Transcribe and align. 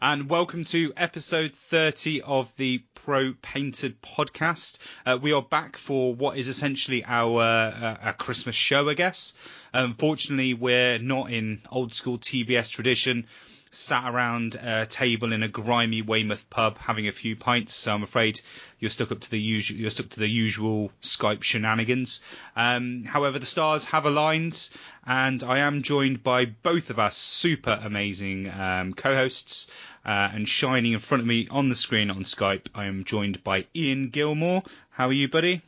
and 0.00 0.30
welcome 0.30 0.64
to 0.64 0.92
episode 0.96 1.54
30 1.54 2.22
of 2.22 2.54
the 2.56 2.78
Pro 2.94 3.34
Painted 3.42 4.00
podcast. 4.00 4.78
Uh, 5.04 5.18
we 5.20 5.32
are 5.32 5.42
back 5.42 5.76
for 5.76 6.14
what 6.14 6.38
is 6.38 6.46
essentially 6.46 7.04
our, 7.04 7.40
uh, 7.40 8.12
Christmas 8.12 8.54
show, 8.54 8.88
I 8.88 8.94
guess. 8.94 9.34
Unfortunately, 9.72 10.54
we're 10.54 10.98
not 10.98 11.32
in 11.32 11.62
old 11.70 11.94
school 11.94 12.18
TBS 12.18 12.70
tradition, 12.70 13.26
sat 13.70 14.08
around 14.12 14.54
a 14.54 14.86
table 14.86 15.32
in 15.32 15.42
a 15.42 15.48
grimy 15.48 16.02
Weymouth 16.02 16.48
pub 16.48 16.78
having 16.78 17.08
a 17.08 17.12
few 17.12 17.36
pints. 17.36 17.74
So 17.74 17.94
I'm 17.94 18.02
afraid 18.02 18.40
you're 18.78 18.90
stuck 18.90 19.12
up 19.12 19.20
to 19.20 19.30
the 19.30 19.40
usual. 19.40 19.78
You're 19.78 19.90
stuck 19.90 20.08
to 20.10 20.20
the 20.20 20.28
usual 20.28 20.92
Skype 21.02 21.42
shenanigans. 21.42 22.20
Um, 22.56 23.04
however, 23.04 23.38
the 23.38 23.46
stars 23.46 23.84
have 23.86 24.06
aligned, 24.06 24.70
and 25.04 25.42
I 25.42 25.58
am 25.58 25.82
joined 25.82 26.22
by 26.22 26.46
both 26.46 26.90
of 26.90 26.98
our 26.98 27.10
super 27.10 27.78
amazing 27.82 28.50
um, 28.50 28.92
co-hosts. 28.92 29.68
Uh, 30.04 30.30
and 30.32 30.48
shining 30.48 30.92
in 30.92 30.98
front 30.98 31.20
of 31.20 31.26
me 31.26 31.48
on 31.50 31.68
the 31.68 31.74
screen 31.74 32.10
on 32.10 32.18
Skype, 32.24 32.66
I 32.74 32.86
am 32.86 33.04
joined 33.04 33.44
by 33.44 33.66
Ian 33.74 34.08
Gilmore. 34.10 34.62
How 34.90 35.08
are 35.08 35.12
you, 35.12 35.28
buddy? 35.28 35.62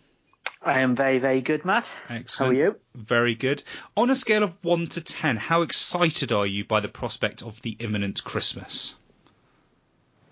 I 0.62 0.80
am 0.80 0.95
very, 0.95 1.19
very 1.19 1.41
good, 1.41 1.65
Matt. 1.65 1.91
Excellent. 2.09 2.55
How 2.57 2.61
are 2.61 2.65
you? 2.66 2.77
Very 2.95 3.35
good. 3.35 3.62
On 3.97 4.11
a 4.11 4.15
scale 4.15 4.43
of 4.43 4.55
1 4.62 4.88
to 4.88 5.01
10, 5.01 5.37
how 5.37 5.62
excited 5.62 6.33
are 6.33 6.47
you 6.47 6.65
by 6.65 6.80
the 6.80 6.88
prospect 6.88 7.43
of 7.43 7.61
the 7.62 7.77
imminent 7.79 8.23
Christmas? 8.24 8.95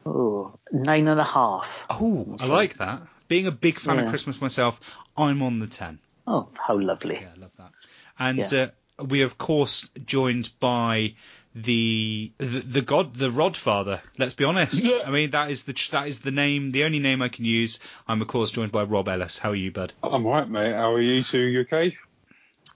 Oh, 0.07 0.59
nine 0.73 1.09
and 1.09 1.21
a 1.21 1.25
half. 1.25 1.67
Oh, 1.91 2.37
I 2.41 2.47
like 2.47 2.79
that. 2.79 3.03
Being 3.29 3.47
a 3.47 3.51
big 3.53 3.79
fan 3.79 3.99
of 3.99 4.09
Christmas 4.09 4.41
myself, 4.41 4.81
I'm 5.17 5.43
on 5.43 5.59
the 5.59 5.67
10. 5.67 5.99
Oh, 6.27 6.49
how 6.67 6.79
lovely. 6.79 7.19
Yeah, 7.21 7.29
I 7.37 7.41
love 7.41 7.51
that. 7.59 7.73
And 8.19 8.39
Yeah. 8.53 8.69
uh, 8.99 9.05
we, 9.05 9.23
are 9.23 9.27
of 9.27 9.39
course, 9.39 9.89
joined 10.05 10.51
by 10.61 11.15
the, 11.55 12.33
the 12.39 12.61
the 12.61 12.83
god, 12.83 13.15
the 13.15 13.31
Rodfather. 13.31 14.01
Let's 14.19 14.35
be 14.35 14.45
honest. 14.45 14.83
Yeah. 14.83 15.01
I 15.07 15.11
mean, 15.11 15.31
that 15.31 15.51
is 15.51 15.65
the 15.65 15.75
that 15.93 16.09
is 16.09 16.21
the 16.21 16.31
name, 16.31 16.71
the 16.71 16.85
only 16.85 16.99
name 16.99 17.23
I 17.23 17.29
can 17.29 17.45
use. 17.45 17.81
I'm 18.07 18.23
of 18.23 18.29
course 18.29 18.51
joined 18.51 18.73
by 18.73 18.85
Rob 18.85 19.09
Ellis. 19.09 19.39
How 19.39 19.51
are 19.51 19.57
you, 19.57 19.71
bud? 19.71 19.93
I'm 20.03 20.27
all 20.27 20.33
right, 20.33 20.49
mate. 20.49 20.75
How 20.75 20.93
are 20.93 21.01
you 21.01 21.23
two? 21.23 21.45
You 21.45 21.61
okay? 21.61 21.97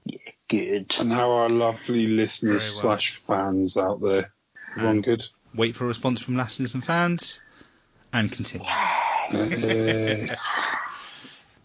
Yeah, 0.04 0.18
good. 0.48 0.94
And 0.98 1.12
how 1.12 1.32
are 1.32 1.42
our 1.44 1.50
lovely 1.50 2.06
listeners 2.06 2.70
well. 2.72 2.80
slash 2.82 3.16
fans 3.16 3.76
out 3.76 4.00
there? 4.00 4.32
Everyone 4.76 5.02
good? 5.02 5.24
Wait 5.54 5.76
for 5.76 5.84
a 5.84 5.88
response 5.88 6.20
from 6.20 6.36
listeners 6.36 6.74
and 6.74 6.84
fans, 6.84 7.40
and 8.12 8.32
continue. 8.32 8.66
Uh, 8.66 10.34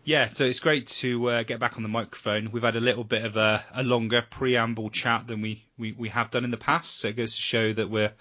Yeah, 0.08 0.28
so 0.28 0.45
it's 0.45 0.61
great 0.61 0.88
to 0.88 1.30
uh, 1.30 1.44
get 1.44 1.59
back 1.59 1.75
on 1.75 1.83
the 1.83 1.89
microphone. 1.89 2.52
We've 2.53 2.63
had 2.63 2.78
a 2.78 2.80
little 2.80 3.03
bit 3.03 3.25
of 3.25 3.35
a, 3.35 3.61
a 3.73 3.83
longer 3.83 4.22
preamble 4.22 4.89
chat 4.89 5.28
than 5.28 5.41
we, 5.41 5.66
we, 5.78 5.94
we 5.94 6.09
have 6.09 6.31
done 6.31 6.44
in 6.44 6.52
the 6.52 6.58
past, 6.58 6.97
so 6.97 7.09
it 7.09 7.16
goes 7.16 7.36
to 7.36 7.42
show 7.42 7.73
that 7.73 7.89
we're 7.89 8.14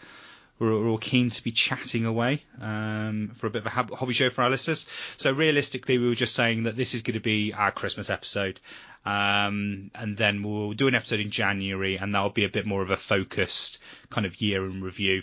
we're, 0.58 0.88
all 0.88 0.98
keen 0.98 1.30
to 1.30 1.44
be 1.44 1.52
chatting 1.52 2.06
away 2.06 2.42
um, 2.60 3.32
for 3.34 3.46
a 3.46 3.50
bit 3.50 3.66
of 3.66 3.66
a 3.66 3.94
hobby 3.94 4.14
show 4.14 4.30
for 4.30 4.42
our 4.42 4.50
listeners. 4.50 4.86
So 5.18 5.32
realistically, 5.32 5.98
we 5.98 6.08
were 6.08 6.14
just 6.14 6.34
saying 6.34 6.62
that 6.62 6.76
this 6.76 6.94
is 6.94 7.02
going 7.02 7.14
to 7.14 7.20
be 7.20 7.52
our 7.52 7.70
Christmas 7.70 8.08
episode, 8.08 8.60
um, 9.04 9.90
and 9.94 10.16
then 10.16 10.42
we'll 10.42 10.72
do 10.72 10.88
an 10.88 10.94
episode 10.94 11.20
in 11.20 11.30
January, 11.30 11.96
and 11.96 12.14
that'll 12.14 12.30
be 12.30 12.44
a 12.44 12.48
bit 12.48 12.66
more 12.66 12.82
of 12.82 12.90
a 12.90 12.96
focused 12.96 13.78
kind 14.08 14.26
of 14.26 14.40
year 14.40 14.64
in 14.64 14.82
review. 14.82 15.22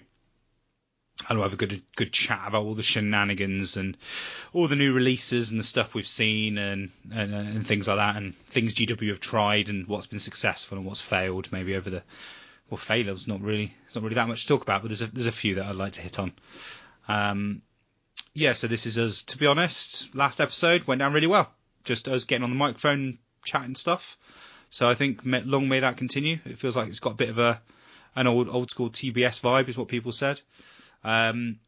And 1.27 1.37
we'll 1.37 1.47
have 1.47 1.53
a 1.53 1.57
good 1.57 1.81
good 1.95 2.11
chat 2.11 2.41
about 2.45 2.63
all 2.63 2.75
the 2.75 2.83
shenanigans 2.83 3.77
and 3.77 3.97
all 4.53 4.67
the 4.67 4.75
new 4.75 4.93
releases 4.93 5.51
and 5.51 5.59
the 5.59 5.63
stuff 5.63 5.93
we've 5.93 6.07
seen 6.07 6.57
and, 6.57 6.91
and 7.11 7.33
and 7.33 7.67
things 7.67 7.87
like 7.87 7.97
that, 7.97 8.15
and 8.15 8.37
things 8.47 8.73
GW 8.73 9.09
have 9.09 9.19
tried 9.19 9.69
and 9.69 9.87
what's 9.87 10.07
been 10.07 10.19
successful 10.19 10.77
and 10.77 10.85
what's 10.85 11.01
failed. 11.01 11.51
Maybe 11.51 11.75
over 11.75 11.89
the 11.89 12.03
well, 12.69 12.77
failures 12.77 13.27
not 13.27 13.41
really 13.41 13.73
it's 13.85 13.95
not 13.95 14.03
really 14.03 14.15
that 14.15 14.27
much 14.27 14.43
to 14.43 14.47
talk 14.47 14.63
about, 14.63 14.81
but 14.81 14.89
there's 14.89 15.01
a 15.01 15.07
there's 15.07 15.27
a 15.27 15.31
few 15.31 15.55
that 15.55 15.65
I'd 15.65 15.75
like 15.75 15.93
to 15.93 16.01
hit 16.01 16.19
on. 16.19 16.33
Um, 17.07 17.61
yeah, 18.33 18.53
so 18.53 18.67
this 18.67 18.85
is 18.85 18.97
us. 18.97 19.23
To 19.23 19.37
be 19.37 19.45
honest, 19.45 20.13
last 20.15 20.41
episode 20.41 20.85
went 20.85 20.99
down 20.99 21.13
really 21.13 21.27
well. 21.27 21.51
Just 21.83 22.07
us 22.07 22.23
getting 22.23 22.43
on 22.43 22.49
the 22.49 22.55
microphone, 22.55 23.19
chatting 23.43 23.75
stuff. 23.75 24.17
So 24.69 24.89
I 24.89 24.95
think 24.95 25.21
long 25.23 25.69
may 25.69 25.81
that 25.81 25.97
continue. 25.97 26.39
It 26.45 26.57
feels 26.57 26.75
like 26.75 26.87
it's 26.87 26.99
got 26.99 27.11
a 27.11 27.15
bit 27.15 27.29
of 27.29 27.37
a 27.37 27.61
an 28.15 28.27
old 28.27 28.49
old 28.49 28.71
school 28.71 28.89
TBS 28.89 29.41
vibe, 29.41 29.69
is 29.69 29.77
what 29.77 29.87
people 29.87 30.11
said. 30.11 30.41
Um, 31.03 31.59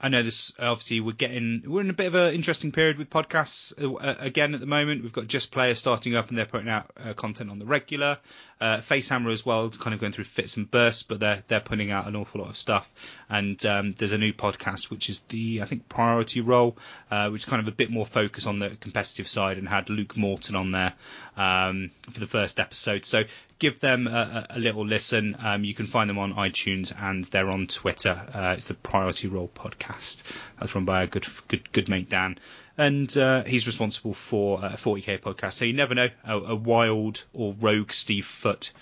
I 0.00 0.08
know 0.08 0.22
this. 0.22 0.52
Obviously, 0.58 1.00
we're 1.00 1.12
getting 1.12 1.64
we're 1.66 1.80
in 1.80 1.90
a 1.90 1.94
bit 1.94 2.06
of 2.06 2.14
an 2.14 2.32
interesting 2.34 2.70
period 2.70 2.98
with 2.98 3.10
podcasts 3.10 3.72
uh, 3.82 4.14
again 4.20 4.54
at 4.54 4.60
the 4.60 4.66
moment. 4.66 5.02
We've 5.02 5.12
got 5.12 5.26
Just 5.26 5.50
Player 5.50 5.74
starting 5.74 6.14
up 6.14 6.28
and 6.28 6.38
they're 6.38 6.46
putting 6.46 6.68
out 6.68 6.90
uh, 6.96 7.14
content 7.14 7.50
on 7.50 7.58
the 7.58 7.66
regular. 7.66 8.18
Uh, 8.60 8.78
Facehammer 8.78 9.32
as 9.32 9.46
well, 9.46 9.66
it's 9.66 9.76
kind 9.76 9.94
of 9.94 10.00
going 10.00 10.12
through 10.12 10.24
fits 10.24 10.56
and 10.56 10.70
bursts, 10.70 11.02
but 11.04 11.20
they're 11.20 11.42
they're 11.46 11.60
putting 11.60 11.90
out 11.90 12.06
an 12.06 12.16
awful 12.16 12.40
lot 12.40 12.50
of 12.50 12.56
stuff. 12.56 12.90
And 13.28 13.64
um, 13.66 13.92
there's 13.92 14.12
a 14.12 14.18
new 14.18 14.32
podcast 14.32 14.90
which 14.90 15.08
is 15.08 15.20
the 15.28 15.62
I 15.62 15.64
think 15.64 15.88
Priority 15.88 16.40
Role, 16.40 16.76
uh, 17.10 17.28
which 17.30 17.42
is 17.42 17.46
kind 17.46 17.60
of 17.60 17.68
a 17.68 17.76
bit 17.76 17.90
more 17.90 18.06
focus 18.06 18.46
on 18.46 18.58
the 18.58 18.70
competitive 18.80 19.28
side 19.28 19.58
and 19.58 19.68
had 19.68 19.90
Luke 19.90 20.16
Morton 20.16 20.56
on 20.56 20.72
there 20.72 20.94
um, 21.36 21.90
for 22.10 22.20
the 22.20 22.26
first 22.26 22.58
episode. 22.58 23.04
So 23.04 23.24
give 23.58 23.80
them 23.80 24.06
a, 24.06 24.46
a 24.50 24.56
a 24.56 24.58
little 24.58 24.86
listen. 24.86 25.36
Um, 25.38 25.64
you 25.64 25.74
can 25.74 25.86
find 25.86 26.10
them 26.10 26.18
on 26.18 26.34
iTunes 26.34 26.92
and 27.00 27.24
they're 27.24 27.50
on 27.50 27.66
Twitter. 27.68 28.10
Uh, 28.34 28.54
it's 28.56 28.68
the 28.68 28.74
Priority 28.74 29.28
Role 29.28 29.50
podcast. 29.54 30.22
That's 30.58 30.74
run 30.74 30.84
by 30.84 31.02
a 31.02 31.06
good 31.06 31.26
good 31.48 31.70
good 31.72 31.88
mate 31.88 32.08
Dan, 32.08 32.38
and 32.78 33.14
uh, 33.18 33.42
he's 33.42 33.66
responsible 33.66 34.14
for 34.14 34.60
a 34.62 34.70
40k 34.70 35.20
podcast. 35.20 35.54
So 35.54 35.64
you 35.64 35.72
never 35.72 35.94
know, 35.96 36.08
a, 36.24 36.38
a 36.38 36.54
wild 36.54 37.24
or 37.32 37.52
rogue 37.60 37.90
Steve 37.90 38.24
Foot 38.24 38.72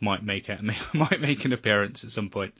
might 0.00 0.22
make 0.22 0.50
it 0.50 0.60
might 0.92 1.20
make 1.20 1.44
an 1.44 1.52
appearance 1.52 2.04
at 2.04 2.10
some 2.10 2.28
point. 2.28 2.52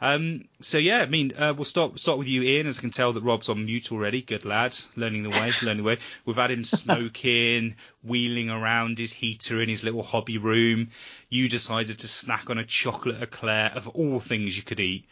Um, 0.00 0.44
so 0.60 0.78
yeah, 0.78 0.98
I 0.98 1.06
mean, 1.06 1.32
uh, 1.36 1.52
we'll 1.54 1.64
start 1.64 1.98
start 2.00 2.18
with 2.18 2.28
you, 2.28 2.42
Ian. 2.42 2.68
As 2.68 2.78
I 2.78 2.80
can 2.80 2.90
tell 2.90 3.12
that 3.12 3.22
Rob's 3.22 3.48
on 3.48 3.66
mute 3.66 3.92
already. 3.92 4.22
Good 4.22 4.44
lad, 4.44 4.78
learning 4.96 5.24
the 5.24 5.30
way, 5.30 5.52
learning 5.62 5.78
the 5.78 5.88
way. 5.88 5.98
We've 6.24 6.36
had 6.36 6.52
him 6.52 6.64
smoking, 6.64 7.74
wheeling 8.02 8.48
around 8.48 8.98
his 8.98 9.12
heater 9.12 9.60
in 9.60 9.68
his 9.68 9.84
little 9.84 10.04
hobby 10.04 10.38
room. 10.38 10.90
You 11.28 11.48
decided 11.48 11.98
to 11.98 12.08
snack 12.08 12.48
on 12.48 12.58
a 12.58 12.64
chocolate 12.64 13.20
eclair 13.20 13.72
of 13.74 13.88
all 13.88 14.20
things 14.20 14.56
you 14.56 14.62
could 14.62 14.80
eat 14.80 15.04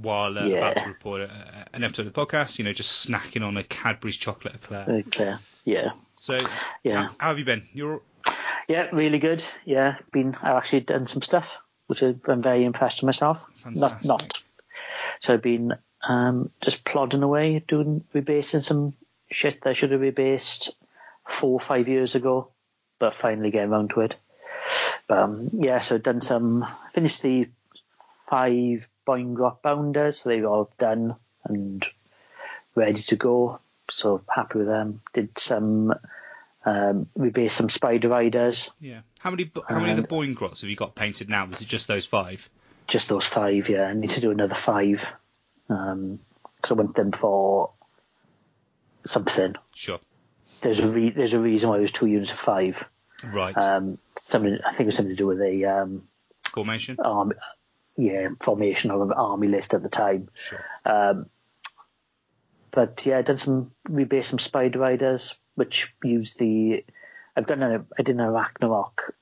while 0.00 0.38
uh, 0.38 0.46
Yeah. 0.46 0.56
about 0.58 0.76
to 0.76 0.88
report 0.88 1.22
a, 1.22 1.66
an 1.74 1.82
episode 1.84 2.06
of 2.06 2.12
the 2.12 2.20
podcast. 2.26 2.58
You 2.58 2.64
know, 2.64 2.72
just 2.72 3.08
snacking 3.08 3.42
on 3.46 3.56
a 3.56 3.64
Cadbury's 3.64 4.16
chocolate 4.16 4.54
eclair. 4.54 5.02
Clear. 5.10 5.38
Yeah. 5.64 5.90
So 6.16 6.38
Yeah. 6.82 7.04
how, 7.08 7.14
how 7.18 7.28
have 7.28 7.38
you 7.38 7.44
been? 7.44 7.66
You're 7.72 8.00
Yeah, 8.68 8.88
really 8.92 9.18
good. 9.18 9.44
Yeah, 9.64 9.96
been 10.12 10.34
I've 10.42 10.56
actually 10.56 10.80
done 10.80 11.06
some 11.06 11.22
stuff 11.22 11.46
which 11.86 12.02
I've 12.02 12.20
been 12.22 12.42
very 12.42 12.64
impressed 12.64 12.96
with 12.96 13.06
myself. 13.06 13.38
Not 13.64 14.02
Fantastic. 14.02 14.08
not. 14.08 14.42
So 15.20 15.34
I've 15.34 15.42
been 15.42 15.72
um, 16.06 16.50
just 16.60 16.84
plodding 16.84 17.22
away, 17.22 17.62
doing 17.66 18.02
rebasing 18.12 18.62
some 18.64 18.94
shit 19.30 19.62
that 19.62 19.70
I 19.70 19.72
should 19.74 19.92
have 19.92 20.00
rebased 20.00 20.70
four 21.28 21.52
or 21.52 21.60
five 21.60 21.86
years 21.86 22.14
ago, 22.16 22.48
but 22.98 23.14
finally 23.14 23.50
getting 23.52 23.70
around 23.70 23.90
to 23.90 24.00
it. 24.00 24.16
But, 25.06 25.18
um, 25.18 25.48
yeah, 25.52 25.78
so 25.78 25.94
I've 25.94 26.02
done 26.02 26.20
some 26.20 26.64
finished 26.92 27.22
the 27.22 27.48
five 28.28 28.86
Boingrot 29.06 29.62
Bounders, 29.62 30.20
so 30.20 30.28
they're 30.28 30.46
all 30.46 30.70
done 30.78 31.16
and 31.44 31.84
ready 32.74 33.02
to 33.02 33.16
go. 33.16 33.60
So 33.90 34.22
happy 34.28 34.58
with 34.58 34.66
them. 34.66 35.00
Did 35.14 35.38
some 35.38 35.94
um, 36.64 37.08
rebased 37.16 37.52
some 37.52 37.68
Spider 37.70 38.08
Riders, 38.08 38.70
yeah. 38.80 39.00
How 39.20 39.30
many 39.30 39.50
how 39.68 39.78
many 39.78 39.92
of 39.92 39.96
the 39.96 40.02
Um, 40.02 40.08
Boingrots 40.08 40.62
have 40.62 40.70
you 40.70 40.76
got 40.76 40.94
painted 40.96 41.28
now? 41.30 41.46
Was 41.46 41.60
it 41.62 41.68
just 41.68 41.86
those 41.86 42.06
five? 42.06 42.48
just 42.88 43.08
those 43.08 43.24
five. 43.26 43.68
Yeah, 43.68 43.82
I 43.82 43.94
need 43.94 44.10
to 44.10 44.20
do 44.20 44.30
another 44.30 44.54
five 44.54 45.12
because 45.68 46.70
I 46.70 46.74
want 46.74 46.94
them 46.96 47.12
for 47.12 47.70
something. 49.04 49.54
Sure. 49.74 50.00
There's 50.60 50.80
a 50.80 50.88
re- 50.88 51.10
there's 51.10 51.34
a 51.34 51.40
reason 51.40 51.70
why 51.70 51.78
it 51.78 51.82
was 51.82 51.92
two 51.92 52.06
units 52.06 52.32
of 52.32 52.38
five. 52.38 52.88
Right. 53.24 53.56
Um, 53.56 53.98
something 54.18 54.58
I 54.64 54.70
think 54.70 54.80
it 54.80 54.86
was 54.86 54.96
something 54.96 55.14
to 55.14 55.16
do 55.16 55.26
with 55.26 55.38
the 55.38 55.66
um, 55.66 56.08
Formation. 56.52 56.96
Yeah, 57.96 58.28
formation 58.40 58.90
of 58.90 59.00
an 59.00 59.12
army 59.12 59.48
list 59.48 59.74
at 59.74 59.82
the 59.82 59.88
time. 59.88 60.28
Sure. 60.34 60.64
Um, 60.84 61.26
but 62.70 63.06
yeah, 63.06 63.18
I've 63.18 63.24
done 63.24 63.38
some 63.38 63.70
rebase 63.88 64.26
some 64.26 64.38
Spider 64.38 64.78
Riders, 64.80 65.34
which 65.54 65.94
use 66.04 66.34
the. 66.34 66.84
I've 67.34 67.46
done 67.46 67.62
a 67.62 67.84
I 67.98 68.02
did 68.02 68.16
an 68.16 68.26
Arachnarok 68.26 69.12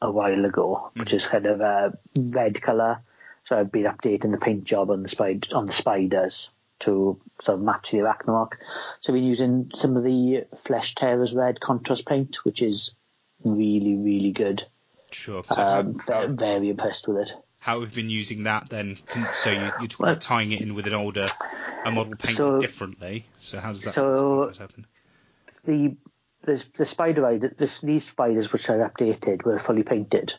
a 0.00 0.10
while 0.10 0.44
ago, 0.44 0.90
which 0.94 1.12
is 1.12 1.26
kind 1.26 1.46
of 1.46 1.60
a 1.60 1.98
red 2.16 2.60
color. 2.62 3.00
So 3.44 3.58
I've 3.58 3.70
been 3.70 3.84
updating 3.84 4.32
the 4.32 4.38
paint 4.38 4.64
job 4.64 4.90
on 4.90 5.02
the 5.02 5.08
spider 5.08 5.54
on 5.54 5.66
the 5.66 5.72
spiders 5.72 6.50
to 6.80 7.20
sort 7.40 7.58
of 7.58 7.64
match 7.64 7.90
the 7.90 7.98
Arachnarok. 7.98 8.54
So 9.00 9.12
I've 9.12 9.16
been 9.16 9.24
using 9.24 9.70
some 9.74 9.96
of 9.96 10.02
the 10.02 10.46
Flesh 10.64 10.94
Tearers 10.94 11.34
red 11.34 11.60
contrast 11.60 12.06
paint, 12.06 12.44
which 12.44 12.62
is 12.62 12.94
really 13.44 13.96
really 13.96 14.32
good. 14.32 14.66
Sure. 15.10 15.44
So 15.52 15.62
Um, 15.62 15.98
how, 16.06 16.26
very 16.28 16.70
impressed 16.70 17.08
with 17.08 17.18
it. 17.18 17.32
How 17.66 17.80
we've 17.80 17.92
been 17.92 18.08
using 18.10 18.44
that 18.44 18.68
then? 18.70 18.96
So 19.08 19.50
you, 19.50 19.58
you're 19.58 19.88
talking 19.88 20.06
about 20.06 20.20
tying 20.20 20.52
it 20.52 20.60
in 20.60 20.76
with 20.76 20.86
an 20.86 20.94
older 20.94 21.26
a 21.84 21.90
model 21.90 22.14
painted 22.14 22.36
So- 22.36 22.60
differently. 22.60 23.26
So 23.40 23.58
how 23.58 23.72
does 23.72 23.82
that, 23.82 23.90
So- 23.92 24.42
how 24.42 24.46
does 24.46 24.58
that 24.58 24.70
happen? 24.70 24.86
the 25.64 25.96
the, 26.42 26.64
the 26.76 26.86
spider 26.86 27.22
rider, 27.22 27.52
this, 27.58 27.80
these 27.80 28.04
spiders 28.04 28.52
which 28.52 28.70
I 28.70 28.74
updated 28.74 29.44
were 29.44 29.58
fully 29.58 29.82
painted, 29.82 30.34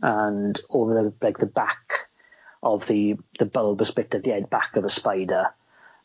and 0.00 0.56
over 0.70 0.94
the 0.94 1.12
like 1.26 1.38
the 1.38 1.46
back 1.46 2.06
of 2.62 2.86
the 2.86 3.16
the 3.40 3.44
bulbous 3.46 3.90
bit 3.90 4.14
at 4.14 4.22
the 4.22 4.32
end 4.34 4.48
back 4.48 4.76
of 4.76 4.84
a 4.84 4.88
spider. 4.90 5.46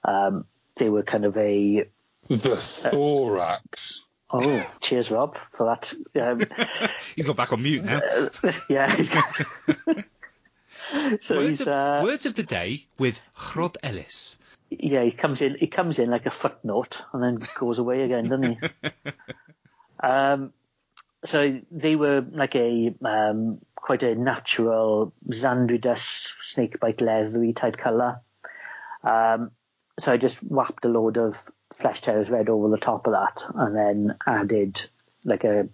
Um, 0.04 0.46
they 0.78 0.90
were 0.90 1.04
kind 1.04 1.24
of 1.26 1.38
a 1.38 1.88
The 2.30 2.56
thorax. 2.56 4.04
oh, 4.32 4.66
cheers, 4.82 5.12
Rob, 5.12 5.38
for 5.56 5.66
that. 5.68 5.94
Um, 6.20 6.42
He's 7.16 7.28
got 7.28 7.36
back 7.36 7.54
on 7.54 7.62
mute 7.62 7.84
now. 7.86 8.02
yeah. 8.70 8.90
so 11.20 11.38
words, 11.38 11.50
he's 11.50 11.62
of, 11.62 11.68
uh, 11.68 12.02
words 12.04 12.26
of 12.26 12.36
the 12.36 12.44
day 12.44 12.86
with 12.98 13.20
Rod 13.56 13.78
Ellis. 13.84 14.38
yeah, 14.70 15.04
he 15.04 15.12
comes 15.12 15.42
in. 15.42 15.58
He 15.60 15.68
comes 15.68 16.00
in 16.00 16.10
like 16.10 16.26
a 16.26 16.32
footnote 16.32 17.02
and 17.14 17.24
then 17.24 17.48
goes 17.56 17.80
away 17.80 18.04
again, 18.04 18.30
doesn't 18.30 18.58
he? 18.60 18.70
um, 20.04 20.54
so 21.26 21.60
they 21.72 21.96
were 21.96 22.26
like 22.32 22.56
a 22.56 22.94
um, 23.04 23.60
quite 23.76 24.04
a 24.04 24.16
natural 24.16 25.14
Zandri 25.30 25.80
Dust 25.80 26.34
snakebite 26.42 27.02
leathery 27.02 27.54
type 27.54 27.78
colour. 27.78 28.22
Um, 29.04 29.52
so 30.00 30.12
I 30.12 30.18
just 30.18 30.38
whapped 30.38 30.86
a 30.86 30.90
load 30.90 31.18
of 31.18 31.44
flesh 31.74 32.02
tearers 32.02 32.30
red 32.30 32.50
over 32.50 32.70
the 32.70 32.78
top 32.78 33.08
of 33.08 33.14
that, 33.14 33.46
and 33.56 33.76
then 33.76 34.18
added 34.26 34.82
like 35.24 35.44
a 35.44 35.70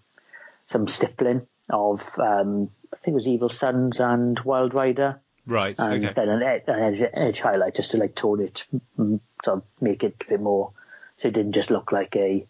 some 0.67 0.87
stippling 0.87 1.47
of 1.69 2.17
um, 2.19 2.69
I 2.93 2.97
think 2.97 3.13
it 3.13 3.15
was 3.15 3.27
Evil 3.27 3.49
Sunz 3.49 3.99
and 3.99 4.39
Wild 4.39 4.73
Rider 4.73 5.19
Right. 5.49 5.77
and 5.79 6.05
okay. 6.05 6.13
then 6.15 6.29
an, 6.29 6.43
ed- 6.43 6.63
an 6.67 6.79
edge, 6.79 7.03
edge 7.13 7.39
highlight 7.39 7.75
just 7.75 7.91
to 7.91 7.97
like 7.97 8.15
tone 8.15 8.41
it, 8.41 8.65
mm, 8.97 9.19
sort 9.43 9.57
of 9.57 9.63
make 9.81 10.03
it 10.03 10.15
a 10.21 10.29
bit 10.29 10.41
more, 10.41 10.71
so 11.15 11.27
it 11.27 11.33
didn't 11.33 11.53
just 11.53 11.71
look 11.71 11.91
like 11.91 12.15
a 12.15 12.45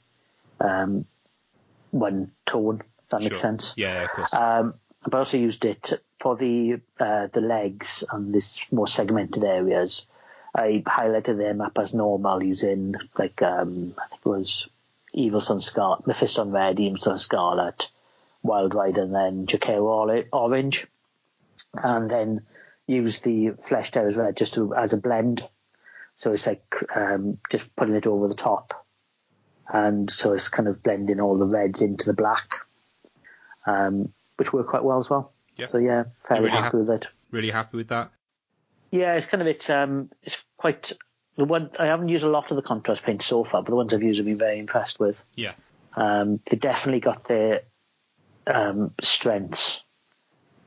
um, 0.59 1.05
one 1.91 2.31
tone. 2.45 2.81
If 3.03 3.09
that 3.09 3.21
makes 3.21 3.39
sense. 3.39 3.73
Yeah, 3.77 4.03
of 4.03 4.11
course. 4.11 4.33
Um, 4.33 4.73
but 5.03 5.15
I 5.15 5.19
also 5.19 5.37
used 5.37 5.63
it 5.65 5.93
for 6.19 6.35
the 6.35 6.81
uh, 6.99 7.27
the 7.27 7.41
legs 7.41 8.03
and 8.11 8.33
this 8.33 8.65
more 8.71 8.87
segmented 8.87 9.43
areas. 9.43 10.05
I 10.53 10.83
highlighted 10.85 11.37
them 11.37 11.61
up 11.61 11.77
as 11.77 11.93
normal 11.93 12.43
using 12.43 12.95
like 13.17 13.41
um, 13.41 13.93
I 13.97 14.07
think 14.07 14.21
it 14.25 14.29
was 14.29 14.67
Evil 15.13 15.41
Sunz 15.41 15.65
Scarlet, 15.65 16.05
Mephisto 16.05 16.45
Red, 16.45 16.79
Evil 16.79 16.99
Sunz 16.99 17.21
Scarlet, 17.21 17.89
Wild 18.41 18.75
Rider, 18.75 19.01
and 19.01 19.13
then 19.13 19.45
Jokaero 19.45 20.25
Orange, 20.31 20.87
and 21.73 22.09
then 22.09 22.41
use 22.87 23.19
the 23.19 23.51
Flesh 23.61 23.95
as 23.95 24.17
Red 24.17 24.37
just 24.37 24.55
to 24.55 24.73
as 24.73 24.93
a 24.93 24.97
blend. 24.97 25.47
So 26.15 26.33
it's 26.33 26.47
like 26.47 26.63
um, 26.95 27.37
just 27.49 27.73
putting 27.75 27.95
it 27.95 28.07
over 28.07 28.27
the 28.27 28.35
top, 28.35 28.85
and 29.67 30.09
so 30.09 30.33
it's 30.33 30.49
kind 30.49 30.67
of 30.67 30.83
blending 30.83 31.19
all 31.19 31.37
the 31.37 31.45
reds 31.45 31.81
into 31.81 32.05
the 32.05 32.13
black, 32.13 32.55
um, 33.65 34.11
which 34.37 34.51
worked 34.51 34.69
quite 34.69 34.83
well 34.83 34.99
as 34.99 35.09
well. 35.09 35.31
Yeah. 35.55 35.67
So 35.67 35.77
yeah, 35.77 36.05
fairly 36.27 36.45
really 36.45 36.51
happy 36.51 36.63
hap- 36.63 36.73
with 36.73 36.89
it. 36.89 37.07
Really 37.31 37.51
happy 37.51 37.77
with 37.77 37.89
that. 37.89 38.11
Yeah, 38.91 39.13
it's 39.15 39.27
kind 39.27 39.41
of 39.41 39.47
it's 39.47 39.69
um 39.69 40.09
it's 40.23 40.37
quite 40.57 40.91
the 41.37 41.45
one 41.45 41.69
I 41.79 41.85
haven't 41.85 42.09
used 42.09 42.23
a 42.23 42.29
lot 42.29 42.49
of 42.51 42.55
the 42.55 42.63
contrast 42.63 43.03
paint 43.03 43.21
so 43.21 43.43
far, 43.43 43.61
but 43.61 43.69
the 43.69 43.75
ones 43.75 43.93
I've 43.93 44.03
used 44.03 44.19
I've 44.19 44.25
been 44.25 44.37
very 44.37 44.59
impressed 44.59 44.99
with. 44.99 45.15
Yeah. 45.35 45.53
Um, 45.95 46.39
they 46.49 46.57
definitely 46.57 46.99
got 46.99 47.27
their 47.27 47.61
um, 48.47 48.93
strengths, 49.01 49.81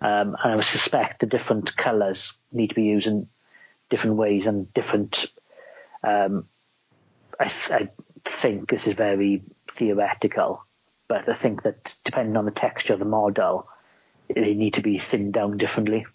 um, 0.00 0.36
and 0.42 0.52
I 0.52 0.56
would 0.56 0.64
suspect 0.64 1.20
the 1.20 1.26
different 1.26 1.76
colours 1.76 2.34
need 2.50 2.68
to 2.68 2.74
be 2.74 2.84
used 2.84 3.06
in 3.06 3.28
different 3.88 4.16
ways 4.16 4.46
and 4.46 4.72
different. 4.72 5.26
Um, 6.02 6.46
I, 7.38 7.44
th- 7.48 7.70
I 7.70 7.88
think 8.24 8.68
this 8.68 8.86
is 8.86 8.94
very 8.94 9.42
theoretical, 9.70 10.64
but 11.08 11.28
I 11.28 11.34
think 11.34 11.62
that 11.62 11.94
depending 12.04 12.36
on 12.36 12.44
the 12.44 12.50
texture 12.50 12.92
of 12.94 12.98
the 12.98 13.04
model, 13.04 13.68
they 14.34 14.54
need 14.54 14.74
to 14.74 14.82
be 14.82 14.98
thinned 14.98 15.32
down 15.34 15.56
differently. 15.58 16.06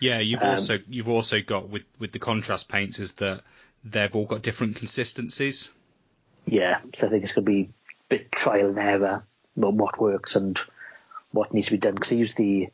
Yeah, 0.00 0.18
you've 0.18 0.42
Um, 0.42 0.48
also 0.50 0.78
you've 0.88 1.08
also 1.08 1.40
got 1.42 1.68
with 1.68 1.84
with 1.98 2.12
the 2.12 2.18
contrast 2.18 2.68
paints 2.68 2.98
is 2.98 3.12
that 3.14 3.42
they've 3.84 4.14
all 4.14 4.26
got 4.26 4.42
different 4.42 4.76
consistencies. 4.76 5.70
yeah, 6.46 6.80
so 6.94 7.06
I 7.06 7.10
think 7.10 7.22
it's 7.24 7.32
going 7.32 7.44
to 7.44 7.52
be 7.52 7.62
a 7.62 7.68
bit 8.08 8.32
trial 8.32 8.68
and 8.70 8.78
error 8.78 9.24
about 9.56 9.74
what 9.74 10.00
works 10.00 10.34
and 10.36 10.58
what 11.32 11.52
needs 11.52 11.66
to 11.66 11.72
be 11.72 11.78
done. 11.78 11.94
Because 11.94 12.12
I 12.12 12.16
used 12.16 12.36
the 12.36 12.68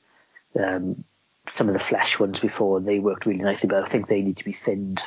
um, 0.59 1.05
some 1.51 1.69
of 1.69 1.75
the 1.75 1.81
flesh 1.81 2.19
ones 2.19 2.41
before, 2.41 2.79
and 2.79 2.87
they 2.87 2.99
worked 2.99 3.27
really 3.27 3.43
nicely, 3.43 3.69
but 3.69 3.83
I 3.83 3.87
think 3.87 4.07
they 4.07 4.23
need 4.23 4.39
to 4.39 4.45
be 4.45 4.53
thinned 4.53 5.03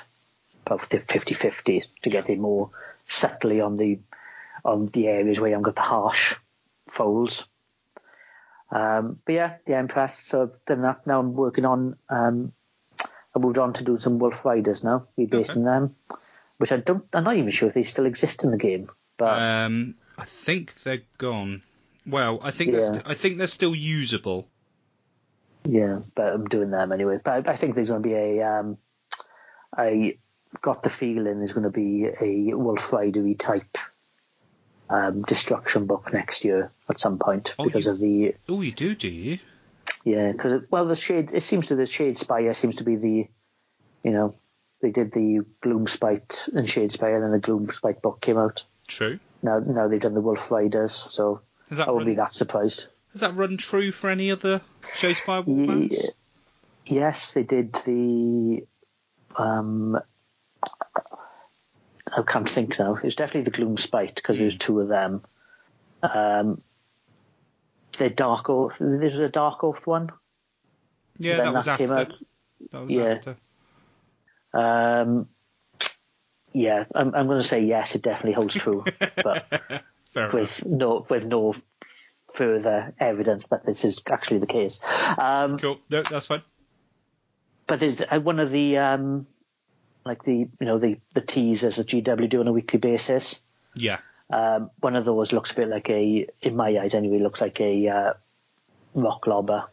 about 0.65 0.81
50-50 0.89 1.85
to 2.03 2.09
get 2.09 2.29
it 2.29 2.39
more 2.39 2.69
subtly 3.07 3.61
on 3.61 3.75
the 3.75 3.99
on 4.63 4.87
the 4.87 5.07
areas 5.07 5.39
where 5.39 5.49
you 5.49 5.53
haven't 5.53 5.63
got 5.63 5.75
the 5.75 5.81
harsh 5.81 6.35
folds. 6.87 7.43
Um, 8.69 9.19
but 9.25 9.33
yeah, 9.33 9.57
yeah, 9.67 9.79
impressed. 9.79 10.27
So 10.27 10.43
I've 10.43 10.65
done 10.65 10.83
that. 10.83 11.05
Now 11.07 11.19
I'm 11.19 11.33
working 11.33 11.65
on. 11.65 11.97
Um, 12.09 12.53
I 13.35 13.39
moved 13.39 13.57
on 13.57 13.73
to 13.73 13.83
do 13.83 13.97
some 13.97 14.19
Wolf 14.19 14.45
Riders 14.45 14.83
now, 14.83 15.07
rebasing 15.17 15.63
them, 15.63 15.95
which 16.57 16.71
I 16.71 16.77
don't. 16.77 17.03
I'm 17.13 17.23
not 17.23 17.37
even 17.37 17.51
sure 17.51 17.67
if 17.67 17.73
they 17.73 17.83
still 17.83 18.05
exist 18.05 18.43
in 18.43 18.51
the 18.51 18.57
game. 18.57 18.89
But 19.17 19.41
Um, 19.41 19.95
I 20.17 20.25
think 20.25 20.73
they're 20.83 21.03
gone. 21.17 21.63
Well, 22.05 22.39
I 22.41 22.51
think 22.51 22.71
they're 22.71 22.81
Yeah. 22.81 22.91
st- 22.93 23.07
I 23.07 23.13
think 23.13 23.37
they're 23.37 23.47
still 23.47 23.75
usable. 23.75 24.47
Yeah, 25.63 25.99
but 26.15 26.33
I'm 26.33 26.47
doing 26.47 26.71
them 26.71 26.91
anyway. 26.91 27.19
But 27.23 27.47
I, 27.47 27.51
I 27.51 27.55
think 27.55 27.75
there's 27.75 27.89
going 27.89 28.01
to 28.01 28.07
be 28.09 28.15
a. 28.15 28.41
Um, 28.41 28.77
I 29.75 30.17
got 30.61 30.83
the 30.83 30.89
feeling 30.89 31.37
there's 31.37 31.53
going 31.53 31.63
to 31.63 31.69
be 31.69 32.05
a 32.19 32.53
Wolf 32.55 32.89
Ridery 32.91 33.37
type 33.37 33.77
um, 34.89 35.21
destruction 35.21 35.85
book 35.85 36.11
next 36.11 36.43
year 36.43 36.71
at 36.89 36.99
some 36.99 37.19
point 37.19 37.53
Oh, 37.57 37.65
because 37.65 37.85
you- 37.85 37.91
of 37.91 37.99
the 37.99 38.35
Oh, 38.49 38.61
you 38.61 38.71
do, 38.71 38.95
do 38.95 39.07
you? 39.09 39.39
yeah 40.03 40.31
because 40.31 40.63
well 40.71 40.85
the 40.85 40.95
shade 40.95 41.31
it 41.31 41.41
seems 41.43 41.67
to 41.67 41.75
the 41.75 41.83
Shadespire 41.83 42.55
seems 42.55 42.77
to 42.77 42.83
be 42.83 42.95
the 42.95 43.27
you 44.03 44.11
know 44.11 44.33
they 44.81 44.89
did 44.89 45.11
the 45.11 45.41
Gloomspite 45.61 46.47
and 46.49 46.67
Shadespire 46.67 47.15
and 47.15 47.23
then 47.23 47.31
the 47.31 47.39
Gloomspite 47.39 48.01
book 48.01 48.19
came 48.19 48.37
out. 48.37 48.65
True. 48.87 49.19
Now 49.43 49.59
now 49.59 49.87
they've 49.87 50.01
done 50.01 50.15
the 50.15 50.21
Wolf 50.21 50.51
Riders, 50.51 50.91
so 50.93 51.41
Has 51.71 51.77
that 51.79 51.87
I 51.87 51.91
wouldn't 51.91 52.07
run, 52.09 52.13
be 52.15 52.17
that 52.17 52.33
surprised. 52.33 52.87
has 53.13 53.21
that 53.21 53.35
run 53.35 53.57
true 53.57 53.91
for 53.91 54.09
any 54.11 54.29
other 54.29 54.61
Ye- 55.01 55.15
Warbands? 55.15 55.95
Yes, 56.85 57.33
they 57.33 57.43
did 57.43 57.73
the. 57.73 58.65
Um, 59.35 59.97
I 62.15 62.21
can't 62.27 62.49
think 62.49 62.77
now. 62.77 62.95
It 62.95 63.03
was 63.03 63.15
definitely 63.15 63.49
the 63.49 63.57
Gloomspite 63.57 64.15
because 64.15 64.37
there's 64.37 64.57
two 64.57 64.79
of 64.81 64.89
them. 64.89 65.23
Um, 66.03 66.61
the 67.97 68.09
Dark 68.09 68.49
Oath. 68.49 68.73
There's 68.79 69.15
a 69.15 69.29
Dark 69.29 69.63
Oath 69.63 69.85
one. 69.87 70.09
Yeah, 71.17 71.37
then 71.37 71.45
that 71.45 71.53
was 71.53 71.67
after. 71.67 71.93
out. 71.93 72.13
That 72.71 72.81
was 72.85 72.93
Yeah. 72.93 73.03
after. 73.15 73.37
Um, 74.53 75.29
yeah, 76.53 76.83
I'm, 76.93 77.15
I'm 77.15 77.27
going 77.27 77.41
to 77.41 77.47
say 77.47 77.63
yes. 77.63 77.95
It 77.95 78.01
definitely 78.01 78.33
holds 78.33 78.55
true, 78.55 78.83
but 79.23 79.45
Fair 80.13 80.29
enough. 80.29 80.33
with 80.33 80.65
no 80.65 81.05
with 81.09 81.23
no 81.23 81.55
further 82.35 82.93
evidence 82.99 83.47
that 83.47 83.65
this 83.65 83.83
is 83.85 84.01
actually 84.09 84.39
the 84.39 84.47
case. 84.47 84.79
Um, 85.17 85.57
Cool. 85.57 85.79
No, 85.89 86.01
that's 86.03 86.27
fine. 86.27 86.41
but 87.67 87.79
there's 87.79 88.01
uh, 88.01 88.19
one 88.19 88.39
of 88.39 88.51
the 88.51 88.77
um, 88.77 89.27
like 90.05 90.23
the 90.23 90.33
you 90.35 90.49
know 90.61 90.79
the 90.79 90.97
the 91.13 91.21
teasers 91.21 91.75
that 91.77 91.87
GW 91.87 92.29
do 92.29 92.39
on 92.39 92.47
a 92.47 92.53
weekly 92.53 92.79
basis. 92.79 93.35
Yeah. 93.75 93.99
Um, 94.29 94.71
one 94.79 94.95
of 94.95 95.03
those 95.05 95.33
looks 95.33 95.51
a 95.51 95.55
bit 95.55 95.67
like 95.67 95.89
a, 95.89 96.25
in 96.41 96.55
my 96.55 96.77
eyes 96.79 96.93
anyway, 96.93 97.19
looks 97.19 97.41
like 97.41 97.59
a 97.59 97.87
uh, 97.89 98.13
rock 98.93 99.27
lobber. 99.27 99.65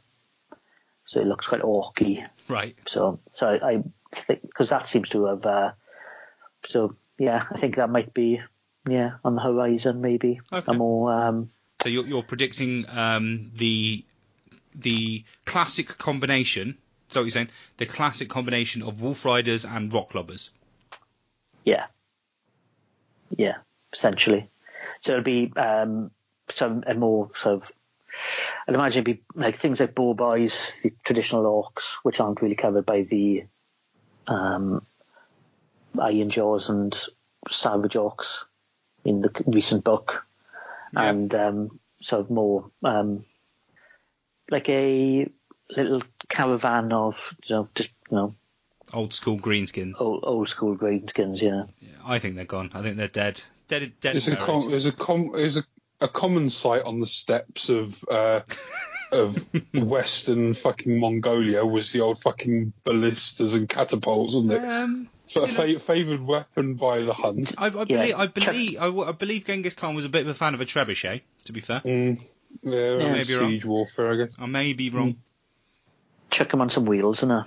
So 1.06 1.20
it 1.20 1.26
looks 1.28 1.46
quite 1.46 1.62
orky. 1.62 2.26
Right. 2.48 2.76
So 2.88 3.20
so 3.34 3.46
I, 3.46 3.68
I 3.68 3.82
think 4.12 4.42
because 4.42 4.70
that 4.70 4.88
seems 4.88 5.08
to 5.10 5.26
have. 5.26 5.46
Uh, 5.46 5.70
so 6.68 6.96
yeah, 7.18 7.44
I 7.52 7.58
think 7.58 7.76
that 7.76 7.88
might 7.90 8.12
be 8.12 8.40
yeah 8.90 9.12
on 9.24 9.34
the 9.34 9.40
horizon 9.40 10.00
maybe 10.00 10.40
Okay. 10.52 10.72
a 10.72 10.74
more 10.74 11.12
um, 11.12 11.50
So 11.82 11.88
you're, 11.88 12.06
you're 12.06 12.22
predicting 12.22 12.86
um, 12.88 13.50
the 13.56 14.04
the 14.74 15.24
classic 15.44 15.88
combination. 15.98 16.76
So 17.10 17.20
what 17.20 17.24
you're 17.24 17.30
saying? 17.30 17.50
The 17.78 17.86
classic 17.86 18.28
combination 18.28 18.82
of 18.82 19.00
Wolf 19.00 19.24
Riders 19.24 19.64
and 19.64 19.92
Rock 19.92 20.14
Lobbers. 20.14 20.50
Yeah. 21.64 21.86
Yeah, 23.36 23.56
essentially. 23.92 24.50
So 25.02 25.12
it'll 25.12 25.24
be 25.24 25.52
um, 25.56 26.10
some 26.54 26.84
a 26.86 26.94
more 26.94 27.30
sort 27.40 27.56
of. 27.56 27.62
I'd 28.66 28.74
imagine 28.74 29.02
it'd 29.02 29.16
be 29.16 29.22
like 29.34 29.60
things 29.60 29.80
like 29.80 29.94
boar 29.94 30.14
boys, 30.14 30.72
the 30.82 30.92
traditional 31.04 31.44
orcs, 31.44 31.94
which 32.02 32.20
aren't 32.20 32.42
really 32.42 32.56
covered 32.56 32.84
by 32.84 33.02
the 33.02 33.44
um, 34.26 34.84
Ironjawz 35.96 36.68
and 36.68 36.98
Savage 37.50 37.94
Orcs 37.94 38.44
in 39.08 39.20
the 39.22 39.30
recent 39.46 39.84
book, 39.84 40.24
Yeah. 40.92 41.10
and 41.10 41.34
um, 41.34 41.80
sort 42.02 42.20
of 42.22 42.30
more 42.30 42.70
um, 42.84 43.24
like 44.50 44.68
a 44.68 45.28
little 45.76 46.02
caravan 46.28 46.92
of 46.92 47.14
you 47.46 47.54
know 47.56 47.68
just 47.74 47.90
you 48.10 48.16
know 48.16 48.34
Old 48.92 49.12
school 49.12 49.38
greenskins. 49.38 50.00
old, 50.00 50.24
old 50.24 50.48
school 50.48 50.74
greenskins, 50.76 51.42
yeah. 51.42 51.64
Yeah, 51.78 51.90
I 52.06 52.18
think 52.18 52.36
they're 52.36 52.46
gone. 52.46 52.70
I 52.72 52.80
think 52.82 52.96
they're 52.96 53.06
dead. 53.08 53.42
Dead. 53.68 53.92
Dead. 54.00 54.12
There's 54.14 54.28
a, 54.28 54.30
and 54.30 54.40
com- 54.40 54.70
there's 54.70 54.86
a, 54.86 54.92
com- 54.92 55.32
there's 55.34 55.58
a, 55.58 55.64
a 56.00 56.08
common 56.08 56.48
sight 56.48 56.84
on 56.84 56.98
the 56.98 57.06
steps 57.06 57.68
of 57.68 58.02
uh, 58.10 58.40
of 59.12 59.48
Western 59.74 60.54
fucking 60.54 60.98
Mongolia 61.00 61.64
was 61.64 61.92
the 61.92 62.00
old 62.00 62.18
fucking 62.20 62.72
ballistas 62.84 63.54
and 63.54 63.68
catapults, 63.68 64.34
wasn't 64.34 64.52
it? 64.52 64.64
Um, 64.64 65.08
So 65.26 65.44
a 65.44 65.48
fa- 65.48 65.78
favoured 65.78 66.22
weapon 66.22 66.74
by 66.74 67.00
the 67.00 67.12
Hun. 67.12 67.44
I, 67.58 67.66
I 67.66 67.68
Yeah, 67.68 67.84
believe, 67.84 68.14
I 68.14 68.26
Chuck- 68.26 68.34
believe, 68.52 68.78
I, 68.78 68.84
w- 68.86 69.04
I 69.08 69.12
believe 69.12 69.44
Genghis 69.44 69.74
Khan 69.74 69.94
was 69.94 70.04
a 70.04 70.08
bit 70.08 70.22
of 70.22 70.28
a 70.28 70.34
fan 70.34 70.54
of 70.54 70.60
a 70.60 70.64
trebuchet. 70.64 71.20
To 71.44 71.52
be 71.52 71.60
fair, 71.60 71.80
Mm, 71.84 72.18
yeah, 72.62 72.96
maybe 73.12 73.24
siege 73.24 73.64
warfare, 73.64 74.12
I 74.12 74.16
guess. 74.24 74.36
I 74.38 74.46
may 74.46 74.72
be 74.72 74.88
wrong. 74.90 75.16
Chuck 76.30 76.52
him 76.52 76.60
on 76.60 76.70
some 76.70 76.84
wheels, 76.86 77.22
and 77.22 77.44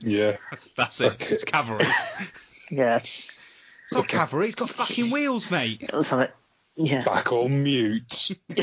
Yeah. 0.00 0.36
That's 0.76 1.00
it. 1.00 1.12
Okay. 1.12 1.34
It's 1.34 1.44
cavalry. 1.44 1.86
yeah, 2.70 2.96
It's 2.96 3.50
not 3.92 4.08
cavalry. 4.08 4.46
It's 4.46 4.54
got 4.56 4.70
fucking 4.70 5.10
wheels, 5.10 5.50
mate. 5.50 5.90
something. 6.02 6.28
Yeah, 6.74 7.04
Back 7.04 7.30
on 7.32 7.62
mute. 7.62 8.30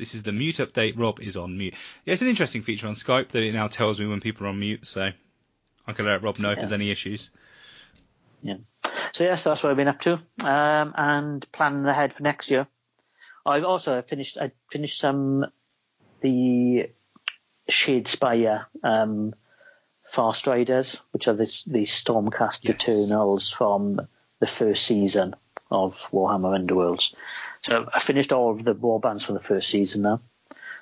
this 0.00 0.14
is 0.16 0.24
the 0.24 0.32
mute 0.32 0.56
update. 0.56 0.98
Rob 0.98 1.20
is 1.20 1.36
on 1.36 1.56
mute. 1.56 1.74
Yeah, 2.04 2.14
it's 2.14 2.22
an 2.22 2.28
interesting 2.28 2.62
feature 2.62 2.88
on 2.88 2.94
Skype 2.94 3.28
that 3.28 3.42
it 3.44 3.52
now 3.52 3.68
tells 3.68 4.00
me 4.00 4.06
when 4.06 4.20
people 4.20 4.46
are 4.46 4.50
on 4.50 4.58
mute, 4.58 4.86
so 4.88 5.10
I 5.86 5.92
can 5.92 6.06
let 6.06 6.22
Rob 6.22 6.38
know 6.40 6.50
if 6.50 6.56
Yeah. 6.56 6.62
there's 6.62 6.72
any 6.72 6.90
issues. 6.90 7.30
yeah. 8.42 8.56
So 9.12 9.24
yes, 9.24 9.42
that's 9.44 9.62
what 9.62 9.70
I've 9.70 9.76
been 9.76 9.88
up 9.88 10.00
to, 10.02 10.14
um, 10.40 10.94
and 10.96 11.46
planning 11.52 11.86
ahead 11.86 12.14
for 12.14 12.22
next 12.22 12.50
year. 12.50 12.66
I've 13.44 13.64
also 13.64 14.02
finished. 14.02 14.38
I 14.38 14.52
finished 14.72 14.98
some 14.98 15.46
the 16.22 16.90
Shadespire 17.70 18.66
um, 18.82 19.34
Farstriders, 20.12 20.98
which 21.12 21.28
are 21.28 21.34
these 21.34 21.64
Stormcast 21.66 22.60
Yes. 22.64 22.88
Eternals 22.88 23.50
from 23.50 24.00
the 24.40 24.46
first 24.46 24.86
season 24.86 25.34
of 25.70 25.96
Warhammer 26.12 26.58
Underworlds. 26.58 27.14
So 27.62 27.88
I 27.92 28.00
finished 28.00 28.32
all 28.32 28.52
of 28.52 28.64
the 28.64 28.74
war 28.74 29.00
bands 29.00 29.24
from 29.24 29.34
the 29.34 29.40
first 29.40 29.68
season 29.68 30.02
now. 30.02 30.20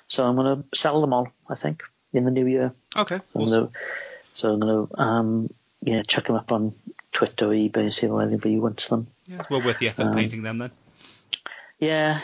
So 0.07 0.25
I'm 0.25 0.35
going 0.35 0.63
to 0.63 0.77
sell 0.77 1.01
them 1.01 1.13
all, 1.13 1.27
I 1.47 1.55
think, 1.55 1.83
in 2.13 2.25
the 2.25 2.31
new 2.31 2.47
year. 2.47 2.73
Okay. 2.95 3.19
So 3.31 3.39
I'm 3.39 3.45
gonna, 3.45 3.69
so 4.33 4.53
I'm 4.53 4.59
gonna 4.59 4.87
um, 4.95 5.49
yeah, 5.81 6.03
chuck 6.03 6.25
them 6.25 6.35
up 6.35 6.51
on 6.51 6.73
Twitter, 7.11 7.47
or 7.47 7.53
eBay, 7.53 7.93
see 7.93 8.05
if 8.07 8.11
anybody 8.11 8.57
wants 8.57 8.87
them. 8.87 9.07
Yeah, 9.27 9.43
well 9.49 9.61
worth 9.61 9.79
the 9.79 9.89
effort 9.89 10.07
Um, 10.07 10.13
painting 10.13 10.41
them 10.41 10.57
then. 10.57 10.71
Yeah, 11.79 12.21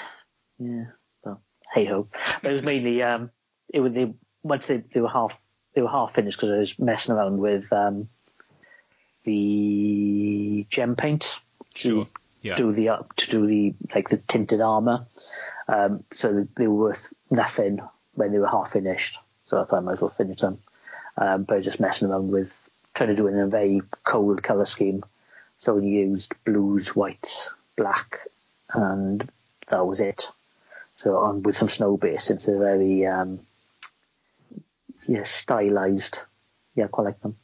yeah. 0.60 0.86
Well, 1.24 1.42
hey 1.74 1.86
ho. 1.86 2.08
It 2.44 2.52
was 2.52 2.64
mainly 2.64 3.02
um, 3.04 3.30
it 3.70 3.80
was 3.80 3.94
they 3.94 4.14
once 4.44 4.68
they, 4.68 4.78
they 4.78 5.02
were 5.02 5.10
half 5.10 5.38
they 5.74 5.82
were 5.82 5.90
half 5.90 6.14
finished 6.14 6.38
because 6.38 6.52
I 6.54 6.58
was 6.58 6.80
messing 6.80 7.14
around 7.14 7.38
with 7.38 7.72
um, 7.72 8.10
the 9.24 10.66
gem 10.70 10.96
paint. 10.96 11.40
Sure. 11.74 12.08
To 12.46 12.50
Yeah. 12.50 12.58
do 12.58 12.74
the 12.74 12.90
up 12.90 13.16
to 13.16 13.32
do 13.32 13.48
the 13.48 13.74
like 13.96 14.10
the 14.10 14.18
tinted 14.18 14.62
armor. 14.62 15.08
Um, 15.68 16.04
so 16.12 16.48
they 16.56 16.68
were 16.68 16.90
worth 16.90 17.12
nothing 17.32 17.80
when 18.14 18.32
they 18.32 18.38
were 18.38 18.48
half 18.48 18.72
finished. 18.72 19.18
So 19.48 19.60
I 19.60 19.66
thought 19.66 19.78
I 19.78 19.80
might 19.82 19.94
as 19.94 20.02
well 20.02 20.12
finish 20.12 20.42
them. 20.42 20.60
Um, 21.18 21.44
but 21.44 21.56
I 21.56 21.58
was 21.58 21.66
just 21.66 21.80
messing 21.80 22.10
around 22.10 22.30
with 22.32 22.54
trying 22.94 23.10
to 23.10 23.16
do 23.16 23.28
it 23.28 23.32
in 23.34 23.40
a 23.40 23.48
very 23.48 23.82
cold 24.04 24.44
color 24.44 24.66
scheme. 24.66 25.04
So 25.58 25.74
we 25.76 25.88
used 25.88 26.34
blues, 26.44 26.96
whites, 26.96 27.50
black, 27.76 28.20
and 28.72 29.28
that 29.70 29.86
was 29.88 30.00
it. 30.00 30.30
So 30.98 31.18
on 31.18 31.42
with 31.42 31.58
some 31.58 31.70
snow 31.70 31.98
base, 31.98 32.30
it's 32.30 32.48
a 32.48 32.58
very 32.58 33.08
um, 33.08 33.40
yeah 35.08 35.24
stylized. 35.24 36.22
Yeah, 36.76 36.86
I 36.86 36.88
quite 36.90 37.06
like 37.06 37.22
them. 37.22 37.38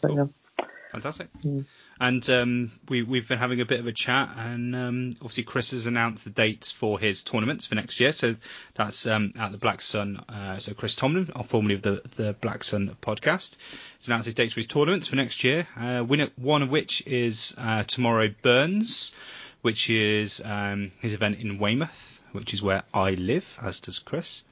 But, 0.00 0.08
Cool. 0.08 0.16
yeah. 0.58 0.66
Fantastic. 0.92 1.28
Mm. 1.42 1.64
And 1.98 2.28
um, 2.28 2.72
we, 2.88 3.02
we've 3.02 3.26
been 3.26 3.38
having 3.38 3.62
a 3.62 3.64
bit 3.64 3.80
of 3.80 3.86
a 3.86 3.92
chat, 3.92 4.30
and 4.36 4.76
um, 4.76 5.10
obviously 5.16 5.44
Chris 5.44 5.70
has 5.70 5.86
announced 5.86 6.24
the 6.24 6.30
dates 6.30 6.70
for 6.70 6.98
his 6.98 7.24
tournaments 7.24 7.64
for 7.64 7.74
next 7.74 7.98
year. 8.00 8.12
So 8.12 8.36
that's 8.74 9.06
um, 9.06 9.32
at 9.38 9.52
the 9.52 9.58
Black 9.58 9.80
Sun. 9.80 10.18
Uh, 10.28 10.58
so 10.58 10.74
Chris 10.74 10.94
Tomlin, 10.94 11.26
formerly 11.44 11.74
of 11.74 11.82
the 11.82 12.02
the 12.16 12.34
Black 12.34 12.64
Sun 12.64 12.96
podcast, 13.00 13.56
has 13.98 14.08
announced 14.08 14.26
his 14.26 14.34
dates 14.34 14.52
for 14.52 14.60
his 14.60 14.66
tournaments 14.66 15.06
for 15.06 15.16
next 15.16 15.42
year. 15.42 15.66
Uh, 15.74 16.02
one 16.02 16.62
of 16.62 16.70
which 16.70 17.06
is 17.06 17.54
uh, 17.56 17.82
tomorrow 17.84 18.28
Burns, 18.42 19.14
which 19.62 19.88
is 19.88 20.42
um, 20.44 20.92
his 21.00 21.14
event 21.14 21.40
in 21.40 21.58
Weymouth, 21.58 22.20
which 22.32 22.52
is 22.52 22.62
where 22.62 22.82
I 22.92 23.12
live, 23.12 23.58
as 23.62 23.80
does 23.80 23.98
Chris. 23.98 24.42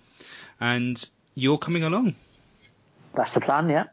And 0.61 1.05
you're 1.35 1.59
coming 1.59 1.85
along, 1.85 2.15
That's 3.15 3.35
the 3.35 3.41
plan. 3.41 3.69
Yeah. 3.69 3.85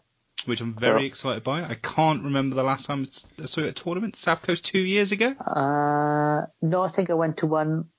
Which 0.46 0.62
I'm 0.62 0.74
very 0.74 1.02
So- 1.04 1.06
excited 1.08 1.44
by. 1.44 1.64
I 1.64 1.76
can't 1.76 2.24
remember 2.24 2.56
the 2.56 2.64
last 2.64 2.86
time 2.86 3.08
I 3.42 3.46
saw 3.46 3.62
you 3.62 3.68
at 3.68 3.80
a 3.80 3.84
tournament. 3.84 4.16
South 4.16 4.42
Coast 4.42 4.66
two 4.66 4.80
years 4.80 5.12
ago. 5.12 5.28
Uh, 5.40 6.46
no, 6.62 6.82
I 6.82 6.88
think 6.88 7.10
I 7.10 7.14
went 7.14 7.38
to 7.38 7.48
one. 7.48 7.90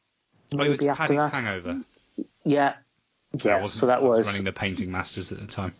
you 0.50 0.58
went 0.58 0.70
maybe 0.70 0.84
to 0.84 0.88
after 0.90 1.02
Paddy's 1.04 1.18
that. 1.20 1.32
Hangover. 1.34 1.80
Yeah. 2.44 2.74
Yeah, 3.42 3.64
so 3.66 3.86
that 3.86 3.98
I 3.98 4.02
was 4.02 4.18
was, 4.18 4.26
running 4.26 4.44
the 4.44 4.52
Painting 4.52 4.90
Masters 4.90 5.32
at 5.32 5.40
the 5.40 5.46
time. 5.46 5.72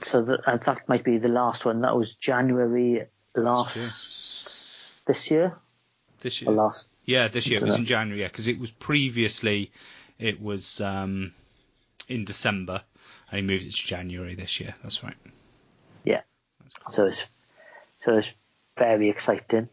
so 0.00 0.22
that, 0.22 0.40
uh, 0.48 0.56
that 0.56 0.88
might 0.88 1.04
be 1.04 1.18
the 1.18 1.28
last 1.28 1.64
one. 1.64 1.82
That 1.82 1.94
was 1.96 2.14
January 2.14 3.06
last 3.36 5.04
this 5.06 5.30
year 5.30 5.56
This 6.20 6.42
or 6.42 6.46
year. 6.46 6.54
last. 6.54 6.90
Yeah, 7.04 7.28
this 7.28 7.46
year 7.46 7.58
it 7.58 7.62
was 7.62 7.74
Dunno. 7.74 7.82
in 7.82 7.86
January. 7.86 8.20
Yeah, 8.22 8.28
because 8.28 8.48
it 8.48 8.58
was 8.58 8.70
previously 8.70 9.70
it 10.18 10.40
was 10.42 10.80
um, 10.80 11.32
in 12.08 12.24
December, 12.24 12.82
and 13.30 13.40
he 13.40 13.46
moved 13.46 13.64
it 13.64 13.70
to 13.70 13.86
January 13.86 14.34
this 14.34 14.58
year. 14.60 14.74
That's 14.82 15.04
right. 15.04 15.14
Yeah. 16.04 16.22
Cool. 16.84 16.92
So 16.92 17.04
it's 17.06 17.26
so 17.98 18.18
it's 18.18 18.34
very 18.76 19.08
exciting. 19.08 19.68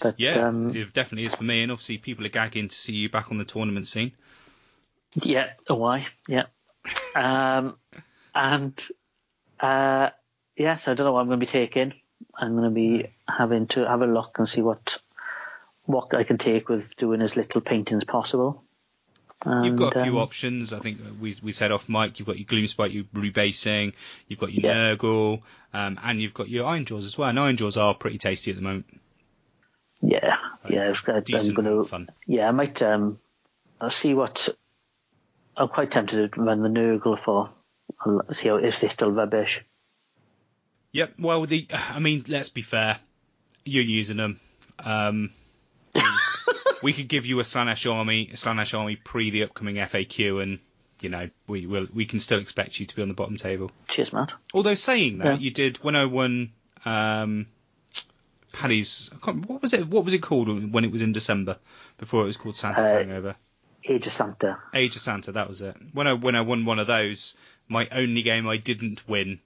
But 0.00 0.18
Yeah, 0.18 0.48
um, 0.48 0.74
it 0.74 0.92
definitely 0.92 1.24
is 1.24 1.34
for 1.34 1.44
me, 1.44 1.62
and 1.62 1.70
obviously 1.70 1.98
people 1.98 2.26
are 2.26 2.30
gagging 2.30 2.68
to 2.68 2.74
see 2.74 2.94
you 2.94 3.08
back 3.08 3.30
on 3.30 3.38
the 3.38 3.44
tournament 3.44 3.86
scene. 3.86 4.12
yeah, 5.14 5.50
oh, 5.68 5.76
why? 5.76 6.06
Yeah. 6.26 6.46
Um, 7.14 7.76
and 8.34 8.82
uh, 9.60 10.10
yes, 10.56 10.88
I 10.88 10.94
don't 10.94 11.06
know 11.06 11.12
what 11.12 11.20
I'm 11.20 11.28
going 11.28 11.38
to 11.38 11.46
be 11.46 11.50
taking. 11.50 11.94
I'm 12.36 12.52
going 12.52 12.64
to 12.64 12.70
be 12.70 13.08
having 13.28 13.68
to 13.68 13.86
have 13.86 14.02
a 14.02 14.06
look 14.06 14.38
and 14.38 14.48
see 14.48 14.62
what 14.62 14.98
what 15.84 16.14
I 16.14 16.24
can 16.24 16.38
take 16.38 16.68
with 16.68 16.96
doing 16.96 17.20
as 17.20 17.36
little 17.36 17.60
painting 17.60 17.98
as 17.98 18.04
possible. 18.04 18.63
You've 19.46 19.76
got 19.76 19.96
a 19.96 20.02
few 20.02 20.12
um, 20.16 20.22
options. 20.22 20.72
I 20.72 20.78
think 20.78 20.98
we 21.20 21.36
we 21.42 21.52
said 21.52 21.70
off 21.70 21.88
mic. 21.88 22.18
You've 22.18 22.26
got 22.26 22.38
your 22.38 22.46
Gloomspite, 22.46 22.92
your 22.94 23.04
rebasing. 23.14 23.92
You've 24.26 24.38
got 24.38 24.52
your 24.52 24.70
Yeah. 24.70 24.94
Nurgle, 24.96 25.42
um, 25.74 25.98
and 26.02 26.20
you've 26.20 26.32
got 26.34 26.48
your 26.48 26.64
Ironjawz 26.64 27.04
as 27.04 27.18
well. 27.18 27.28
And 27.28 27.38
Ironjawz 27.38 27.80
are 27.80 27.94
pretty 27.94 28.16
tasty 28.18 28.50
at 28.50 28.56
the 28.56 28.62
moment. 28.62 28.86
Yeah, 30.00 30.36
yeah. 30.68 30.90
I've 30.90 31.04
got- 31.04 31.16
I'm 31.16 31.22
Decent 31.24 31.56
going 31.56 31.66
to 31.66 31.84
fun. 31.84 32.08
Yeah, 32.26 32.48
I 32.48 32.52
might. 32.52 32.80
Um, 32.82 33.18
I'll 33.80 33.90
see 33.90 34.14
what. 34.14 34.48
I'm 35.56 35.68
quite 35.68 35.90
tempted 35.92 36.32
to 36.32 36.40
run 36.40 36.62
the 36.62 36.68
Nurgle 36.68 37.22
for. 37.22 37.50
I'll 38.04 38.22
see 38.32 38.48
how 38.48 38.56
if 38.56 38.80
they're 38.80 38.90
still 38.90 39.10
rubbish. 39.10 39.60
Yep. 40.92 41.14
Well, 41.18 41.44
the 41.46 41.66
I 41.72 41.98
mean, 41.98 42.24
let's 42.28 42.48
be 42.48 42.62
fair. 42.62 42.98
You're 43.64 43.82
using 43.84 44.16
them. 44.16 44.40
Um, 44.78 45.32
we 46.84 46.92
could 46.92 47.08
give 47.08 47.26
you 47.26 47.40
a 47.40 47.42
Slaanesh 47.42 47.92
army, 47.92 48.30
a 48.32 48.36
Slaanesh 48.36 48.78
army 48.78 48.94
pre 48.96 49.30
the 49.30 49.42
upcoming 49.42 49.76
FAQ, 49.76 50.42
and 50.42 50.58
you 51.00 51.08
know 51.08 51.28
we 51.48 51.66
will 51.66 51.88
we 51.92 52.04
can 52.06 52.20
still 52.20 52.38
expect 52.38 52.78
you 52.78 52.86
to 52.86 52.94
be 52.96 53.02
on 53.02 53.08
the 53.08 53.14
bottom 53.14 53.36
table. 53.36 53.70
Cheers, 53.88 54.12
Matt. 54.12 54.32
Although 54.52 54.74
saying 54.74 55.18
that, 55.18 55.26
Yeah. 55.26 55.38
you 55.38 55.50
did 55.50 55.78
when 55.78 55.96
I 55.96 56.04
won 56.04 56.52
um, 56.84 57.46
Paddy's. 58.52 59.10
What 59.24 59.62
was 59.62 59.72
it? 59.72 59.88
What 59.88 60.04
was 60.04 60.14
it 60.14 60.22
called 60.22 60.72
when 60.72 60.84
it 60.84 60.92
was 60.92 61.02
in 61.02 61.12
December? 61.12 61.58
Before 61.98 62.22
it 62.22 62.26
was 62.26 62.36
called 62.36 62.56
Santa's 62.56 62.84
Uh, 62.84 62.94
Hangover. 62.98 63.36
Age 63.86 64.06
of 64.06 64.12
Santa. 64.12 64.58
Age 64.72 64.96
of 64.96 65.02
Santa, 65.02 65.32
that 65.32 65.46
was 65.48 65.60
it. 65.60 65.76
When 65.92 66.06
I 66.06 66.12
when 66.14 66.34
I 66.36 66.40
won 66.40 66.64
one 66.64 66.78
of 66.78 66.86
those, 66.86 67.36
my 67.68 67.86
only 67.92 68.22
game 68.22 68.48
I 68.48 68.56
didn't 68.56 69.06
win. 69.08 69.40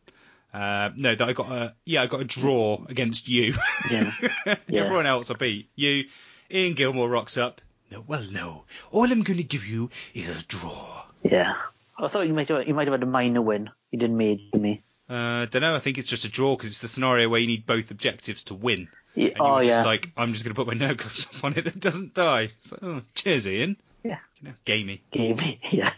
Uh, 0.55 0.91
no, 0.97 1.15
that 1.15 1.29
I 1.29 1.33
got 1.33 1.51
a 1.51 1.75
yeah, 1.85 2.03
I 2.03 2.07
got 2.07 2.21
a 2.21 2.25
draw 2.25 2.85
against 2.89 3.29
you. 3.29 3.55
Yeah. 3.91 4.13
Yeah. 4.69 4.81
Everyone 4.85 5.07
else 5.07 5.31
I 5.31 5.35
beat. 5.35 5.71
You, 5.75 6.05
Ian 6.51 6.75
Gilmore 6.75 7.09
rocks 7.09 7.37
up. 7.37 7.61
No, 7.91 8.05
well, 8.07 8.23
no. 8.23 8.65
All 8.91 9.11
I'm 9.11 9.23
going 9.23 9.39
to 9.39 9.43
give 9.45 9.67
you 9.67 9.91
is 10.15 10.29
a 10.29 10.47
draw. 10.47 11.05
Yeah. 11.23 11.57
I 11.99 12.09
thought 12.09 12.27
you 12.27 12.35
might 12.35 12.49
have, 12.49 12.67
you 12.69 12.75
might 12.75 12.87
have 12.87 12.93
had 12.93 13.03
a 13.03 13.07
minor 13.07 13.43
win. 13.43 13.71
You 13.91 13.99
didn't 13.99 14.17
made 14.17 14.53
me. 14.55 14.83
Uh, 15.09 15.47
don't 15.47 15.63
know. 15.63 15.75
I 15.75 15.79
think 15.79 15.97
it's 15.99 16.09
just 16.09 16.25
a 16.25 16.29
draw 16.29 16.55
because 16.55 16.71
it's 16.71 16.81
the 16.81 16.89
scenario 16.89 17.29
where 17.29 17.41
you 17.41 17.47
need 17.47 17.67
both 17.67 17.91
objectives 17.91 18.45
to 18.45 18.55
win. 18.55 18.89
Yeah, 19.15 19.29
And 19.29 19.37
you 19.37 19.43
oh 19.45 19.55
were 19.55 19.63
yeah. 19.63 19.73
just 19.73 19.87
like, 19.87 20.13
I'm 20.17 20.33
just 20.33 20.45
going 20.45 20.55
to 20.55 20.65
put 20.65 20.67
my 20.67 20.75
Nurgle 20.75 21.09
stuff 21.09 21.43
on 21.45 21.57
it 21.57 21.65
that 21.65 21.81
doesn't 21.81 22.15
die. 22.15 22.51
It's 22.61 22.73
like, 22.73 22.83
oh, 22.83 23.03
cheers, 23.15 23.49
Ian. 23.49 23.77
Yeah. 24.05 24.19
You 24.41 24.49
know, 24.49 24.55
gamey. 24.65 25.03
Gamey. 25.11 25.61
Yeah. 25.71 25.93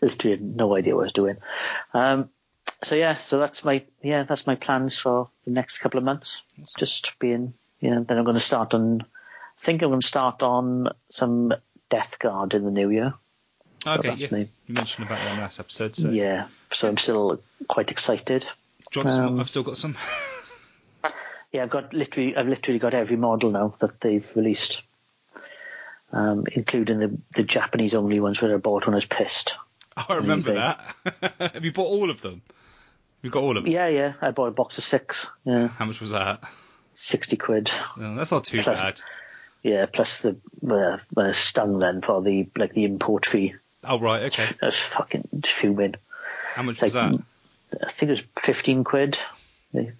This 0.00 0.14
dude 0.14 0.32
had 0.32 0.42
no 0.42 0.74
idea 0.74 0.94
what 0.94 1.02
I 1.02 1.04
was 1.04 1.12
doing. 1.12 1.36
Um. 1.92 2.30
So 2.82 2.94
yeah. 2.94 3.18
So 3.18 3.38
that's 3.38 3.62
my 3.62 3.84
yeah. 4.02 4.22
That's 4.22 4.46
my 4.46 4.54
plans 4.54 4.98
for 4.98 5.28
the 5.44 5.50
next 5.50 5.78
couple 5.78 5.98
of 5.98 6.04
months. 6.04 6.40
Just 6.78 7.12
being 7.18 7.52
yeah. 7.80 8.00
Then 8.06 8.16
I'm 8.16 8.24
going 8.24 8.38
to 8.38 8.40
start 8.40 8.72
on. 8.72 9.04
I 9.66 9.68
think 9.68 9.82
I'm 9.82 9.88
going 9.88 10.00
to 10.00 10.06
start 10.06 10.44
on 10.44 10.90
some 11.10 11.52
Death 11.90 12.20
Guard 12.20 12.54
in 12.54 12.64
the 12.64 12.70
new 12.70 12.88
year. 12.88 13.14
So 13.82 13.94
okay, 13.94 14.12
yeah. 14.12 14.28
me. 14.30 14.48
You 14.68 14.74
mentioned 14.74 15.08
about 15.08 15.18
that 15.18 15.40
last 15.40 15.58
episode. 15.58 15.96
So 15.96 16.10
Yeah. 16.10 16.46
So 16.72 16.86
I'm 16.86 16.96
still 16.96 17.42
quite 17.66 17.90
excited. 17.90 18.46
Do 18.92 19.00
you 19.00 19.04
want 19.04 19.16
some? 19.16 19.26
Um, 19.26 19.40
I've 19.40 19.48
still 19.48 19.64
got 19.64 19.76
some. 19.76 19.96
Yeah, 21.52 21.62
I've 21.62 21.70
got 21.70 21.94
literally, 21.94 22.36
I've 22.36 22.48
literally 22.48 22.78
got 22.78 22.92
every 22.92 23.16
model 23.16 23.50
now 23.50 23.74
that 23.78 24.00
they've 24.00 24.30
released, 24.36 24.82
um, 26.12 26.44
including 26.52 26.98
the 26.98 27.16
the 27.34 27.44
Japanese 27.44 27.94
only 27.94 28.20
ones 28.20 28.42
where 28.42 28.52
I 28.52 28.58
bought 28.58 28.84
when 28.84 28.94
I 28.94 28.98
was 28.98 29.04
pissed. 29.04 29.54
Oh, 29.96 30.04
I 30.08 30.14
remember 30.16 30.54
that. 30.54 31.32
Have 31.54 31.64
you 31.64 31.72
bought 31.72 31.86
all 31.86 32.10
of 32.10 32.20
them? 32.20 32.42
You 33.22 33.30
got 33.30 33.42
all 33.42 33.56
of 33.56 33.64
them. 33.64 33.72
Yeah, 33.72 33.86
yeah. 33.88 34.14
I 34.20 34.32
bought 34.32 34.48
a 34.48 34.50
box 34.50 34.76
of 34.78 34.84
six. 34.84 35.26
Yeah, 35.44 35.68
How 35.68 35.86
much 35.86 36.00
was 36.00 36.10
that? 36.10 36.42
sixty 36.94 37.36
quid. 37.36 37.70
No, 37.96 38.16
that's 38.16 38.32
not 38.32 38.44
too 38.44 38.62
Plus- 38.62 38.80
bad. 38.80 39.00
Yeah, 39.66 39.86
plus 39.86 40.22
the 40.22 40.36
uh, 40.64 40.98
uh, 41.16 41.32
stung 41.32 41.80
then 41.80 42.00
for 42.00 42.22
the 42.22 42.46
like 42.56 42.72
the 42.72 42.84
import 42.84 43.26
fee. 43.26 43.54
Oh 43.82 43.98
right, 43.98 44.22
okay. 44.26 44.46
I 44.62 44.66
was 44.66 44.76
fucking 44.76 45.42
fuming. 45.44 45.96
How 46.54 46.62
much 46.62 46.80
Like, 46.80 46.86
was 46.86 46.92
that? 46.92 47.20
I 47.82 47.90
think 47.90 48.10
it 48.10 48.12
was 48.12 48.22
fifteen 48.44 48.84
quid. 48.84 49.18
It 49.74 49.92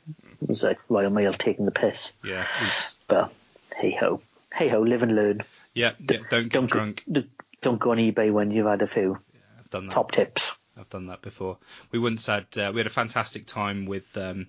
was 0.46 0.62
like 0.62 0.78
Royal 0.88 1.10
Mail 1.10 1.32
taking 1.32 1.64
the 1.64 1.72
piss. 1.72 2.12
Yeah. 2.22 2.46
Oops. 2.62 2.94
But 3.08 3.32
hey 3.74 3.96
ho, 3.98 4.20
hey 4.54 4.68
ho, 4.68 4.82
live 4.82 5.02
and 5.02 5.16
learn. 5.16 5.40
Yeah. 5.74 5.94
yeah 5.98 6.18
don't 6.30 6.44
get 6.44 6.52
Don't 6.52 6.70
drunk. 6.70 7.02
Go, 7.10 7.24
don't 7.60 7.80
go 7.80 7.90
on 7.90 7.98
eBay 7.98 8.32
when 8.32 8.52
you've 8.52 8.66
had 8.66 8.82
a 8.82 8.86
few. 8.86 9.18
I've 9.58 9.70
done 9.70 9.88
that. 9.88 9.94
Top 9.94 10.12
tips. 10.12 10.52
I've 10.78 10.88
done 10.90 11.08
that 11.08 11.22
before. 11.22 11.58
We 11.90 11.98
once 11.98 12.24
had 12.26 12.46
uh, 12.56 12.70
we 12.72 12.78
had 12.78 12.86
a 12.86 12.90
fantastic 12.90 13.46
time 13.46 13.86
with 13.86 14.16
um, 14.16 14.46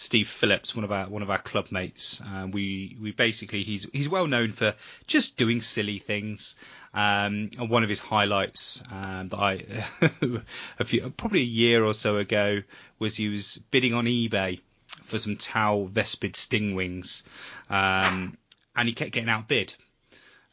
Steve 0.00 0.28
Phillips, 0.28 0.76
one 0.76 0.84
of 0.84 0.92
our 0.92 1.08
one 1.08 1.22
of 1.22 1.30
our 1.30 1.38
club 1.38 1.72
mates. 1.72 2.22
Uh, 2.24 2.46
we 2.46 2.96
we 3.02 3.10
basically 3.10 3.64
he's 3.64 3.84
he's 3.92 4.08
well 4.08 4.28
known 4.28 4.52
for 4.52 4.76
just 5.08 5.36
doing 5.36 5.60
silly 5.60 5.98
things. 5.98 6.54
Um, 6.94 7.50
and 7.58 7.68
one 7.68 7.82
of 7.82 7.88
his 7.88 7.98
highlights 7.98 8.80
um, 8.92 9.26
that 9.28 9.36
I 9.36 9.84
a 10.78 10.84
few 10.84 11.10
probably 11.10 11.40
a 11.40 11.54
year 11.62 11.84
or 11.84 11.94
so 11.94 12.16
ago 12.16 12.62
was 13.00 13.16
he 13.16 13.28
was 13.28 13.58
bidding 13.72 13.92
on 13.92 14.04
eBay 14.04 14.60
for 15.02 15.18
some 15.18 15.36
Tau 15.36 15.88
Vespid 15.90 16.36
sting 16.36 16.76
wings, 16.76 17.24
um, 17.68 18.38
and 18.76 18.88
he 18.88 18.94
kept 18.94 19.10
getting 19.10 19.28
outbid. 19.28 19.74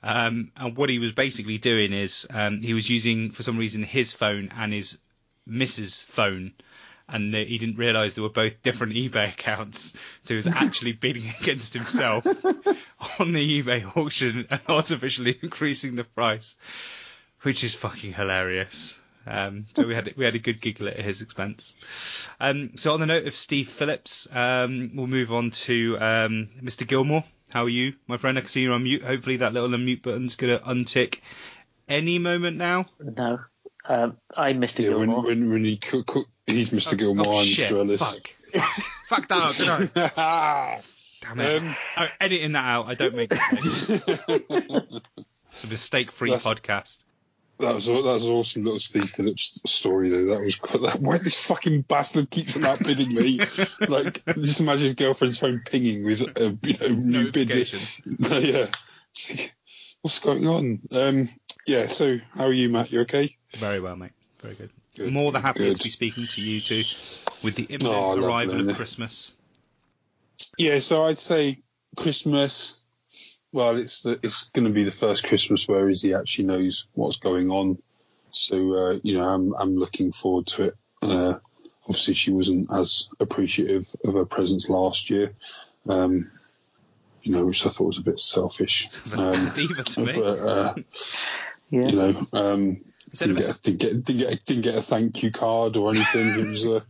Um, 0.02 0.52
and 0.58 0.76
what 0.76 0.90
he 0.90 0.98
was 0.98 1.12
basically 1.12 1.60
doing 1.60 1.94
is 1.94 2.28
um, 2.32 2.62
he 2.62 2.74
was 2.74 2.90
using, 2.90 3.30
for 3.30 3.44
some 3.44 3.58
reason, 3.58 3.84
his 3.84 4.12
phone 4.12 4.50
and 4.56 4.74
his 4.74 4.98
missus' 5.46 6.02
phone, 6.02 6.54
and 7.08 7.34
that 7.34 7.48
he 7.48 7.58
didn't 7.58 7.78
realise 7.78 8.16
they 8.16 8.22
were 8.22 8.30
both 8.30 8.62
different 8.64 8.94
eBay 8.94 9.30
accounts. 9.30 9.94
So 10.24 10.34
he 10.34 10.36
was 10.36 10.48
actually 10.48 10.92
bidding 11.02 11.32
against 11.40 11.74
himself 11.74 12.26
on 13.20 13.34
the 13.34 13.62
eBay 13.62 13.96
auction 13.96 14.48
and 14.50 14.62
artificially 14.68 15.38
increasing 15.44 15.96
the 15.96 16.04
price, 16.04 16.56
which 17.42 17.64
is 17.64 17.76
fucking 17.76 18.14
hilarious. 18.14 18.98
Um, 19.28 19.66
so 19.76 19.88
we 19.88 19.96
had 19.96 20.14
we 20.18 20.26
had 20.26 20.36
a 20.36 20.40
good 20.40 20.62
giggle 20.62 20.88
at 20.88 21.00
his 21.00 21.22
expense. 21.22 21.76
Um, 22.40 22.78
so 22.78 22.94
on 22.94 23.00
the 23.00 23.08
note 23.08 23.26
of 23.28 23.36
Steve 23.36 23.70
Phillips, 23.70 24.28
um, 24.32 24.92
we'll 24.94 25.08
move 25.08 25.32
on 25.32 25.52
to 25.52 25.98
um, 26.00 26.50
Mr. 26.62 26.88
Gilmore. 26.88 27.24
How 27.50 27.64
are 27.64 27.70
you, 27.70 27.94
my 28.08 28.18
friend? 28.18 28.38
I 28.38 28.42
can 28.42 28.50
see 28.50 28.62
you're 28.62 28.74
on 28.74 28.84
mute. 28.84 29.04
Hopefully 29.04 29.38
that 29.38 29.54
little 29.54 29.70
unmute 29.70 30.04
button's 30.04 30.36
gonna 30.36 30.60
untick 30.60 31.22
any 31.88 32.20
moment 32.20 32.58
now. 32.58 32.86
No, 33.00 33.40
um, 33.88 34.18
I'm 34.36 34.62
Mr. 34.62 34.80
Yeah, 34.80 34.96
when, 34.96 35.10
Gilmore. 35.10 35.26
when, 35.26 35.52
when 35.52 35.66
he 35.66 35.78
cook, 35.78 36.08
cook, 36.08 36.28
he's 36.48 36.70
Mr. 36.72 36.98
Gilmore, 36.98 37.26
oh 37.28 37.40
I'm 37.40 37.46
shit! 37.46 37.72
Mr. 37.72 37.78
Ellis. 37.78 38.02
Fuck. 38.02 38.64
Fuck 39.08 39.28
that 39.28 39.38
up. 39.38 39.68
No. 39.68 39.86
that 39.86 40.84
Damn 41.22 41.40
it. 41.40 41.62
Um, 41.62 41.76
I'm 41.98 42.10
editing 42.20 42.52
that 42.54 42.66
out. 42.66 42.88
I 42.88 42.96
don't 42.96 43.16
make 43.16 43.32
mistakes. 43.32 43.90
it's 45.52 45.64
a 45.64 45.68
mistake-free 45.68 46.32
podcast. 46.32 47.04
That 47.60 47.74
was 47.74 47.86
that 47.86 47.94
was 47.94 48.26
an 48.26 48.32
awesome 48.34 48.64
little 48.66 48.80
Steve 48.80 49.10
Phillips 49.10 49.62
story 49.66 50.10
though. 50.10 50.26
That 50.26 50.42
was 50.42 50.58
quite, 50.58 50.82
that, 50.82 51.00
why 51.00 51.18
this 51.18 51.46
fucking 51.48 51.84
bastard 51.84 52.30
keeps 52.30 52.58
on 52.58 52.66
outbidding 52.66 53.14
me. 53.16 53.40
like 53.88 54.26
just 54.26 54.60
imagine 54.60 54.84
his 54.84 54.96
girlfriend's 54.96 55.38
phone 55.38 55.62
pinging 55.66 56.04
with 56.04 56.22
a 56.22 56.58
you 56.64 56.78
know 56.78 56.88
new 56.88 57.32
bid. 57.32 57.50
Notifications. 57.50 58.02
yeah. 58.44 58.66
What's 60.06 60.20
going 60.20 60.46
on? 60.46 60.82
Um, 60.92 61.30
yeah. 61.66 61.88
So 61.88 62.20
how 62.36 62.44
are 62.44 62.54
you, 62.54 62.70
Matt? 62.70 62.92
You 62.92 63.00
okay? 63.02 63.36
Very 63.58 63.80
well, 63.80 63.96
mate. 63.96 64.12
Very 64.40 64.54
good. 64.54 64.70
Good, 64.96 65.12
More 65.12 65.32
than 65.32 65.42
happy 65.42 65.64
good. 65.64 65.78
to 65.78 65.84
be 65.84 65.90
speaking 65.90 66.28
to 66.28 66.42
you 66.44 66.62
two 66.62 66.84
with 67.42 67.56
the 67.56 67.64
imminent 67.64 67.84
Oh, 67.96 68.16
arrival 68.16 68.70
of? 68.70 68.76
Christmas. 68.76 69.32
Yeah, 70.60 70.78
so 70.78 71.06
I'd 71.06 71.18
say 71.18 71.58
Christmas. 71.96 72.84
Well, 73.52 73.78
it's 73.78 74.04
the, 74.04 74.20
it's 74.22 74.50
going 74.52 74.68
to 74.68 74.72
be 74.72 74.84
the 74.84 74.92
first 74.92 75.26
Christmas 75.26 75.68
where 75.68 75.90
Izzy 75.90 76.14
actually 76.14 76.46
knows 76.46 76.88
what's 76.94 77.18
going 77.18 77.50
on. 77.50 77.80
So 78.30 78.76
uh, 78.76 79.00
you 79.02 79.18
know, 79.18 79.28
I'm 79.28 79.56
I'm 79.56 79.76
looking 79.76 80.12
forward 80.12 80.46
to 80.46 80.66
it. 80.66 80.76
Uh, 81.02 81.34
obviously, 81.86 82.14
she 82.14 82.30
wasn't 82.30 82.72
as 82.72 83.10
appreciative 83.20 83.88
of 84.06 84.14
her 84.14 84.26
presence 84.26 84.70
last 84.70 85.10
year. 85.10 85.34
Um, 85.90 86.30
you 87.26 87.32
know, 87.34 87.46
which 87.46 87.66
I 87.66 87.70
thought 87.70 87.88
was 87.88 87.98
a 87.98 88.02
bit 88.04 88.20
selfish. 88.20 88.88
Um, 89.18 89.52
to 89.52 90.06
me. 90.06 90.14
but 90.14 90.40
uh, 90.40 90.74
Yeah. 91.70 91.88
you 91.88 91.96
know, 91.96 92.22
um, 92.34 92.82
Is 93.12 93.20
that 93.20 93.30
a 93.30 93.34
didn't 93.34 93.38
get, 93.38 93.50
a, 93.58 93.62
didn't 93.62 93.80
get 93.80 94.06
didn't 94.06 94.20
get 94.30 94.46
didn't 94.46 94.62
get 94.64 94.76
a 94.76 94.82
thank 94.82 95.24
you 95.24 95.32
card 95.32 95.78
or 95.78 95.92
anything. 95.92 96.28
It 96.40 96.48
was 96.50 96.66
a 96.66 96.84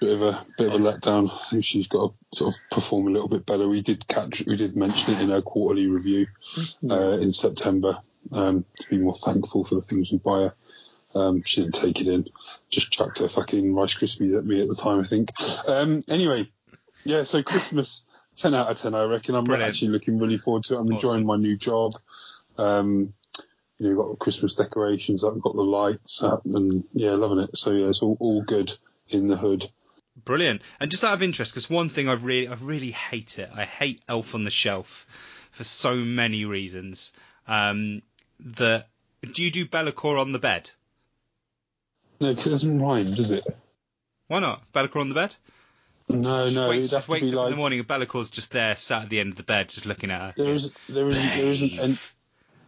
bit 0.00 0.10
of 0.10 0.22
a 0.22 0.46
bit 0.58 0.68
of 0.72 0.80
a 0.80 0.84
letdown. 0.84 1.30
I 1.32 1.44
think 1.50 1.64
she's 1.64 1.86
got 1.86 2.12
to 2.32 2.36
sort 2.38 2.54
of 2.54 2.60
perform 2.70 3.06
a 3.06 3.10
little 3.10 3.28
bit 3.28 3.46
better. 3.46 3.68
We 3.68 3.82
did 3.82 4.06
catch 4.08 4.44
we 4.46 4.56
did 4.56 4.76
mention 4.76 5.14
it 5.14 5.20
in 5.20 5.30
her 5.30 5.42
quarterly 5.42 5.86
review 5.86 6.26
uh, 6.90 7.18
in 7.20 7.32
September 7.32 7.98
um, 8.32 8.64
to 8.80 8.90
be 8.90 8.98
more 8.98 9.14
thankful 9.14 9.62
for 9.64 9.76
the 9.76 9.82
things 9.82 10.10
we 10.10 10.18
buy 10.18 10.40
her. 10.42 10.54
Um, 11.14 11.42
she 11.44 11.60
didn't 11.60 11.74
take 11.74 12.00
it 12.00 12.08
in, 12.08 12.26
just 12.70 12.90
chucked 12.90 13.18
her 13.18 13.28
fucking 13.28 13.74
Rice 13.74 13.94
Krispies 13.94 14.36
at 14.36 14.46
me 14.46 14.62
at 14.62 14.68
the 14.68 14.74
time, 14.74 14.98
I 15.00 15.04
think. 15.04 15.30
Um, 15.68 16.02
anyway, 16.08 16.50
yeah, 17.04 17.24
so 17.24 17.42
Christmas, 17.42 18.02
10 18.36 18.54
out 18.54 18.70
of 18.70 18.78
10, 18.78 18.94
I 18.94 19.04
reckon. 19.04 19.34
I'm 19.34 19.44
Brilliant. 19.44 19.70
actually 19.70 19.88
looking 19.92 20.18
really 20.18 20.38
forward 20.38 20.62
to 20.64 20.74
it. 20.74 20.76
I'm 20.78 20.86
Awesome. 20.86 20.94
enjoying 20.94 21.26
my 21.26 21.36
new 21.36 21.56
job. 21.56 21.92
Um, 22.58 23.14
you 23.78 23.84
know, 23.84 23.88
you've 23.90 23.98
got 23.98 24.10
the 24.10 24.16
Christmas 24.16 24.54
decorations 24.54 25.24
up, 25.24 25.34
we've 25.34 25.42
got 25.42 25.54
the 25.54 25.62
lights 25.62 26.22
up, 26.22 26.44
and 26.44 26.84
yeah, 26.92 27.12
loving 27.12 27.40
it. 27.40 27.56
So 27.56 27.72
yeah, 27.72 27.88
it's 27.88 28.02
all, 28.02 28.16
all 28.20 28.42
good 28.42 28.72
in 29.08 29.28
the 29.28 29.36
hood. 29.36 29.68
Brilliant. 30.24 30.62
And 30.78 30.90
just 30.90 31.04
out 31.04 31.14
of 31.14 31.22
interest, 31.22 31.52
because 31.52 31.70
one 31.70 31.88
thing 31.88 32.08
I 32.08 32.12
really, 32.12 32.48
I 32.48 32.54
really 32.54 32.90
hate 32.90 33.38
it. 33.38 33.50
I 33.54 33.64
hate 33.64 34.02
Elf 34.08 34.34
on 34.34 34.44
the 34.44 34.50
Shelf 34.50 35.06
for 35.50 35.64
so 35.64 35.96
many 35.96 36.44
reasons. 36.44 37.12
Um, 37.46 38.02
the 38.38 38.84
do 39.32 39.42
you 39.42 39.50
do 39.50 39.66
Be'lakor 39.66 40.18
on 40.20 40.32
the 40.32 40.38
bed? 40.38 40.70
No, 42.20 42.30
because 42.30 42.46
it 42.46 42.50
doesn't 42.50 42.80
rhyme, 42.80 43.14
does 43.14 43.30
it? 43.30 43.44
Why 44.28 44.38
not 44.40 44.62
Be'lakor 44.72 45.00
on 45.00 45.08
the 45.08 45.14
bed? 45.14 45.34
No, 46.08 46.44
Just 46.44 46.54
no, 46.54 46.68
wait, 46.68 46.90
just 46.90 47.06
to 47.06 47.12
wakes 47.12 47.30
be 47.30 47.36
up 47.36 47.44
in 47.46 47.50
the 47.52 47.56
morning 47.56 47.78
and 47.78 47.88
Be'lakor's 47.88 48.30
just 48.30 48.50
there, 48.50 48.76
sat 48.76 49.04
at 49.04 49.08
the 49.08 49.20
end 49.20 49.30
of 49.30 49.36
the 49.36 49.42
bed, 49.42 49.68
just 49.68 49.86
looking 49.86 50.10
at 50.10 50.20
her. 50.20 50.34
There, 50.36 50.52
is, 50.52 50.72
there, 50.88 51.08
isn't, 51.08 51.26
there, 51.26 51.46
isn't, 51.46 51.78
an, 51.78 51.98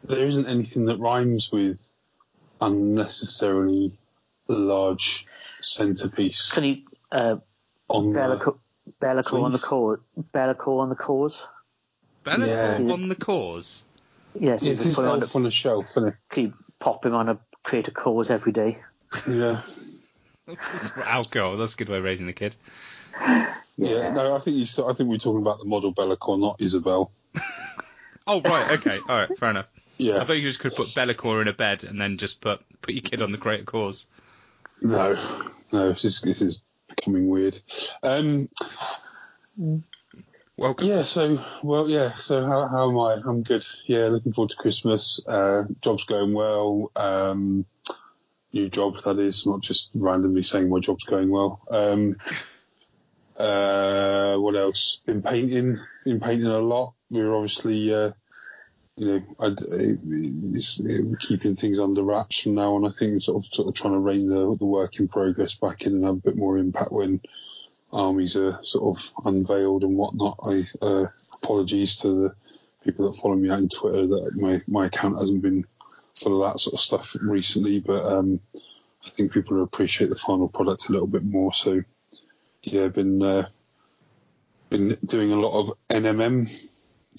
there 0.04 0.26
isn't 0.26 0.46
anything 0.46 0.86
that 0.86 0.98
rhymes 0.98 1.50
with 1.52 1.90
unnecessarily 2.60 3.98
large 4.48 5.26
centerpiece 5.60 6.52
Can 6.52 6.64
you 6.64 6.76
uh, 7.10 7.36
on 7.88 8.12
the, 8.12 8.20
Be'lakor, 8.20 8.58
Be'lakor 9.00 9.42
on 9.42 9.52
the 9.52 9.58
Please. 9.58 9.64
cause? 9.64 9.98
Be'lakor 10.32 10.80
on 10.80 10.88
the 10.88 10.94
cause? 10.94 11.46
Be'lakor 12.24 12.86
Yeah. 12.86 12.92
on 12.92 13.08
the 13.08 13.14
cause. 13.16 13.84
Yes, 14.38 14.62
yeah, 14.62 14.72
you 14.72 14.78
put 14.78 14.98
on 14.98 15.22
elf 15.22 15.36
on 15.36 15.46
a 15.46 15.50
shelf, 15.50 15.84
isn't 15.90 16.08
it? 16.08 16.14
keep 16.30 16.54
pop 16.80 17.06
him 17.06 17.14
on 17.14 17.28
a 17.28 17.38
create 17.62 17.88
a 17.88 17.92
cause 17.92 18.30
every 18.30 18.52
day. 18.52 18.78
Yeah. 19.28 19.60
Alcohol. 21.06 21.56
That's 21.56 21.74
a 21.74 21.76
good 21.76 21.88
way 21.88 21.98
of 21.98 22.04
raising 22.04 22.28
a 22.28 22.32
kid. 22.32 22.56
Yeah, 23.76 24.12
no, 24.12 24.36
I 24.36 24.38
think 24.38 24.56
you. 24.56 24.86
I 24.86 24.92
think 24.92 25.08
we're 25.08 25.18
talking 25.18 25.42
about 25.42 25.58
the 25.58 25.64
model 25.66 25.92
Be'lakor, 25.92 26.38
not 26.38 26.60
Isabel. 26.60 27.10
Oh 28.26 28.40
right, 28.40 28.78
okay, 28.78 28.98
all 29.06 29.16
right, 29.16 29.38
fair 29.38 29.50
enough. 29.50 29.66
Yeah, 29.98 30.14
I 30.14 30.16
Yeah, 30.16 30.24
thought 30.24 30.32
you 30.32 30.42
just 30.42 30.58
could 30.60 30.74
put 30.74 30.94
Be'lakor 30.94 31.42
in 31.42 31.48
a 31.48 31.52
bed 31.52 31.84
and 31.84 32.00
then 32.00 32.16
just 32.16 32.40
put 32.40 32.60
put 32.80 32.94
your 32.94 33.02
kid 33.02 33.20
on 33.20 33.32
the 33.32 33.36
greater 33.38 33.64
cause. 33.64 34.06
no, 34.80 35.14
no, 35.72 35.88
this 35.92 36.04
is, 36.06 36.20
this 36.22 36.40
is 36.40 36.62
becoming 36.88 37.28
weird. 37.28 37.58
Um, 38.02 38.48
Welcome. 40.56 40.86
yeah, 40.86 41.02
so 41.02 41.44
well, 41.62 41.90
yeah, 41.90 42.14
so 42.14 42.46
how, 42.46 42.66
how 42.68 42.88
am 42.90 42.98
I? 42.98 43.16
I'm 43.28 43.42
good. 43.42 43.66
Yeah, 43.86 44.06
looking 44.06 44.32
forward 44.32 44.50
to 44.50 44.56
Christmas. 44.56 45.24
Uh, 45.26 45.64
job's 45.82 46.04
going 46.04 46.32
well. 46.32 46.92
Um, 46.96 47.66
new 48.52 48.68
job 48.70 49.02
that 49.04 49.18
is, 49.18 49.46
not 49.46 49.60
just 49.60 49.90
randomly 49.94 50.44
saying 50.44 50.70
my 50.70 50.78
job's 50.78 51.04
going 51.04 51.28
well. 51.28 51.60
Um, 51.70 52.16
uh, 53.36 54.36
what 54.36 54.56
else? 54.56 55.02
Been 55.06 55.22
painting. 55.22 55.78
Been 56.04 56.20
painting 56.20 56.46
a 56.46 56.58
lot. 56.58 56.94
We're 57.10 57.34
obviously. 57.34 57.94
Uh, 57.94 58.10
you 58.96 59.06
know, 59.06 59.22
I'd, 59.40 61.18
keeping 61.18 61.56
things 61.56 61.80
under 61.80 62.04
wraps 62.04 62.42
from 62.42 62.54
now 62.54 62.76
on. 62.76 62.86
I 62.86 62.90
think 62.90 63.22
sort 63.22 63.44
of 63.44 63.52
sort 63.52 63.68
of 63.68 63.74
trying 63.74 63.94
to 63.94 63.98
rein 63.98 64.28
the, 64.28 64.56
the 64.58 64.66
work 64.66 65.00
in 65.00 65.08
progress 65.08 65.54
back 65.54 65.82
in 65.82 65.94
and 65.94 66.04
have 66.04 66.14
a 66.14 66.20
bit 66.20 66.36
more 66.36 66.58
impact 66.58 66.92
when 66.92 67.20
armies 67.92 68.36
are 68.36 68.60
sort 68.62 68.96
of 68.96 69.12
unveiled 69.24 69.82
and 69.82 69.96
whatnot. 69.96 70.38
I 70.44 70.62
uh, 70.80 71.06
apologies 71.42 71.96
to 72.02 72.08
the 72.08 72.34
people 72.84 73.10
that 73.10 73.18
follow 73.18 73.34
me 73.34 73.50
out 73.50 73.58
on 73.58 73.68
Twitter 73.68 74.06
that 74.06 74.32
my 74.36 74.62
my 74.68 74.86
account 74.86 75.18
hasn't 75.18 75.42
been 75.42 75.64
full 76.14 76.40
of 76.40 76.52
that 76.52 76.58
sort 76.60 76.74
of 76.74 76.80
stuff 76.80 77.16
recently, 77.20 77.80
but 77.80 78.04
um, 78.04 78.40
I 78.54 79.08
think 79.08 79.32
people 79.32 79.62
appreciate 79.62 80.10
the 80.10 80.16
final 80.16 80.48
product 80.48 80.88
a 80.88 80.92
little 80.92 81.08
bit 81.08 81.24
more. 81.24 81.52
So 81.52 81.82
yeah, 82.66 82.88
been 82.88 83.22
uh, 83.22 83.48
been 84.70 84.96
doing 85.04 85.32
a 85.32 85.40
lot 85.40 85.60
of 85.60 85.72
NMM, 85.88 86.70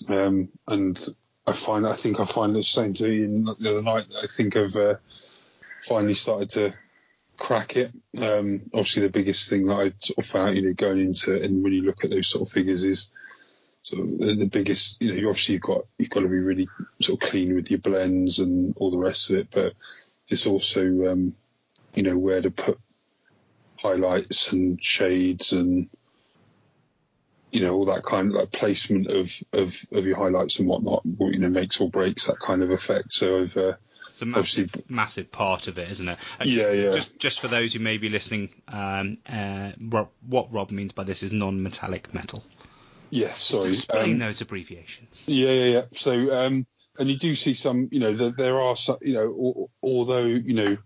um, 0.10 0.50
and 0.68 1.08
I 1.48 1.54
find 1.54 1.86
I 1.86 1.94
think 1.94 2.20
I 2.20 2.26
find 2.26 2.56
it 2.58 2.66
saying 2.66 2.96
to 2.96 3.04
the 3.04 3.70
other 3.70 3.82
night 3.82 4.14
I 4.22 4.28
think 4.28 4.56
I've 4.56 4.76
uh, 4.76 4.96
finally 5.82 6.16
started 6.16 6.50
to 6.52 6.74
crack 7.38 7.76
it. 7.76 7.92
Um, 8.22 8.64
obviously, 8.74 9.04
the 9.04 9.12
biggest 9.12 9.50
thing 9.50 9.68
that 9.68 9.76
I 9.76 9.92
sort 9.98 10.18
of 10.18 10.26
found, 10.26 10.56
you 10.56 10.64
know, 10.64 10.74
going 10.74 11.02
into 11.02 11.42
and 11.42 11.64
when 11.64 11.74
you 11.74 11.84
look 11.84 12.04
at 12.04 12.12
those 12.12 12.28
sort 12.28 12.48
of 12.48 12.54
figures 12.54 12.84
is 12.84 13.12
sort 13.82 14.04
of 14.04 14.18
the, 14.18 14.36
the 14.36 14.48
biggest. 14.48 15.02
You 15.02 15.10
know, 15.10 15.16
you 15.16 15.30
obviously 15.30 15.54
you've 15.54 15.62
got 15.62 15.84
you've 15.98 16.10
got 16.10 16.22
to 16.22 16.28
be 16.28 16.40
really 16.40 16.68
sort 17.02 17.22
of 17.22 17.30
clean 17.30 17.56
with 17.56 17.70
your 17.70 17.80
blends 17.80 18.40
and 18.40 18.76
all 18.78 18.92
the 18.92 18.98
rest 18.98 19.30
of 19.30 19.38
it, 19.38 19.50
but 19.52 19.74
it's 20.30 20.48
also 20.48 21.12
um, 21.12 21.36
you 21.94 22.04
know 22.04 22.18
where 22.18 22.42
to 22.42 22.52
put 22.52 22.80
highlights 23.82 24.52
and 24.52 24.84
shades 24.84 25.54
and 25.54 25.90
you 27.52 27.62
know 27.62 27.74
all 27.76 27.86
that 27.86 28.04
kind 28.04 28.28
of 28.28 28.34
like 28.34 28.52
placement 28.52 29.08
of 29.08 29.32
of, 29.54 29.76
of 29.94 30.06
your 30.06 30.18
highlights 30.18 30.60
and 30.60 30.68
whatnot 30.68 31.02
you 31.06 31.40
know 31.40 31.50
makes 31.50 31.80
or 31.80 31.90
breaks 31.90 32.26
that 32.26 32.40
kind 32.40 32.62
of 32.62 32.70
effect 32.70 33.12
so 33.12 33.42
I've 33.42 33.56
uh, 33.58 33.74
It's 34.00 34.22
a 34.22 34.26
massive, 34.26 34.90
massive 34.90 35.32
part 35.32 35.68
of 35.68 35.78
it, 35.78 35.90
isn't 35.92 36.08
it? 36.08 36.18
And 36.40 36.50
Yeah, 36.50 36.72
yeah. 36.72 36.92
Just, 36.94 37.18
just 37.20 37.40
for 37.40 37.48
those 37.48 37.74
who 37.74 37.80
may 37.80 37.98
be 37.98 38.10
listening, 38.10 38.50
um, 38.68 39.18
uh, 39.28 39.72
Rob, 39.80 40.10
what 40.28 40.54
Rob 40.54 40.72
means 40.72 40.92
by 40.94 41.04
this 41.04 41.24
is 41.24 41.32
non-metallic 41.32 42.14
metal. 42.14 42.44
yeah 43.10 43.30
sorry 43.30 43.70
Explain 43.70 44.14
um, 44.14 44.20
those 44.20 44.42
abbreviations. 44.42 45.24
Yeah, 45.28 45.52
yeah, 45.52 45.66
yeah. 45.66 45.82
So, 45.94 46.46
um, 46.46 46.66
and 46.98 47.10
you 47.10 47.18
do 47.18 47.36
see 47.36 47.54
some, 47.54 47.90
you 47.92 48.00
know, 48.00 48.14
there, 48.14 48.32
there 48.32 48.62
are 48.62 48.76
some, 48.76 48.98
you 49.02 49.14
know, 49.14 49.28
al- 49.28 49.70
although, 49.84 50.26
you 50.26 50.54
know, 50.54 50.78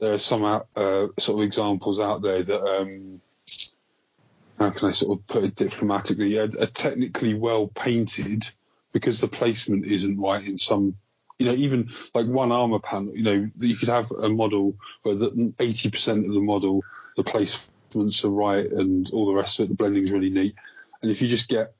there 0.00 0.12
are 0.12 0.18
some 0.18 0.44
out, 0.44 0.66
uh, 0.76 1.08
sort 1.18 1.40
of 1.40 1.44
examples 1.44 2.00
out 2.00 2.22
there 2.22 2.42
that, 2.42 2.62
um, 2.62 3.20
how 4.58 4.70
can 4.70 4.88
I 4.88 4.92
sort 4.92 5.18
of 5.18 5.26
put 5.26 5.44
it 5.44 5.56
diplomatically, 5.56 6.38
are, 6.38 6.48
technically 6.48 7.34
well 7.34 7.68
painted 7.68 8.48
because 8.92 9.20
the 9.20 9.28
placement 9.28 9.86
isn't 9.86 10.20
right 10.20 10.46
in 10.46 10.58
some, 10.58 10.96
you 11.38 11.46
know, 11.46 11.52
even 11.52 11.90
like 12.14 12.26
one 12.26 12.52
armor 12.52 12.78
panel, 12.78 13.16
you 13.16 13.22
know, 13.22 13.50
you 13.56 13.76
could 13.76 13.88
have 13.88 14.10
a 14.10 14.28
model 14.28 14.76
where 15.02 15.14
the 15.14 15.30
80% 15.58 16.28
of 16.28 16.34
the 16.34 16.40
model, 16.40 16.82
the 17.16 17.24
placements 17.24 18.24
are 18.24 18.30
right 18.30 18.66
and 18.66 19.10
all 19.10 19.26
the 19.26 19.34
rest 19.34 19.58
of 19.58 19.64
it, 19.64 19.68
the 19.68 19.74
blending's 19.74 20.12
really 20.12 20.30
neat. 20.30 20.54
And 21.02 21.10
if 21.10 21.20
you 21.20 21.28
just 21.28 21.48
get 21.48 21.74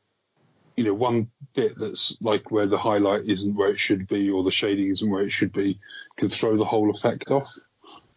you 0.77 0.85
know, 0.85 0.95
one 0.95 1.31
bit 1.55 1.79
that's 1.79 2.21
like 2.21 2.51
where 2.51 2.67
the 2.67 2.79
highlight 2.79 3.25
isn't 3.25 3.55
where 3.55 3.71
it 3.71 3.79
should 3.79 4.09
be 4.09 4.31
or 4.31 4.43
the 4.43 4.51
shading 4.51 4.91
isn't 4.91 5.11
where 5.11 5.23
it 5.23 5.31
should 5.31 5.53
be 5.53 5.79
can 6.17 6.29
throw 6.29 6.57
the 6.57 6.65
whole 6.65 6.91
effect 6.91 7.31
off. 7.31 7.55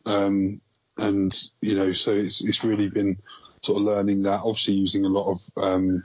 Um, 0.08 0.62
and, 0.98 1.36
you 1.62 1.76
know, 1.76 1.92
so 1.92 2.12
it's, 2.12 2.44
it's 2.44 2.64
really 2.64 2.90
been 2.90 3.18
sort 3.62 3.80
of 3.80 3.84
learning 3.84 4.24
that, 4.24 4.42
obviously 4.44 4.76
using 4.76 5.06
a 5.06 5.10
lot 5.10 5.32
of, 5.32 5.64
um, 5.64 6.04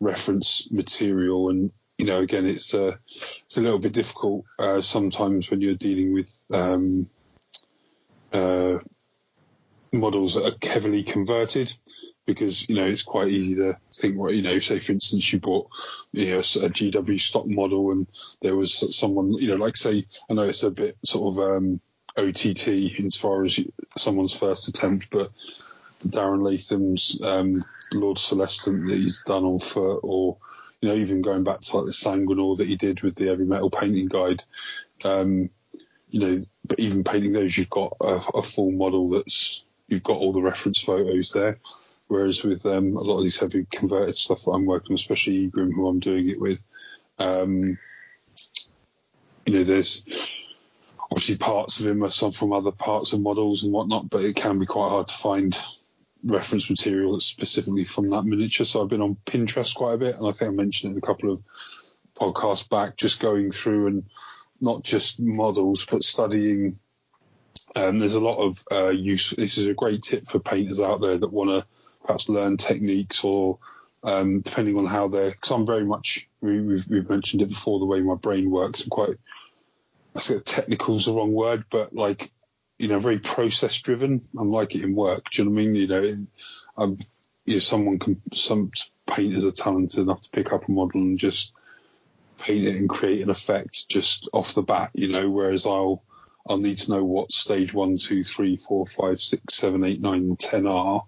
reference 0.00 0.70
material. 0.70 1.48
And, 1.48 1.72
you 1.98 2.06
know, 2.06 2.20
again, 2.20 2.46
it's, 2.46 2.74
uh, 2.74 2.96
it's 3.06 3.56
a 3.58 3.62
little 3.62 3.78
bit 3.78 3.92
difficult, 3.92 4.44
uh, 4.58 4.80
sometimes 4.80 5.50
when 5.50 5.60
you're 5.60 5.74
dealing 5.74 6.12
with, 6.12 6.32
um, 6.52 7.08
uh, 8.32 8.78
models 9.92 10.34
that 10.34 10.46
are 10.46 10.68
heavily 10.68 11.02
converted 11.02 11.72
because 12.24 12.68
you 12.68 12.76
know 12.76 12.84
it's 12.84 13.02
quite 13.02 13.28
easy 13.28 13.56
to 13.56 13.76
think 13.94 14.16
well, 14.16 14.32
you 14.32 14.42
know 14.42 14.58
say 14.58 14.78
for 14.78 14.92
instance 14.92 15.32
you 15.32 15.40
bought 15.40 15.68
you 16.12 16.30
know 16.30 16.38
a 16.38 16.40
GW 16.40 17.20
stock 17.20 17.46
model 17.46 17.90
and 17.90 18.06
there 18.40 18.56
was 18.56 18.96
someone 18.96 19.32
you 19.34 19.48
know 19.48 19.56
like 19.56 19.76
say 19.76 20.06
I 20.30 20.34
know 20.34 20.44
it's 20.44 20.62
a 20.62 20.70
bit 20.70 20.96
sort 21.04 21.36
of 21.36 21.44
um, 21.44 21.80
OTT 22.16 22.68
as 23.04 23.16
far 23.16 23.44
as 23.44 23.60
someone's 23.96 24.36
first 24.36 24.68
attempt 24.68 25.08
but 25.10 25.28
Darren 26.04 26.44
Latham's 26.44 27.20
um, 27.22 27.62
Lord 27.92 28.18
Celestant 28.18 28.88
that 28.88 28.96
he's 28.96 29.22
done 29.22 29.44
on 29.44 29.58
foot 29.58 30.00
or 30.02 30.36
you 30.80 30.88
know 30.88 30.94
even 30.94 31.22
going 31.22 31.44
back 31.44 31.60
to 31.60 31.76
like 31.76 31.86
the 31.86 31.92
Sanguinor 31.92 32.58
that 32.58 32.66
he 32.66 32.76
did 32.76 33.02
with 33.02 33.14
the 33.14 33.26
heavy 33.26 33.44
metal 33.44 33.70
painting 33.70 34.08
guide 34.08 34.42
um, 35.04 35.50
you 36.10 36.20
know 36.20 36.44
but 36.66 36.78
even 36.80 37.04
painting 37.04 37.32
those 37.32 37.56
you've 37.56 37.70
got 37.70 37.96
a, 38.00 38.20
a 38.34 38.42
full 38.42 38.72
model 38.72 39.10
that's 39.10 39.64
you've 39.92 40.02
got 40.02 40.16
all 40.16 40.32
the 40.32 40.42
reference 40.42 40.80
photos 40.80 41.32
there. 41.32 41.58
Whereas 42.08 42.42
with 42.42 42.66
um, 42.66 42.96
a 42.96 43.00
lot 43.00 43.18
of 43.18 43.22
these 43.22 43.38
heavy 43.38 43.66
converted 43.70 44.16
stuff 44.16 44.44
that 44.44 44.50
I'm 44.50 44.66
working 44.66 44.94
especially 44.94 45.48
Egrimm, 45.48 45.72
who 45.72 45.86
I'm 45.86 45.98
doing 45.98 46.28
it 46.28 46.40
with, 46.40 46.62
um, 47.18 47.78
you 49.46 49.54
know, 49.54 49.64
there's 49.64 50.04
obviously 51.12 51.36
parts 51.36 51.78
of 51.78 51.86
him 51.86 52.02
are 52.02 52.10
some 52.10 52.32
from 52.32 52.54
other 52.54 52.72
parts 52.72 53.12
of 53.12 53.20
models 53.20 53.64
and 53.64 53.72
whatnot, 53.72 54.08
but 54.08 54.24
it 54.24 54.34
can 54.34 54.58
be 54.58 54.64
quite 54.64 54.88
hard 54.88 55.08
to 55.08 55.14
find 55.14 55.58
reference 56.24 56.70
material 56.70 57.12
that's 57.12 57.26
specifically 57.26 57.84
from 57.84 58.08
that 58.08 58.24
miniature. 58.24 58.64
So 58.64 58.82
I've 58.82 58.88
been 58.88 59.02
on 59.02 59.18
Pinterest 59.26 59.74
quite 59.74 59.92
a 59.92 59.98
bit, 59.98 60.16
and 60.16 60.26
I 60.26 60.32
think 60.32 60.50
I 60.50 60.54
mentioned 60.54 60.90
it 60.90 60.96
in 60.96 61.02
a 61.02 61.06
couple 61.06 61.30
of 61.30 61.42
podcasts 62.14 62.66
back, 62.66 62.96
just 62.96 63.20
going 63.20 63.50
through 63.50 63.88
and 63.88 64.04
not 64.58 64.84
just 64.84 65.20
models, 65.20 65.84
but 65.84 66.02
studying. 66.02 66.78
Um, 67.76 67.98
there's 67.98 68.14
a 68.14 68.20
lot 68.20 68.38
of 68.38 68.64
uh, 68.72 68.88
use. 68.88 69.30
This 69.30 69.58
is 69.58 69.66
a 69.66 69.74
great 69.74 70.00
tip 70.00 70.24
for 70.26 70.38
painters 70.38 70.80
out 70.80 71.02
there 71.02 71.18
that 71.18 71.30
want 71.32 71.50
to 71.50 71.66
perhaps 72.06 72.30
learn 72.30 72.56
techniques 72.56 73.22
or 73.22 73.58
um, 74.02 74.40
depending 74.40 74.78
on 74.78 74.86
how 74.86 75.08
they're. 75.08 75.32
Because 75.32 75.50
I'm 75.50 75.66
very 75.66 75.84
much 75.84 76.26
we, 76.40 76.62
we've, 76.62 76.86
we've 76.88 77.10
mentioned 77.10 77.42
it 77.42 77.50
before 77.50 77.80
the 77.80 77.86
way 77.86 78.00
my 78.00 78.14
brain 78.14 78.50
works. 78.50 78.82
I'm 78.82 78.88
quite. 78.88 79.16
I 80.16 80.20
think 80.20 80.44
technical 80.44 80.96
is 80.96 81.06
the 81.06 81.12
wrong 81.12 81.32
word, 81.32 81.64
but 81.70 81.94
like 81.94 82.32
you 82.78 82.88
know, 82.88 82.98
very 82.98 83.18
process 83.18 83.78
driven. 83.80 84.26
I'm 84.36 84.50
like 84.50 84.74
it 84.74 84.82
in 84.82 84.94
work. 84.94 85.30
Do 85.30 85.42
you 85.42 85.48
know 85.48 85.54
what 85.54 85.60
I 85.60 85.64
mean? 85.64 85.74
You 85.76 85.86
know, 85.86 86.96
you 87.44 87.54
know, 87.54 87.58
someone 87.60 87.98
can 87.98 88.20
some 88.32 88.70
painters 89.06 89.44
are 89.44 89.52
talented 89.52 90.00
enough 90.00 90.22
to 90.22 90.30
pick 90.30 90.52
up 90.52 90.68
a 90.68 90.72
model 90.72 91.00
and 91.00 91.18
just 91.18 91.52
paint 92.38 92.64
it 92.64 92.76
and 92.76 92.88
create 92.88 93.22
an 93.22 93.30
effect 93.30 93.88
just 93.88 94.28
off 94.32 94.54
the 94.54 94.62
bat. 94.62 94.90
You 94.94 95.08
know, 95.08 95.30
whereas 95.30 95.66
I'll 95.66 96.02
I'll 96.48 96.58
need 96.58 96.78
to 96.78 96.90
know 96.90 97.04
what 97.04 97.30
stage 97.30 97.72
one, 97.72 97.98
two, 97.98 98.24
three, 98.24 98.56
four, 98.56 98.86
five, 98.86 99.20
six, 99.20 99.54
seven, 99.54 99.84
eight, 99.84 100.00
nine, 100.00 100.22
and 100.22 100.38
ten 100.38 100.66
are, 100.66 101.04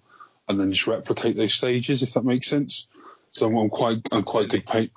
and 0.49 0.61
then 0.61 0.73
just 0.73 0.87
replicate 0.87 1.37
those 1.37 1.55
stages 1.55 2.03
if 2.03 2.15
that 2.15 2.25
makes 2.25 2.47
sense. 2.47 2.87
So 3.33 3.47
I'm, 3.49 3.57
I'm 3.57 3.71
quite 3.71 4.01
I'm 4.13 4.23
quite 4.23 4.49
good 4.49 4.67
paint 4.67 4.93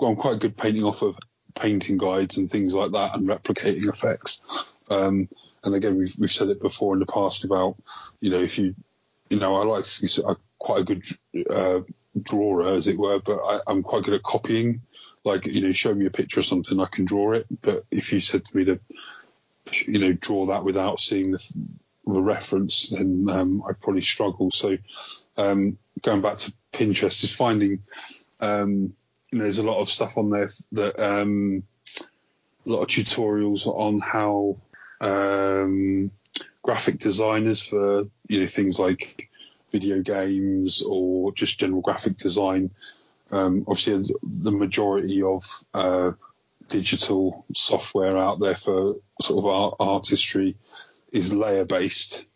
I'm 0.00 0.16
quite 0.16 0.38
good 0.38 0.56
painting 0.56 0.84
off 0.84 1.02
of 1.02 1.16
painting 1.54 1.98
guides 1.98 2.36
and 2.36 2.50
things 2.50 2.74
like 2.74 2.92
that 2.92 3.16
and 3.16 3.28
replicating 3.28 3.88
effects. 3.88 4.40
Um, 4.88 5.28
and 5.64 5.74
again, 5.74 5.96
we've 5.96 6.14
we've 6.18 6.30
said 6.30 6.48
it 6.48 6.60
before 6.60 6.94
in 6.94 7.00
the 7.00 7.06
past 7.06 7.44
about 7.44 7.76
you 8.20 8.30
know 8.30 8.38
if 8.38 8.58
you 8.58 8.74
you 9.28 9.38
know 9.38 9.56
I 9.56 9.64
like 9.64 9.84
I'm 10.26 10.36
quite 10.58 10.80
a 10.80 10.84
good 10.84 11.04
uh, 11.50 11.80
drawer 12.20 12.66
as 12.66 12.88
it 12.88 12.98
were, 12.98 13.18
but 13.20 13.38
I, 13.38 13.60
I'm 13.66 13.82
quite 13.82 14.04
good 14.04 14.14
at 14.14 14.22
copying. 14.22 14.82
Like 15.24 15.46
you 15.46 15.60
know, 15.60 15.72
show 15.72 15.94
me 15.94 16.06
a 16.06 16.10
picture 16.10 16.40
of 16.40 16.46
something, 16.46 16.80
I 16.80 16.86
can 16.86 17.04
draw 17.04 17.32
it. 17.32 17.46
But 17.60 17.82
if 17.90 18.12
you 18.12 18.20
said 18.20 18.44
to 18.44 18.56
me 18.56 18.64
to 18.64 18.80
you 19.86 19.98
know 19.98 20.12
draw 20.12 20.46
that 20.46 20.64
without 20.64 20.98
seeing 20.98 21.32
the, 21.32 21.54
the 22.06 22.20
reference, 22.20 22.88
then 22.88 23.26
um, 23.30 23.62
I 23.68 23.72
probably 23.72 24.02
struggle. 24.02 24.50
So 24.50 24.78
um, 25.36 25.76
going 26.02 26.22
back 26.22 26.38
to 26.38 26.52
Pinterest 26.72 27.22
is 27.22 27.34
finding 27.34 27.82
um, 28.40 28.94
you 29.30 29.38
know, 29.38 29.44
there's 29.44 29.58
a 29.58 29.66
lot 29.66 29.80
of 29.80 29.88
stuff 29.88 30.18
on 30.18 30.30
there 30.30 30.50
that 30.72 30.98
um, 30.98 31.62
a 32.66 32.70
lot 32.70 32.82
of 32.82 32.88
tutorials 32.88 33.66
on 33.66 34.00
how 34.00 34.56
um, 35.00 36.10
graphic 36.62 36.98
designers 36.98 37.60
for 37.60 38.08
you 38.28 38.40
know 38.40 38.46
things 38.46 38.78
like 38.78 39.28
video 39.70 40.02
games 40.02 40.82
or 40.82 41.32
just 41.32 41.60
general 41.60 41.80
graphic 41.80 42.16
design. 42.16 42.70
Um, 43.30 43.64
obviously, 43.68 44.12
the 44.22 44.50
majority 44.50 45.22
of 45.22 45.44
uh, 45.72 46.12
digital 46.68 47.44
software 47.54 48.18
out 48.18 48.40
there 48.40 48.56
for 48.56 48.96
sort 49.20 49.38
of 49.38 49.46
art, 49.46 49.74
artistry 49.78 50.56
is 51.12 51.32
layer 51.32 51.64
based. 51.64 52.26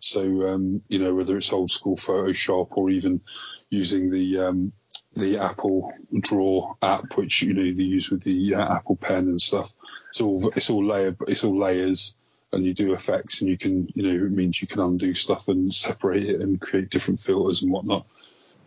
So 0.00 0.48
um, 0.48 0.82
you 0.88 0.98
know 0.98 1.14
whether 1.14 1.38
it's 1.38 1.52
old 1.52 1.70
school 1.70 1.96
Photoshop 1.96 2.68
or 2.72 2.90
even 2.90 3.22
using 3.70 4.10
the 4.10 4.38
um, 4.40 4.72
the 5.14 5.38
Apple 5.38 5.92
Draw 6.18 6.74
app, 6.82 7.16
which 7.16 7.42
you 7.42 7.54
know 7.54 7.62
they 7.62 7.82
use 7.82 8.10
with 8.10 8.22
the 8.22 8.54
uh, 8.54 8.76
Apple 8.76 8.96
Pen 8.96 9.24
and 9.28 9.40
stuff. 9.40 9.72
It's 10.08 10.20
all 10.20 10.50
it's 10.56 10.70
all 10.70 10.84
layer 10.84 11.16
it's 11.28 11.44
all 11.44 11.56
layers, 11.56 12.14
and 12.52 12.64
you 12.64 12.74
do 12.74 12.92
effects, 12.92 13.40
and 13.40 13.50
you 13.50 13.58
can 13.58 13.88
you 13.94 14.02
know 14.02 14.26
it 14.26 14.32
means 14.32 14.60
you 14.60 14.68
can 14.68 14.80
undo 14.80 15.14
stuff 15.14 15.48
and 15.48 15.72
separate 15.72 16.24
it 16.24 16.40
and 16.40 16.60
create 16.60 16.90
different 16.90 17.20
filters 17.20 17.62
and 17.62 17.72
whatnot. 17.72 18.06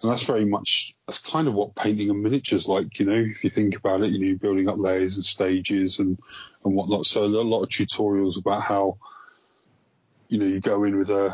And 0.02 0.12
that's 0.12 0.26
very 0.26 0.46
much 0.46 0.94
that's 1.08 1.20
kind 1.20 1.48
of 1.48 1.54
what 1.54 1.76
painting 1.76 2.10
a 2.10 2.14
miniature's 2.14 2.68
like, 2.68 3.00
you 3.00 3.06
know. 3.06 3.14
If 3.14 3.44
you 3.44 3.50
think 3.50 3.76
about 3.76 4.04
it, 4.04 4.12
you 4.12 4.20
know, 4.20 4.38
building 4.38 4.70
up 4.70 4.78
layers 4.78 5.16
and 5.16 5.26
stages 5.26 6.00
and 6.00 6.20
and 6.64 6.76
whatnot. 6.76 7.06
So 7.06 7.24
a 7.24 7.28
lot 7.28 7.64
of 7.64 7.70
tutorials 7.70 8.38
about 8.38 8.62
how 8.62 8.98
you 10.28 10.38
know 10.38 10.46
you 10.46 10.60
go 10.60 10.84
in 10.84 10.98
with 10.98 11.10
a 11.10 11.34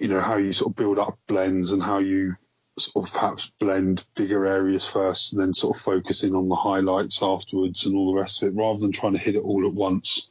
you 0.00 0.08
know 0.08 0.20
how 0.20 0.36
you 0.36 0.52
sort 0.52 0.72
of 0.72 0.76
build 0.76 0.98
up 0.98 1.18
blends 1.26 1.72
and 1.72 1.82
how 1.82 1.98
you 1.98 2.36
sort 2.78 3.06
of 3.06 3.12
perhaps 3.12 3.50
blend 3.58 4.04
bigger 4.14 4.44
areas 4.46 4.86
first 4.86 5.32
and 5.32 5.40
then 5.40 5.54
sort 5.54 5.76
of 5.76 5.82
focusing 5.82 6.34
on 6.34 6.48
the 6.48 6.54
highlights 6.54 7.22
afterwards 7.22 7.86
and 7.86 7.96
all 7.96 8.12
the 8.12 8.18
rest 8.18 8.42
of 8.42 8.48
it 8.48 8.58
rather 8.58 8.78
than 8.78 8.92
trying 8.92 9.14
to 9.14 9.18
hit 9.18 9.34
it 9.34 9.42
all 9.42 9.66
at 9.66 9.72
once 9.72 10.28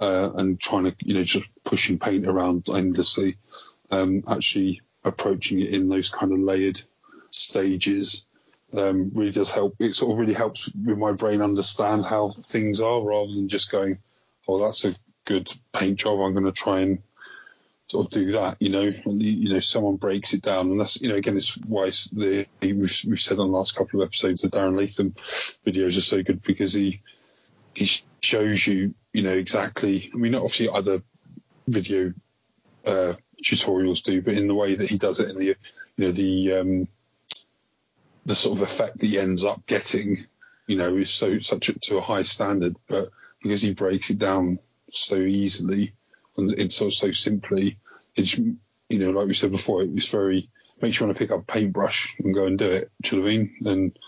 uh, 0.00 0.30
and 0.36 0.60
trying 0.60 0.84
to 0.84 0.94
you 1.00 1.14
know 1.14 1.24
just 1.24 1.48
pushing 1.64 1.98
paint 1.98 2.26
around 2.26 2.68
endlessly 2.68 3.36
um, 3.90 4.22
actually 4.28 4.82
approaching 5.04 5.60
it 5.60 5.70
in 5.70 5.88
those 5.88 6.10
kind 6.10 6.32
of 6.32 6.38
layered 6.38 6.80
stages 7.30 8.26
um, 8.76 9.10
really 9.14 9.30
does 9.30 9.50
help. 9.50 9.76
It 9.78 9.94
sort 9.94 10.12
of 10.12 10.18
really 10.18 10.34
helps 10.34 10.68
with 10.74 10.98
my 10.98 11.12
brain 11.12 11.40
understand 11.40 12.04
how 12.04 12.34
things 12.42 12.80
are 12.80 13.00
rather 13.00 13.32
than 13.32 13.48
just 13.48 13.70
going 13.70 13.98
oh 14.48 14.58
that's 14.64 14.84
a 14.84 14.94
good 15.24 15.50
paint 15.72 15.98
job. 15.98 16.20
I'm 16.20 16.32
going 16.32 16.44
to 16.44 16.52
try 16.52 16.80
and 16.80 17.02
sort 17.86 18.06
of 18.06 18.10
do 18.10 18.32
that, 18.32 18.56
you 18.60 18.68
know, 18.68 18.92
and 19.04 19.22
you 19.22 19.48
know, 19.48 19.60
someone 19.60 19.96
breaks 19.96 20.34
it 20.34 20.42
down, 20.42 20.70
and 20.70 20.80
that's 20.80 21.00
you 21.00 21.08
know, 21.08 21.14
again, 21.14 21.36
it's 21.36 21.56
why 21.56 21.86
the 21.86 22.46
we've, 22.60 23.00
we've 23.06 23.20
said 23.20 23.38
on 23.38 23.50
the 23.50 23.56
last 23.56 23.76
couple 23.76 24.00
of 24.00 24.08
episodes 24.08 24.42
the 24.42 24.48
Darren 24.48 24.76
Latham 24.76 25.12
videos 25.64 25.96
are 25.96 26.02
so 26.02 26.22
good 26.22 26.42
because 26.42 26.72
he 26.72 27.00
he 27.74 27.88
shows 28.20 28.66
you, 28.66 28.94
you 29.12 29.22
know, 29.22 29.32
exactly. 29.32 30.10
I 30.12 30.16
mean, 30.16 30.34
obviously 30.34 30.68
other 30.68 31.00
video 31.68 32.12
uh, 32.84 33.14
tutorials 33.42 34.02
do, 34.02 34.20
but 34.20 34.34
in 34.34 34.48
the 34.48 34.54
way 34.54 34.74
that 34.74 34.90
he 34.90 34.98
does 34.98 35.20
it, 35.20 35.30
in 35.30 35.38
the 35.38 35.44
you 35.44 35.56
know 35.96 36.10
the 36.10 36.52
um, 36.54 36.88
the 38.24 38.34
sort 38.34 38.58
of 38.58 38.62
effect 38.62 38.98
that 38.98 39.06
he 39.06 39.18
ends 39.18 39.44
up 39.44 39.64
getting, 39.66 40.18
you 40.66 40.76
know, 40.76 40.96
is 40.96 41.10
so 41.10 41.38
such 41.38 41.68
a, 41.68 41.78
to 41.78 41.98
a 41.98 42.02
high 42.02 42.22
standard, 42.22 42.76
but 42.88 43.10
because 43.40 43.62
he 43.62 43.74
breaks 43.74 44.10
it 44.10 44.18
down 44.18 44.58
so 44.90 45.14
easily 45.16 45.92
and 46.38 46.52
it's 46.52 46.76
so 46.76 46.90
simply, 46.90 47.78
it's 48.14 48.36
you 48.38 48.58
know, 48.90 49.10
like 49.10 49.26
we 49.26 49.34
said 49.34 49.50
before, 49.50 49.82
it's 49.82 50.08
very 50.08 50.48
makes 50.80 51.00
you 51.00 51.06
want 51.06 51.16
to 51.16 51.18
pick 51.18 51.32
up 51.32 51.40
a 51.40 51.52
paintbrush 51.52 52.14
and 52.18 52.34
go 52.34 52.46
and 52.46 52.58
do 52.58 52.66
it. 52.66 52.90
Do 53.02 53.16
you 53.16 53.22
know 53.22 53.24
what 53.24 53.32
I 53.32 53.36
mean? 53.36 53.56
And 53.64 53.98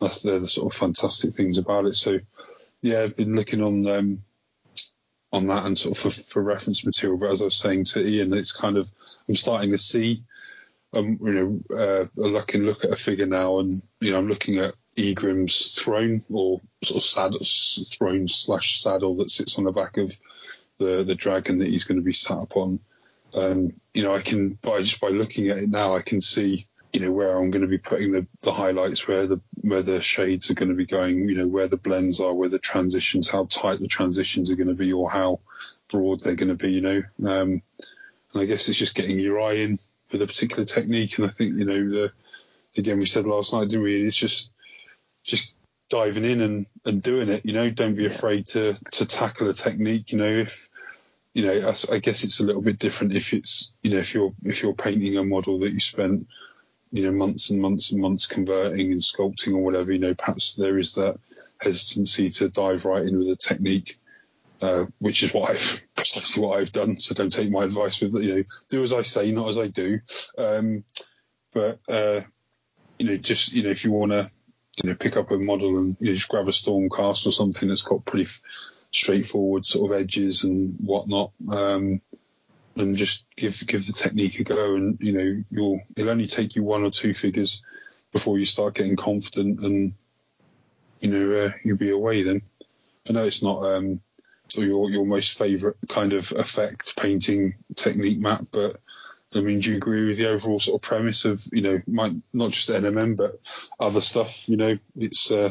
that's 0.00 0.22
they're 0.22 0.38
the 0.38 0.46
sort 0.46 0.72
of 0.72 0.78
fantastic 0.78 1.34
things 1.34 1.58
about 1.58 1.86
it. 1.86 1.94
So 1.94 2.20
yeah, 2.82 3.02
I've 3.02 3.16
been 3.16 3.34
looking 3.34 3.62
on 3.62 3.86
um, 3.88 4.22
on 5.32 5.46
that 5.48 5.66
and 5.66 5.76
sort 5.76 5.96
of 5.96 6.02
for, 6.02 6.10
for 6.10 6.42
reference 6.42 6.84
material. 6.84 7.18
But 7.18 7.32
as 7.32 7.40
I 7.40 7.46
was 7.46 7.56
saying 7.56 7.84
to 7.86 8.06
Ian, 8.06 8.32
it's 8.32 8.52
kind 8.52 8.76
of 8.76 8.90
I'm 9.28 9.36
starting 9.36 9.72
to 9.72 9.78
see. 9.78 10.22
Um, 10.92 11.18
you 11.22 11.62
know, 11.70 11.76
uh, 11.76 12.38
I 12.38 12.42
can 12.42 12.64
look 12.64 12.84
at 12.84 12.92
a 12.92 12.96
figure 12.96 13.26
now, 13.26 13.58
and 13.58 13.82
you 14.00 14.12
know, 14.12 14.18
I'm 14.18 14.28
looking 14.28 14.58
at 14.58 14.74
Egrimm's 14.96 15.80
throne 15.80 16.22
or 16.30 16.60
sort 16.84 16.98
of 16.98 17.02
saddle, 17.02 17.40
throne 17.90 18.28
slash 18.28 18.80
saddle 18.80 19.16
that 19.16 19.30
sits 19.30 19.58
on 19.58 19.64
the 19.64 19.72
back 19.72 19.96
of 19.96 20.16
the 20.78 21.04
the 21.04 21.14
dragon 21.14 21.58
that 21.58 21.68
he's 21.68 21.84
going 21.84 21.98
to 21.98 22.04
be 22.04 22.12
sat 22.12 22.38
upon. 22.42 22.80
Um, 23.36 23.72
you 23.92 24.02
know, 24.02 24.14
I 24.14 24.20
can 24.20 24.50
by 24.62 24.82
just 24.82 25.00
by 25.00 25.08
looking 25.08 25.48
at 25.48 25.58
it 25.58 25.68
now, 25.68 25.96
I 25.96 26.02
can 26.02 26.20
see 26.20 26.66
you 26.94 27.00
know 27.00 27.12
where 27.12 27.36
I'm 27.36 27.50
going 27.50 27.62
to 27.62 27.68
be 27.68 27.78
putting 27.78 28.12
the, 28.12 28.24
the 28.42 28.52
highlights, 28.52 29.08
where 29.08 29.26
the 29.26 29.40
where 29.62 29.82
the 29.82 30.00
shades 30.00 30.50
are 30.50 30.54
going 30.54 30.68
to 30.68 30.76
be 30.76 30.86
going, 30.86 31.28
you 31.28 31.34
know 31.34 31.48
where 31.48 31.66
the 31.66 31.76
blends 31.76 32.20
are, 32.20 32.32
where 32.32 32.48
the 32.48 32.60
transitions, 32.60 33.28
how 33.28 33.46
tight 33.46 33.80
the 33.80 33.88
transitions 33.88 34.50
are 34.50 34.56
going 34.56 34.68
to 34.68 34.74
be, 34.74 34.92
or 34.92 35.10
how 35.10 35.40
broad 35.90 36.20
they're 36.20 36.36
going 36.36 36.50
to 36.50 36.54
be. 36.54 36.70
You 36.70 36.80
know, 36.80 37.02
um, 37.28 37.62
and 38.32 38.42
I 38.42 38.44
guess 38.44 38.68
it's 38.68 38.78
just 38.78 38.94
getting 38.94 39.18
your 39.18 39.40
eye 39.40 39.54
in 39.54 39.78
with 40.12 40.22
a 40.22 40.26
particular 40.26 40.64
technique. 40.64 41.18
And 41.18 41.26
I 41.26 41.30
think 41.30 41.56
you 41.56 41.64
know 41.64 41.90
the 41.90 42.12
again 42.78 43.00
we 43.00 43.06
said 43.06 43.26
last 43.26 43.52
night, 43.52 43.68
didn't 43.68 43.82
we? 43.82 44.00
It's 44.00 44.16
just 44.16 44.52
just 45.24 45.53
diving 45.88 46.24
in 46.24 46.40
and, 46.40 46.66
and 46.84 47.02
doing 47.02 47.28
it. 47.28 47.44
You 47.44 47.52
know, 47.52 47.70
don't 47.70 47.96
be 47.96 48.06
afraid 48.06 48.46
to 48.48 48.74
to 48.92 49.06
tackle 49.06 49.48
a 49.48 49.52
technique. 49.52 50.12
You 50.12 50.18
know, 50.18 50.24
if 50.24 50.70
you 51.34 51.44
know, 51.44 51.52
I, 51.52 51.94
I, 51.94 51.98
guess 51.98 52.24
it's 52.24 52.40
a 52.40 52.44
little 52.44 52.62
bit 52.62 52.78
different 52.78 53.14
if 53.14 53.32
it's 53.32 53.72
you 53.82 53.90
know 53.90 53.98
if 53.98 54.14
you're 54.14 54.32
if 54.44 54.62
you're 54.62 54.74
painting 54.74 55.16
a 55.16 55.24
model 55.24 55.60
that 55.60 55.72
you 55.72 55.80
spent 55.80 56.28
you 56.92 57.02
know 57.04 57.12
months 57.12 57.50
and 57.50 57.60
months 57.60 57.90
and 57.90 58.00
months 58.00 58.26
converting 58.26 58.92
and 58.92 59.02
sculpting 59.02 59.54
or 59.54 59.64
whatever. 59.64 59.92
You 59.92 59.98
know, 59.98 60.14
perhaps 60.14 60.54
there 60.54 60.78
is 60.78 60.94
that 60.94 61.18
hesitancy 61.60 62.30
to 62.30 62.48
dive 62.48 62.84
right 62.84 63.06
in 63.06 63.18
with 63.18 63.28
a 63.28 63.36
technique. 63.36 63.98
Uh, 64.62 64.84
which 65.00 65.24
is 65.24 65.34
what 65.34 65.50
I've 65.50 65.84
precisely 65.96 66.42
what 66.42 66.58
I've 66.58 66.72
done. 66.72 66.98
So 67.00 67.14
don't 67.14 67.32
take 67.32 67.50
my 67.50 67.64
advice 67.64 68.00
with 68.00 68.14
you 68.22 68.36
know 68.36 68.44
do 68.68 68.82
as 68.82 68.92
I 68.92 69.02
say, 69.02 69.32
not 69.32 69.48
as 69.48 69.58
I 69.58 69.66
do. 69.66 69.98
Um, 70.38 70.84
but 71.52 71.80
uh, 71.88 72.20
you 72.98 73.06
know, 73.06 73.16
just 73.16 73.52
you 73.52 73.64
know, 73.64 73.70
if 73.70 73.84
you 73.84 73.92
want 73.92 74.12
to 74.12 74.30
you 74.82 74.90
know, 74.90 74.96
pick 74.96 75.16
up 75.16 75.30
a 75.30 75.38
model 75.38 75.78
and 75.78 75.96
you 76.00 76.08
know, 76.08 76.14
just 76.14 76.28
grab 76.28 76.48
a 76.48 76.50
Stormcast 76.50 77.26
or 77.26 77.32
something 77.32 77.68
that's 77.68 77.82
got 77.82 78.04
pretty 78.04 78.30
straightforward 78.90 79.66
sort 79.66 79.90
of 79.90 79.98
edges 79.98 80.44
and 80.44 80.76
whatnot, 80.80 81.32
um, 81.52 82.00
and 82.76 82.96
just 82.96 83.24
give 83.36 83.66
give 83.66 83.86
the 83.86 83.92
technique 83.92 84.40
a 84.40 84.44
go. 84.44 84.74
And 84.74 84.98
you 85.00 85.12
know, 85.12 85.44
you'll 85.50 85.80
it'll 85.96 86.10
only 86.10 86.26
take 86.26 86.56
you 86.56 86.62
one 86.62 86.84
or 86.84 86.90
two 86.90 87.14
figures 87.14 87.62
before 88.12 88.38
you 88.38 88.46
start 88.46 88.74
getting 88.74 88.96
confident, 88.96 89.60
and 89.60 89.94
you 91.00 91.10
know, 91.10 91.46
uh, 91.46 91.50
you'll 91.64 91.76
be 91.76 91.90
away 91.90 92.22
then. 92.22 92.42
I 93.08 93.12
know 93.12 93.24
it's 93.24 93.42
not 93.42 93.64
um, 93.64 94.00
so 94.48 94.60
your 94.60 94.90
your 94.90 95.06
most 95.06 95.38
favourite 95.38 95.76
kind 95.88 96.12
of 96.12 96.32
effect 96.32 96.96
painting 96.96 97.54
technique, 97.74 98.18
Matt, 98.18 98.50
but 98.50 98.76
I 99.36 99.40
mean, 99.40 99.60
do 99.60 99.70
you 99.70 99.76
agree 99.76 100.06
with 100.06 100.18
the 100.18 100.28
overall 100.28 100.60
sort 100.60 100.76
of 100.76 100.82
premise 100.82 101.24
of 101.24 101.42
you 101.52 101.62
know, 101.62 101.82
might, 101.86 102.12
not 102.32 102.52
just 102.52 102.68
NMM 102.68 103.16
but 103.16 103.32
other 103.78 104.00
stuff? 104.00 104.48
You 104.48 104.56
know, 104.56 104.78
it's 104.96 105.30
uh, 105.30 105.50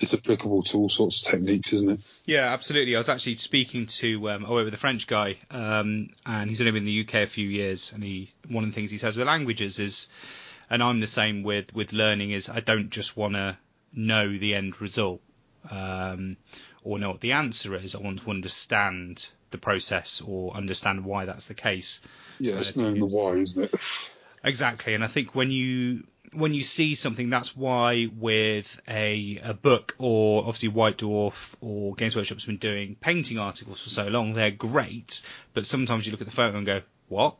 it's 0.00 0.14
applicable 0.14 0.62
to 0.62 0.78
all 0.78 0.88
sorts 0.88 1.26
of 1.26 1.32
techniques, 1.32 1.72
isn't 1.72 1.90
it? 1.90 2.00
Yeah, 2.24 2.52
absolutely. 2.52 2.94
I 2.94 2.98
was 2.98 3.08
actually 3.08 3.34
speaking 3.34 3.86
to 3.86 4.30
um, 4.30 4.48
with 4.48 4.72
a 4.72 4.76
French 4.76 5.06
guy, 5.06 5.38
um, 5.50 6.10
and 6.24 6.48
he's 6.48 6.60
only 6.60 6.72
been 6.72 6.86
in 6.86 6.86
the 6.86 7.00
UK 7.00 7.14
a 7.22 7.26
few 7.26 7.48
years, 7.48 7.92
and 7.92 8.02
he 8.02 8.32
one 8.48 8.64
of 8.64 8.70
the 8.70 8.74
things 8.74 8.90
he 8.90 8.98
says 8.98 9.16
with 9.16 9.26
languages 9.26 9.78
is, 9.80 10.08
and 10.70 10.82
I'm 10.82 11.00
the 11.00 11.06
same 11.06 11.42
with 11.42 11.74
with 11.74 11.92
learning 11.92 12.30
is 12.30 12.48
I 12.48 12.60
don't 12.60 12.90
just 12.90 13.16
want 13.16 13.34
to 13.34 13.58
know 13.92 14.38
the 14.38 14.54
end 14.54 14.80
result 14.80 15.20
um, 15.70 16.36
or 16.84 16.98
know 16.98 17.10
what 17.10 17.20
the 17.20 17.32
answer 17.32 17.74
is. 17.74 17.94
I 17.94 17.98
want 17.98 18.22
to 18.22 18.30
understand 18.30 19.28
the 19.50 19.58
process 19.58 20.22
or 20.24 20.54
understand 20.54 21.04
why 21.04 21.24
that's 21.24 21.46
the 21.46 21.54
case. 21.54 22.00
Yeah, 22.40 22.58
it's 22.58 22.76
knowing 22.76 23.00
the 23.00 23.06
why, 23.06 23.34
isn't 23.34 23.64
it? 23.64 23.74
Exactly, 24.44 24.94
and 24.94 25.02
I 25.02 25.08
think 25.08 25.34
when 25.34 25.50
you 25.50 26.04
when 26.34 26.54
you 26.54 26.62
see 26.62 26.94
something, 26.94 27.30
that's 27.30 27.56
why 27.56 28.08
with 28.18 28.80
a 28.88 29.40
a 29.42 29.54
book 29.54 29.96
or 29.98 30.40
obviously 30.40 30.68
White 30.68 30.98
Dwarf 30.98 31.54
or 31.60 31.94
Games 31.94 32.16
Workshop's 32.16 32.44
been 32.44 32.58
doing 32.58 32.96
painting 33.00 33.38
articles 33.38 33.80
for 33.80 33.88
so 33.88 34.08
long, 34.08 34.34
they're 34.34 34.50
great. 34.50 35.22
But 35.54 35.66
sometimes 35.66 36.06
you 36.06 36.12
look 36.12 36.20
at 36.20 36.26
the 36.26 36.32
photo 36.34 36.56
and 36.56 36.66
go, 36.66 36.82
what? 37.08 37.36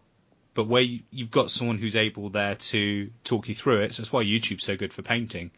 But 0.55 0.67
where 0.67 0.83
you, 0.83 1.01
you've 1.11 1.31
got 1.31 1.51
someone 1.51 1.79
who's 1.79 1.97
able 1.97 2.31
there 2.31 2.57
to 2.57 3.11
talk 3.25 3.49
you 3.49 3.55
through 3.55 3.83
it, 3.83 3.95
so 3.95 4.03
that's 4.03 4.13
why 4.13 4.25
YouTube's 4.25 4.65
so 4.65 4.77
good 4.77 4.93
for 4.93 5.03
painting. 5.03 5.51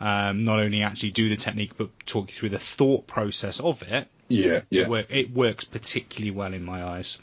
Um, 0.00 0.44
not 0.44 0.60
only 0.60 0.82
actually 0.82 1.10
do 1.10 1.28
the 1.28 1.36
technique, 1.36 1.76
but 1.76 1.90
talk 2.06 2.28
you 2.28 2.34
through 2.34 2.50
the 2.50 2.58
thought 2.58 3.06
process 3.06 3.60
of 3.60 3.82
it. 3.82 4.08
Yeah, 4.28 4.60
yeah. 4.70 4.82
It, 4.82 4.88
work, 4.88 5.06
it 5.10 5.30
works 5.32 5.64
particularly 5.64 6.30
well 6.30 6.54
in 6.54 6.64
my 6.64 6.84
eyes. 6.84 7.18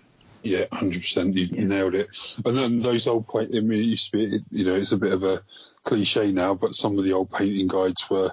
Yeah, 0.45 0.65
hundred 0.71 1.01
percent. 1.01 1.35
You 1.35 1.47
yeah. 1.51 1.65
nailed 1.65 1.95
it. 1.95 2.07
And 2.45 2.55
then 2.55 2.79
those 2.79 3.07
old 3.07 3.27
paint. 3.27 3.55
I 3.55 3.61
mean, 3.61 3.79
it 3.79 3.85
used 3.85 4.11
to 4.11 4.17
be. 4.17 4.39
You 4.51 4.65
know, 4.65 4.75
it's 4.75 4.91
a 4.91 4.97
bit 4.97 5.11
of 5.11 5.23
a 5.23 5.41
cliche 5.83 6.31
now, 6.31 6.53
but 6.53 6.75
some 6.75 6.99
of 6.99 7.03
the 7.03 7.13
old 7.13 7.31
painting 7.31 7.67
guides 7.67 8.07
were 8.09 8.31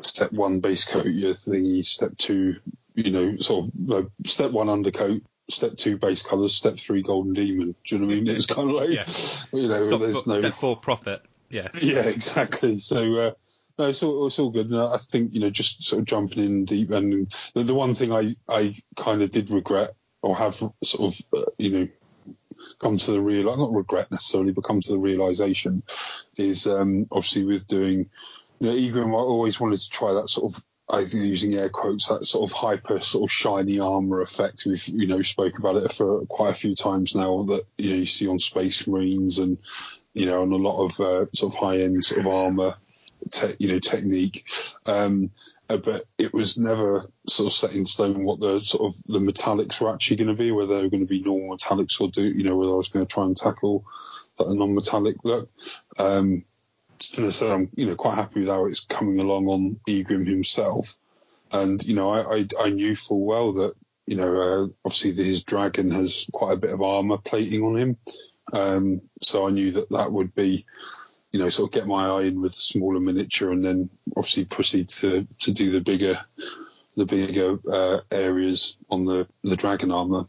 step 0.00 0.32
one 0.32 0.60
base 0.60 0.86
coat 0.86 1.04
your 1.04 1.34
thingy, 1.34 1.84
step 1.84 2.16
two, 2.16 2.56
you 2.94 3.10
know, 3.10 3.36
sort 3.36 3.70
of 3.90 4.10
step 4.24 4.52
one 4.52 4.70
undercoat, 4.70 5.22
step 5.50 5.76
two 5.76 5.98
base 5.98 6.22
colours, 6.22 6.54
step 6.54 6.78
three 6.78 7.02
golden 7.02 7.34
demon. 7.34 7.74
Do 7.86 7.94
you 7.94 8.00
know 8.00 8.06
what 8.06 8.16
I 8.16 8.20
mean? 8.20 8.28
It's 8.34 8.46
kind 8.46 8.70
of 8.70 8.76
like, 8.76 8.88
yeah. 8.88 9.04
you 9.52 9.68
know, 9.68 9.82
step, 9.82 10.00
there's 10.00 10.26
no 10.26 10.38
step 10.38 10.54
four 10.54 10.76
profit. 10.76 11.20
Yeah. 11.50 11.68
Yeah, 11.82 12.08
exactly. 12.08 12.78
So. 12.78 13.14
Uh, 13.14 13.32
no, 13.78 13.86
it's 13.86 14.02
all, 14.02 14.26
it's 14.26 14.40
all 14.40 14.50
good. 14.50 14.74
I 14.74 14.96
think 14.96 15.34
you 15.34 15.40
know, 15.40 15.50
just 15.50 15.84
sort 15.84 16.00
of 16.00 16.06
jumping 16.06 16.42
in 16.42 16.64
deep. 16.64 16.90
And 16.90 17.32
the, 17.54 17.62
the 17.62 17.74
one 17.76 17.94
thing 17.94 18.12
I 18.12 18.34
I 18.48 18.74
kind 18.96 19.22
of 19.22 19.30
did 19.30 19.50
regret 19.50 19.90
or 20.22 20.36
have 20.36 20.54
sort 20.54 21.12
of 21.12 21.20
uh, 21.36 21.50
you 21.58 21.70
know 21.70 21.88
come 22.78 22.96
to 22.96 23.12
the 23.12 23.20
real 23.20 23.56
not 23.56 23.72
regret 23.72 24.10
necessarily, 24.10 24.52
but 24.52 24.64
come 24.64 24.80
to 24.80 24.92
the 24.92 24.98
realization 24.98 25.82
is 26.36 26.66
um, 26.66 27.06
obviously 27.10 27.44
with 27.44 27.66
doing 27.66 28.08
you 28.60 28.92
know. 28.92 29.06
I 29.06 29.10
always 29.10 29.60
wanted 29.60 29.78
to 29.80 29.90
try 29.90 30.14
that 30.14 30.28
sort 30.28 30.54
of 30.54 30.64
I 30.90 31.04
think 31.04 31.24
using 31.24 31.54
air 31.54 31.68
quotes 31.68 32.08
that 32.08 32.24
sort 32.24 32.50
of 32.50 32.56
hyper 32.56 33.00
sort 33.00 33.28
of 33.28 33.32
shiny 33.32 33.78
armor 33.78 34.22
effect. 34.22 34.64
We've 34.64 34.86
you 34.88 35.06
know 35.06 35.22
spoke 35.22 35.58
about 35.58 35.76
it 35.76 35.92
for 35.92 36.24
quite 36.26 36.50
a 36.50 36.54
few 36.54 36.74
times 36.74 37.14
now 37.14 37.44
that 37.44 37.64
you 37.76 37.90
know 37.90 37.96
you 37.96 38.06
see 38.06 38.28
on 38.28 38.38
Space 38.38 38.86
Marines 38.86 39.38
and 39.38 39.58
you 40.14 40.26
know 40.26 40.42
on 40.42 40.52
a 40.52 40.56
lot 40.56 40.84
of 40.84 41.00
uh, 41.00 41.26
sort 41.32 41.54
of 41.54 41.60
high 41.60 41.80
end 41.80 42.04
sort 42.04 42.20
of 42.20 42.26
armor. 42.26 42.74
Te- 43.32 43.56
you 43.58 43.68
know 43.68 43.80
technique 43.80 44.48
um, 44.86 45.32
but 45.76 46.04
it 46.16 46.32
was 46.32 46.56
never 46.56 47.10
sort 47.28 47.48
of 47.48 47.52
set 47.52 47.74
in 47.74 47.84
stone 47.84 48.24
what 48.24 48.40
the 48.40 48.58
sort 48.60 48.92
of 48.92 49.02
the 49.06 49.18
metallics 49.18 49.80
were 49.80 49.92
actually 49.92 50.16
going 50.16 50.28
to 50.28 50.34
be, 50.34 50.50
whether 50.50 50.76
they 50.76 50.82
were 50.82 50.90
going 50.90 51.06
to 51.06 51.06
be 51.06 51.20
normal 51.20 51.56
metallics 51.56 52.00
or 52.00 52.08
do 52.08 52.26
you 52.26 52.44
know 52.44 52.56
whether 52.56 52.72
I 52.72 52.76
was 52.76 52.88
going 52.88 53.06
to 53.06 53.12
try 53.12 53.24
and 53.24 53.36
tackle 53.36 53.84
a 54.40 54.54
non-metallic 54.54 55.16
look. 55.24 55.50
Um, 55.98 56.44
and 57.16 57.26
I 57.26 57.30
said 57.30 57.50
I'm 57.50 57.70
you 57.76 57.86
know 57.86 57.96
quite 57.96 58.14
happy 58.14 58.40
with 58.40 58.48
how 58.48 58.66
it's 58.66 58.80
coming 58.80 59.20
along 59.20 59.46
on 59.48 59.80
Egrimm 59.88 60.26
himself, 60.26 60.96
and 61.52 61.82
you 61.84 61.94
know 61.94 62.10
I, 62.10 62.38
I, 62.38 62.46
I 62.58 62.70
knew 62.70 62.96
full 62.96 63.24
well 63.24 63.52
that 63.54 63.74
you 64.06 64.16
know 64.16 64.40
uh, 64.40 64.66
obviously 64.84 65.12
his 65.12 65.44
dragon 65.44 65.90
has 65.90 66.26
quite 66.32 66.54
a 66.54 66.60
bit 66.60 66.72
of 66.72 66.82
armor 66.82 67.18
plating 67.18 67.62
on 67.62 67.76
him, 67.76 67.96
um, 68.52 69.02
so 69.22 69.46
I 69.46 69.50
knew 69.50 69.72
that 69.72 69.90
that 69.90 70.10
would 70.10 70.34
be 70.34 70.64
you 71.32 71.38
know, 71.40 71.48
sort 71.50 71.68
of 71.68 71.72
get 71.74 71.86
my 71.86 72.06
eye 72.06 72.22
in 72.22 72.40
with 72.40 72.52
the 72.52 72.60
smaller 72.60 73.00
miniature, 73.00 73.50
and 73.52 73.64
then 73.64 73.90
obviously 74.16 74.44
proceed 74.44 74.88
to 74.88 75.26
to 75.40 75.52
do 75.52 75.70
the 75.70 75.80
bigger 75.80 76.18
the 76.96 77.06
bigger 77.06 77.58
uh, 77.70 78.00
areas 78.10 78.76
on 78.90 79.04
the 79.04 79.28
the 79.44 79.56
dragon 79.56 79.92
armor. 79.92 80.26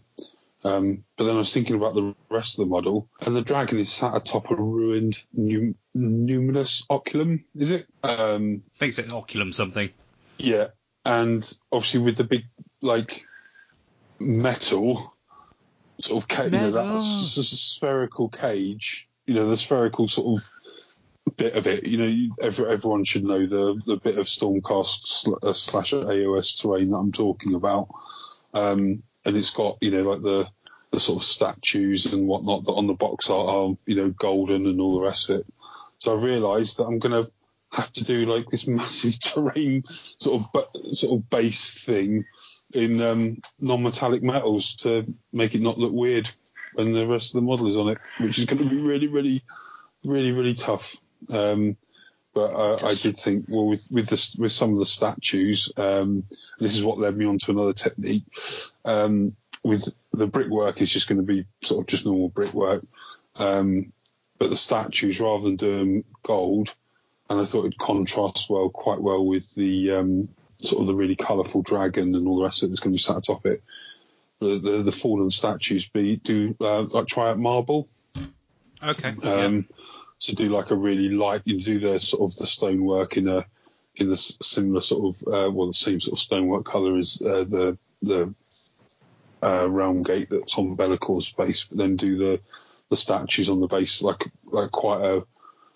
Um, 0.65 1.05
but 1.15 1.23
then 1.23 1.35
I 1.35 1.39
was 1.39 1.53
thinking 1.53 1.77
about 1.77 1.95
the 1.95 2.13
rest 2.29 2.59
of 2.59 2.65
the 2.65 2.69
model, 2.69 3.07
and 3.25 3.33
the 3.33 3.41
dragon 3.41 3.79
is 3.79 3.89
sat 3.91 4.15
atop 4.15 4.51
a 4.51 4.55
ruined 4.55 5.17
num- 5.33 5.75
numinous 5.95 6.85
occulum. 6.87 7.45
Is 7.55 7.71
it? 7.71 7.87
Um, 8.03 8.63
I 8.75 8.77
think 8.79 8.97
it's 8.97 9.13
occulum 9.13 9.53
something. 9.53 9.89
Yeah, 10.37 10.67
and 11.05 11.49
obviously 11.71 12.01
with 12.01 12.17
the 12.17 12.25
big 12.25 12.45
like 12.81 13.25
metal 14.19 15.13
sort 15.97 16.23
of 16.23 16.27
ca- 16.27 16.43
you 16.45 16.51
know 16.51 16.71
that 16.71 16.95
s- 16.95 17.37
s- 17.37 17.47
spherical 17.47 18.29
cage. 18.29 19.07
You 19.25 19.35
know 19.35 19.47
the 19.47 19.57
spherical 19.57 20.07
sort 20.07 20.39
of 20.41 20.51
bit 21.29 21.55
of 21.55 21.67
it. 21.67 21.87
You 21.87 21.97
know 21.97 22.05
you, 22.05 22.35
every, 22.41 22.69
everyone 22.69 23.05
should 23.05 23.23
know 23.23 23.45
the 23.45 23.81
the 23.85 23.97
bit 23.97 24.17
of 24.17 24.25
Stormcast 24.27 25.05
sl- 25.05 25.47
uh, 25.47 25.53
slash 25.53 25.93
AOS 25.93 26.61
terrain 26.61 26.91
that 26.91 26.97
I'm 26.97 27.11
talking 27.11 27.55
about. 27.55 27.89
Um, 28.53 29.03
and 29.25 29.37
it's 29.37 29.51
got 29.51 29.77
you 29.81 29.91
know 29.91 30.09
like 30.09 30.21
the 30.21 30.47
the 30.91 30.99
sort 30.99 31.21
of 31.21 31.23
statues 31.23 32.11
and 32.11 32.27
whatnot 32.27 32.65
that 32.65 32.73
on 32.73 32.87
the 32.87 32.93
box 32.93 33.29
are, 33.29 33.45
are 33.47 33.77
you 33.85 33.95
know 33.95 34.09
golden 34.09 34.65
and 34.65 34.81
all 34.81 34.99
the 34.99 35.05
rest 35.05 35.29
of 35.29 35.41
it. 35.41 35.45
So 35.99 36.17
I 36.17 36.23
realised 36.23 36.77
that 36.77 36.85
I'm 36.85 36.99
going 36.99 37.23
to 37.23 37.31
have 37.71 37.91
to 37.93 38.03
do 38.03 38.25
like 38.25 38.47
this 38.47 38.67
massive 38.67 39.19
terrain 39.19 39.83
sort 40.17 40.43
of 40.53 40.65
sort 40.93 41.19
of 41.19 41.29
base 41.29 41.83
thing 41.85 42.25
in 42.73 43.01
um, 43.01 43.41
non-metallic 43.59 44.21
metals 44.21 44.75
to 44.77 45.13
make 45.33 45.55
it 45.55 45.61
not 45.61 45.77
look 45.79 45.93
weird 45.93 46.29
when 46.73 46.93
the 46.93 47.07
rest 47.07 47.33
of 47.33 47.41
the 47.41 47.47
model 47.47 47.67
is 47.67 47.77
on 47.77 47.89
it, 47.89 47.97
which 48.19 48.37
is 48.37 48.45
going 48.45 48.63
to 48.63 48.69
be 48.69 48.79
really, 48.79 49.07
really, 49.07 49.41
really, 50.03 50.31
really 50.31 50.53
tough. 50.53 50.97
Um, 51.29 51.77
but 52.33 52.53
I, 52.53 52.89
I 52.89 52.95
did 52.95 53.17
think, 53.17 53.45
well, 53.47 53.67
with 53.67 53.87
with 53.91 54.07
the, 54.07 54.35
with 54.39 54.51
some 54.51 54.73
of 54.73 54.79
the 54.79 54.85
statues, 54.85 55.71
um, 55.77 56.23
this 56.59 56.75
is 56.75 56.83
what 56.83 56.99
led 56.99 57.17
me 57.17 57.25
on 57.25 57.37
to 57.39 57.51
another 57.51 57.73
technique. 57.73 58.23
Um, 58.85 59.35
with 59.63 59.93
the 60.13 60.27
brickwork 60.27 60.81
is 60.81 60.91
just 60.91 61.09
going 61.09 61.19
to 61.19 61.25
be 61.25 61.45
sort 61.61 61.81
of 61.81 61.87
just 61.87 62.05
normal 62.05 62.29
brickwork, 62.29 62.85
um, 63.35 63.91
but 64.37 64.49
the 64.49 64.55
statues 64.55 65.19
rather 65.19 65.43
than 65.43 65.55
doing 65.55 66.05
gold, 66.23 66.73
and 67.29 67.39
I 67.39 67.45
thought 67.45 67.65
it'd 67.65 67.77
contrast 67.77 68.49
well, 68.49 68.69
quite 68.69 69.01
well 69.01 69.25
with 69.25 69.53
the 69.55 69.91
um, 69.91 70.29
sort 70.61 70.81
of 70.81 70.87
the 70.87 70.95
really 70.95 71.15
colourful 71.15 71.63
dragon 71.63 72.15
and 72.15 72.27
all 72.27 72.37
the 72.37 72.43
rest 72.43 72.63
of 72.63 72.67
it 72.67 72.69
that's 72.69 72.79
going 72.79 72.93
to 72.93 72.95
be 72.95 73.01
sat 73.01 73.17
atop 73.17 73.45
it. 73.45 73.61
The 74.39 74.59
the, 74.59 74.83
the 74.83 74.91
fallen 74.91 75.29
statues 75.29 75.89
be 75.89 76.15
do 76.15 76.55
uh, 76.61 76.83
like 76.83 77.07
try 77.07 77.31
out 77.31 77.39
marble. 77.39 77.87
Okay. 78.81 79.15
Um, 79.23 79.67
So 80.19 80.33
do 80.33 80.49
like 80.49 80.71
a 80.71 80.75
really 80.75 81.09
light. 81.09 81.41
You 81.45 81.61
do 81.61 81.79
the 81.79 81.99
sort 81.99 82.31
of 82.31 82.37
the 82.37 82.45
stonework 82.45 83.17
in 83.17 83.27
a 83.27 83.45
in 83.95 84.09
the 84.09 84.17
similar 84.17 84.81
sort 84.81 85.15
of 85.15 85.27
uh, 85.27 85.51
well 85.51 85.67
the 85.67 85.73
same 85.73 85.99
sort 85.99 86.13
of 86.13 86.19
stonework 86.19 86.65
colour 86.65 86.97
as 86.97 87.21
uh, 87.21 87.45
the 87.45 87.77
the 88.01 88.33
uh, 89.41 89.67
realm 89.69 90.03
gate 90.03 90.27
that's 90.29 90.57
on 90.57 90.75
Be'lakor's 90.75 91.31
base, 91.31 91.63
but 91.63 91.77
then 91.77 91.95
do 91.95 92.17
the 92.17 92.41
the 92.89 92.97
statues 92.97 93.49
on 93.49 93.61
the 93.61 93.67
base 93.67 94.01
like 94.01 94.29
like 94.45 94.71
quite 94.71 95.01
a 95.01 95.25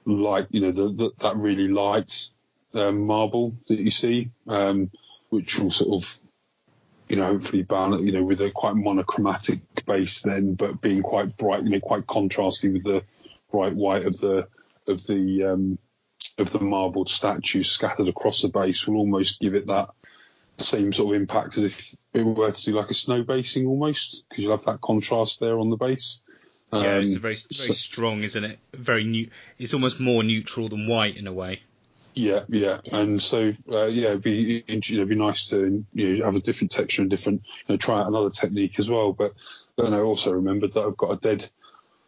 light. 0.06 0.47
You 0.51 0.62
know 0.62 0.71
the, 0.71 0.89
the 0.89 1.12
that 1.19 1.38
really 1.38 1.69
light 1.69 2.29
um, 2.73 3.08
marble 3.08 3.53
that 3.67 3.79
you 3.79 3.89
see, 3.89 4.29
um, 4.47 4.91
which 5.29 5.58
will 5.58 5.71
sort 5.71 6.03
of 6.03 6.19
you 7.10 7.17
know, 7.17 7.25
hopefully 7.25 7.63
balance, 7.63 8.01
you 8.01 8.12
know, 8.12 8.23
with 8.23 8.41
a 8.41 8.49
quite 8.49 8.75
monochromatic 8.75 9.60
base 9.86 10.21
then, 10.21 10.56
but 10.56 10.82
being 10.82 11.03
quite 11.03 11.38
bright, 11.38 11.63
you 11.63 11.69
know, 11.69 11.79
quite 11.79 12.08
contrasty 12.08 12.71
with 12.73 12.84
the 12.84 13.03
bright 13.54 13.74
white 13.76 14.06
of 14.06 14.20
the 14.20 14.48
of 14.88 15.06
the 15.08 15.44
um, 15.46 15.78
of 16.38 16.52
the 16.52 16.60
marbled 16.60 17.08
statues 17.08 17.72
scattered 17.72 18.10
across 18.10 18.42
the 18.42 18.50
base 18.50 18.86
will 18.88 18.98
almost 18.98 19.39
give 19.39 19.54
it 19.54 19.68
that 19.68 19.89
same 20.58 20.92
sort 20.92 21.16
of 21.16 21.22
impact 21.22 21.58
as 21.58 21.63
if 21.66 21.96
it 22.13 22.24
were 22.24 22.52
to 22.52 22.63
do 22.66 22.74
like 22.74 22.89
a 22.89 22.94
snow 22.94 23.24
basing 23.24 23.66
almost, 23.68 24.26
because 24.30 24.44
you'll 24.44 24.56
have 24.58 24.66
that 24.66 24.82
contrast 24.82 25.39
there 25.39 25.58
on 25.60 25.70
the 25.70 25.78
base. 25.78 26.22
Yeah, 26.72 26.98
it's 26.98 27.12
Um, 27.12 27.18
a 27.18 27.20
very 27.20 27.36
very 27.36 27.36
so- 27.52 27.74
strong, 27.74 28.24
isn't 28.24 28.44
it? 28.44 28.60
Very 28.74 29.04
new. 29.04 29.30
It's 29.60 29.74
almost 29.76 30.00
more 30.00 30.24
neutral 30.24 30.70
than 30.70 30.88
white 30.88 31.16
in 31.18 31.28
a 31.28 31.34
way. 31.34 31.62
Yeah, 32.16 32.44
yeah, 32.48 32.80
and 32.92 33.20
so 33.22 33.54
uh, 33.72 33.86
yeah, 33.86 34.10
it'd 34.10 34.22
be 34.24 34.63
it'd 34.68 35.10
be 35.10 35.16
nice 35.16 35.50
to 35.50 35.84
you 35.94 36.18
know 36.18 36.26
have 36.26 36.36
a 36.36 36.39
different 36.39 36.72
texture 36.72 37.02
and 37.02 37.10
different 37.10 37.42
you 37.68 37.74
know 37.74 37.78
try 37.78 38.00
out 38.02 38.08
another 38.08 38.30
technique 38.30 38.78
as 38.80 38.89
well. 38.89 39.13
But 39.13 39.32
then 39.78 39.94
I 39.94 40.00
also 40.00 40.32
remembered 40.32 40.74
that 40.74 40.84
I've 40.84 40.98
got 40.98 41.12
a 41.12 41.18
dead 41.20 41.48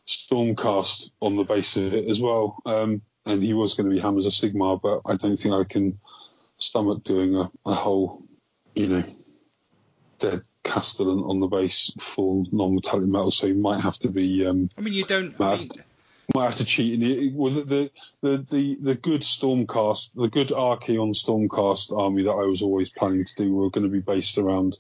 Stormcast 0.08 1.12
on 1.22 1.36
the 1.36 1.44
base 1.44 1.78
of 1.78 1.94
it 1.94 2.08
as 2.08 2.22
well, 2.22 2.58
um, 2.66 3.02
and 3.26 3.42
he 3.42 3.54
was 3.54 3.74
going 3.74 3.90
to 3.90 3.96
be 3.96 4.02
Hammers 4.02 4.26
of 4.26 4.34
Sigmar, 4.34 4.80
but 4.82 5.02
I 5.06 5.16
don't 5.16 5.38
think 5.38 5.54
I 5.54 5.64
can 5.64 6.00
stomach 6.58 7.04
doing 7.04 7.36
a, 7.36 7.52
a 7.66 7.74
whole 7.74 8.24
you 8.76 8.88
know 8.88 9.04
dead 10.20 10.42
Castellan 10.64 11.24
on 11.24 11.40
the 11.40 11.48
base 11.48 11.92
full 12.00 12.46
non-metallic 12.52 13.08
metal. 13.08 13.32
So 13.32 13.48
you 13.48 13.56
might 13.56 13.82
have 13.82 13.98
to 14.00 14.10
be 14.10 14.46
um, 14.46 14.70
I 14.78 14.82
mean, 14.82 14.94
you 14.94 15.04
don't. 15.04 15.36
I 15.40 15.44
Might 15.44 15.60
mean, 15.60 15.70
might 16.34 16.46
have 16.46 16.56
to 16.56 16.66
cheat 16.66 16.94
in 16.96 17.04
it. 17.04 17.34
Well, 17.34 17.52
the, 17.54 17.64
the 17.64 17.92
the 18.22 18.38
the 18.50 18.76
the 18.82 18.96
good 18.96 19.22
Stormcast, 19.22 20.14
the 20.16 20.28
good 20.28 20.50
Archaon 20.50 21.14
Stormcast 21.16 21.98
army 21.98 22.24
that 22.24 22.32
I 22.32 22.46
was 22.46 22.62
always 22.62 22.90
planning 22.90 23.26
to 23.26 23.36
do 23.36 23.54
were 23.54 23.70
going 23.70 23.86
to 23.86 23.92
be 23.92 24.02
based 24.02 24.38
around 24.38 24.78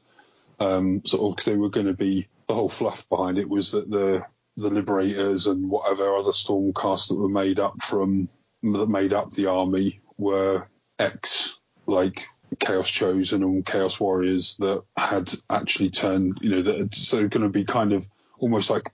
um, 0.59 1.03
sort 1.05 1.23
of 1.23 1.35
because 1.35 1.45
they 1.45 1.57
were 1.57 1.69
going 1.69 1.87
to 1.87 1.93
be 1.93 2.27
the 2.47 2.53
whole 2.53 2.69
fluff 2.69 3.07
behind 3.09 3.37
it 3.37 3.49
was 3.49 3.71
that 3.71 3.89
the 3.89 4.25
the 4.57 4.69
Liberators 4.69 5.47
and 5.47 5.69
whatever 5.69 6.15
other 6.15 6.31
Stormcasts 6.31 7.09
that 7.09 7.19
were 7.19 7.29
made 7.29 7.59
up 7.59 7.81
from 7.81 8.29
that 8.63 8.89
made 8.89 9.13
up 9.13 9.31
the 9.31 9.47
army 9.47 9.99
were 10.17 10.67
ex 10.97 11.59
like 11.85 12.27
Chaos 12.59 12.89
Chosen 12.89 13.43
and 13.43 13.65
Chaos 13.65 13.99
Warriors 13.99 14.57
that 14.57 14.83
had 14.95 15.31
actually 15.49 15.89
turned, 15.89 16.39
you 16.41 16.49
know, 16.51 16.61
that 16.61 16.95
so 16.95 17.27
going 17.27 17.43
to 17.43 17.49
be 17.49 17.65
kind 17.65 17.93
of 17.93 18.07
almost 18.39 18.69
like 18.69 18.91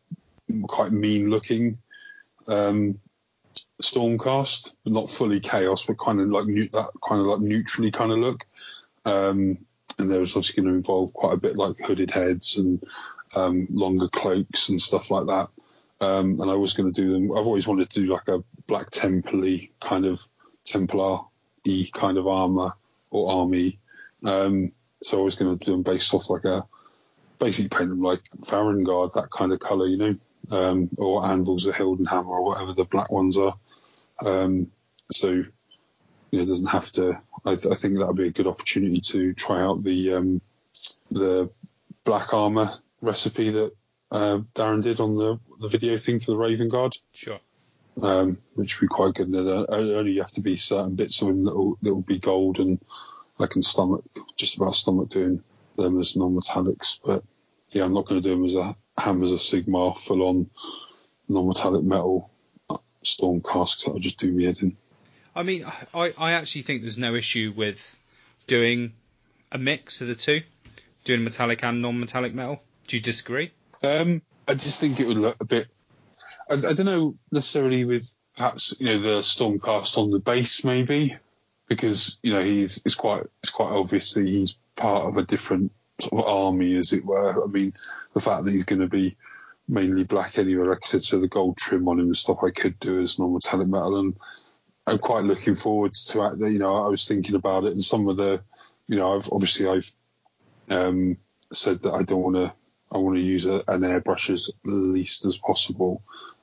quite 0.67 0.91
mean 0.91 1.29
looking 1.29 1.77
um, 2.47 2.99
Stormcast, 3.81 4.73
but 4.83 4.93
not 4.93 5.09
fully 5.09 5.39
Chaos, 5.39 5.85
but 5.85 5.99
kind 5.99 6.19
of 6.21 6.29
like 6.29 6.45
that 6.71 6.89
kind 7.07 7.21
of 7.21 7.27
like 7.27 7.39
neutrally 7.39 7.91
kind 7.91 8.11
of 8.11 8.17
look. 8.17 8.45
Um, 9.05 9.65
and 9.99 10.09
there 10.09 10.19
was 10.19 10.35
obviously 10.35 10.61
going 10.61 10.73
to 10.73 10.77
involve 10.77 11.13
quite 11.13 11.33
a 11.33 11.39
bit 11.39 11.55
like 11.55 11.75
hooded 11.85 12.11
heads 12.11 12.57
and 12.57 12.83
um, 13.35 13.67
longer 13.71 14.07
cloaks 14.09 14.69
and 14.69 14.81
stuff 14.81 15.11
like 15.11 15.27
that. 15.27 15.49
Um, 15.99 16.41
and 16.41 16.49
I 16.49 16.55
was 16.55 16.73
going 16.73 16.91
to 16.91 17.01
do 17.01 17.11
them. 17.11 17.31
I've 17.31 17.45
always 17.45 17.67
wanted 17.67 17.89
to 17.91 18.01
do 18.01 18.07
like 18.07 18.27
a 18.27 18.43
Black 18.67 18.89
Templar 18.89 19.57
kind 19.79 20.05
of 20.05 20.25
Templar 20.65 21.19
y 21.65 21.85
kind 21.93 22.17
of 22.17 22.27
armor 22.27 22.71
or 23.11 23.31
army. 23.31 23.79
Um, 24.23 24.71
so 25.03 25.19
I 25.19 25.23
was 25.23 25.35
going 25.35 25.57
to 25.57 25.65
do 25.65 25.71
them 25.71 25.83
based 25.83 26.13
off 26.13 26.29
like 26.29 26.45
a 26.45 26.65
basically 27.39 27.69
paint 27.69 27.89
them 27.89 28.01
like 28.01 28.21
Varangard, 28.41 29.13
that 29.13 29.31
kind 29.31 29.51
of 29.51 29.59
color, 29.59 29.87
you 29.87 29.97
know, 29.97 30.15
um, 30.51 30.89
or 30.97 31.25
Anvils 31.25 31.65
of 31.65 31.75
Heldenhammer 31.75 32.27
or 32.27 32.45
whatever 32.45 32.73
the 32.73 32.85
black 32.85 33.11
ones 33.11 33.37
are. 33.37 33.55
Um, 34.23 34.71
so 35.11 35.27
you 35.29 35.51
know, 36.31 36.43
it 36.43 36.45
doesn't 36.45 36.67
have 36.67 36.91
to. 36.93 37.19
I, 37.45 37.55
th- 37.55 37.73
I 37.73 37.75
think 37.75 37.97
that 37.97 38.07
would 38.07 38.17
be 38.17 38.27
a 38.27 38.31
good 38.31 38.47
opportunity 38.47 39.01
to 39.01 39.33
try 39.33 39.61
out 39.61 39.83
the 39.83 40.13
um, 40.13 40.41
the 41.09 41.49
black 42.03 42.33
armor 42.33 42.71
recipe 43.01 43.49
that 43.49 43.73
uh, 44.11 44.39
Darren 44.53 44.83
did 44.83 44.99
on 44.99 45.15
the 45.17 45.39
the 45.59 45.67
video 45.67 45.97
thing 45.97 46.19
for 46.19 46.31
the 46.31 46.37
Raven 46.37 46.69
Guard 46.69 46.95
sure. 47.13 47.39
um, 48.01 48.37
which 48.55 48.79
would 48.79 48.87
be 48.87 48.93
quite 48.93 49.13
good. 49.13 49.31
There 49.31 49.65
only 49.69 50.17
have 50.17 50.31
to 50.33 50.41
be 50.41 50.55
certain 50.55 50.95
bits 50.95 51.21
of 51.21 51.27
them 51.29 51.45
that 51.45 51.55
will, 51.55 51.77
that 51.81 51.93
will 51.93 52.01
be 52.01 52.19
gold, 52.19 52.59
and 52.59 52.79
I 53.39 53.47
can 53.47 53.63
stomach 53.63 54.03
just 54.35 54.57
about 54.57 54.75
stomach 54.75 55.09
doing 55.09 55.43
them 55.77 55.99
as 55.99 56.15
non-metallics. 56.15 56.99
But 57.03 57.23
yeah, 57.69 57.85
I'm 57.85 57.93
not 57.93 58.07
going 58.07 58.21
to 58.21 58.29
do 58.29 58.35
them 58.35 58.45
as 58.45 58.55
a 58.55 58.75
hammers 58.97 59.31
of 59.31 59.39
Sigmar 59.39 59.97
full 59.97 60.23
on 60.23 60.49
non-metallic 61.29 61.83
metal 61.83 62.29
Stormcasts. 63.03 63.87
I'll 63.87 63.99
just 63.99 64.19
do 64.19 64.31
me 64.31 64.45
head 64.45 64.57
in. 64.61 64.75
I 65.35 65.43
mean, 65.43 65.65
I, 65.93 66.13
I 66.17 66.31
actually 66.33 66.63
think 66.63 66.81
there's 66.81 66.97
no 66.97 67.15
issue 67.15 67.53
with 67.55 67.97
doing 68.47 68.93
a 69.51 69.57
mix 69.57 70.01
of 70.01 70.07
the 70.07 70.15
two, 70.15 70.41
doing 71.03 71.23
metallic 71.23 71.63
and 71.63 71.81
non-metallic 71.81 72.33
metal. 72.33 72.61
Do 72.87 72.97
you 72.97 73.01
disagree? 73.01 73.51
Um, 73.83 74.21
I 74.47 74.53
just 74.55 74.79
think 74.79 74.99
it 74.99 75.07
would 75.07 75.17
look 75.17 75.37
a 75.39 75.45
bit. 75.45 75.67
I, 76.49 76.55
I 76.55 76.73
don't 76.73 76.85
know 76.85 77.15
necessarily 77.31 77.85
with 77.85 78.13
perhaps 78.35 78.75
you 78.79 78.87
know 78.87 79.01
the 79.01 79.19
Stormcast 79.19 79.97
on 79.97 80.11
the 80.11 80.19
base 80.19 80.63
maybe 80.63 81.17
because 81.67 82.19
you 82.23 82.33
know 82.33 82.43
he's 82.43 82.81
it's 82.85 82.95
quite 82.95 83.23
it's 83.41 83.51
quite 83.51 83.71
obviously 83.71 84.29
he's 84.29 84.57
part 84.75 85.05
of 85.05 85.17
a 85.17 85.23
different 85.23 85.71
sort 85.99 86.23
of 86.23 86.29
army 86.29 86.77
as 86.77 86.93
it 86.93 87.05
were. 87.05 87.43
I 87.43 87.47
mean 87.47 87.73
the 88.13 88.19
fact 88.19 88.45
that 88.45 88.51
he's 88.51 88.65
going 88.65 88.81
to 88.81 88.87
be 88.87 89.15
mainly 89.67 90.03
black 90.03 90.37
anyway, 90.37 90.67
like 90.67 90.79
I 90.83 90.87
said, 90.87 91.03
so 91.03 91.19
the 91.19 91.27
gold 91.27 91.57
trim 91.57 91.87
on 91.87 91.99
him 91.99 92.07
and 92.07 92.17
stuff 92.17 92.43
I 92.43 92.49
could 92.49 92.79
do 92.79 92.99
as 92.99 93.19
non-metallic 93.19 93.67
metal 93.67 93.99
and 93.99 94.15
I'm 94.85 94.97
quite 94.99 95.23
looking 95.23 95.55
forward 95.55 95.93
to 95.93 96.25
it. 96.25 96.39
You 96.39 96.59
know 96.59 96.73
I 96.73 96.89
was 96.89 97.07
thinking 97.07 97.35
about 97.35 97.63
it 97.65 97.71
and 97.71 97.83
some 97.83 98.07
of 98.07 98.17
the 98.17 98.41
you 98.87 98.97
know 98.97 99.15
I've 99.15 99.31
obviously 99.31 99.67
I've 99.67 99.91
um, 100.69 101.17
said 101.53 101.83
that 101.83 101.93
I 101.93 102.03
don't 102.03 102.21
want 102.21 102.35
to 102.37 102.53
I 102.91 102.97
want 102.97 103.15
to 103.15 103.21
use 103.21 103.45
a, 103.45 103.63
an 103.67 103.81
airbrush 103.81 104.29
as 104.29 104.49
least 104.63 105.25
as 105.25 105.37
possible. 105.37 106.01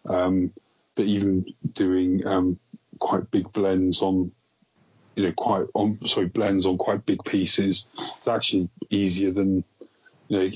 Um, 0.09 0.53
but 0.94 1.05
even 1.05 1.46
doing 1.72 2.26
um, 2.26 2.59
quite 2.99 3.30
big 3.30 3.53
blends 3.53 4.03
on, 4.03 4.32
you 5.14 5.24
know, 5.24 5.32
quite 5.32 5.66
on 5.74 6.07
sorry 6.07 6.26
blends 6.26 6.66
on 6.66 6.78
quite 6.78 7.07
big 7.07 7.24
pieces, 7.24 7.86
it's 8.18 8.28
actually 8.28 8.68
easier 8.90 9.32
than. 9.32 9.64
You 10.30 10.38
know, 10.38 10.51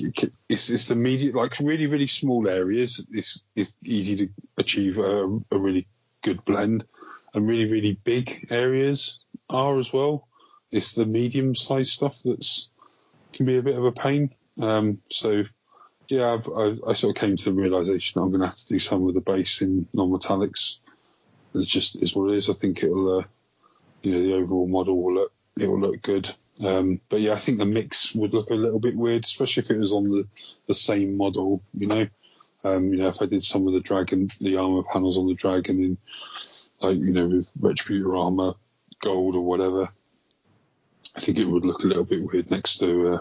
it's, 0.51 0.69
it's 0.69 0.89
the 0.89 0.95
media, 0.95 1.35
like 1.35 1.59
really, 1.61 1.87
really 1.87 2.07
small 2.07 2.47
areas. 2.47 3.07
It's, 3.11 3.47
it's 3.57 3.73
easy 3.83 4.17
to 4.17 4.29
achieve 4.59 4.99
a, 4.99 5.25
a 5.51 5.59
really 5.59 5.87
good 6.21 6.45
blend, 6.45 6.85
and 7.33 7.49
really, 7.49 7.73
really 7.73 7.99
big 8.05 8.49
areas 8.51 9.21
are 9.49 9.79
as 9.79 9.91
well. 9.91 10.29
It's 10.71 10.93
the 10.93 11.07
medium 11.07 11.55
sized 11.55 11.91
stuff 11.91 12.21
that's 12.23 12.71
can 13.33 13.47
be 13.47 13.57
a 13.57 13.63
bit 13.63 13.79
of 13.79 13.85
a 13.87 13.93
pain. 13.93 14.35
Um, 14.61 15.01
so, 15.11 15.45
yeah, 16.13 16.37
I, 16.57 16.77
I, 16.87 16.93
sort 16.93 17.17
of 17.17 17.21
came 17.21 17.37
to 17.37 17.45
the 17.45 17.55
realization 17.55 18.21
I'm 18.21 18.29
going 18.29 18.41
to 18.41 18.47
have 18.47 18.57
to 18.57 18.69
do 18.69 18.79
some 18.79 19.09
of 19.09 19.15
the 19.15 19.23
base 19.23 19.63
in 19.63 19.89
non-metallics. 19.95 20.81
It 21.55 21.67
just 21.67 21.97
is 22.03 22.15
what 22.15 22.31
it 22.31 22.37
is. 22.37 22.51
I 22.51 22.53
think 22.53 22.83
it'll, 22.83 23.21
uh, 23.21 23.25
you 24.03 24.13
know, 24.13 24.21
the 24.21 24.35
overall 24.35 24.69
model 24.69 25.03
will 25.03 25.15
look 25.15 25.33
it 25.59 25.67
will 25.67 25.81
look 25.81 26.03
good. 26.03 26.31
Um, 26.67 27.01
but 27.09 27.21
yeah, 27.21 27.33
I 27.33 27.37
think 27.37 27.59
the 27.59 27.65
mix 27.65 28.15
would 28.15 28.35
look 28.35 28.51
a 28.51 28.55
little 28.55 28.79
bit 28.79 28.95
weird, 28.95 29.25
especially 29.25 29.63
if 29.63 29.71
it 29.71 29.79
was 29.79 29.93
on 29.93 30.05
the, 30.05 30.29
the 30.67 30.75
same 30.75 31.17
model. 31.17 31.63
You 31.73 31.87
know, 31.87 32.07
um, 32.63 32.93
you 32.93 32.99
know, 32.99 33.09
if 33.09 33.23
I 33.23 33.27
did 33.27 33.43
some 33.43 33.67
of 33.67 33.73
the 33.73 33.81
dragon, 33.81 34.31
the 34.39 34.59
armor 34.59 34.83
panels 34.83 35.17
on 35.17 35.29
the 35.29 35.35
dragon 35.35 35.83
in, 35.83 35.99
like 36.81 36.99
you 36.99 37.13
know, 37.13 37.27
with 37.27 37.51
Retributor 37.59 38.23
armor, 38.23 38.55
gold 39.01 39.35
or 39.35 39.41
whatever, 39.41 39.89
I 41.17 41.21
think 41.21 41.39
it 41.39 41.47
would 41.47 41.65
look 41.65 41.83
a 41.83 41.87
little 41.87 42.05
bit 42.05 42.23
weird 42.23 42.51
next 42.51 42.79
to, 42.79 43.15
uh, 43.15 43.19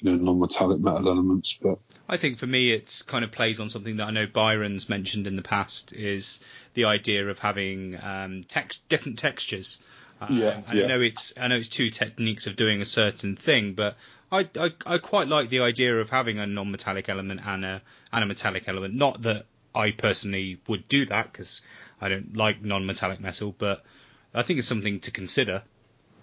you 0.00 0.10
know, 0.10 0.16
non-metallic 0.24 0.80
metal 0.80 1.08
elements. 1.08 1.58
But 1.60 1.78
I 2.08 2.16
think 2.16 2.38
for 2.38 2.46
me, 2.46 2.72
it's 2.72 3.02
kind 3.02 3.24
of 3.24 3.32
plays 3.32 3.60
on 3.60 3.70
something 3.70 3.96
that 3.96 4.06
I 4.06 4.10
know 4.10 4.26
Byron's 4.26 4.88
mentioned 4.88 5.26
in 5.26 5.36
the 5.36 5.42
past 5.42 5.92
is 5.92 6.40
the 6.74 6.84
idea 6.84 7.28
of 7.28 7.38
having 7.38 7.98
um, 8.02 8.44
text 8.44 8.88
different 8.88 9.18
textures. 9.18 9.78
Um, 10.20 10.28
Yeah, 10.36 10.60
and 10.68 10.78
yeah. 10.78 10.84
I 10.84 10.86
know 10.88 11.00
it's 11.00 11.32
I 11.38 11.48
know 11.48 11.56
it's 11.56 11.68
two 11.68 11.90
techniques 11.90 12.46
of 12.46 12.56
doing 12.56 12.80
a 12.80 12.84
certain 12.84 13.36
thing, 13.36 13.74
but 13.74 13.96
I, 14.32 14.48
I 14.58 14.72
I 14.86 14.98
quite 14.98 15.28
like 15.28 15.48
the 15.50 15.60
idea 15.60 15.98
of 15.98 16.10
having 16.10 16.38
a 16.38 16.46
non-metallic 16.46 17.08
element 17.08 17.40
and 17.44 17.64
a 17.64 17.82
and 18.12 18.24
a 18.24 18.26
metallic 18.26 18.68
element. 18.68 18.94
Not 18.94 19.22
that 19.22 19.46
I 19.74 19.90
personally 19.92 20.60
would 20.68 20.88
do 20.88 21.06
that 21.06 21.32
because 21.32 21.62
I 22.00 22.08
don't 22.08 22.36
like 22.36 22.62
non-metallic 22.62 23.20
metal, 23.20 23.54
but 23.56 23.84
I 24.34 24.42
think 24.42 24.58
it's 24.58 24.68
something 24.68 25.00
to 25.00 25.10
consider. 25.10 25.62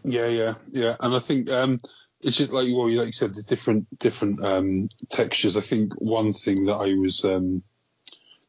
Yeah, 0.03 0.27
yeah, 0.27 0.53
yeah. 0.71 0.95
And 0.99 1.13
I 1.15 1.19
think 1.19 1.49
um, 1.49 1.79
it's 2.27 2.37
just 2.37 2.51
like 2.51 2.67
well, 2.73 2.91
like 2.91 3.07
you 3.07 3.13
said, 3.13 3.33
the 3.33 3.43
different 3.43 3.99
different 3.99 4.43
um, 4.43 4.89
textures. 5.09 5.55
I 5.55 5.61
think 5.61 5.93
one 5.93 6.33
thing 6.33 6.65
that 6.65 6.75
I 6.75 6.93
was 6.93 7.23
um, 7.23 7.63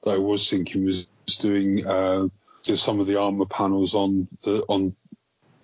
that 0.03 0.11
I 0.11 0.19
was 0.19 0.51
thinking 0.51 0.85
was 0.85 1.07
doing 1.39 1.87
uh, 1.87 2.27
some 2.63 2.99
of 2.99 3.07
the 3.07 3.21
armor 3.21 3.47
panels 3.47 3.95
on 3.95 4.27
the 4.43 4.65
on 4.69 4.97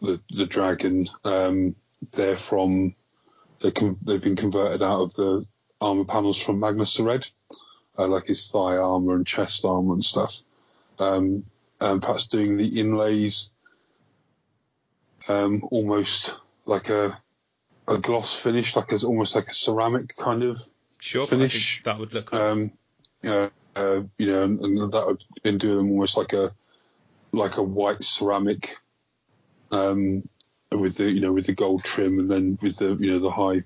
the 0.00 0.20
the 0.30 0.46
dragon. 0.46 1.10
Um, 1.24 1.74
they're 2.12 2.36
from 2.36 2.94
they 3.60 3.72
con- 3.72 3.98
they've 4.00 4.22
been 4.22 4.36
converted 4.36 4.82
out 4.82 5.02
of 5.02 5.14
the 5.14 5.44
armor 5.80 6.04
panels 6.04 6.40
from 6.40 6.60
Magnus 6.60 6.96
the 6.96 7.02
Red, 7.02 7.26
uh, 7.98 8.06
like 8.06 8.28
his 8.28 8.48
thigh 8.48 8.76
armor 8.76 9.16
and 9.16 9.26
chest 9.26 9.64
armor 9.64 9.94
and 9.94 10.04
stuff. 10.04 10.40
Um, 11.00 11.46
and 11.80 12.00
perhaps 12.00 12.28
doing 12.28 12.56
the 12.56 12.80
inlays 12.80 13.50
um, 15.28 15.64
almost 15.72 16.38
like 16.64 16.88
a 16.90 17.20
a 17.86 17.98
gloss 17.98 18.38
finish, 18.38 18.76
like 18.76 18.92
as 18.92 19.04
almost 19.04 19.34
like 19.34 19.48
a 19.48 19.54
ceramic 19.54 20.16
kind 20.16 20.42
of 20.42 20.60
Sure, 21.04 21.20
Finish, 21.20 21.82
that 21.84 21.98
would 21.98 22.14
look. 22.14 22.32
um, 22.32 22.72
uh, 23.22 23.50
uh, 23.76 24.00
you 24.16 24.26
know, 24.26 24.42
and, 24.44 24.60
and 24.60 24.92
that 24.92 25.06
would 25.06 25.58
do 25.58 25.74
them 25.76 25.90
almost 25.90 26.16
like 26.16 26.32
a 26.32 26.50
like 27.30 27.58
a 27.58 27.62
white 27.62 28.02
ceramic, 28.02 28.78
um, 29.70 30.26
with 30.72 30.96
the 30.96 31.10
you 31.10 31.20
know 31.20 31.34
with 31.34 31.44
the 31.44 31.54
gold 31.54 31.84
trim, 31.84 32.20
and 32.20 32.30
then 32.30 32.58
with 32.62 32.78
the 32.78 32.96
you 32.98 33.10
know 33.10 33.18
the 33.18 33.30
high 33.30 33.64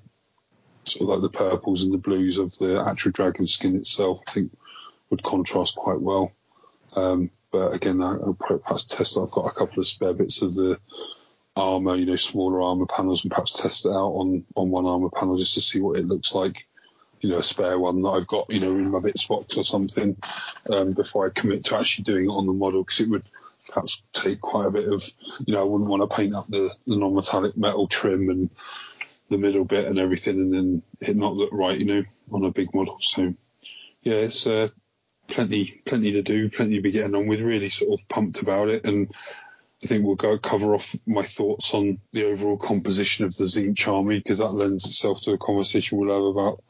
sort 0.82 1.02
of 1.02 1.08
like 1.08 1.30
the 1.30 1.38
purples 1.38 1.84
and 1.84 1.92
the 1.92 1.98
blues 1.98 2.38
of 2.38 2.58
the 2.58 2.84
actual 2.84 3.12
dragon 3.12 3.46
skin 3.46 3.76
itself. 3.76 4.20
I 4.26 4.32
think 4.32 4.58
would 5.10 5.22
contrast 5.22 5.76
quite 5.76 6.00
well. 6.00 6.32
Um, 6.96 7.30
but 7.52 7.72
again, 7.72 8.02
I, 8.02 8.14
I'll 8.14 8.34
probably 8.34 8.58
perhaps 8.64 8.84
test. 8.84 9.16
I've 9.16 9.30
got 9.30 9.46
a 9.46 9.54
couple 9.54 9.78
of 9.78 9.86
spare 9.86 10.12
bits 10.12 10.42
of 10.42 10.54
the 10.54 10.80
armor, 11.58 11.96
you 11.96 12.06
know, 12.06 12.16
smaller 12.16 12.62
armor 12.62 12.86
panels, 12.86 13.24
and 13.24 13.30
perhaps 13.30 13.52
test 13.52 13.86
it 13.86 13.90
out 13.90 14.12
on 14.12 14.44
on 14.54 14.70
one 14.70 14.86
armor 14.86 15.10
panel 15.10 15.36
just 15.36 15.54
to 15.54 15.60
see 15.60 15.80
what 15.80 15.98
it 15.98 16.06
looks 16.06 16.34
like. 16.34 16.66
You 17.20 17.30
know, 17.30 17.38
a 17.38 17.42
spare 17.42 17.78
one 17.78 18.02
that 18.02 18.10
I've 18.10 18.28
got, 18.28 18.48
you 18.48 18.60
know, 18.60 18.70
in 18.70 18.90
my 18.90 19.00
bits 19.00 19.26
box 19.26 19.56
or 19.56 19.64
something, 19.64 20.16
um, 20.70 20.92
before 20.92 21.26
I 21.26 21.30
commit 21.30 21.64
to 21.64 21.76
actually 21.76 22.04
doing 22.04 22.26
it 22.26 22.32
on 22.32 22.46
the 22.46 22.52
model, 22.52 22.84
because 22.84 23.00
it 23.00 23.08
would 23.08 23.24
perhaps 23.66 24.02
take 24.12 24.40
quite 24.40 24.66
a 24.66 24.70
bit 24.70 24.86
of, 24.86 25.04
you 25.44 25.52
know, 25.52 25.60
I 25.60 25.64
wouldn't 25.64 25.90
want 25.90 26.08
to 26.08 26.16
paint 26.16 26.34
up 26.34 26.46
the, 26.48 26.72
the 26.86 26.96
non-metallic 26.96 27.56
metal 27.56 27.88
trim 27.88 28.30
and 28.30 28.50
the 29.30 29.36
middle 29.36 29.64
bit 29.64 29.86
and 29.86 29.98
everything, 29.98 30.38
and 30.38 30.54
then 30.54 30.82
it 31.00 31.16
not 31.16 31.34
look 31.34 31.50
right, 31.52 31.76
you 31.76 31.86
know, 31.86 32.04
on 32.30 32.44
a 32.44 32.52
big 32.52 32.72
model. 32.72 32.98
So, 33.00 33.34
yeah, 34.04 34.14
it's 34.14 34.46
uh, 34.46 34.68
plenty, 35.26 35.82
plenty 35.84 36.12
to 36.12 36.22
do, 36.22 36.48
plenty 36.50 36.76
to 36.76 36.82
be 36.82 36.92
getting 36.92 37.16
on 37.16 37.26
with. 37.26 37.40
Really, 37.40 37.68
sort 37.68 37.98
of 37.98 38.08
pumped 38.08 38.42
about 38.42 38.68
it, 38.68 38.86
and 38.86 39.12
I 39.82 39.86
think 39.86 40.04
we'll 40.04 40.16
go 40.16 40.38
cover 40.38 40.74
off 40.74 40.96
my 41.06 41.22
thoughts 41.22 41.72
on 41.72 42.00
the 42.12 42.24
overall 42.24 42.58
composition 42.58 43.24
of 43.24 43.36
the 43.36 43.44
Tzeentch 43.44 43.86
army 43.86 44.18
because 44.18 44.38
that 44.38 44.50
lends 44.50 44.86
itself 44.86 45.20
to 45.22 45.32
a 45.32 45.38
conversation 45.38 45.98
we'll 45.98 46.14
have 46.14 46.24
about 46.24 46.62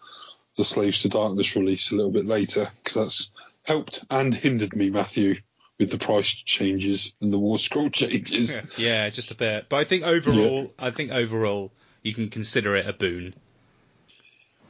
the 0.57 0.65
Slaves 0.65 1.03
to 1.03 1.09
Darkness 1.09 1.57
release 1.57 1.91
a 1.91 1.97
little 1.97 2.11
bit 2.11 2.27
later 2.27 2.67
because 2.77 2.95
that's 2.95 3.31
helped 3.65 4.05
and 4.11 4.35
hindered 4.35 4.77
me, 4.77 4.91
Matthew, 4.91 5.37
with 5.79 5.91
the 5.91 5.99
price 5.99 6.29
changes 6.29 7.15
and 7.23 7.33
the 7.33 7.39
war 7.39 7.59
scroll 7.59 7.89
changes. 7.91 8.55
Yeah, 8.55 8.63
yeah, 8.77 9.09
just 9.09 9.31
a 9.31 9.37
bit. 9.37 9.69
But 9.71 9.77
I 9.77 9.85
think 9.85 10.05
overall, 10.05 10.75
I 10.79 10.91
think 10.91 11.11
overall, 11.11 11.73
you 12.03 12.13
can 12.13 12.29
consider 12.29 12.77
it 12.77 12.87
a 12.87 12.93
boon. 12.93 13.35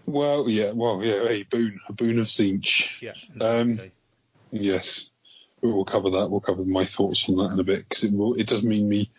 Well, 0.06 0.48
yeah, 0.48 0.72
well, 0.72 1.02
yeah, 1.02 1.28
a 1.28 1.42
boon, 1.42 1.80
a 1.88 1.92
boon 1.92 2.18
of 2.18 2.26
Tzeentch. 2.26 3.02
Yeah. 3.02 3.12
Um. 3.44 3.78
Yes, 4.50 5.10
we 5.62 5.72
will 5.72 5.84
cover 5.84 6.10
that. 6.10 6.28
We'll 6.30 6.40
cover 6.40 6.64
my 6.64 6.84
thoughts 6.84 7.28
on 7.28 7.36
that 7.36 7.52
in 7.52 7.60
a 7.60 7.64
bit 7.64 7.88
because 7.88 8.04
it 8.04 8.12
will. 8.12 8.34
It 8.34 8.46
does 8.46 8.62
mean 8.62 8.88
me 8.88 9.10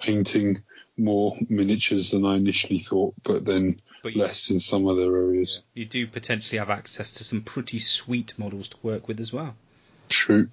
painting 0.00 0.58
more 0.96 1.36
miniatures 1.48 2.10
than 2.10 2.24
I 2.26 2.36
initially 2.36 2.78
thought, 2.78 3.14
but 3.22 3.44
then 3.44 3.80
But 4.02 4.14
you, 4.16 4.22
less 4.22 4.50
in 4.50 4.58
some 4.60 4.86
other 4.88 5.16
areas. 5.16 5.62
you 5.74 5.84
do 5.86 6.06
potentially 6.06 6.58
have 6.58 6.70
access 6.70 7.12
to 7.12 7.24
some 7.24 7.42
pretty 7.42 7.78
sweet 7.78 8.34
models 8.36 8.68
to 8.68 8.76
work 8.82 9.06
with 9.08 9.20
as 9.20 9.32
well. 9.32 9.54
True. 10.08 10.48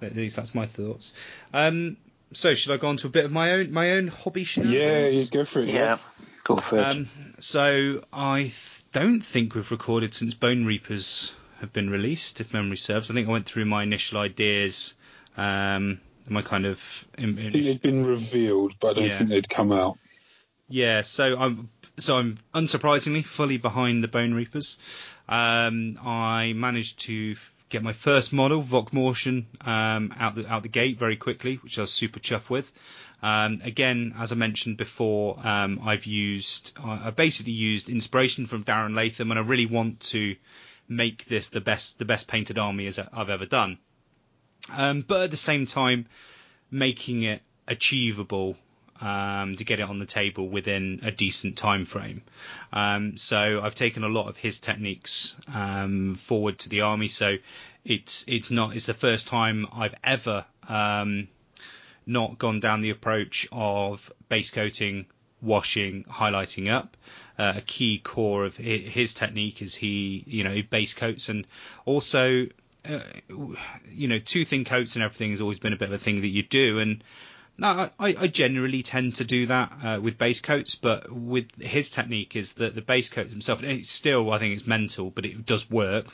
At 0.00 0.14
least 0.14 0.36
that's 0.36 0.54
my 0.54 0.66
thoughts. 0.66 1.12
Um, 1.52 1.96
so 2.32 2.54
should 2.54 2.72
I 2.72 2.76
go 2.76 2.88
on 2.88 2.98
to 2.98 3.08
a 3.08 3.10
bit 3.10 3.24
of 3.24 3.32
my 3.32 3.52
own 3.54 3.72
my 3.72 3.92
own 3.92 4.06
hobby 4.08 4.42
Yeah, 4.42 4.44
shenanigans? 4.44 5.14
yeah, 5.24 5.24
go 5.32 5.44
for 5.44 5.60
it. 5.60 5.68
Yeah, 5.68 5.96
go 6.44 6.56
for 6.56 6.78
it. 6.78 6.84
Um, 6.84 7.08
so 7.40 8.04
I 8.12 8.42
th- 8.42 8.82
don't 8.92 9.20
think 9.24 9.54
we've 9.54 9.70
recorded 9.70 10.14
since 10.14 10.34
Bone 10.34 10.64
Reapers 10.66 11.34
have 11.60 11.72
been 11.72 11.90
released, 11.90 12.40
if 12.40 12.52
memory 12.52 12.76
serves. 12.76 13.10
I 13.10 13.14
think 13.14 13.28
I 13.28 13.32
went 13.32 13.46
through 13.46 13.64
my 13.66 13.82
initial 13.82 14.18
ideas, 14.18 14.94
um, 15.36 16.00
my 16.28 16.42
kind 16.42 16.66
of 16.66 17.06
in- 17.16 17.38
I 17.38 17.50
think 17.50 17.64
they'd 17.64 17.82
been 17.82 18.04
revealed, 18.06 18.74
but 18.80 18.90
I 18.90 18.92
don't 18.94 19.04
Yeah. 19.08 19.18
think 19.18 19.30
they'd 19.30 19.48
come 19.48 19.72
out. 19.72 19.98
yeah. 20.68 21.02
So 21.02 21.36
I'm 21.38 21.68
so 21.98 22.16
I'm 22.18 22.38
unsurprisingly 22.54 23.24
fully 23.24 23.56
behind 23.56 24.04
the 24.04 24.08
Bone 24.08 24.34
Reapers. 24.34 24.78
Um, 25.28 25.98
I 26.04 26.52
managed 26.54 27.00
to 27.00 27.34
get 27.70 27.82
my 27.82 27.92
first 27.92 28.32
model, 28.32 28.62
Vokmortian, 28.62 29.44
um, 29.66 30.14
out 30.18 30.34
the 30.36 30.46
out 30.46 30.62
the 30.62 30.68
gate 30.68 30.98
very 30.98 31.16
quickly, 31.16 31.56
which 31.56 31.76
I 31.78 31.82
was 31.82 31.92
super 31.92 32.20
chuffed 32.20 32.48
with. 32.50 32.72
Um, 33.20 33.60
again, 33.64 34.14
as 34.16 34.30
I 34.30 34.36
mentioned 34.36 34.76
before, 34.76 35.44
um, 35.44 35.80
I've 35.82 36.06
used 36.06 36.72
I 36.82 37.10
basically 37.10 37.52
used 37.52 37.88
inspiration 37.88 38.46
from 38.46 38.62
Darren 38.64 38.94
Latham, 38.94 39.30
and 39.32 39.40
I 39.40 39.42
really 39.42 39.66
want 39.66 40.00
to 40.12 40.36
make 40.88 41.26
this 41.26 41.48
the 41.50 41.60
best 41.60 41.98
the 41.98 42.04
best 42.04 42.28
painted 42.28 42.58
army 42.58 42.86
as 42.86 42.98
I've 42.98 43.30
ever 43.30 43.46
done. 43.46 43.78
Um, 44.70 45.02
but 45.06 45.22
at 45.22 45.30
the 45.30 45.36
same 45.36 45.66
time, 45.66 46.06
making 46.70 47.22
it 47.22 47.42
achievable 47.66 48.56
um, 49.00 49.54
to 49.56 49.64
get 49.64 49.80
it 49.80 49.88
on 49.88 49.98
the 49.98 50.06
table 50.06 50.48
within 50.48 51.00
a 51.02 51.10
decent 51.10 51.56
time 51.56 51.84
frame. 51.84 52.22
Um, 52.72 53.16
so 53.16 53.60
I've 53.62 53.74
taken 53.74 54.02
a 54.04 54.08
lot 54.08 54.28
of 54.28 54.36
his 54.36 54.60
techniques 54.60 55.36
um, 55.52 56.16
forward 56.16 56.58
to 56.60 56.68
the 56.68 56.82
army. 56.82 57.08
So 57.08 57.36
it's 57.84 58.24
it's 58.26 58.50
not 58.50 58.74
it's 58.74 58.86
the 58.86 58.94
first 58.94 59.28
time 59.28 59.66
I've 59.72 59.94
ever 60.02 60.44
um, 60.68 61.28
not 62.06 62.38
gone 62.38 62.60
down 62.60 62.80
the 62.80 62.90
approach 62.90 63.46
of 63.52 64.12
base 64.28 64.50
coating, 64.50 65.06
washing, 65.40 66.04
highlighting 66.04 66.70
up. 66.70 66.96
Uh, 67.38 67.54
a 67.56 67.60
key 67.60 67.98
core 67.98 68.44
of 68.44 68.56
his 68.56 69.12
technique 69.12 69.62
is 69.62 69.74
he 69.74 70.24
you 70.26 70.42
know 70.42 70.60
base 70.68 70.92
coats 70.92 71.28
and 71.28 71.46
also 71.84 72.46
uh, 72.84 72.98
you 73.92 74.08
know 74.08 74.18
two 74.18 74.44
thin 74.44 74.64
coats 74.64 74.96
and 74.96 75.04
everything 75.04 75.30
has 75.30 75.40
always 75.40 75.60
been 75.60 75.72
a 75.72 75.76
bit 75.76 75.88
of 75.88 75.94
a 75.94 75.98
thing 75.98 76.22
that 76.22 76.28
you 76.28 76.42
do 76.42 76.80
and 76.80 77.04
I, 77.60 77.90
I 77.98 78.28
generally 78.28 78.84
tend 78.84 79.16
to 79.16 79.24
do 79.24 79.46
that 79.46 79.72
uh, 79.82 80.00
with 80.00 80.16
base 80.16 80.40
coats, 80.40 80.76
but 80.76 81.10
with 81.10 81.60
his 81.60 81.90
technique 81.90 82.36
is 82.36 82.52
that 82.54 82.76
the 82.76 82.82
base 82.82 83.08
coats 83.08 83.32
himself, 83.32 83.64
it's 83.64 83.90
still 83.90 84.32
I 84.32 84.38
think 84.38 84.54
it's 84.54 84.66
mental, 84.66 85.10
but 85.10 85.26
it 85.26 85.44
does 85.44 85.68
work 85.68 86.06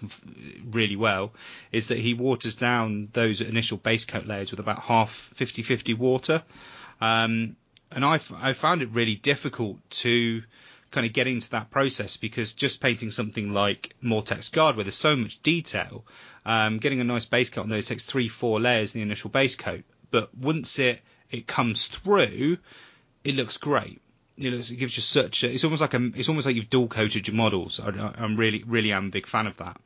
really 0.65 0.97
well. 0.97 1.35
Is 1.71 1.89
that 1.89 1.99
he 1.99 2.15
waters 2.15 2.57
down 2.57 3.09
those 3.13 3.43
initial 3.43 3.77
base 3.77 4.07
coat 4.07 4.27
layers 4.27 4.53
with 4.53 4.61
about 4.61 4.81
half 4.81 5.33
50-50 5.37 5.99
water, 5.99 6.43
um, 7.03 7.57
and 7.95 8.05
I, 8.05 8.21
I 8.41 8.53
found 8.53 8.83
it 8.83 8.91
really 8.93 9.15
difficult 9.15 9.79
to 10.03 10.43
kind 10.91 11.07
of 11.07 11.13
get 11.13 11.27
into 11.27 11.51
that 11.51 11.71
process 11.71 12.17
because 12.17 12.53
just 12.53 12.81
painting 12.81 13.11
something 13.11 13.53
like 13.53 13.95
Mortek 14.03 14.53
Guard 14.53 14.77
where 14.77 14.85
there's 14.85 14.95
so 14.95 15.17
much 15.17 15.43
detail, 15.43 16.05
um, 16.47 16.79
getting 16.79 17.01
a 17.01 17.05
nice 17.05 17.25
base 17.25 17.51
coat 17.51 17.63
on 17.63 17.69
those 17.69 17.87
takes 17.87 18.03
three, 18.05 18.29
four 18.29 18.61
layers 18.61 18.95
in 18.95 19.01
the 19.01 19.03
initial 19.03 19.31
base 19.31 19.57
coat. 19.57 19.85
But 20.11 20.37
once 20.37 20.79
it 20.79 21.01
it 21.31 21.47
comes 21.47 21.87
through, 21.87 22.59
it 23.25 23.35
looks 23.35 23.57
great. 23.57 24.01
you 24.37 24.51
know, 24.51 24.57
it 24.57 24.79
gives 24.79 24.97
you 24.97 25.03
such. 25.03 25.43
A, 25.43 25.51
it's 25.51 25.65
almost 25.65 25.81
like 25.81 25.95
a, 25.95 26.11
it's 26.15 26.29
almost 26.29 26.47
like 26.47 26.57
you've 26.57 26.71
dual 26.71 26.89
coated 26.89 27.27
your 27.27 27.37
models. 27.37 27.81
I, 27.81 28.15
I'm 28.19 28.37
really, 28.37 28.63
really 28.65 28.93
am 28.93 29.07
a 29.07 29.11
big 29.11 29.27
fan 29.27 29.47
of 29.47 29.57
that. 29.57 29.81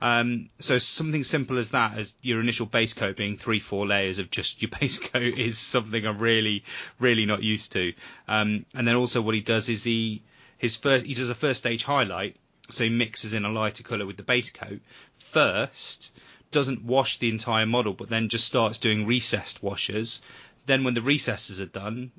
Um, 0.00 0.48
so 0.58 0.78
something 0.78 1.24
simple 1.24 1.58
as 1.58 1.70
that, 1.70 1.98
as 1.98 2.14
your 2.22 2.40
initial 2.40 2.66
base 2.66 2.94
coat 2.94 3.16
being 3.16 3.36
three, 3.36 3.60
four 3.60 3.86
layers 3.86 4.18
of 4.18 4.30
just 4.30 4.62
your 4.62 4.70
base 4.80 4.98
coat, 4.98 5.38
is 5.38 5.58
something 5.58 6.06
I'm 6.06 6.18
really, 6.18 6.64
really 6.98 7.26
not 7.26 7.42
used 7.42 7.72
to. 7.72 7.92
Um, 8.26 8.64
and 8.74 8.86
then 8.88 8.96
also 8.96 9.20
what 9.20 9.34
he 9.34 9.40
does 9.40 9.68
is 9.68 9.84
he 9.84 10.22
his 10.58 10.76
first 10.76 11.06
he 11.06 11.14
does 11.14 11.30
a 11.30 11.34
first 11.34 11.58
stage 11.60 11.84
highlight, 11.84 12.36
so 12.70 12.84
he 12.84 12.90
mixes 12.90 13.34
in 13.34 13.44
a 13.44 13.50
lighter 13.50 13.82
colour 13.82 14.06
with 14.06 14.16
the 14.16 14.22
base 14.22 14.50
coat 14.50 14.80
first, 15.18 16.14
doesn't 16.50 16.84
wash 16.84 17.18
the 17.18 17.28
entire 17.28 17.66
model, 17.66 17.92
but 17.92 18.08
then 18.08 18.28
just 18.28 18.46
starts 18.46 18.78
doing 18.78 19.06
recessed 19.06 19.62
washes. 19.62 20.22
Then 20.66 20.84
when 20.84 20.94
the 20.94 21.02
recesses 21.02 21.60
are 21.60 21.66
done, 21.66 22.12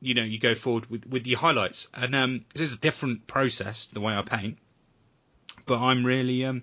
you 0.00 0.14
know, 0.14 0.22
you 0.22 0.38
go 0.38 0.54
forward 0.54 0.86
with, 0.90 1.06
with 1.06 1.26
your 1.26 1.38
highlights. 1.38 1.88
And 1.94 2.14
um, 2.14 2.44
this 2.52 2.62
is 2.62 2.72
a 2.72 2.76
different 2.76 3.26
process 3.26 3.86
to 3.86 3.94
the 3.94 4.00
way 4.00 4.14
I 4.14 4.22
paint, 4.22 4.58
but 5.66 5.80
I'm 5.80 6.04
really 6.04 6.44
um, 6.44 6.62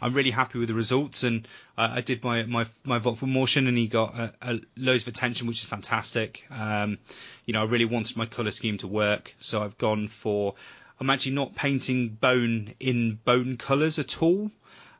I'm 0.00 0.14
really 0.14 0.30
happy 0.30 0.58
with 0.58 0.68
the 0.68 0.74
results. 0.74 1.22
And 1.24 1.46
uh, 1.76 1.90
I 1.94 2.00
did 2.00 2.22
my 2.24 2.42
my 2.44 2.66
my 2.84 2.98
Vokmortian, 2.98 3.68
and 3.68 3.76
he 3.78 3.86
got 3.88 4.14
uh, 4.14 4.28
uh, 4.40 4.56
loads 4.76 5.02
of 5.02 5.08
attention, 5.08 5.46
which 5.46 5.58
is 5.58 5.64
fantastic. 5.64 6.44
Um, 6.50 6.98
you 7.46 7.52
know, 7.54 7.62
I 7.62 7.64
really 7.64 7.84
wanted 7.84 8.16
my 8.16 8.26
color 8.26 8.50
scheme 8.50 8.78
to 8.78 8.86
work, 8.88 9.34
so 9.38 9.62
I've 9.62 9.78
gone 9.78 10.08
for. 10.08 10.54
I'm 11.00 11.10
actually 11.10 11.32
not 11.32 11.54
painting 11.54 12.08
bone 12.08 12.74
in 12.80 13.18
bone 13.24 13.56
colors 13.56 13.98
at 14.00 14.20
all. 14.22 14.50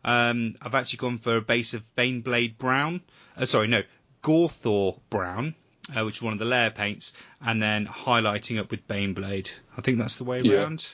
Um, 0.04 0.54
I've 0.62 0.76
actually 0.76 0.98
gone 0.98 1.18
for 1.18 1.36
a 1.36 1.40
base 1.42 1.74
of 1.74 1.82
Baneblade 1.96 2.56
brown. 2.56 3.00
Uh, 3.36 3.46
sorry, 3.46 3.66
no, 3.66 3.82
Gorthor 4.22 4.98
brown, 5.10 5.54
uh, 5.96 6.04
which 6.04 6.16
is 6.18 6.22
one 6.22 6.32
of 6.32 6.38
the 6.38 6.44
layer 6.44 6.70
paints, 6.70 7.14
and 7.40 7.60
then 7.60 7.86
highlighting 7.86 8.60
up 8.60 8.70
with 8.70 8.86
Baneblade. 8.86 9.50
I 9.76 9.80
think 9.80 9.98
that's 9.98 10.16
the 10.16 10.24
way 10.24 10.40
Yeah. 10.40 10.62
around. 10.62 10.86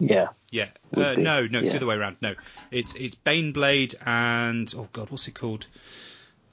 Yeah. 0.00 0.28
Yeah. 0.50 0.68
Uh, 0.96 1.14
be, 1.14 1.22
no, 1.22 1.46
no, 1.46 1.60
it's 1.60 1.70
the 1.70 1.76
other 1.76 1.86
way 1.86 1.94
around. 1.94 2.16
No, 2.20 2.34
it's 2.70 2.94
it's 2.94 3.14
Baneblade 3.14 3.94
and 4.04 4.72
oh 4.76 4.88
god, 4.92 5.10
what's 5.10 5.28
it 5.28 5.34
called? 5.34 5.66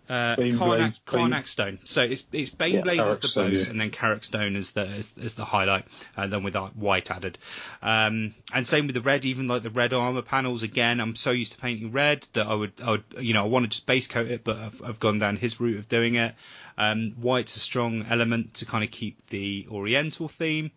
Uh, 0.10 0.38
Baneblade, 0.38 1.02
Karnak, 1.04 1.30
Bane- 1.32 1.46
Stone. 1.46 1.80
So 1.84 2.02
it's 2.02 2.24
it's 2.32 2.50
Baneblade 2.50 2.96
Yeah. 2.96 3.08
as 3.08 3.20
the 3.20 3.28
Karak 3.28 3.32
Stone, 3.32 3.52
base, 3.52 3.66
yeah. 3.66 3.72
and 3.72 3.82
then 3.82 3.92
Karak 3.92 4.24
Stone 4.24 4.56
as 4.56 4.72
the 4.72 4.88
as, 4.88 5.12
as 5.22 5.36
the 5.36 5.44
highlight, 5.44 5.86
and 6.16 6.32
then 6.32 6.44
with 6.44 6.56
white 6.56 7.12
added. 7.12 7.38
Um, 7.82 8.34
and 8.54 8.66
same 8.66 8.88
with 8.88 8.94
the 8.94 9.02
red, 9.02 9.26
even 9.26 9.48
like 9.48 9.64
the 9.64 9.70
red 9.70 9.94
armor 9.94 10.22
panels. 10.22 10.64
Again, 10.64 11.02
I'm 11.02 11.16
so 11.16 11.32
used 11.32 11.54
to 11.54 11.58
painting 11.58 11.92
red 11.92 12.26
that 12.34 12.48
I 12.48 12.54
would 12.54 12.74
I 12.82 12.92
would 12.92 13.04
you 13.20 13.34
know 13.34 13.44
I 13.44 13.48
want 13.48 13.64
to 13.64 13.70
just 13.70 13.86
base 13.86 14.08
coat 14.08 14.28
it, 14.28 14.44
but 14.46 14.58
I've, 14.58 14.82
I've 14.82 15.00
gone 15.00 15.20
down 15.20 15.36
his 15.36 15.60
route 15.60 15.78
of 15.80 15.90
doing 15.90 16.16
it. 16.16 16.36
Um, 16.78 17.12
white's 17.20 17.56
a 17.56 17.60
strong 17.60 18.06
element 18.10 18.54
to 18.56 18.66
kind 18.66 18.84
of 18.84 18.92
keep 18.92 19.28
the 19.28 19.68
Oriental 19.70 20.30
theme. 20.30 20.72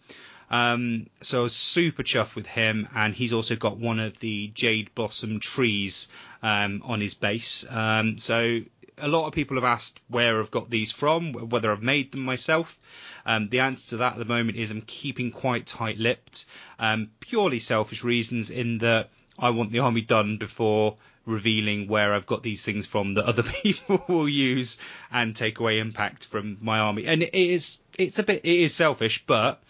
Um, 0.50 1.06
so 1.20 1.46
super 1.46 2.02
chuffed 2.02 2.34
with 2.34 2.46
him, 2.46 2.88
and 2.94 3.14
he's 3.14 3.32
also 3.32 3.54
got 3.56 3.78
one 3.78 4.00
of 4.00 4.18
the 4.18 4.48
jade 4.48 4.94
blossom 4.94 5.38
trees 5.38 6.08
um, 6.42 6.82
on 6.84 7.00
his 7.00 7.14
base. 7.14 7.64
Um, 7.68 8.18
so 8.18 8.60
a 8.98 9.08
lot 9.08 9.26
of 9.26 9.32
people 9.32 9.56
have 9.56 9.64
asked 9.64 10.00
where 10.08 10.40
I've 10.40 10.50
got 10.50 10.68
these 10.68 10.90
from, 10.90 11.32
whether 11.32 11.70
I've 11.70 11.82
made 11.82 12.12
them 12.12 12.24
myself. 12.24 12.78
Um, 13.24 13.48
the 13.48 13.60
answer 13.60 13.90
to 13.90 13.96
that 13.98 14.14
at 14.14 14.18
the 14.18 14.24
moment 14.24 14.58
is 14.58 14.70
I'm 14.70 14.82
keeping 14.82 15.30
quite 15.30 15.66
tight-lipped, 15.66 16.46
um, 16.78 17.10
purely 17.20 17.58
selfish 17.58 18.02
reasons 18.04 18.50
in 18.50 18.78
that 18.78 19.10
I 19.38 19.50
want 19.50 19.72
the 19.72 19.78
army 19.80 20.02
done 20.02 20.36
before 20.36 20.96
revealing 21.26 21.86
where 21.86 22.12
I've 22.12 22.26
got 22.26 22.42
these 22.42 22.64
things 22.64 22.86
from 22.86 23.14
that 23.14 23.24
other 23.24 23.42
people 23.62 24.02
will 24.08 24.28
use 24.28 24.78
and 25.12 25.34
take 25.34 25.60
away 25.60 25.78
impact 25.78 26.26
from 26.26 26.58
my 26.60 26.78
army. 26.78 27.06
And 27.06 27.22
it 27.22 27.34
is, 27.34 27.78
it's 27.98 28.18
a 28.18 28.22
bit, 28.22 28.44
it 28.44 28.60
is 28.60 28.74
selfish, 28.74 29.24
but 29.26 29.62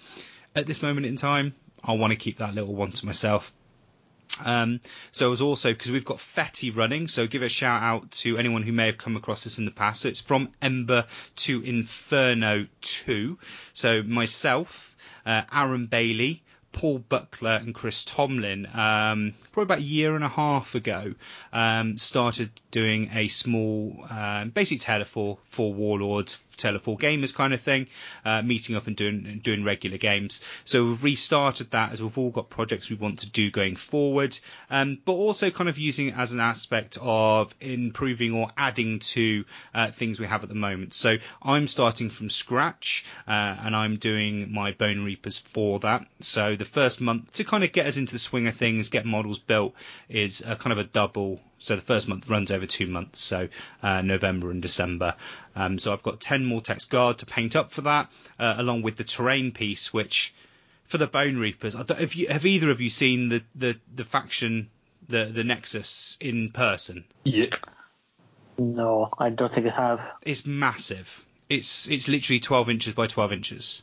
at 0.54 0.66
this 0.66 0.82
moment 0.82 1.06
in 1.06 1.16
time, 1.16 1.54
I 1.82 1.94
want 1.94 2.12
to 2.12 2.16
keep 2.16 2.38
that 2.38 2.54
little 2.54 2.74
one 2.74 2.92
to 2.92 3.06
myself. 3.06 3.52
Um, 4.44 4.80
so 5.10 5.26
it 5.26 5.30
was 5.30 5.40
also 5.40 5.72
because 5.72 5.90
we've 5.90 6.04
got 6.04 6.18
Fetty 6.18 6.74
running, 6.74 7.08
so 7.08 7.26
give 7.26 7.42
a 7.42 7.48
shout 7.48 7.82
out 7.82 8.10
to 8.12 8.38
anyone 8.38 8.62
who 8.62 8.72
may 8.72 8.86
have 8.86 8.98
come 8.98 9.16
across 9.16 9.44
this 9.44 9.58
in 9.58 9.64
the 9.64 9.70
past. 9.70 10.02
So 10.02 10.08
it's 10.08 10.20
from 10.20 10.50
Ember 10.62 11.06
to 11.36 11.62
Inferno 11.62 12.66
2. 12.80 13.38
So 13.72 14.02
myself, 14.02 14.96
uh, 15.26 15.42
Aaron 15.52 15.86
Bailey, 15.86 16.42
Paul 16.72 16.98
Buckler 16.98 17.56
and 17.56 17.74
Chris 17.74 18.04
Tomlin, 18.04 18.66
um, 18.66 19.34
probably 19.52 19.64
about 19.64 19.78
a 19.78 19.82
year 19.82 20.14
and 20.14 20.24
a 20.24 20.28
half 20.28 20.74
ago, 20.74 21.14
um, 21.52 21.98
started 21.98 22.50
doing 22.70 23.10
a 23.12 23.28
small, 23.28 24.06
basically 24.54 24.78
Tale 24.78 25.02
of 25.02 25.08
Four 25.08 25.38
Warlords, 25.74 26.38
Tale 26.60 26.76
of 26.76 26.82
Four 26.82 26.98
Gamers 26.98 27.34
kind 27.34 27.52
of 27.52 27.60
thing, 27.60 27.86
uh, 28.24 28.42
meeting 28.42 28.76
up 28.76 28.86
and 28.86 28.94
doing 28.94 29.40
doing 29.42 29.64
regular 29.64 29.96
games. 29.96 30.42
So 30.64 30.84
we've 30.84 31.02
restarted 31.02 31.70
that 31.72 31.92
as 31.92 32.02
we've 32.02 32.16
all 32.16 32.30
got 32.30 32.50
projects 32.50 32.90
we 32.90 32.96
want 32.96 33.20
to 33.20 33.30
do 33.30 33.50
going 33.50 33.76
forward, 33.76 34.38
um, 34.68 34.98
but 35.04 35.12
also 35.12 35.50
kind 35.50 35.68
of 35.68 35.78
using 35.78 36.08
it 36.08 36.14
as 36.16 36.32
an 36.32 36.40
aspect 36.40 36.98
of 37.00 37.54
improving 37.60 38.32
or 38.32 38.50
adding 38.56 38.98
to 39.00 39.44
uh, 39.74 39.90
things 39.90 40.20
we 40.20 40.26
have 40.26 40.42
at 40.42 40.48
the 40.48 40.54
moment. 40.54 40.94
So 40.94 41.16
I'm 41.42 41.66
starting 41.66 42.10
from 42.10 42.30
scratch, 42.30 43.04
uh, 43.26 43.56
and 43.64 43.74
I'm 43.74 43.96
doing 43.96 44.52
my 44.52 44.72
Bone 44.72 45.04
Reapers 45.04 45.38
for 45.38 45.80
that. 45.80 46.06
So 46.20 46.56
the 46.60 46.66
first 46.66 47.00
month 47.00 47.32
to 47.32 47.42
kind 47.42 47.64
of 47.64 47.72
get 47.72 47.86
us 47.86 47.96
into 47.96 48.12
the 48.12 48.18
swing 48.18 48.46
of 48.46 48.54
things, 48.54 48.90
get 48.90 49.06
models 49.06 49.38
built, 49.38 49.74
is 50.10 50.42
a 50.46 50.56
kind 50.56 50.72
of 50.72 50.78
a 50.78 50.84
double. 50.84 51.40
So 51.58 51.74
the 51.74 51.80
first 51.80 52.06
month 52.06 52.28
runs 52.28 52.50
over 52.50 52.66
two 52.66 52.86
months, 52.86 53.18
so 53.18 53.48
uh, 53.82 54.02
November 54.02 54.50
and 54.50 54.60
December. 54.60 55.14
Um, 55.56 55.78
so 55.78 55.90
I've 55.90 56.02
got 56.02 56.20
10 56.20 56.44
Mortek 56.44 56.86
Guard 56.90 57.18
to 57.18 57.26
paint 57.26 57.56
up 57.56 57.72
for 57.72 57.80
that, 57.82 58.12
uh, 58.38 58.56
along 58.58 58.82
with 58.82 58.96
the 58.96 59.04
terrain 59.04 59.52
piece, 59.52 59.90
which 59.90 60.34
for 60.84 60.98
the 60.98 61.06
Bone 61.06 61.38
Reapers, 61.38 61.74
I 61.74 61.82
don't, 61.82 61.98
have, 61.98 62.14
you, 62.14 62.28
have 62.28 62.44
either 62.44 62.70
of 62.70 62.82
you 62.82 62.90
seen 62.90 63.30
the, 63.30 63.42
the, 63.54 63.78
the 63.94 64.04
faction, 64.04 64.68
the, 65.08 65.24
the 65.24 65.44
Nexus 65.44 66.18
in 66.20 66.50
person? 66.50 67.04
Yeah. 67.24 67.46
No, 68.58 69.08
I 69.18 69.30
don't 69.30 69.50
think 69.50 69.66
I 69.66 69.70
have. 69.70 70.10
It's 70.20 70.44
massive. 70.44 71.24
It's 71.48 71.90
it's 71.90 72.06
literally 72.06 72.38
12 72.38 72.68
inches 72.68 72.94
by 72.94 73.06
12 73.06 73.32
inches. 73.32 73.82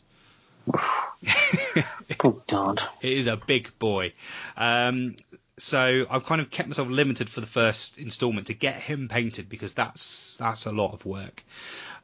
Oh 2.23 2.41
God. 2.47 2.81
It 3.01 3.13
is 3.13 3.27
a 3.27 3.37
big 3.37 3.77
boy. 3.79 4.13
Um, 4.55 5.15
so 5.57 6.05
I've 6.09 6.25
kind 6.25 6.39
of 6.39 6.49
kept 6.51 6.69
myself 6.69 6.87
limited 6.87 7.29
for 7.29 7.41
the 7.41 7.47
first 7.47 7.97
instalment 7.97 8.47
to 8.47 8.53
get 8.53 8.75
him 8.75 9.07
painted 9.07 9.49
because 9.49 9.73
that's 9.73 10.37
that's 10.37 10.65
a 10.65 10.71
lot 10.71 10.93
of 10.93 11.05
work. 11.05 11.43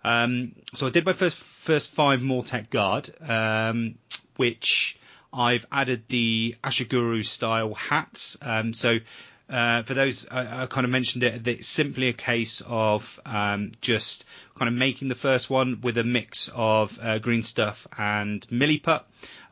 Um, 0.04 0.54
so 0.74 0.88
I 0.88 0.90
did 0.90 1.06
my 1.06 1.14
first 1.14 1.38
first 1.38 1.92
five 1.92 2.20
Mortek 2.22 2.70
Guard, 2.70 3.10
um, 3.30 3.96
which 4.36 4.98
I've 5.32 5.66
added 5.72 6.04
the 6.10 6.56
Ashigaru 6.64 7.26
style 7.26 7.74
hats. 7.74 8.38
Um, 8.42 8.74
so 8.74 8.98
uh, 9.50 9.84
for 9.84 9.94
those, 9.94 10.28
I, 10.30 10.64
I 10.64 10.66
kind 10.66 10.86
of 10.86 10.92
mentioned 10.92 11.24
it. 11.24 11.48
It's 11.48 11.68
simply 11.68 12.08
a 12.08 12.14
case 12.14 12.62
of 12.66 13.20
um, 13.26 13.72
just 13.82 14.26
kind 14.58 14.68
of 14.68 14.76
making 14.76 15.10
the 15.10 15.16
first 15.16 15.50
one 15.50 15.82
with 15.82 15.98
a 15.98 16.04
mix 16.04 16.50
of 16.54 16.98
uh, 17.02 17.20
green 17.20 17.44
stuff 17.44 17.88
and 17.98 18.46
milliput. 18.48 19.04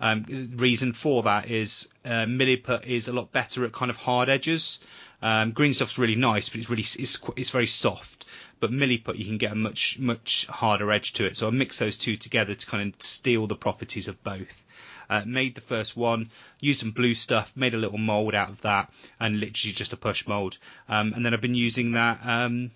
Um, 0.02 0.26
reason 0.56 0.93
for 0.93 1.22
that 1.24 1.49
is 1.49 1.88
uh, 2.04 2.26
milliput 2.26 2.86
is 2.86 3.08
a 3.08 3.14
lot 3.14 3.32
better 3.32 3.64
at 3.66 3.72
kind 3.72 3.91
of 3.91 3.97
hard 3.97 4.30
edges. 4.30 4.80
Um, 5.22 5.52
green 5.52 5.76
stuff's 5.76 5.99
really 5.99 6.16
nice, 6.16 6.49
but 6.49 6.60
it's 6.60 6.70
really 6.72 6.82
it's 6.82 7.22
it's 7.38 7.52
very 7.52 7.68
soft. 7.68 8.26
But 8.60 8.72
milliput 8.72 9.18
you 9.20 9.26
can 9.26 9.38
get 9.38 9.52
a 9.52 9.56
much 9.56 9.99
much 9.99 10.47
harder 10.47 10.91
edge 10.91 11.14
to 11.14 11.26
it. 11.26 11.38
So 11.38 11.47
I 11.47 11.52
mix 11.52 11.78
those 11.78 11.97
two 11.97 12.16
together 12.16 12.56
to 12.56 12.66
kind 12.66 12.93
of 12.93 13.02
steal 13.02 13.45
the 13.45 13.56
properties 13.56 14.08
of 14.08 14.22
both. 14.24 14.64
Uh, 15.08 15.24
made 15.26 15.54
the 15.56 15.62
first 15.62 15.95
one, 15.95 16.30
used 16.62 16.80
some 16.80 16.91
blue 16.91 17.14
stuff, 17.14 17.56
made 17.56 17.74
a 17.74 17.78
little 17.78 17.97
mold 17.97 18.34
out 18.34 18.49
of 18.49 18.62
that, 18.62 18.91
and 19.20 19.39
literally 19.39 19.74
just 19.74 19.93
a 19.93 19.97
push 19.97 20.26
mold. 20.26 20.58
Um, 20.89 21.14
and 21.14 21.24
then 21.24 21.34
I've 21.34 21.41
been 21.41 21.54
using 21.54 21.91
that 21.91 22.20
um, 22.24 22.72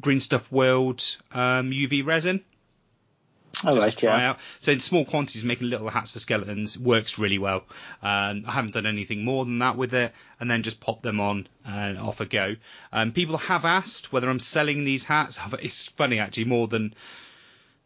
green 0.00 0.20
stuff 0.20 0.50
world 0.52 1.16
um, 1.32 1.70
UV 1.70 2.04
resin 2.04 2.44
All 3.64 3.72
just 3.72 3.84
right, 3.84 3.96
try 3.96 4.18
yeah. 4.20 4.30
out. 4.30 4.38
So 4.60 4.72
in 4.72 4.80
small 4.80 5.04
quantities, 5.04 5.44
making 5.44 5.68
little 5.68 5.88
hats 5.88 6.10
for 6.10 6.18
skeletons 6.18 6.78
works 6.78 7.18
really 7.18 7.38
well. 7.38 7.64
Um, 8.02 8.44
I 8.46 8.52
haven't 8.52 8.74
done 8.74 8.86
anything 8.86 9.24
more 9.24 9.44
than 9.44 9.58
that 9.60 9.76
with 9.76 9.94
it, 9.94 10.12
and 10.40 10.50
then 10.50 10.62
just 10.62 10.80
pop 10.80 11.02
them 11.02 11.20
on 11.20 11.46
and 11.64 11.98
off 11.98 12.20
a 12.20 12.26
go. 12.26 12.56
Um, 12.92 13.12
people 13.12 13.36
have 13.38 13.64
asked 13.64 14.12
whether 14.12 14.28
I'm 14.28 14.40
selling 14.40 14.84
these 14.84 15.04
hats. 15.04 15.38
It's 15.60 15.86
funny 15.86 16.18
actually, 16.18 16.46
more 16.46 16.66
than 16.66 16.94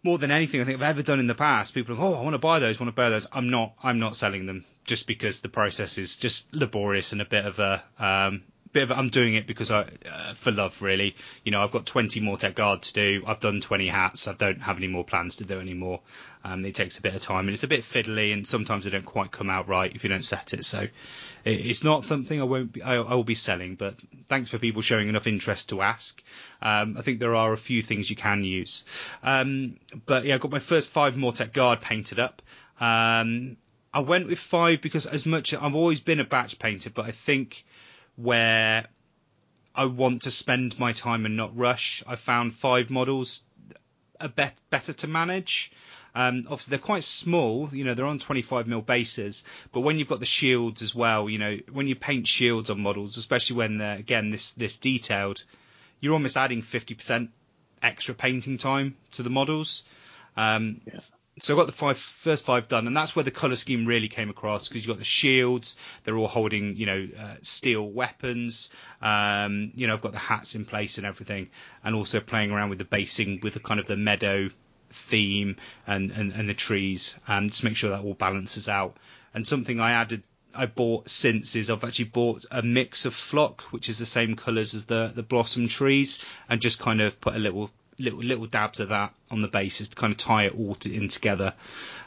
more 0.03 0.19
than 0.19 0.31
anything 0.31 0.61
I 0.61 0.65
think 0.65 0.77
I've 0.77 0.91
ever 0.91 1.03
done 1.03 1.21
in 1.21 1.27
the 1.27 1.35
past. 1.35 1.75
People 1.75 1.97
are, 1.97 2.01
oh, 2.01 2.15
I 2.15 2.23
want 2.23 2.35
to 2.35 2.39
buy 2.39 2.61
those, 2.61 2.79
want 2.79 2.89
to 2.89 2.95
buy 2.95 3.11
those. 3.11 3.27
I'm 3.33 3.51
not, 3.51 3.75
I'm 3.83 3.99
not 3.99 4.17
selling 4.17 4.47
them 4.47 4.65
just 4.85 5.07
because 5.07 5.41
the 5.41 5.49
process 5.49 5.99
is 5.99 6.17
just 6.17 6.55
laborious 6.55 7.13
and 7.13 7.21
a 7.21 7.25
bit 7.25 7.45
of 7.45 7.59
a, 7.59 7.83
um, 7.99 8.43
bit 8.77 8.91
of, 8.91 8.93
I'm 8.93 9.09
doing 9.09 9.35
it 9.35 9.47
because 9.47 9.71
I, 9.71 9.87
uh, 10.11 10.35
for 10.35 10.53
love 10.53 10.83
really. 10.83 11.17
You 11.45 11.53
know, 11.53 11.63
I've 11.63 11.73
got 11.73 11.87
20 11.87 12.21
Mortek 12.21 12.55
Guard 12.55 12.83
to 12.83 12.93
do. 12.93 13.25
I've 13.27 13.41
done 13.41 13.63
20 13.63 13.89
hats. 13.89 14.29
I 14.29 14.35
don't 14.35 14.61
have 14.61 14.77
any 14.77 14.87
more 14.87 15.03
plans 15.03 15.37
to 15.37 15.45
do 15.45 15.59
anymore. 15.59 16.01
Um, 16.45 16.63
it 16.67 16.75
takes 16.75 16.99
a 16.99 17.03
bit 17.03 17.15
of 17.15 17.23
time 17.23 17.47
and 17.47 17.55
it's 17.55 17.65
a 17.65 17.69
bit 17.69 17.81
fiddly 17.81 18.35
and 18.35 18.47
sometimes 18.47 18.85
they 18.85 18.91
don't 18.91 19.07
quite 19.07 19.33
come 19.33 19.49
out 19.49 19.67
right 19.67 19.91
if 19.95 20.05
you 20.05 20.11
don't 20.11 20.23
set 20.23 20.53
it. 20.53 20.67
So 20.67 20.81
it, 20.81 20.91
it's 21.45 21.83
not 21.83 22.05
something 22.05 22.39
I 22.39 22.45
won't 22.45 22.73
be, 22.73 22.83
I, 22.83 22.97
I 22.97 23.15
will 23.15 23.25
be 23.25 23.35
selling, 23.35 23.77
but 23.77 23.95
thanks 24.29 24.51
for 24.51 24.59
people 24.59 24.83
showing 24.83 25.09
enough 25.09 25.27
interest 25.27 25.71
to 25.71 25.81
ask. 25.81 26.23
Um, 26.61 26.97
I 26.99 27.03
think 27.03 27.19
there 27.19 27.35
are 27.35 27.55
a 27.55 27.57
few 27.57 27.83
things 27.83 28.11
you 28.11 28.17
can 28.17 28.45
use. 28.45 28.85
Um, 29.23 29.79
but 30.05 30.27
yeah, 30.27 30.35
I 30.35 30.39
got 30.39 30.51
my 30.53 30.59
first 30.59 30.91
five 30.91 31.15
Mortek 31.15 31.55
Guard 31.55 31.81
painted 31.81 32.21
up. 32.21 32.43
Um, 32.79 33.57
I 33.95 34.01
went 34.01 34.29
with 34.29 34.39
five 34.39 34.83
because 34.83 35.07
as 35.07 35.25
much 35.25 35.55
I've 35.55 35.75
always 35.75 36.01
been 36.01 36.21
a 36.21 36.25
batch 36.25 36.59
painter, 36.59 36.91
but 36.91 37.07
I 37.07 37.13
think 37.13 37.65
where 38.17 38.87
I 39.75 39.85
want 39.85 40.23
to 40.23 40.31
spend 40.31 40.79
my 40.79 40.93
time 40.93 41.27
and 41.27 41.37
not 41.37 41.57
rush, 41.57 42.03
I 42.07 42.17
found 42.17 42.55
five 42.55 42.91
models 42.91 43.43
a 44.21 44.29
bet- 44.29 44.59
better 44.71 44.93
to 44.95 45.07
manage. 45.07 45.71
Um, 46.15 46.45
obviously, 46.49 46.71
they're 46.71 46.79
quite 46.79 47.05
small. 47.05 47.69
You 47.73 47.85
know, 47.85 47.93
they're 47.93 48.07
on 48.07 48.19
25 48.19 48.67
mil 48.67 48.81
bases, 48.81 49.45
but 49.73 49.81
when 49.81 49.99
you've 49.99 50.09
got 50.09 50.21
the 50.21 50.27
shields 50.27 50.81
as 50.81 50.95
well, 50.95 51.29
you 51.29 51.39
know, 51.39 51.59
when 51.71 51.89
you 51.89 51.95
paint 51.95 52.27
shields 52.27 52.71
on 52.71 52.81
models, 52.81 53.19
especially 53.19 53.57
when 53.57 53.77
they're 53.79 53.99
again 53.99 54.31
this 54.31 54.53
this 54.53 54.79
detailed, 54.79 55.45
you're 56.01 56.15
almost 56.15 56.39
adding 56.39 56.63
50% 56.63 57.29
extra 57.83 58.15
painting 58.15 58.57
time 58.57 58.97
to 59.13 59.23
the 59.23 59.31
models. 59.31 59.85
Um, 60.39 60.81
Yeah. 60.87 61.01
So 61.39 61.53
I 61.53 61.59
got 61.59 61.67
the 61.67 61.73
five 61.73 61.99
first 61.99 62.47
five 62.47 62.67
done, 62.67 62.87
and 62.87 62.97
that's 62.97 63.15
where 63.15 63.23
the 63.23 63.31
color 63.31 63.57
scheme 63.57 63.85
really 63.85 64.09
came 64.09 64.31
across 64.31 64.69
because 64.69 64.87
you've 64.87 64.95
got 64.95 64.99
the 64.99 65.05
shields, 65.05 65.77
they're 66.05 66.17
all 66.17 66.29
holding, 66.29 66.77
you 66.77 66.87
know, 66.87 67.09
uh, 67.19 67.35
steel 67.43 67.87
weapons. 67.87 68.71
Um, 69.03 69.71
you 69.75 69.87
know, 69.87 69.93
I've 69.93 70.01
got 70.01 70.13
the 70.13 70.19
hats 70.19 70.55
in 70.55 70.65
place 70.65 70.97
and 70.97 71.07
everything, 71.07 71.51
and 71.85 71.95
also 71.95 72.21
playing 72.21 72.53
around 72.53 72.71
with 72.71 72.79
the 72.79 72.87
basing 72.87 73.41
with 73.43 73.53
the 73.53 73.61
kind 73.61 73.79
of 73.79 73.87
the 73.87 73.99
meadow 73.99 74.49
theme 74.91 75.57
and, 75.87 76.11
and, 76.11 76.33
and 76.33 76.49
the 76.49 76.55
trees, 76.55 77.19
and 77.29 77.51
just 77.51 77.65
make 77.65 77.77
sure 77.77 77.91
that 77.91 78.03
all 78.03 78.15
balances 78.15 78.67
out. 78.67 78.97
And 79.35 79.47
something 79.47 79.79
I 79.79 79.91
added, 79.91 80.23
I 80.55 80.65
bought 80.65 81.11
since 81.11 81.55
is 81.55 81.69
I've 81.69 81.85
actually 81.85 82.07
bought 82.07 82.47
a 82.51 82.63
mix 82.63 83.05
of 83.05 83.13
flock, 83.15 83.61
which 83.73 83.91
is 83.91 83.99
the 83.99 84.07
same 84.07 84.37
colours 84.37 84.73
as 84.73 84.87
the 84.87 85.13
the 85.15 85.23
blossom 85.23 85.69
trees, 85.69 86.25
and 86.49 86.63
just 86.63 86.79
kind 86.79 87.03
of 87.03 87.21
put 87.21 87.37
a 87.37 87.39
little 87.39 87.71
little 87.99 88.21
little 88.21 88.47
dabs 88.47 88.81
of 88.81 88.91
that 88.91 89.13
on 89.31 89.43
the 89.43 89.49
bases 89.49 89.89
to 89.89 89.97
kind 89.97 90.13
of 90.13 90.17
tie 90.17 90.45
it 90.45 90.55
all 90.59 90.75
to, 90.77 90.95
in 90.95 91.09
together. 91.09 91.55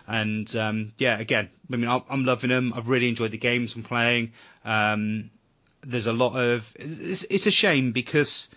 And 0.07 0.53
um, 0.55 0.93
yeah, 0.97 1.19
again, 1.19 1.49
I 1.71 1.75
mean, 1.75 1.89
I'm, 1.89 2.01
I'm 2.09 2.25
loving 2.25 2.49
them. 2.49 2.73
I've 2.75 2.89
really 2.89 3.07
enjoyed 3.07 3.31
the 3.31 3.37
games 3.37 3.75
I'm 3.75 3.83
playing. 3.83 4.31
Um, 4.65 5.29
there's 5.81 6.07
a 6.07 6.13
lot 6.13 6.35
of. 6.35 6.71
It's, 6.77 7.23
it's 7.23 7.47
a 7.47 7.51
shame 7.51 7.91
because 7.91 8.49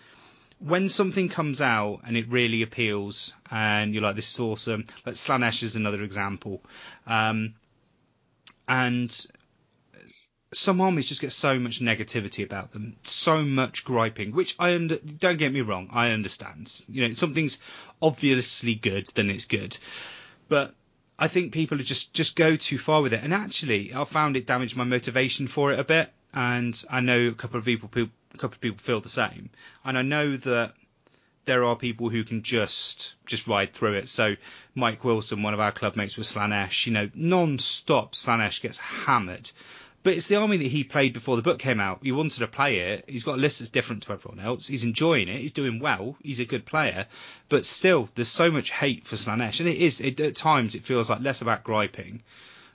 when 0.59 0.89
something 0.89 1.29
comes 1.29 1.61
out 1.61 2.01
and 2.05 2.15
it 2.17 2.31
really 2.31 2.61
appeals, 2.61 3.33
and 3.51 3.93
you're 3.93 4.03
like, 4.03 4.15
this 4.15 4.31
is 4.33 4.39
awesome. 4.39 4.85
Like 5.05 5.15
Slaanesh 5.15 5.63
is 5.63 5.75
another 5.75 6.01
example. 6.03 6.61
Um, 7.05 7.53
and 8.67 9.25
some 10.53 10.81
armies 10.81 11.07
just 11.07 11.21
get 11.21 11.31
so 11.31 11.59
much 11.59 11.79
negativity 11.79 12.43
about 12.43 12.71
them, 12.71 12.95
so 13.03 13.43
much 13.43 13.83
griping, 13.83 14.31
which 14.31 14.55
I 14.59 14.75
under, 14.75 14.97
don't 14.97 15.37
get 15.37 15.53
me 15.53 15.61
wrong, 15.61 15.89
I 15.91 16.11
understand. 16.11 16.81
You 16.87 17.07
know, 17.07 17.13
something's 17.13 17.57
obviously 18.01 18.75
good, 18.75 19.07
then 19.15 19.29
it's 19.29 19.45
good. 19.45 19.77
But 20.49 20.73
I 21.17 21.27
think 21.27 21.53
people 21.53 21.77
just 21.77 22.13
just 22.13 22.35
go 22.35 22.55
too 22.55 22.77
far 22.77 23.01
with 23.01 23.13
it, 23.13 23.23
and 23.23 23.33
actually, 23.33 23.93
I 23.93 24.03
found 24.03 24.35
it 24.35 24.47
damaged 24.47 24.75
my 24.75 24.83
motivation 24.83 25.47
for 25.47 25.71
it 25.71 25.79
a 25.79 25.83
bit. 25.83 26.11
And 26.33 26.83
I 26.89 26.99
know 26.99 27.27
a 27.27 27.33
couple 27.33 27.59
of 27.59 27.65
people, 27.65 27.89
a 27.95 28.37
couple 28.37 28.55
of 28.55 28.61
people 28.61 28.79
feel 28.79 28.99
the 29.01 29.09
same, 29.09 29.51
and 29.85 29.97
I 29.97 30.01
know 30.01 30.35
that 30.35 30.73
there 31.45 31.63
are 31.65 31.75
people 31.75 32.09
who 32.09 32.23
can 32.23 32.41
just 32.41 33.15
just 33.25 33.47
ride 33.47 33.73
through 33.73 33.93
it. 33.93 34.09
So 34.09 34.35
Mike 34.75 35.03
Wilson, 35.03 35.43
one 35.43 35.53
of 35.53 35.59
our 35.59 35.71
club 35.71 35.95
mates 35.95 36.17
with 36.17 36.27
Slaanesh, 36.27 36.87
you 36.87 36.93
know, 36.93 37.09
non-stop 37.13 38.13
Slaanesh 38.13 38.61
gets 38.61 38.77
hammered. 38.77 39.51
But 40.03 40.13
it's 40.13 40.27
the 40.27 40.35
army 40.35 40.57
that 40.57 40.67
he 40.67 40.83
played 40.83 41.13
before 41.13 41.37
the 41.37 41.41
book 41.41 41.59
came 41.59 41.79
out. 41.79 41.99
He 42.03 42.11
wanted 42.11 42.39
to 42.39 42.47
play 42.47 42.79
it. 42.79 43.05
He's 43.07 43.23
got 43.23 43.37
a 43.37 43.41
list 43.41 43.59
that's 43.59 43.69
different 43.69 44.03
to 44.03 44.11
everyone 44.11 44.45
else. 44.45 44.67
He's 44.67 44.83
enjoying 44.83 45.29
it. 45.29 45.39
He's 45.39 45.53
doing 45.53 45.79
well. 45.79 46.17
He's 46.21 46.41
a 46.41 46.45
good 46.45 46.65
player. 46.65 47.07
But 47.47 47.65
still, 47.65 48.09
there's 48.13 48.27
so 48.27 48.51
much 48.51 48.69
hate 48.69 49.07
for 49.07 49.15
Slaanesh. 49.15 49.61
And 49.61 49.69
it 49.69 49.77
is, 49.77 50.01
it, 50.01 50.19
at 50.19 50.35
times, 50.35 50.75
it 50.75 50.83
feels 50.83 51.09
like 51.09 51.21
less 51.21 51.41
about 51.41 51.63
griping 51.63 52.21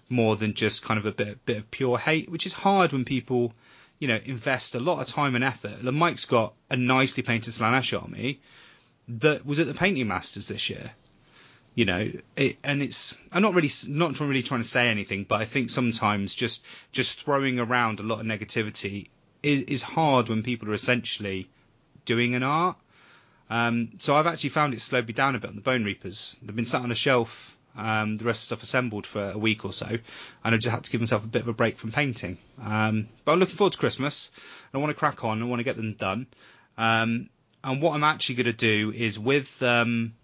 more 0.09 0.37
than 0.37 0.55
just 0.55 0.83
kind 0.83 0.99
of 0.99 1.05
a 1.05 1.13
bit, 1.13 1.45
bit 1.45 1.59
of 1.59 1.71
pure 1.71 1.99
hate, 1.99 2.31
which 2.31 2.47
is 2.47 2.55
hard 2.55 2.95
when 2.95 3.05
people, 3.05 3.53
you 3.99 4.09
know, 4.09 4.19
invest 4.25 4.75
a 4.75 4.81
lot 4.81 5.01
of 5.01 5.07
time 5.07 5.35
and 5.35 5.45
effort. 5.45 5.85
Like 5.85 5.95
Mike's 5.95 6.25
got 6.25 6.55
a 6.71 6.77
nicely 6.77 7.23
painted 7.23 7.53
Slaanesh 7.53 8.01
army 8.01 8.41
that 9.07 9.45
was 9.45 9.61
at 9.61 9.67
the 9.67 9.75
Painting 9.75 10.09
Masters 10.09 10.49
this 10.49 10.71
year 10.71 10.93
you 11.79 11.85
know 11.85 12.11
it, 12.35 12.57
and 12.65 12.83
it's 12.83 13.15
i'm 13.31 13.41
not 13.41 13.55
really 13.55 13.71
not 13.87 14.19
really 14.19 14.43
trying 14.43 14.61
to 14.61 14.67
say 14.67 14.89
anything 14.89 15.23
but 15.23 15.41
i 15.41 15.45
think 15.45 15.71
sometimes 15.71 16.35
just 16.35 16.65
just 16.91 17.23
throwing 17.23 17.61
around 17.61 18.01
a 18.01 18.03
lot 18.03 18.19
of 18.19 18.27
negativity 18.27 19.07
is, 19.45 19.63
is 19.63 19.83
hard 19.85 20.29
when 20.29 20.43
people 20.43 20.69
are 20.69 20.75
essentially 20.75 21.49
doing 22.05 22.35
an 22.35 22.43
art. 22.43 22.77
Um, 23.49 23.91
so 24.01 24.17
i've 24.17 24.27
actually 24.27 24.51
found 24.51 24.75
it 24.75 24.81
slowed 24.81 25.07
me 25.07 25.13
down 25.13 25.37
a 25.37 25.39
bit 25.39 25.51
on 25.51 25.55
the 25.55 25.63
bone 25.63 25.85
reapers. 25.85 26.37
They've 26.43 26.57
been 26.57 26.65
sat 26.65 26.83
on 26.83 26.91
a 26.91 26.97
shelf 26.97 27.57
um, 27.77 28.17
the 28.17 28.25
rest 28.25 28.41
of 28.41 28.47
stuff 28.47 28.63
assembled 28.65 29.07
for 29.07 29.31
a 29.31 29.39
week 29.39 29.65
or 29.65 29.73
so 29.73 29.87
and 29.87 30.55
I've 30.55 30.59
just 30.59 30.75
had 30.75 30.83
to 30.83 30.91
give 30.91 31.01
myself 31.01 31.23
a 31.23 31.29
bit 31.29 31.43
of 31.43 31.49
a 31.49 31.53
break 31.53 31.79
from 31.79 31.93
painting. 31.93 32.39
Um, 32.61 33.07
but 33.25 33.33
i'm 33.33 33.39
looking 33.39 33.55
forward 33.55 33.75
to 33.75 33.79
christmas 33.79 34.33
i 34.75 34.79
want 34.79 34.91
to 34.91 34.95
crack 34.95 35.23
on 35.23 35.41
i 35.41 35.45
want 35.47 35.61
to 35.61 35.65
get 35.65 35.77
them 35.77 35.95
done. 35.95 36.27
Um, 36.77 37.31
and 37.63 37.81
what 37.81 37.95
i'm 37.95 38.03
actually 38.03 38.35
going 38.35 38.47
to 38.47 38.53
do 38.53 38.93
is 38.93 39.17
with 39.17 39.63
um, 39.63 40.15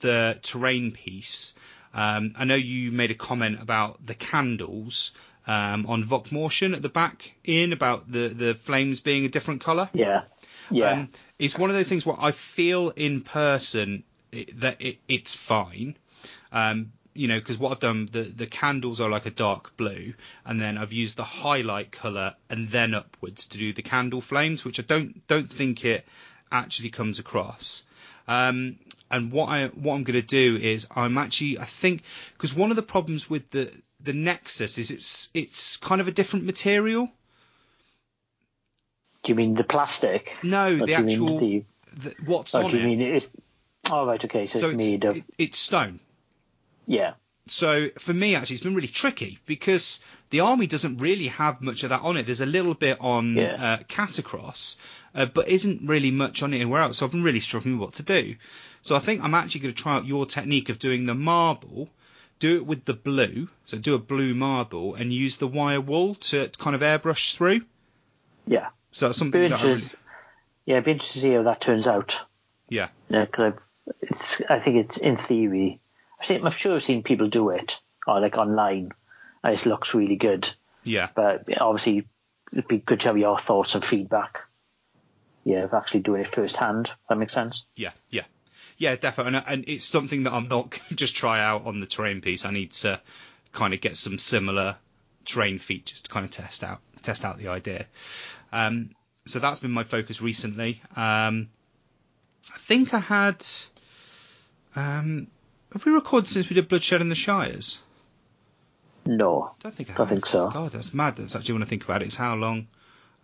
the 0.00 0.38
terrain 0.42 0.92
piece, 0.92 1.54
um, 1.94 2.34
I 2.36 2.44
know 2.44 2.54
you 2.54 2.92
made 2.92 3.10
a 3.10 3.14
comment 3.14 3.60
about 3.60 4.04
the 4.04 4.14
candles 4.14 5.12
um, 5.46 5.86
on 5.86 6.04
Vokmortian 6.04 6.74
at 6.74 6.82
the 6.82 6.88
back 6.88 7.32
in 7.44 7.72
about 7.72 8.10
the, 8.10 8.28
the 8.28 8.54
flames 8.54 9.00
being 9.00 9.24
a 9.24 9.28
different 9.28 9.62
colour. 9.62 9.88
Yeah. 9.92 10.22
Yeah. 10.70 10.92
Um, 10.92 11.08
it's 11.38 11.58
one 11.58 11.70
of 11.70 11.76
those 11.76 11.88
things 11.88 12.04
where 12.04 12.16
I 12.18 12.32
feel 12.32 12.90
in 12.90 13.22
person 13.22 14.04
it, 14.30 14.60
that 14.60 14.80
it, 14.80 14.98
it's 15.08 15.34
fine. 15.34 15.96
Um, 16.52 16.92
you 17.14 17.26
know, 17.26 17.38
because 17.38 17.58
what 17.58 17.72
I've 17.72 17.80
done, 17.80 18.08
the, 18.12 18.22
the 18.22 18.46
candles 18.46 19.00
are 19.00 19.10
like 19.10 19.26
a 19.26 19.30
dark 19.30 19.76
blue, 19.76 20.14
and 20.44 20.60
then 20.60 20.78
I've 20.78 20.92
used 20.92 21.16
the 21.16 21.24
highlight 21.24 21.90
colour 21.90 22.36
and 22.48 22.68
then 22.68 22.94
upwards 22.94 23.46
to 23.46 23.58
do 23.58 23.72
the 23.72 23.82
candle 23.82 24.20
flames, 24.20 24.64
which 24.64 24.78
I 24.78 24.84
don't 24.86 25.26
don't 25.26 25.52
think 25.52 25.84
it 25.84 26.06
actually 26.52 26.90
comes 26.90 27.18
across. 27.18 27.82
Um, 28.28 28.78
and 29.10 29.32
what 29.32 29.48
I 29.48 29.66
what 29.68 29.94
I'm 29.94 30.04
going 30.04 30.20
to 30.20 30.22
do 30.22 30.56
is 30.56 30.86
I'm 30.94 31.16
actually 31.18 31.58
I 31.58 31.64
think 31.64 32.02
because 32.34 32.54
one 32.54 32.70
of 32.70 32.76
the 32.76 32.82
problems 32.82 33.28
with 33.30 33.48
the 33.50 33.72
the 34.00 34.12
Nexus 34.12 34.78
is 34.78 34.90
it's 34.90 35.30
it's 35.34 35.76
kind 35.78 36.00
of 36.00 36.08
a 36.08 36.12
different 36.12 36.44
material. 36.44 37.08
do 39.22 39.32
you 39.32 39.34
mean 39.34 39.54
the 39.54 39.64
plastic? 39.64 40.30
No, 40.42 40.74
Or 40.74 40.76
the 40.78 40.84
do 40.86 40.92
you 40.92 40.98
mean 40.98 41.06
actual 41.08 41.40
the- 41.40 41.64
the, 41.96 42.14
what's 42.26 42.54
oh, 42.54 42.64
on 42.64 42.70
do 42.70 42.76
you 42.78 42.82
it. 42.82 42.86
mean 42.86 43.00
it? 43.00 43.30
Oh, 43.90 44.06
right. 44.06 44.22
Okay. 44.24 44.46
So, 44.46 44.58
so 44.58 44.70
it's 44.70 44.82
it's 44.82 44.90
made 44.92 45.04
of. 45.04 45.16
it, 45.16 45.24
it's 45.38 45.58
stone. 45.58 46.00
yeah. 46.86 47.14
So 47.46 47.88
for 47.98 48.12
me, 48.12 48.34
actually, 48.34 48.54
it's 48.56 48.62
been 48.62 48.74
really 48.74 48.88
tricky 48.88 49.38
because 49.46 50.00
the 50.30 50.40
army 50.40 50.66
doesn't 50.66 50.98
really 50.98 51.28
have 51.28 51.60
much 51.62 51.82
of 51.84 51.90
that 51.90 52.02
on 52.02 52.16
it. 52.16 52.26
There's 52.26 52.40
a 52.40 52.46
little 52.46 52.74
bit 52.74 52.98
on 53.00 53.36
Yeah. 53.36 53.78
uh, 53.80 53.82
Katakros, 53.84 54.76
uh, 55.14 55.26
but 55.26 55.48
isn't 55.48 55.88
really 55.88 56.10
much 56.10 56.42
on 56.42 56.52
it 56.52 56.56
anywhere 56.56 56.82
else. 56.82 56.98
So 56.98 57.06
I've 57.06 57.12
been 57.12 57.22
really 57.22 57.40
struggling 57.40 57.78
with 57.78 57.88
what 57.88 57.94
to 57.94 58.02
do. 58.02 58.36
So 58.82 58.94
I 58.96 58.98
think 58.98 59.22
I'm 59.22 59.34
actually 59.34 59.62
going 59.62 59.74
to 59.74 59.82
try 59.82 59.94
out 59.96 60.06
your 60.06 60.26
technique 60.26 60.68
of 60.68 60.78
doing 60.78 61.06
the 61.06 61.14
marble, 61.14 61.88
do 62.38 62.56
it 62.56 62.66
with 62.66 62.84
the 62.84 62.94
blue, 62.94 63.48
so 63.66 63.78
do 63.78 63.94
a 63.94 63.98
blue 63.98 64.34
marble, 64.34 64.94
and 64.94 65.12
use 65.12 65.36
the 65.36 65.48
wire 65.48 65.80
wool 65.80 66.14
to 66.16 66.48
kind 66.58 66.76
of 66.76 66.82
airbrush 66.82 67.34
through. 67.34 67.62
Yeah. 68.46 68.68
So 68.92 69.06
that's 69.08 69.18
something 69.18 69.40
Be 69.40 69.48
that 69.48 69.62
really... 69.62 69.82
Yeah, 70.64 70.74
it'd 70.76 70.84
be 70.84 70.90
interested 70.92 71.20
to 71.20 71.26
see 71.26 71.32
how 71.32 71.42
that 71.44 71.60
turns 71.60 71.86
out. 71.86 72.20
yeah, 72.68 72.88
Yeah, 73.08 73.24
because 73.24 73.54
it's. 74.02 74.42
I 74.50 74.58
think 74.60 74.76
it's 74.76 74.98
in 74.98 75.16
theory. 75.16 75.80
I've 76.20 76.26
seen, 76.26 76.44
I'm 76.44 76.52
sure 76.52 76.76
I've 76.76 76.84
seen 76.84 77.02
people 77.02 77.28
do 77.28 77.48
it, 77.50 77.80
or 78.06 78.20
like 78.20 78.36
online, 78.36 78.90
it 79.44 79.66
looks 79.66 79.94
really 79.94 80.16
good. 80.16 80.48
yeah. 80.84 81.08
But 81.14 81.44
obviously, 81.60 82.06
it'd 82.52 82.68
be 82.68 82.78
good 82.78 83.00
to 83.00 83.08
have 83.08 83.18
your 83.18 83.38
thoughts 83.38 83.74
and 83.74 83.84
feedback. 83.84 84.40
Yeah, 85.44 85.64
of 85.64 85.72
actually 85.72 86.00
doing 86.00 86.22
it 86.22 86.26
firsthand. 86.26 86.88
If 86.88 87.08
that 87.08 87.16
makes 87.16 87.32
sense. 87.32 87.64
Yeah, 87.74 87.92
yeah, 88.10 88.24
yeah, 88.76 88.96
definitely. 88.96 89.38
And, 89.38 89.44
and 89.46 89.64
it's 89.68 89.84
something 89.84 90.24
that 90.24 90.32
I'm 90.32 90.48
not 90.48 90.70
going 90.70 90.82
to 90.90 90.94
just 90.94 91.16
try 91.16 91.40
out 91.42 91.66
on 91.66 91.80
the 91.80 91.86
terrain 91.86 92.20
piece. 92.20 92.44
I 92.44 92.50
need 92.50 92.72
to 92.72 93.00
kind 93.52 93.72
of 93.72 93.80
get 93.80 93.96
some 93.96 94.18
similar 94.18 94.76
terrain 95.24 95.58
features 95.58 96.00
to 96.02 96.10
kind 96.10 96.24
of 96.24 96.30
test 96.30 96.64
out 96.64 96.80
test 97.02 97.24
out 97.24 97.38
the 97.38 97.48
idea. 97.48 97.86
Um, 98.52 98.90
so 99.26 99.38
that's 99.38 99.60
been 99.60 99.70
my 99.70 99.84
focus 99.84 100.20
recently. 100.20 100.82
Um, 100.96 101.48
I 102.54 102.58
think 102.58 102.94
I 102.94 102.98
had. 102.98 103.44
Um, 104.76 105.28
have 105.72 105.84
we 105.84 105.92
recorded 105.92 106.28
since 106.28 106.48
we 106.48 106.54
did 106.54 106.68
Bloodshed 106.68 107.00
in 107.00 107.08
the 107.08 107.14
Shires? 107.14 107.78
No. 109.08 109.52
Don't 109.60 109.74
think 109.74 109.90
I, 109.90 109.94
Don't 109.94 110.06
have. 110.06 110.14
think 110.16 110.26
so. 110.26 110.50
God, 110.50 110.72
that's 110.72 110.92
mad. 110.92 111.16
That's 111.16 111.34
actually 111.34 111.54
when 111.54 111.62
I 111.62 111.66
think 111.66 111.84
about 111.84 112.02
it. 112.02 112.06
It's 112.06 112.16
how 112.16 112.34
long. 112.34 112.68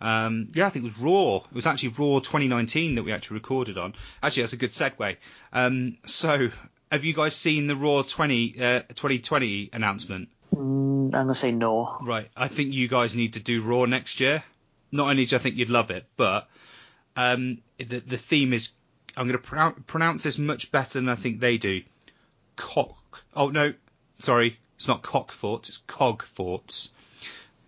Um, 0.01 0.49
yeah, 0.55 0.66
I 0.66 0.70
think 0.70 0.85
it 0.85 0.89
was 0.89 0.99
Raw. 0.99 1.37
It 1.37 1.55
was 1.55 1.66
actually 1.66 1.91
Raw 1.91 2.18
2019 2.18 2.97
that 2.97 3.03
we 3.05 3.12
actually 3.12 3.35
recorded 3.35 3.78
on. 3.78 3.95
Actually, 4.22 4.43
that's 4.43 4.53
a 4.55 4.57
good 4.57 4.70
segue. 4.70 5.16
Um, 5.53 5.99
so, 6.07 6.49
have 6.91 7.05
you 7.05 7.14
guys 7.14 7.37
seen 7.37 7.66
the 7.66 7.76
Raw 7.76 8.03
20 8.03 8.55
uh, 8.61 8.80
2020 8.80 9.70
announcement? 9.72 10.28
Mm, 10.55 11.07
I'm 11.07 11.11
gonna 11.11 11.35
say 11.35 11.53
no. 11.53 11.99
Right. 12.01 12.28
I 12.37 12.49
think 12.49 12.72
you 12.72 12.89
guys 12.89 13.14
need 13.14 13.35
to 13.35 13.41
do 13.41 13.62
Raw 13.62 13.85
next 13.85 14.20
year. 14.20 14.43
Not 14.91 15.11
only 15.11 15.26
do 15.26 15.37
I 15.37 15.39
think 15.39 15.57
you'd 15.57 15.70
love 15.70 15.91
it, 15.91 16.07
but 16.16 16.49
um, 17.16 17.59
the 17.78 18.01
the 18.01 18.18
theme 18.18 18.53
is. 18.53 18.70
I'm 19.16 19.28
going 19.28 19.39
to 19.41 19.47
pro- 19.47 19.70
pronounce 19.87 20.24
this 20.24 20.39
much 20.39 20.72
better 20.72 20.95
than 20.99 21.09
I 21.09 21.14
think 21.14 21.39
they 21.39 21.57
do. 21.57 21.82
Cock. 22.57 23.22
Oh 23.32 23.51
no, 23.51 23.74
sorry. 24.18 24.59
It's 24.85 24.89
not 24.91 25.01
cock 25.01 25.32
forts, 25.32 25.70
it's 25.70 25.78
cog 25.78 26.22
forts. 26.22 26.91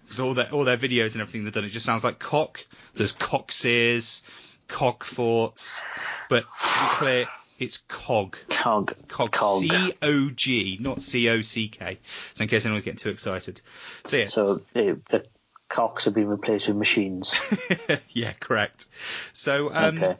Because 0.03 0.21
all 0.21 0.35
their 0.35 0.53
all 0.53 0.65
their 0.65 0.77
videos 0.77 1.15
and 1.15 1.23
everything 1.23 1.45
they've 1.45 1.53
done, 1.55 1.65
it 1.65 1.71
just 1.71 1.87
sounds 1.87 2.05
like 2.05 2.19
cock. 2.19 2.67
So 2.93 2.99
there's 2.99 3.13
cock 3.13 3.53
sears, 3.53 4.23
cog 4.69 5.03
forts, 5.03 5.81
but 6.29 6.41
to 6.41 6.83
be 6.83 6.97
clear, 6.99 7.29
it's 7.59 7.79
cog. 7.79 8.37
Cog. 8.51 8.95
Cog. 9.09 9.33
Cog. 9.33 9.61
C 9.63 9.95
O 10.03 10.29
G, 10.29 10.77
not 10.79 11.01
C 11.01 11.31
O 11.31 11.41
C 11.41 11.69
K. 11.69 11.99
So 12.35 12.43
in 12.43 12.49
case 12.49 12.67
anyone's 12.67 12.85
getting 12.85 12.99
too 12.99 13.09
excited. 13.09 13.63
So 14.05 14.19
yeah. 14.19 14.29
So 14.29 14.61
the, 14.75 15.01
the 15.09 15.25
cocks 15.71 16.05
have 16.05 16.13
been 16.13 16.29
replaced 16.29 16.69
with 16.69 16.77
machines. 16.77 17.35
yeah, 18.11 18.35
correct. 18.35 18.89
So 19.33 19.73
um, 19.73 20.17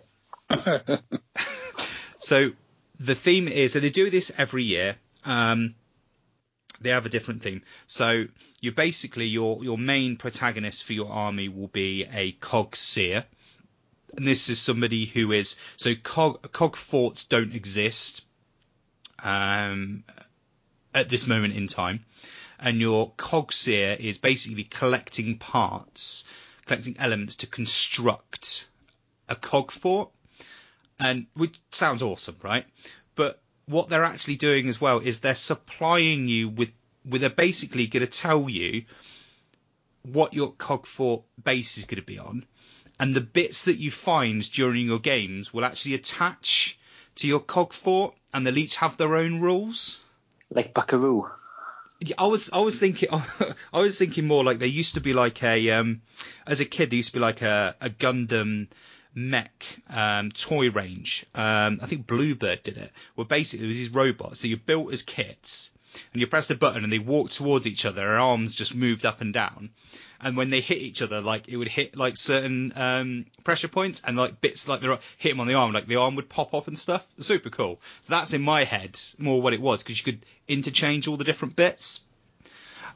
okay. 0.51 0.81
So 2.21 2.53
the 2.99 3.15
theme 3.15 3.49
is 3.49 3.75
so 3.75 3.81
they 3.81 3.91
do 3.91 4.09
this 4.09 4.33
every 4.39 4.65
year. 4.65 4.97
Um, 5.27 5.75
they 6.81 6.91
have 6.91 7.07
a 7.07 7.09
different 7.09 7.43
theme. 7.43 7.63
So 7.87 8.27
you 8.61 8.73
basically 8.73 9.27
your 9.27 9.63
your 9.65 9.79
main 9.79 10.17
protagonist 10.17 10.85
for 10.85 10.93
your 10.93 11.11
army 11.11 11.49
will 11.49 11.69
be 11.69 12.05
a 12.11 12.33
cog 12.33 12.77
seer. 12.77 13.25
And 14.17 14.27
this 14.27 14.49
is 14.49 14.59
somebody 14.61 15.05
who 15.05 15.33
is 15.33 15.57
so 15.77 15.95
cog 15.95 16.53
cog 16.53 16.77
forts 16.77 17.25
don't 17.25 17.55
exist 17.55 18.25
um, 19.23 20.05
at 20.95 21.09
this 21.09 21.27
moment 21.27 21.55
in 21.55 21.67
time, 21.67 22.05
and 22.59 22.81
your 22.81 23.13
cog 23.17 23.53
seer 23.53 23.97
is 23.99 24.19
basically 24.19 24.65
collecting 24.65 25.39
parts, 25.39 26.25
collecting 26.67 26.97
elements 26.99 27.37
to 27.37 27.47
construct 27.47 28.67
a 29.29 29.37
cog 29.37 29.71
fort 29.73 30.11
and 30.99 31.27
which 31.35 31.59
sounds 31.71 32.03
awesome, 32.03 32.37
right? 32.43 32.65
What 33.67 33.89
they're 33.89 34.05
actually 34.05 34.37
doing 34.37 34.69
as 34.69 34.81
well 34.81 35.01
is 35.01 35.21
they're 35.21 35.35
supplying 35.35 36.29
you 36.29 36.49
with 36.49 36.71
with 37.05 37.21
they're 37.21 37.31
basically 37.31 37.87
going 37.87 38.05
to 38.05 38.11
tell 38.11 38.49
you 38.49 38.85
what 40.03 40.35
your 40.35 40.53
cog 40.53 40.87
fort 40.87 41.25
base 41.43 41.79
is 41.79 41.85
going 41.85 42.01
to 42.01 42.07
be 42.07 42.19
on, 42.19 42.47
and 42.99 43.15
the 43.15 43.21
bits 43.21 43.65
that 43.65 43.79
you 43.79 43.91
find 43.91 44.51
during 44.53 44.87
your 44.87 44.99
games 45.01 45.53
will 45.53 45.65
actually 45.65 45.95
attach 45.95 46.79
to 47.17 47.27
your 47.27 47.41
cog 47.41 47.73
fort, 47.73 48.15
and 48.33 48.47
they'll 48.47 48.59
each 48.59 48.77
have 48.77 48.97
their 48.97 49.17
own 49.17 49.41
rules. 49.41 50.03
Like 50.51 50.75
Buckaroo. 50.75 51.29
Yeah, 52.01 52.17
I 52.19 52.27
was 52.27 52.51
I 52.53 52.59
was 52.59 52.79
thinking 52.79 53.09
I 53.73 53.81
was 53.81 53.99
thinking 53.99 54.27
more 54.27 54.45
like 54.45 54.59
there 54.59 54.69
used 54.69 54.95
to 54.95 55.01
be 55.01 55.13
like 55.13 55.43
a 55.43 55.71
um 55.71 56.03
as 56.47 56.61
a 56.61 56.65
kid 56.65 56.91
there 56.91 56.99
used 56.99 57.11
to 57.11 57.15
be 57.15 57.21
like 57.21 57.43
a, 57.43 57.75
a 57.81 57.89
Gundam 57.89 58.69
mech 59.17 59.65
um, 59.89 60.31
toy 60.31 60.71
range. 60.71 61.27
Um, 61.35 61.81
I 61.83 61.87
think 61.87 62.07
Bluebird 62.07 62.63
did 62.63 62.77
it. 62.77 62.93
Where 63.17 63.25
basically 63.25 63.65
it 63.65 63.69
was 63.69 63.79
these 63.79 63.89
robots 63.89 64.43
that 64.43 64.49
you 64.49 64.59
built 64.59 64.93
as 64.93 65.03
kits, 65.03 65.73
and 66.13 66.21
you 66.21 66.27
pressed 66.27 66.51
a 66.51 66.55
button 66.55 66.85
and 66.85 66.93
they 66.93 66.99
walked 66.99 67.33
towards 67.33 67.67
each 67.67 67.85
other. 67.85 67.97
Their 68.03 68.19
arms 68.19 68.55
just 68.55 68.75
moved 68.75 69.07
up 69.07 69.23
and 69.23 69.33
down, 69.33 69.71
and 70.21 70.37
when 70.37 70.51
they 70.51 70.61
hit 70.61 70.79
each 70.79 71.03
other, 71.03 71.21
like 71.21 71.49
it 71.49 71.57
would 71.57 71.69
hit 71.69 71.97
like 71.97 72.17
certain 72.17 72.73
um, 72.77 73.27
pressure 73.43 73.69
points, 73.69 74.03
and 74.07 74.17
like 74.17 74.41
bits 74.41 74.69
like 74.69 74.83
they 74.83 74.89
hit 75.17 75.33
him 75.33 75.41
on 75.41 75.49
the 75.49 75.55
arm, 75.55 75.73
like 75.73 75.87
the 75.87 75.97
arm 75.97 76.15
would 76.17 76.29
pop 76.29 76.53
off 76.55 76.69
and 76.69 76.79
stuff. 76.79 77.07
Super 77.19 77.51
cool. 77.51 77.81
So 78.03 78.11
that's 78.11 78.35
in 78.35 78.43
my 78.43 78.65
head 78.65 79.01
more 79.19 79.41
what 79.41 79.55
it 79.55 79.61
was 79.61 79.83
because 79.83 79.99
you 79.99 80.05
could 80.05 80.27
interchange 80.47 81.09
all 81.09 81.17
the 81.17 81.25
different 81.25 81.57
bits. 81.57 82.01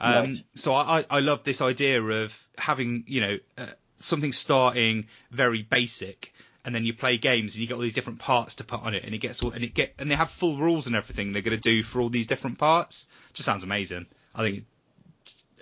Um, 0.02 0.14
Right. 0.14 0.44
So 0.54 0.74
I, 0.74 1.00
I 1.00 1.04
I 1.10 1.20
love 1.20 1.44
this 1.44 1.60
idea 1.60 2.02
of 2.02 2.38
having 2.56 3.04
you 3.06 3.20
know 3.20 3.38
uh, 3.58 3.66
something 4.00 4.32
starting 4.32 5.06
very 5.30 5.62
basic, 5.62 6.34
and 6.64 6.74
then 6.74 6.84
you 6.84 6.92
play 6.92 7.16
games 7.16 7.54
and 7.54 7.62
you 7.62 7.68
get 7.68 7.74
all 7.74 7.80
these 7.80 7.94
different 7.94 8.18
parts 8.18 8.56
to 8.56 8.64
put 8.64 8.80
on 8.80 8.94
it, 8.94 9.04
and 9.04 9.14
it 9.14 9.18
gets 9.18 9.42
all 9.42 9.52
and 9.52 9.62
it 9.62 9.74
get 9.74 9.94
and 9.98 10.10
they 10.10 10.14
have 10.16 10.30
full 10.30 10.56
rules 10.56 10.86
and 10.86 10.96
everything 10.96 11.32
they're 11.32 11.42
going 11.42 11.56
to 11.56 11.60
do 11.60 11.82
for 11.82 12.00
all 12.00 12.08
these 12.08 12.26
different 12.26 12.58
parts. 12.58 13.06
Just 13.32 13.46
sounds 13.46 13.64
amazing. 13.64 14.06
I 14.34 14.42
think, 14.42 14.64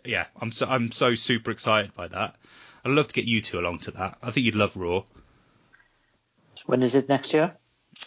yeah, 0.05 0.27
I'm 0.41 0.53
so 0.53 0.67
I'm 0.67 0.91
so 0.93 1.15
super 1.15 1.51
excited 1.51 1.95
by 1.95 2.09
that. 2.09 2.37
I'd 2.85 2.93
love 2.93 3.09
to 3.09 3.15
get 3.15 3.25
you 3.27 3.41
two 3.41 3.59
along 3.59 3.81
to 3.81 3.91
that. 3.93 4.19
I 4.23 4.31
think 4.31 4.47
you'd 4.47 4.55
love 4.55 4.77
Raw. 4.77 5.03
When 6.67 6.83
is 6.83 6.95
it 6.95 7.09
next 7.09 7.33
year? 7.33 7.55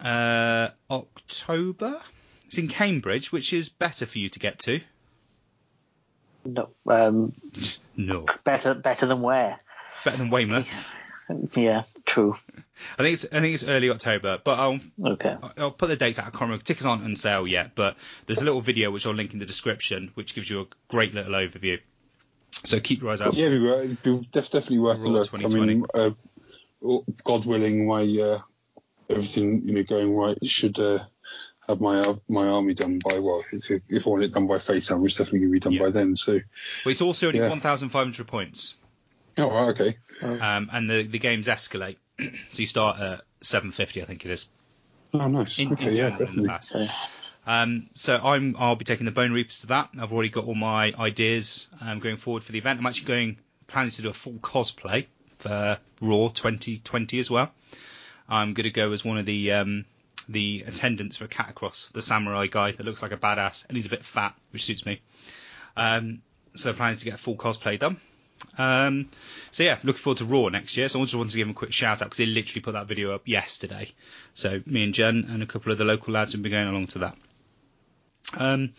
Uh, 0.03 0.69
October. 0.89 1.99
It's 2.45 2.57
in 2.57 2.67
Cambridge, 2.67 3.31
which 3.31 3.53
is 3.53 3.69
better 3.69 4.05
for 4.05 4.19
you 4.19 4.29
to 4.29 4.39
get 4.39 4.59
to. 4.59 4.81
No. 6.45 6.69
Um, 6.87 7.33
No, 7.95 8.25
better 8.43 8.73
better 8.73 9.05
than 9.05 9.21
where? 9.21 9.59
Better 10.05 10.17
than 10.17 10.29
Weymouth. 10.29 10.67
Yeah, 11.55 11.83
true. 12.05 12.35
I 12.99 13.03
think 13.03 13.13
it's 13.13 13.25
I 13.31 13.39
think 13.39 13.53
it's 13.53 13.63
early 13.65 13.89
October, 13.89 14.39
but 14.43 14.59
I'll 14.59 14.79
Okay. 15.05 15.35
I'll 15.57 15.71
put 15.71 15.87
the 15.87 15.95
dates 15.95 16.19
out. 16.19 16.25
I 16.27 16.29
can't 16.31 16.41
remember. 16.41 16.63
Tickets 16.63 16.85
aren't 16.85 17.03
on 17.03 17.15
sale 17.15 17.47
yet, 17.47 17.71
but 17.73 17.95
there's 18.25 18.41
a 18.41 18.43
little 18.45 18.59
video 18.61 18.91
which 18.91 19.05
I'll 19.05 19.13
link 19.13 19.31
in 19.33 19.39
the 19.39 19.45
description, 19.45 20.11
which 20.15 20.35
gives 20.35 20.49
you 20.49 20.61
a 20.61 20.65
great 20.89 21.13
little 21.13 21.31
overview. 21.31 21.79
So 22.65 22.79
keep 22.81 23.01
your 23.01 23.11
eyes 23.11 23.21
out. 23.21 23.33
Yeah, 23.33 23.45
it'd 23.45 23.61
be, 23.61 23.69
it'd 23.69 24.03
be 24.03 24.27
definitely 24.31 24.79
worth 24.79 25.05
a 25.05 25.07
look. 25.07 25.33
I 25.33 25.47
mean, 25.47 25.85
uh, 25.93 26.11
oh, 26.83 27.05
God 27.23 27.45
willing, 27.45 27.87
my 27.87 28.01
uh, 28.01 28.39
everything 29.09 29.61
you 29.67 29.75
know 29.75 29.83
going 29.83 30.13
right 30.15 30.37
should 30.49 30.77
uh, 30.79 30.99
have 31.69 31.79
my 31.79 31.97
uh, 31.99 32.15
my 32.27 32.47
army 32.47 32.73
done 32.73 32.99
by 32.99 33.19
well, 33.19 33.41
if, 33.53 33.71
if 33.87 34.05
I 34.05 34.09
want 34.09 34.23
it 34.23 34.33
done 34.33 34.47
by 34.47 34.55
FaceTime, 34.55 35.05
it's 35.05 35.15
definitely 35.15 35.39
going 35.39 35.49
to 35.49 35.53
be 35.53 35.59
done 35.61 35.73
Yeah. 35.73 35.83
by 35.83 35.89
then. 35.91 36.15
So, 36.17 36.39
But 36.83 36.89
it's 36.89 37.01
also 37.01 37.27
only 37.27 37.39
Yeah. 37.39 37.47
1,500 37.49 38.27
points, 38.27 38.75
oh 39.37 39.49
right, 39.49 39.69
okay, 39.69 39.97
um, 40.23 40.69
and 40.71 40.89
the 40.89 41.03
the 41.03 41.19
games 41.19 41.47
escalate. 41.47 41.97
so 42.19 42.59
you 42.59 42.65
start 42.65 42.99
at 42.99 43.21
750, 43.41 44.01
I 44.01 44.05
think 44.05 44.25
it 44.25 44.31
is. 44.31 44.47
oh 45.13 45.27
nice, 45.27 45.59
In, 45.59 45.73
okay, 45.73 45.87
in 45.87 45.95
yeah, 45.95 46.09
general, 46.09 46.29
in 46.29 46.41
the 46.43 46.47
definitely. 46.47 46.85
Okay. 46.85 46.93
Um, 47.47 47.89
so 47.95 48.17
I'm 48.17 48.55
I'll 48.59 48.75
be 48.75 48.85
taking 48.85 49.05
the 49.05 49.11
Bone 49.11 49.31
Reapers 49.31 49.61
to 49.61 49.67
that. 49.67 49.89
I've 49.99 50.13
already 50.13 50.29
got 50.29 50.45
all 50.45 50.55
my 50.55 50.93
ideas 50.97 51.67
um, 51.81 51.99
going 51.99 52.17
forward 52.17 52.43
for 52.43 52.51
the 52.51 52.59
event. 52.59 52.79
I'm 52.79 52.85
actually 52.85 53.07
going 53.07 53.37
planning 53.67 53.91
to 53.91 54.01
do 54.01 54.09
a 54.09 54.13
full 54.13 54.33
cosplay 54.33 55.07
for 55.37 55.79
Raw 56.01 56.27
2020 56.27 57.19
as 57.19 57.31
well. 57.31 57.51
I'm 58.29 58.53
going 58.53 58.65
to 58.65 58.71
go 58.71 58.91
as 58.91 59.03
one 59.03 59.17
of 59.17 59.25
the 59.25 59.53
um, 59.53 59.85
the 60.29 60.63
attendants 60.67 61.17
for 61.17 61.27
Katakros, 61.27 61.91
the 61.91 62.01
samurai 62.01 62.47
guy 62.47 62.71
that 62.71 62.85
looks 62.85 63.01
like 63.01 63.11
a 63.11 63.17
badass 63.17 63.65
and 63.67 63.75
he's 63.75 63.87
a 63.87 63.89
bit 63.89 64.05
fat, 64.05 64.35
which 64.51 64.63
suits 64.63 64.85
me. 64.85 65.01
Um, 65.75 66.21
so 66.55 66.73
plans 66.73 66.99
to 66.99 67.05
get 67.05 67.15
a 67.15 67.17
full 67.17 67.35
cosplay 67.35 67.79
done. 67.79 67.99
Um, 68.57 69.09
so 69.51 69.63
yeah, 69.63 69.77
looking 69.83 70.01
forward 70.01 70.19
to 70.19 70.25
Raw 70.25 70.49
next 70.49 70.77
year. 70.77 70.89
So 70.89 70.99
I 70.99 71.03
just 71.03 71.15
wanted 71.15 71.31
to 71.31 71.37
give 71.37 71.47
him 71.47 71.51
a 71.51 71.55
quick 71.55 71.73
shout 71.73 72.01
out 72.01 72.05
because 72.05 72.17
he 72.17 72.25
literally 72.25 72.61
put 72.61 72.73
that 72.73 72.87
video 72.87 73.13
up 73.13 73.27
yesterday. 73.27 73.91
So 74.33 74.61
me 74.65 74.83
and 74.83 74.93
Jen 74.93 75.27
and 75.29 75.43
a 75.43 75.45
couple 75.45 75.71
of 75.71 75.77
the 75.77 75.85
local 75.85 76.13
lads 76.13 76.33
have 76.33 76.41
been 76.41 76.51
going 76.51 76.67
along 76.67 76.87
to 76.87 76.99
that. 76.99 77.17
Um, 78.37 78.73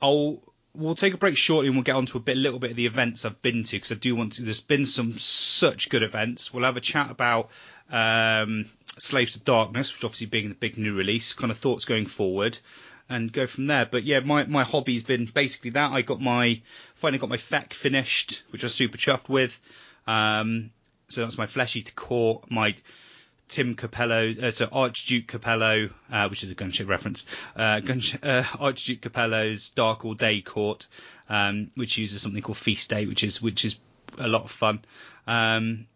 I'll 0.00 0.42
we'll 0.74 0.94
take 0.94 1.14
a 1.14 1.18
break 1.18 1.36
shortly 1.36 1.68
and 1.68 1.76
we'll 1.76 1.84
get 1.84 1.96
on 1.96 2.06
to 2.06 2.18
a 2.18 2.20
bit, 2.20 2.36
little 2.36 2.58
bit 2.58 2.70
of 2.70 2.76
the 2.76 2.86
events 2.86 3.24
I've 3.24 3.40
been 3.42 3.62
to 3.62 3.76
because 3.76 3.92
I 3.92 3.96
do 3.96 4.14
want 4.14 4.34
to. 4.34 4.42
There's 4.42 4.60
been 4.60 4.86
some 4.86 5.18
such 5.18 5.88
good 5.88 6.02
events. 6.02 6.52
We'll 6.52 6.64
have 6.64 6.76
a 6.76 6.82
chat 6.82 7.10
about 7.10 7.50
um, 7.90 8.66
Slaves 8.98 9.36
of 9.36 9.44
Darkness, 9.44 9.92
which 9.92 10.04
obviously 10.04 10.26
being 10.26 10.48
the 10.48 10.54
big 10.54 10.78
new 10.78 10.94
release, 10.94 11.32
kind 11.32 11.50
of 11.50 11.58
thoughts 11.58 11.84
going 11.84 12.06
forward, 12.06 12.58
and 13.08 13.32
go 13.32 13.46
from 13.46 13.66
there. 13.66 13.86
But 13.86 14.04
yeah, 14.04 14.20
my 14.20 14.44
my 14.44 14.64
hobby's 14.64 15.02
been 15.02 15.26
basically 15.26 15.70
that. 15.70 15.92
I 15.92 16.02
got 16.02 16.20
my 16.20 16.60
finally 16.94 17.18
got 17.18 17.28
my 17.28 17.36
FEC 17.36 17.72
finished, 17.72 18.42
which 18.50 18.64
I 18.64 18.66
was 18.66 18.74
super 18.74 18.98
chuffed 18.98 19.28
with. 19.28 19.60
Um, 20.06 20.70
so 21.08 21.20
that's 21.20 21.38
my 21.38 21.46
Flesh-eater 21.46 21.92
Court, 21.92 22.50
my 22.50 22.74
Tim 23.48 23.76
Cappello, 23.76 24.42
uh, 24.42 24.50
so 24.50 24.68
Archduke 24.72 25.28
Capello, 25.28 25.90
uh, 26.10 26.28
which 26.28 26.42
is 26.42 26.50
a 26.50 26.54
gunship 26.54 26.88
reference, 26.88 27.26
uh, 27.54 27.80
gunsh- 27.80 28.18
uh, 28.24 28.44
Archduke 28.58 29.00
Capello's 29.02 29.68
Dark 29.68 30.04
All 30.04 30.14
Day 30.14 30.40
Court, 30.40 30.88
um, 31.28 31.70
which 31.76 31.96
uses 31.96 32.22
something 32.22 32.42
called 32.42 32.58
Feast 32.58 32.90
Day, 32.90 33.06
which 33.06 33.22
is 33.22 33.40
which 33.40 33.64
is 33.64 33.78
a 34.18 34.26
lot 34.26 34.42
of 34.42 34.50
fun. 34.50 34.80
Um, 35.26 35.86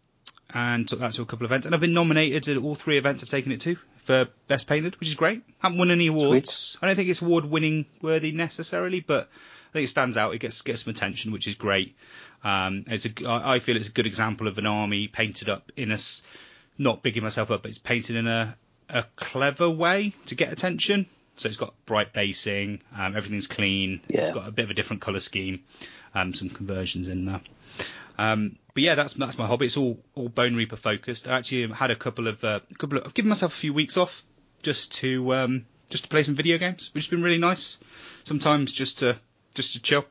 and 0.53 0.87
took 0.87 0.99
that 0.99 1.13
to 1.13 1.21
a 1.21 1.25
couple 1.25 1.45
of 1.45 1.51
events, 1.51 1.65
and 1.65 1.73
I've 1.75 1.81
been 1.81 1.93
nominated 1.93 2.49
at 2.49 2.63
all 2.63 2.75
three 2.75 2.97
events 2.97 3.23
I've 3.23 3.29
taken 3.29 3.51
it 3.51 3.61
to 3.61 3.77
for 4.03 4.27
Best 4.47 4.67
Painted, 4.67 4.99
which 4.99 5.09
is 5.09 5.15
great. 5.15 5.43
I 5.61 5.67
haven't 5.67 5.77
won 5.79 5.91
any 5.91 6.07
awards. 6.07 6.77
I 6.81 6.87
don't 6.87 6.95
think 6.95 7.09
it's 7.09 7.21
award 7.21 7.45
winning 7.45 7.85
worthy 8.01 8.31
necessarily, 8.31 8.99
but 8.99 9.29
I 9.69 9.73
think 9.73 9.85
it 9.85 9.87
stands 9.89 10.17
out. 10.17 10.33
It 10.33 10.39
gets 10.39 10.61
gets 10.61 10.83
some 10.83 10.91
attention, 10.91 11.31
which 11.31 11.47
is 11.47 11.55
great. 11.55 11.95
Um, 12.43 12.85
it's 12.87 13.05
a, 13.05 13.11
I 13.27 13.59
feel 13.59 13.77
it's 13.77 13.87
a 13.87 13.91
good 13.91 14.07
example 14.07 14.47
of 14.47 14.57
an 14.57 14.65
army 14.65 15.07
painted 15.07 15.49
up 15.49 15.71
in 15.77 15.91
a 15.91 15.97
not 16.77 17.03
bigging 17.03 17.23
myself 17.23 17.51
up, 17.51 17.61
but 17.61 17.69
it's 17.69 17.77
painted 17.77 18.15
in 18.15 18.27
a 18.27 18.55
a 18.89 19.05
clever 19.15 19.69
way 19.69 20.13
to 20.25 20.35
get 20.35 20.51
attention. 20.51 21.05
So 21.37 21.47
it's 21.47 21.57
got 21.57 21.73
bright 21.85 22.13
basing, 22.13 22.81
um, 22.95 23.15
everything's 23.15 23.47
clean. 23.47 24.01
It's 24.09 24.33
got 24.33 24.47
a 24.47 24.51
bit 24.51 24.65
of 24.65 24.71
a 24.71 24.73
different 24.73 25.01
colour 25.01 25.19
scheme, 25.21 25.63
um, 26.13 26.33
some 26.33 26.49
conversions 26.49 27.07
in 27.07 27.25
there. 27.25 27.41
Um, 28.17 28.57
but 28.73 28.83
yeah, 28.83 28.95
that's 28.95 29.13
that's 29.13 29.37
my 29.37 29.47
hobby. 29.47 29.65
It's 29.65 29.77
all 29.77 29.99
all 30.15 30.29
Bone 30.29 30.55
Reaper 30.55 30.75
focused. 30.75 31.27
I 31.27 31.37
actually 31.37 31.67
had 31.73 31.91
a 31.91 31.95
couple 31.95 32.27
of 32.27 32.43
uh, 32.43 32.59
couple 32.77 32.97
of, 32.99 33.05
I've 33.05 33.13
given 33.13 33.29
myself 33.29 33.53
a 33.53 33.57
few 33.57 33.73
weeks 33.73 33.97
off 33.97 34.23
just 34.63 34.93
to 34.95 35.33
um, 35.33 35.65
just 35.89 36.03
to 36.05 36.09
play 36.09 36.23
some 36.23 36.35
video 36.35 36.57
games, 36.57 36.91
which 36.93 37.05
has 37.05 37.09
been 37.09 37.23
really 37.23 37.37
nice. 37.37 37.77
Sometimes 38.23 38.71
just 38.71 38.99
to 38.99 39.17
just 39.53 39.73
to 39.73 39.81
chill. 39.81 40.05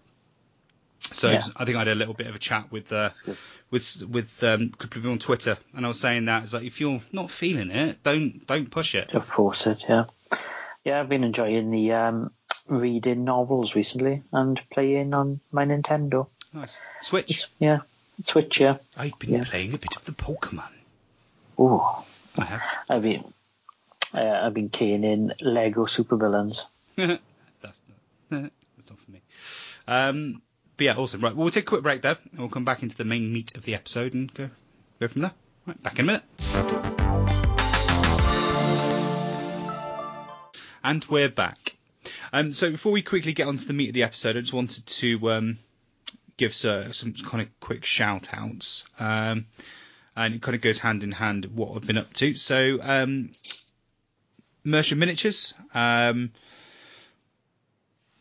So 1.13 1.31
Yeah. 1.31 1.43
I 1.57 1.65
think 1.65 1.77
I 1.77 1.81
had 1.81 1.89
a 1.89 1.95
little 1.95 2.15
bit 2.15 2.27
of 2.27 2.35
a 2.35 2.39
chat 2.39 2.71
with 2.71 2.93
uh, 2.93 3.11
with 3.71 4.03
with 4.09 4.43
um, 4.45 4.71
a 4.75 4.77
couple 4.77 4.85
of 4.85 4.91
people 4.91 5.13
on 5.13 5.19
Twitter, 5.19 5.57
and 5.75 5.85
I 5.85 5.89
was 5.89 5.99
saying 6.01 6.27
that 6.27 6.43
it's 6.43 6.53
like 6.53 6.65
if 6.65 6.81
you're 6.81 7.01
not 7.13 7.31
feeling 7.31 7.71
it, 7.71 8.03
don't 8.03 8.47
don't 8.47 8.71
push 8.71 8.95
it. 8.95 9.15
Of 9.15 9.29
course, 9.29 9.67
it 9.67 9.85
yeah. 9.89 10.05
Yeah, 10.85 11.01
I've 11.01 11.09
been 11.09 11.25
enjoying 11.25 11.71
the 11.71 11.93
um, 11.93 12.31
reading 12.67 13.25
novels 13.25 13.75
recently 13.75 14.23
and 14.33 14.61
playing 14.71 15.13
on 15.13 15.41
my 15.53 15.65
Nintendo. 15.67 16.27
Nice. 16.53 16.79
Switch. 17.03 17.45
Yeah, 17.59 17.81
Switch. 18.23 18.61
Yeah. 18.61 18.79
I've 18.97 19.19
been 19.19 19.31
Yeah. 19.35 19.45
playing 19.45 19.75
a 19.75 19.79
bit 19.79 19.97
of 19.97 20.05
the 20.05 20.13
Pokemon. 20.13 20.71
Oh, 21.59 22.05
I 22.39 22.45
have. 22.45 22.63
I've 22.89 23.03
been 23.03 23.25
uh, 24.15 24.19
I've 24.45 24.55
been 24.55 24.69
caning 24.71 25.31
Lego 25.41 25.87
supervillains. 25.87 26.63
that's 26.97 27.21
not 27.61 27.81
that's 28.31 28.91
not 28.91 28.99
for 28.99 29.11
me. 29.11 29.21
Um, 29.87 30.43
but 30.77 30.85
yeah, 30.85 30.95
awesome. 30.97 31.21
Right, 31.21 31.35
well, 31.35 31.45
we'll 31.45 31.51
take 31.51 31.65
a 31.65 31.67
quick 31.69 31.83
break 31.83 32.03
there, 32.03 32.17
and 32.31 32.39
we'll 32.41 32.49
come 32.49 32.65
back 32.65 32.83
into 32.83 32.97
the 32.97 33.05
main 33.05 33.33
meat 33.33 33.55
of 33.57 33.63
the 33.65 33.75
episode 33.75 34.15
and 34.15 34.33
go 34.33 34.49
go 35.01 35.09
from 35.09 35.23
there. 35.23 35.33
Right, 35.67 35.83
back 35.83 35.99
in 35.99 36.09
a 36.09 36.13
minute. 36.13 36.23
And 40.83 41.05
we're 41.05 41.29
back. 41.29 41.77
Um, 42.33 42.53
so 42.53 42.71
before 42.71 42.93
we 42.93 43.03
quickly 43.03 43.33
get 43.35 43.47
onto 43.47 43.67
the 43.67 43.73
meat 43.75 43.89
of 43.89 43.95
the 43.95 44.03
episode, 44.05 44.37
I 44.37 44.41
just 44.41 44.53
wanted 44.53 44.87
to 44.87 45.31
um, 45.31 45.59
give 46.41 46.65
uh, 46.65 46.91
some 46.93 47.13
kind 47.13 47.43
of 47.43 47.61
quick 47.61 47.85
shout 47.85 48.29
outs. 48.33 48.85
Um, 48.99 49.47
and 50.17 50.35
it 50.35 50.43
kind 50.43 50.55
of 50.55 50.63
goes 50.63 50.79
hand 50.79 51.05
in 51.05 51.13
hand 51.13 51.45
what 51.55 51.77
I've 51.77 51.87
been 51.87 51.99
up 51.99 52.13
to. 52.15 52.35
So, 52.35 52.79
um, 52.83 53.31
Mercer 54.65 54.97
Miniatures. 54.97 55.55
Um, 55.75 56.33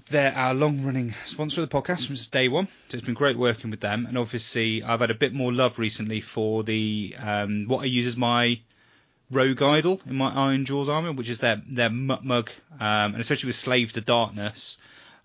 they're 0.10 0.36
our 0.36 0.54
long 0.54 0.84
running 0.84 1.14
sponsor 1.26 1.62
of 1.62 1.70
the 1.70 1.82
podcast 1.82 2.08
since 2.08 2.28
day 2.28 2.50
one. 2.50 2.68
So 2.90 2.98
it's 2.98 3.06
been 3.06 3.14
great 3.16 3.38
working 3.38 3.70
with 3.70 3.80
them. 3.80 4.06
And 4.06 4.18
obviously, 4.18 4.84
I've 4.84 5.00
had 5.00 5.12
a 5.12 5.16
bit 5.16 5.34
more 5.34 5.54
love 5.54 5.80
recently 5.80 6.20
for 6.20 6.64
the 6.64 7.16
um, 7.18 7.68
what 7.68 7.84
I 7.84 7.86
use 7.86 8.06
as 8.06 8.18
my 8.18 8.60
rogue 9.32 9.62
idol 9.62 10.02
in 10.08 10.16
my 10.16 10.32
Ironjawz 10.32 10.90
armor, 10.90 11.14
which 11.14 11.30
is 11.30 11.40
their 11.40 11.62
their 11.68 11.90
Mutt 11.90 12.26
mug, 12.26 12.50
um, 12.80 13.14
and 13.14 13.20
especially 13.22 13.48
with 13.48 13.56
Slave 13.56 13.94
to 13.94 14.02
Darkness, 14.02 14.78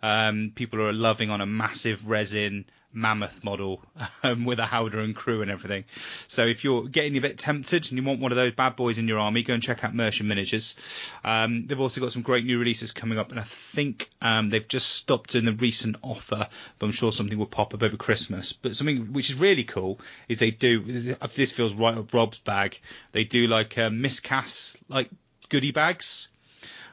um, 0.03 0.53
people 0.55 0.83
are 0.83 0.93
loving 0.93 1.31
on 1.31 1.41
a 1.41 1.47
massive 1.47 2.07
resin 2.07 2.67
mammoth 2.95 3.43
model 3.43 3.83
um, 4.23 4.45
with 4.45 4.59
a 4.59 4.65
howdah 4.65 5.01
and 5.01 5.15
crew 5.15 5.43
and 5.43 5.51
everything. 5.51 5.85
So 6.29 6.47
if 6.47 6.65
you're 6.65 6.85
getting 6.85 7.17
a 7.17 7.21
bit 7.21 7.39
tempted 7.39 7.89
and 7.89 7.99
you 7.99 8.05
want 8.05 8.21
one 8.21 8.33
of 8.33 8.37
those 8.37 8.53
bad 8.53 8.77
boys 8.77 8.99
in 8.99 9.09
your 9.09 9.19
army, 9.19 9.43
go 9.43 9.55
and 9.55 9.63
check 9.63 9.85
out 9.85 9.95
Mercer 9.95 10.25
Miniatures. 10.25 10.77
Um, 11.25 11.67
they've 11.67 11.81
also 11.81 12.01
got 12.01 12.13
some 12.13 12.23
great 12.23 12.45
new 12.45 12.59
releases 12.59 12.93
coming 12.93 13.19
up, 13.19 13.31
and 13.31 13.41
I 13.41 13.45
think 13.45 14.11
um, 14.23 14.51
they've 14.51 14.67
just 14.67 14.91
stopped 14.91 15.31
doing 15.31 15.45
the 15.45 15.53
recent 15.53 15.97
offer, 16.03 16.49
but 16.79 16.87
I'm 16.87 16.93
sure 16.93 17.13
something 17.13 17.39
will 17.39 17.47
pop 17.47 17.75
up 17.75 17.83
over 17.83 17.97
Christmas. 17.97 18.53
But 18.53 18.77
something 18.77 19.13
which 19.13 19.31
is 19.31 19.37
really 19.37 19.65
cool 19.65 20.01
is 20.29 20.39
they 20.39 20.51
do. 20.51 20.81
This 21.35 21.53
feels 21.53 21.75
right 21.75 21.97
up 21.97 22.15
Rob's 22.15 22.39
bag, 22.39 22.81
they 23.13 23.25
do 23.25 23.47
like 23.47 23.77
uh, 23.77 23.91
miscasts 23.91 24.77
like 24.89 25.11
goodie 25.49 25.73
bags. 25.73 26.29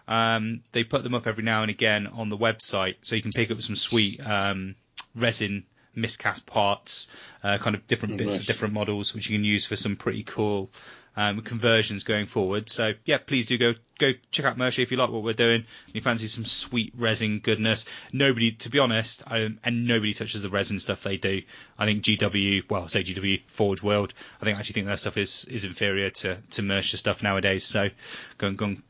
Um, 0.07 0.61
they 0.71 0.83
put 0.83 1.03
them 1.03 1.13
up 1.13 1.27
every 1.27 1.43
now 1.43 1.61
and 1.61 1.71
again 1.71 2.07
on 2.07 2.29
the 2.29 2.37
website, 2.37 2.95
so 3.01 3.15
you 3.15 3.21
can 3.21 3.31
pick 3.31 3.51
up 3.51 3.61
some 3.61 3.75
sweet 3.75 4.19
um, 4.25 4.75
resin 5.15 5.65
miscast 5.95 6.45
parts, 6.45 7.09
uh, 7.43 7.57
kind 7.57 7.75
of 7.75 7.85
different 7.87 8.17
bits 8.17 8.31
Nice. 8.31 8.39
of 8.41 8.45
different 8.47 8.73
models, 8.73 9.13
which 9.13 9.29
you 9.29 9.37
can 9.37 9.43
use 9.45 9.65
for 9.65 9.75
some 9.75 9.95
pretty 9.95 10.23
cool 10.23 10.69
um, 11.15 11.41
conversions 11.41 12.03
going 12.03 12.25
forward. 12.25 12.69
So 12.69 12.93
yeah, 13.05 13.17
please 13.17 13.45
do 13.45 13.57
go 13.57 13.73
go 13.99 14.11
check 14.31 14.45
out 14.45 14.57
Mercy 14.57 14.81
if 14.81 14.91
you 14.91 14.97
like 14.97 15.09
what 15.09 15.23
we're 15.23 15.33
doing. 15.33 15.65
And 15.85 15.95
you 15.95 16.01
fancy 16.01 16.27
some 16.27 16.45
sweet 16.45 16.93
resin 16.95 17.39
goodness. 17.39 17.85
Nobody, 18.13 18.53
to 18.53 18.69
be 18.69 18.79
honest, 18.79 19.23
I, 19.27 19.49
and 19.63 19.87
nobody 19.87 20.13
touches 20.13 20.41
the 20.41 20.49
resin 20.49 20.79
stuff 20.79 21.03
they 21.03 21.17
do. 21.17 21.41
I 21.77 21.85
think 21.85 22.03
GW, 22.03 22.69
well, 22.69 22.83
I 22.83 22.87
say 22.87 23.03
GW 23.03 23.41
Forge 23.47 23.83
World. 23.83 24.13
I 24.41 24.45
think 24.45 24.55
I 24.55 24.59
actually 24.59 24.73
think 24.73 24.87
their 24.87 24.97
stuff 24.97 25.17
is 25.17 25.45
is 25.45 25.63
inferior 25.63 26.09
to 26.09 26.37
to 26.51 26.61
Mercer 26.61 26.97
stuff 26.97 27.21
nowadays. 27.23 27.65
So 27.65 27.89
go 28.37 28.47
and 28.47 28.57
go 28.57 28.65
and 28.65 28.89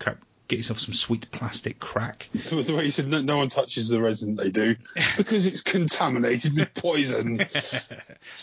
get 0.52 0.58
yourself 0.60 0.80
some 0.80 0.94
sweet 0.94 1.32
plastic 1.32 1.80
crack. 1.80 2.28
The 2.34 2.56
the 2.62 2.76
way 2.76 2.84
you 2.84 2.92
said 2.92 3.08
no, 3.08 3.22
no 3.22 3.38
one 3.38 3.48
touches 3.48 3.88
the 3.88 4.02
resin 4.02 4.36
they 4.36 4.52
do 4.52 4.76
because 5.18 5.48
it's 5.48 5.62
contaminated 5.62 6.56
with 6.56 6.74
poison. 6.74 7.40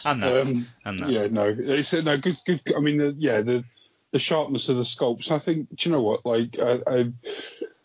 And 0.06 0.22
that, 0.22 0.42
Um, 0.42 0.66
and 0.84 0.98
that. 0.98 1.10
yeah, 1.10 1.28
no, 1.30 1.54
it's 1.56 1.92
uh, 1.92 2.00
no 2.00 2.16
good. 2.16 2.36
Good. 2.46 2.62
I 2.76 2.80
mean, 2.80 2.96
the, 2.96 3.14
yeah, 3.18 3.42
the 3.42 3.64
the 4.10 4.18
sharpness 4.18 4.68
of 4.70 4.76
the 4.76 4.82
sculpts. 4.84 5.30
I 5.30 5.38
think. 5.38 5.68
Do 5.76 5.88
you 5.88 5.94
know 5.94 6.02
what? 6.02 6.24
Like, 6.24 6.58
I, 6.58 6.78
I 6.86 7.12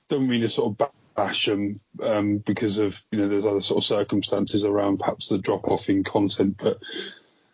don't 0.07 0.28
mean 0.28 0.41
to 0.41 0.49
sort 0.49 0.80
of 0.80 0.89
bash 1.15 1.45
them 1.45 1.80
um, 2.01 2.38
because 2.38 2.78
of 2.78 3.03
you 3.11 3.19
know 3.19 3.28
there's 3.28 3.45
other 3.45 3.61
sort 3.61 3.80
of 3.80 3.86
circumstances 3.86 4.63
around 4.63 4.99
perhaps 4.99 5.28
the 5.28 5.38
drop 5.38 5.67
off 5.67 5.89
in 5.89 6.03
content, 6.03 6.55
but 6.57 6.78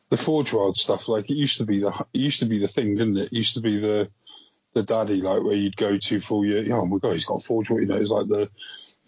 the 0.09 0.17
Forge 0.17 0.53
World 0.53 0.77
stuff, 0.77 1.07
like 1.07 1.29
it 1.31 1.35
used 1.35 1.57
to 1.57 1.65
be 1.65 1.79
the 1.79 2.05
it 2.13 2.19
used 2.19 2.39
to 2.39 2.45
be 2.45 2.59
the 2.59 2.67
thing, 2.67 2.95
didn't 2.95 3.17
it? 3.17 3.27
It 3.27 3.33
used 3.33 3.55
to 3.55 3.61
be 3.61 3.77
the 3.79 4.09
the 4.79 4.83
daddy 4.83 5.21
like 5.21 5.43
where 5.43 5.55
you'd 5.55 5.75
go 5.75 5.97
to 5.97 6.19
for 6.19 6.45
your 6.45 6.63
oh 6.75 6.85
my 6.85 6.97
god 6.97 7.13
he's 7.13 7.25
got 7.25 7.43
Forge 7.43 7.69
you 7.69 7.85
know 7.85 7.95
it's 7.95 8.09
like 8.09 8.27
the 8.27 8.49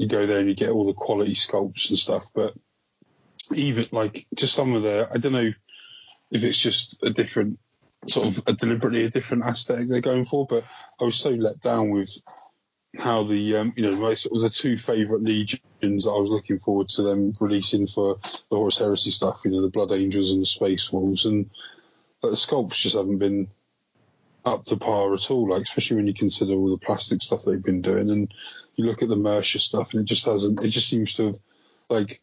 you 0.02 0.08
go 0.08 0.26
there 0.26 0.40
and 0.40 0.50
you 0.50 0.56
get 0.56 0.72
all 0.72 0.88
the 0.88 0.94
quality 0.94 1.36
sculpts 1.36 1.90
and 1.90 1.98
stuff, 1.98 2.32
but 2.34 2.56
even 3.54 3.88
like 3.92 4.26
just 4.34 4.56
some 4.56 4.74
of 4.74 4.82
the 4.82 5.08
I 5.14 5.18
don't 5.18 5.34
know 5.34 5.52
if 6.32 6.44
it's 6.44 6.58
just 6.58 7.04
a 7.04 7.12
different 7.12 7.60
sort 8.08 8.28
of 8.28 8.44
a 8.48 8.54
deliberately 8.54 9.04
a 9.04 9.12
different 9.12 9.44
aesthetic 9.44 9.88
they're 9.88 10.02
going 10.02 10.26
for, 10.26 10.48
but 10.48 10.68
I 11.00 11.04
was 11.04 11.18
so 11.18 11.30
let 11.30 11.62
down 11.62 11.92
with 11.92 12.10
how 12.98 13.24
the 13.24 13.58
um, 13.58 13.74
you 13.78 13.84
know 13.84 13.96
my 13.96 14.16
sort 14.16 14.36
of 14.36 14.42
the 14.42 14.50
two 14.50 14.76
favourite 14.76 15.24
legions 15.24 16.08
I 16.08 16.14
was 16.14 16.32
looking 16.32 16.58
forward 16.58 16.90
to 16.90 17.04
them 17.04 17.36
releasing 17.40 17.86
for 17.86 18.18
the 18.50 18.58
Horus 18.58 18.80
Heresy 18.80 19.12
stuff, 19.12 19.42
you 19.46 19.52
know 19.52 19.62
the 19.62 19.70
Blood 19.70 19.92
Angels 19.92 20.32
and 20.32 20.42
the 20.42 20.48
Space 20.48 20.92
Wolves, 20.92 21.26
and 21.26 21.52
the 22.24 22.30
sculpts 22.30 22.74
just 22.74 22.96
haven't 22.96 23.20
been 23.20 23.50
up 24.44 24.66
to 24.66 24.78
par 24.78 25.14
at 25.14 25.30
all. 25.32 25.50
Like 25.50 25.64
especially 25.64 25.98
when 25.98 26.08
you 26.08 26.14
consider 26.14 26.54
all 26.54 26.70
the 26.72 26.78
plastic 26.86 27.22
stuff 27.22 27.44
they've 27.46 27.64
been 27.64 27.82
doing, 27.82 28.10
and 28.10 28.34
you 28.76 28.86
look 28.86 29.02
at 29.04 29.10
the 29.10 29.16
Mercer 29.16 29.60
stuff, 29.60 29.94
and 29.94 30.02
it 30.02 30.06
just 30.06 30.26
hasn't. 30.26 30.62
It 30.64 30.70
just 30.70 30.90
seems 30.90 31.16
to 31.16 31.26
have 31.28 31.36
like 31.90 32.22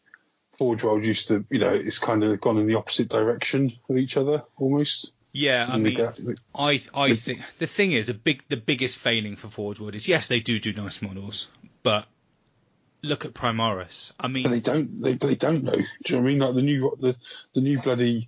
Forge 0.57 0.83
World 0.83 1.05
used 1.05 1.29
to, 1.29 1.45
you 1.49 1.59
know, 1.59 1.73
it's 1.73 1.99
kind 1.99 2.23
of 2.23 2.41
gone 2.41 2.57
in 2.57 2.67
the 2.67 2.75
opposite 2.75 3.07
direction 3.09 3.73
of 3.89 3.97
each 3.97 4.17
other 4.17 4.43
almost. 4.57 5.13
Yeah, 5.31 5.67
I 5.69 5.77
mean, 5.77 5.93
the- 5.93 6.37
I 6.55 6.81
I 6.93 7.13
think 7.15 7.41
the 7.59 7.67
thing 7.67 7.91
is 7.91 8.07
the 8.07 8.13
big 8.15 8.43
the 8.47 8.57
biggest 8.57 8.97
failing 8.97 9.35
for 9.35 9.47
Forge 9.47 9.79
World 9.79 9.95
is 9.95 10.07
yes 10.07 10.27
they 10.27 10.39
do 10.39 10.59
do 10.59 10.73
nice 10.73 11.01
models, 11.01 11.47
but 11.83 12.05
look 13.03 13.25
at 13.25 13.33
Primaris. 13.33 14.11
I 14.19 14.27
mean, 14.27 14.43
but 14.43 14.49
they 14.49 14.59
don't. 14.59 15.01
They, 15.01 15.13
but 15.15 15.27
they 15.27 15.35
don't 15.35 15.63
know. 15.63 15.71
Do 15.73 15.83
you 16.07 16.15
know 16.15 16.21
what 16.23 16.27
I 16.27 16.31
mean? 16.31 16.39
Like 16.39 16.55
the 16.55 16.61
new 16.63 16.97
the 16.99 17.15
the 17.53 17.61
new 17.61 17.79
bloody 17.79 18.27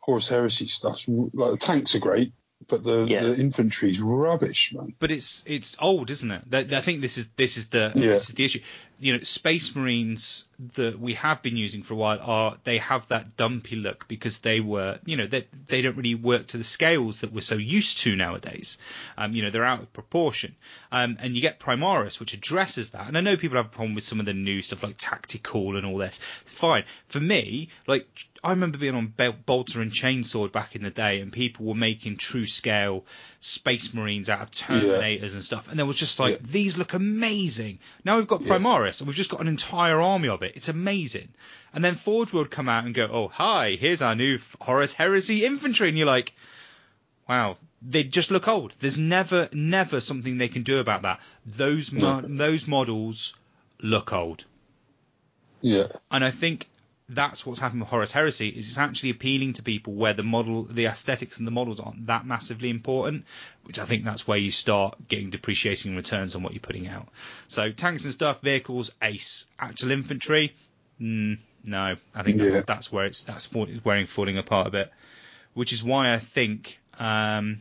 Horus 0.00 0.28
Heresy 0.28 0.66
stuff. 0.66 1.04
Like 1.08 1.52
the 1.52 1.56
tanks 1.56 1.94
are 1.94 2.00
great, 2.00 2.32
but 2.68 2.84
the, 2.84 3.04
Yeah. 3.08 3.22
the 3.22 3.36
infantry's 3.40 4.00
rubbish, 4.00 4.72
man. 4.74 4.94
but 4.98 5.10
it's 5.10 5.42
it's 5.46 5.76
old, 5.80 6.10
isn't 6.10 6.30
it? 6.30 6.72
I 6.74 6.80
think 6.80 7.00
this 7.00 7.18
is 7.18 7.28
this 7.36 7.56
is 7.56 7.68
the 7.68 7.92
Yeah. 7.94 8.02
this 8.12 8.28
is 8.28 8.34
the 8.34 8.44
issue. 8.44 8.60
You 9.02 9.12
know, 9.14 9.18
Space 9.20 9.74
Marines 9.74 10.44
that 10.74 10.98
we 11.00 11.14
have 11.14 11.42
been 11.42 11.56
using 11.56 11.82
for 11.82 11.94
a 11.94 11.96
while 11.96 12.20
are 12.22 12.56
they 12.62 12.78
have 12.78 13.08
that 13.08 13.36
dumpy 13.36 13.74
look 13.74 14.06
because 14.06 14.38
they 14.38 14.60
were 14.60 14.98
you 15.04 15.16
know 15.16 15.26
they 15.26 15.46
they 15.66 15.82
don't 15.82 15.96
really 15.96 16.14
work 16.14 16.46
to 16.48 16.56
the 16.56 16.62
scales 16.64 17.22
that 17.22 17.32
we're 17.32 17.40
so 17.40 17.56
used 17.56 17.98
to 17.98 18.14
nowadays. 18.14 18.78
Um, 19.18 19.34
you 19.34 19.42
know, 19.42 19.50
they're 19.50 19.64
out 19.64 19.80
of 19.82 19.92
proportion. 19.92 20.54
Um, 20.92 21.16
and 21.20 21.34
you 21.34 21.40
get 21.40 21.58
Primaris, 21.58 22.20
which 22.20 22.34
addresses 22.34 22.90
that. 22.90 23.08
And 23.08 23.16
I 23.18 23.22
know 23.22 23.36
people 23.36 23.56
have 23.56 23.66
a 23.66 23.70
problem 23.70 23.94
with 23.94 24.04
some 24.04 24.20
of 24.20 24.26
the 24.26 24.34
new 24.34 24.62
stuff 24.62 24.82
like 24.82 24.96
Tactical 24.98 25.76
and 25.76 25.84
all 25.86 25.98
this. 25.98 26.20
It's 26.42 26.52
fine 26.52 26.84
for 27.08 27.18
me. 27.18 27.70
Like 27.88 28.06
I 28.44 28.50
remember 28.50 28.78
being 28.78 28.94
on 28.94 29.06
Bel- 29.08 29.32
Bolter 29.32 29.82
and 29.82 29.90
Chainsword 29.90 30.52
back 30.52 30.76
in 30.76 30.82
the 30.82 30.90
day, 30.90 31.20
and 31.20 31.32
people 31.32 31.66
were 31.66 31.74
making 31.74 32.18
true 32.18 32.46
scale 32.46 33.04
Space 33.40 33.92
Marines 33.94 34.30
out 34.30 34.42
of 34.42 34.50
Terminators 34.52 35.32
and 35.32 35.42
stuff, 35.42 35.68
and 35.68 35.78
there 35.78 35.86
was 35.86 35.96
just 35.96 36.20
like 36.20 36.34
Yeah. 36.34 36.38
these 36.50 36.78
look 36.78 36.92
amazing. 36.94 37.78
Now 38.04 38.18
we've 38.18 38.28
got 38.28 38.42
Yeah. 38.42 38.48
Primaris, 38.92 39.00
and 39.00 39.06
we've 39.08 39.16
just 39.16 39.30
got 39.30 39.40
an 39.40 39.48
entire 39.48 40.00
army 40.00 40.28
of 40.28 40.42
it. 40.42 40.52
It's 40.56 40.68
amazing. 40.68 41.28
And 41.72 41.84
then 41.84 41.94
Forge 41.94 42.32
would 42.32 42.50
come 42.50 42.68
out 42.68 42.84
and 42.84 42.94
go, 42.94 43.08
"Oh 43.10 43.28
hi, 43.28 43.76
here's 43.78 44.02
our 44.02 44.14
new 44.14 44.38
Horus 44.60 44.92
Heresy 44.92 45.44
infantry," 45.44 45.88
and 45.88 45.96
you're 45.98 46.06
like, 46.06 46.32
"Wow." 47.28 47.56
They 47.84 48.04
just 48.04 48.30
look 48.30 48.46
old. 48.46 48.72
There's 48.78 48.96
never, 48.96 49.48
never 49.52 49.98
something 50.00 50.38
they 50.38 50.46
can 50.46 50.62
do 50.62 50.78
about 50.78 51.02
that. 51.02 51.18
Those 51.44 51.90
mo- 51.90 52.22
those 52.24 52.68
models 52.68 53.34
look 53.80 54.12
old. 54.12 54.44
Yeah, 55.62 55.88
And 56.08 56.24
I 56.24 56.30
think 56.30 56.68
that's 57.14 57.44
what's 57.46 57.60
happened 57.60 57.80
with 57.80 57.90
Horus 57.90 58.12
Heresy 58.12 58.48
is 58.48 58.68
it's 58.68 58.78
actually 58.78 59.10
appealing 59.10 59.54
to 59.54 59.62
people 59.62 59.92
where 59.94 60.12
the 60.14 60.22
model, 60.22 60.64
the 60.64 60.86
aesthetics 60.86 61.38
and 61.38 61.46
the 61.46 61.50
models 61.52 61.80
aren't 61.80 62.06
that 62.06 62.26
massively 62.26 62.70
important, 62.70 63.24
which 63.64 63.78
I 63.78 63.84
think 63.84 64.04
that's 64.04 64.26
where 64.26 64.38
you 64.38 64.50
start 64.50 64.96
getting 65.08 65.30
depreciating 65.30 65.94
returns 65.96 66.34
on 66.34 66.42
what 66.42 66.52
you're 66.52 66.60
putting 66.60 66.88
out. 66.88 67.08
So 67.48 67.70
tanks 67.72 68.04
and 68.04 68.12
stuff, 68.12 68.40
vehicles, 68.40 68.92
ace. 69.02 69.46
Actual 69.58 69.90
infantry, 69.92 70.54
mm, 71.00 71.38
no. 71.64 71.96
I 72.14 72.22
think 72.22 72.40
Yeah. 72.40 72.50
that's, 72.50 72.66
that's 72.66 72.92
where 72.92 73.04
it's 73.04 73.22
that's 73.24 73.46
fall, 73.46 73.66
where 73.66 73.98
it's 73.98 74.10
falling 74.12 74.38
apart 74.38 74.66
a 74.66 74.70
bit, 74.70 74.92
which 75.54 75.72
is 75.72 75.82
why 75.82 76.12
I 76.12 76.18
think. 76.18 76.78
Um, 76.98 77.58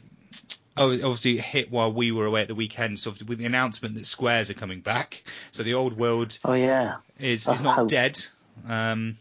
Oh, 0.78 0.90
obviously 0.94 1.38
it 1.38 1.44
hit 1.44 1.70
while 1.70 1.92
we 1.92 2.14
were 2.14 2.26
away 2.26 2.42
at 2.44 2.48
the 2.48 2.56
weekend. 2.56 2.98
So 2.98 3.14
with 3.28 3.38
the 3.38 3.46
announcement 3.46 3.96
that 3.96 4.06
squares 4.06 4.50
are 4.50 4.54
coming 4.54 4.80
back, 4.80 5.22
so 5.52 5.64
the 5.64 5.74
old 5.74 5.98
world 5.98 6.40
Oh 6.46 6.54
yeah, 6.54 6.96
is 7.20 7.46
is 7.50 7.60
not 7.60 7.76
how- 7.76 7.86
dead. 7.88 8.18
Um, 8.66 9.18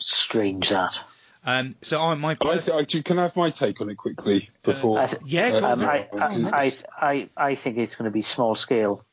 strange 0.00 0.70
that. 0.70 0.98
um, 1.44 1.74
so 1.82 2.00
I 2.00 2.14
my 2.14 2.32
I, 2.32 2.34
pers- 2.34 2.66
th- 2.66 2.76
I 2.76 2.82
do- 2.84 3.02
can 3.02 3.18
I 3.18 3.22
have 3.22 3.36
my 3.36 3.50
take 3.50 3.80
on 3.80 3.90
it 3.90 3.96
quickly 3.96 4.50
before? 4.62 4.98
I 5.00 5.06
th- 5.06 5.22
yeah, 5.24 5.48
Uh, 5.62 5.72
Um, 5.72 5.80
I. 5.84 6.08
I, 6.12 6.28
I, 6.52 6.76
I, 7.00 7.28
I 7.36 7.54
think 7.54 7.78
it's 7.78 7.94
going 7.94 8.04
to 8.06 8.10
be 8.12 8.22
small 8.22 8.54
scale. 8.56 9.04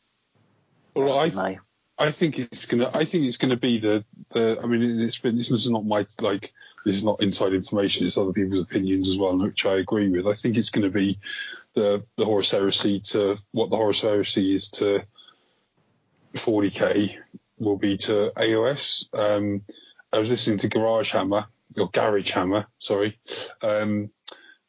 well, 0.95 1.19
I, 1.19 1.29
My, 1.29 1.59
I 1.97 2.11
think 2.11 2.39
it's 2.39 2.65
gonna. 2.65 2.89
I 2.93 3.05
think 3.05 3.25
it's 3.25 3.37
gonna 3.37 3.57
be 3.57 3.77
the 3.79 4.03
the. 4.31 4.59
I 4.61 4.65
mean, 4.67 4.81
it's 5.01 5.17
been. 5.17 5.37
This 5.37 5.51
is 5.51 5.69
not 5.69 5.85
my 5.85 6.05
like. 6.21 6.53
This 6.85 6.95
is 6.95 7.03
not 7.03 7.23
inside 7.23 7.53
information. 7.53 8.05
It's 8.05 8.17
other 8.17 8.33
people's 8.33 8.59
opinions 8.61 9.09
as 9.09 9.17
well, 9.17 9.37
which 9.39 9.65
I 9.65 9.75
agree 9.77 10.09
with. 10.09 10.27
I 10.27 10.35
think 10.35 10.55
it's 10.57 10.69
going 10.69 10.83
to 10.83 10.89
be 10.95 11.17
the 11.73 12.03
the 12.17 12.25
Horus 12.25 12.51
Heresy 12.51 12.99
to 13.11 13.37
what 13.51 13.69
the 13.71 13.75
Horus 13.77 14.01
Heresy 14.01 14.53
is 14.53 14.69
to 14.71 15.03
40k 16.35 17.15
will 17.57 17.77
be 17.77 17.97
to 17.97 18.31
AOS. 18.35 19.07
Um, 19.17 19.61
I 20.15 20.19
was 20.19 20.29
listening 20.29 20.59
to 20.59 20.69
Garage 20.69 21.11
Hammer 21.11 21.45
or 21.77 21.89
Garage 21.89 22.31
Hammer, 22.31 22.67
sorry, 22.79 23.19
um, 23.61 24.09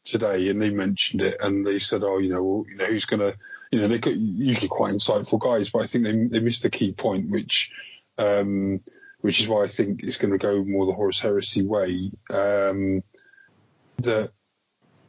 today, 0.05 0.49
and 0.51 0.61
they 0.61 0.71
mentioned 0.71 1.23
it, 1.23 1.37
and 1.41 1.67
they 1.67 1.79
said, 1.79 2.03
"Oh, 2.03 2.19
you 2.19 2.31
know, 2.31 2.45
well, 2.45 2.65
you 2.69 2.77
know, 2.77 2.87
who's 2.87 3.07
going 3.07 3.21
to 3.21 3.37
you 3.71 3.81
know, 3.81 3.89
they're 3.89 4.13
usually 4.13 4.69
quite 4.69 4.93
insightful 4.93 5.39
guys, 5.39 5.71
but 5.71 5.83
I 5.83 5.87
think 5.87 6.05
they, 6.05 6.13
they 6.13 6.41
missed 6.41 6.63
the 6.63 6.71
key 6.71 6.93
point, 6.93 7.31
which, 7.31 7.73
um, 8.19 8.81
which 9.21 9.41
is 9.41 9.49
why 9.49 9.63
I 9.63 9.67
think 9.67 10.03
it's 10.03 10.19
going 10.19 10.33
to 10.33 10.39
go 10.39 10.65
more 10.65 10.87
the 10.87 10.93
Horus 10.93 11.21
Heresy 11.21 11.63
way. 11.63 12.11
Um, 12.33 13.03
that 13.99 14.31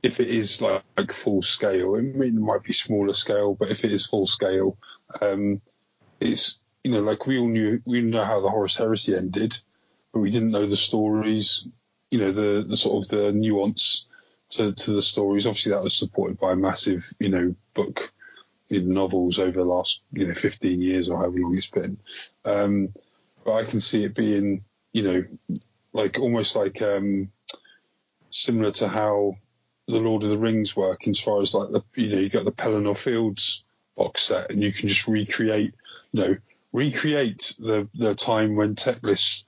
if 0.01 0.19
it 0.19 0.27
is 0.27 0.61
like, 0.61 0.83
like 0.97 1.11
full 1.11 1.41
scale, 1.41 1.95
I 1.95 2.01
mean, 2.01 2.37
it 2.37 2.41
might 2.41 2.63
be 2.63 2.73
smaller 2.73 3.13
scale, 3.13 3.53
but 3.53 3.69
if 3.69 3.83
it 3.83 3.91
is 3.91 4.07
full 4.07 4.27
scale, 4.27 4.77
um, 5.21 5.61
it's, 6.19 6.61
you 6.83 6.91
know, 6.91 7.01
like 7.01 7.27
we 7.27 7.37
all 7.37 7.49
knew, 7.49 7.81
we 7.85 8.01
know 8.01 8.23
how 8.23 8.41
the 8.41 8.49
Horus 8.49 8.75
Heresy 8.75 9.15
ended, 9.15 9.57
we 10.13 10.31
didn't 10.31 10.51
know 10.51 10.65
the 10.65 10.77
stories, 10.77 11.67
you 12.11 12.19
know, 12.19 12.31
the, 12.31 12.65
the 12.67 12.77
sort 12.77 13.05
of 13.05 13.09
the 13.09 13.31
nuance 13.31 14.07
to, 14.49 14.73
to 14.73 14.91
the 14.91 15.01
stories. 15.01 15.45
Obviously, 15.45 15.73
that 15.73 15.83
was 15.83 15.95
supported 15.95 16.39
by 16.39 16.53
a 16.53 16.55
massive, 16.55 17.05
you 17.19 17.29
know, 17.29 17.55
book 17.73 18.11
in 18.69 18.93
novels 18.93 19.39
over 19.39 19.51
the 19.51 19.63
last 19.63 20.01
you 20.11 20.27
know 20.27 20.33
15 20.33 20.81
years 20.81 21.09
or 21.09 21.17
however 21.17 21.37
long 21.39 21.57
it's 21.57 21.67
been. 21.67 21.97
Um, 22.45 22.93
but 23.45 23.53
I 23.53 23.63
can 23.63 23.79
see 23.79 24.03
it 24.03 24.15
being 24.15 24.63
you 24.91 25.03
know 25.03 25.23
like 25.93 26.19
almost 26.19 26.55
like 26.55 26.81
um, 26.81 27.31
similar 28.29 28.71
to 28.71 28.87
how 28.87 29.35
the 29.87 29.99
Lord 29.99 30.23
of 30.23 30.29
the 30.29 30.37
Rings 30.37 30.75
work 30.75 31.07
as 31.07 31.19
far 31.19 31.41
as 31.41 31.53
like 31.53 31.69
the 31.69 31.83
you 31.95 32.09
know 32.09 32.19
you 32.19 32.29
got 32.29 32.45
the 32.45 32.51
Pelennor 32.51 32.97
Fields 32.97 33.63
box 33.95 34.23
set 34.23 34.51
and 34.51 34.61
you 34.61 34.73
can 34.73 34.89
just 34.89 35.07
recreate 35.07 35.73
you 36.11 36.21
know 36.21 36.37
recreate 36.73 37.55
the 37.59 37.87
the 37.95 38.15
time 38.15 38.55
when 38.55 38.75
Teclis 38.75 39.45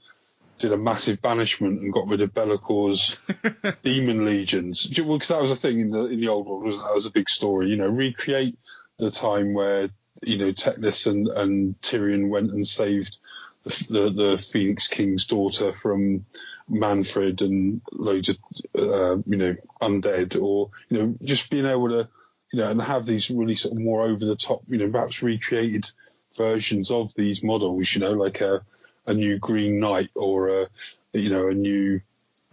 did 0.60 0.74
a 0.74 0.78
massive 0.78 1.22
banishment 1.22 1.82
and 1.82 1.94
got 1.94 2.08
rid 2.08 2.22
of 2.22 2.34
Be'lakor's 2.34 3.18
demon 3.82 4.26
legions. 4.26 4.86
Because 4.86 5.06
well, 5.06 5.18
that 5.18 5.42
was 5.42 5.52
a 5.52 5.56
thing 5.56 5.80
in 5.80 5.92
the 5.92 6.06
in 6.06 6.20
the 6.20 6.28
old 6.28 6.48
world, 6.48 6.66
that 6.66 6.94
was 6.94 7.06
a 7.06 7.12
big 7.12 7.30
story. 7.30 7.70
You 7.70 7.78
know, 7.78 7.90
recreate 7.90 8.58
the 8.98 9.10
time 9.10 9.54
where 9.54 9.90
you 10.22 10.38
know 10.38 10.52
Teclis 10.52 11.08
and, 11.08 11.28
and 11.28 11.80
Tyrion 11.82 12.30
went 12.30 12.52
and 12.52 12.68
saved 12.68 13.20
the, 13.64 13.88
the, 13.90 14.10
the 14.10 14.38
Phoenix 14.38 14.88
King's 14.88 15.26
daughter 15.26 15.74
from 15.74 16.26
Mannfred 16.70 17.42
and 17.42 17.82
loads 17.92 18.30
of 18.30 18.38
uh, 18.78 19.18
you 19.26 19.38
know 19.38 19.56
undead, 19.82 20.40
or 20.42 20.72
you 20.90 20.98
know 20.98 21.16
just 21.24 21.50
being 21.50 21.66
able 21.66 21.90
to 21.90 22.10
you 22.52 22.60
know 22.60 22.70
and 22.70 22.82
have 22.82 23.06
these 23.06 23.32
really 23.32 23.56
sort 23.56 23.74
of 23.74 23.80
more 23.80 24.04
over 24.04 24.24
the 24.24 24.36
top, 24.36 24.62
you 24.68 24.78
know 24.78 24.90
perhaps 24.90 25.24
recreated 25.24 25.90
versions 26.38 26.92
of 26.92 27.14
these 27.16 27.44
models, 27.44 27.96
you 27.96 28.02
know 28.02 28.14
like 28.14 28.42
a 28.42 28.62
a 29.06 29.14
new 29.14 29.40
Green 29.40 29.80
Knight 29.80 30.10
or 30.16 30.62
a 30.62 30.68
you 31.14 31.30
know 31.30 31.50
a 31.50 31.54
new 31.54 32.02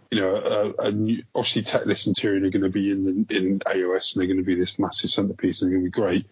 you 0.09 0.21
know, 0.21 0.35
a, 0.79 0.87
a 0.87 0.91
new, 0.93 1.21
obviously 1.35 1.63
Teclis 1.63 2.07
and 2.07 2.15
Tyrion 2.15 2.45
are 2.45 2.49
going 2.49 2.63
to 2.63 2.69
be 2.69 2.91
in 2.91 3.03
the, 3.03 3.35
in 3.37 3.59
AOS 3.59 4.15
and 4.15 4.21
they're 4.21 4.33
going 4.33 4.37
to 4.37 4.49
be 4.49 4.55
this 4.55 4.79
massive 4.79 5.09
centerpiece 5.09 5.61
and 5.61 5.69
they're 5.69 5.79
going 5.79 5.91
to 5.91 5.91
be 5.91 6.01
great. 6.01 6.25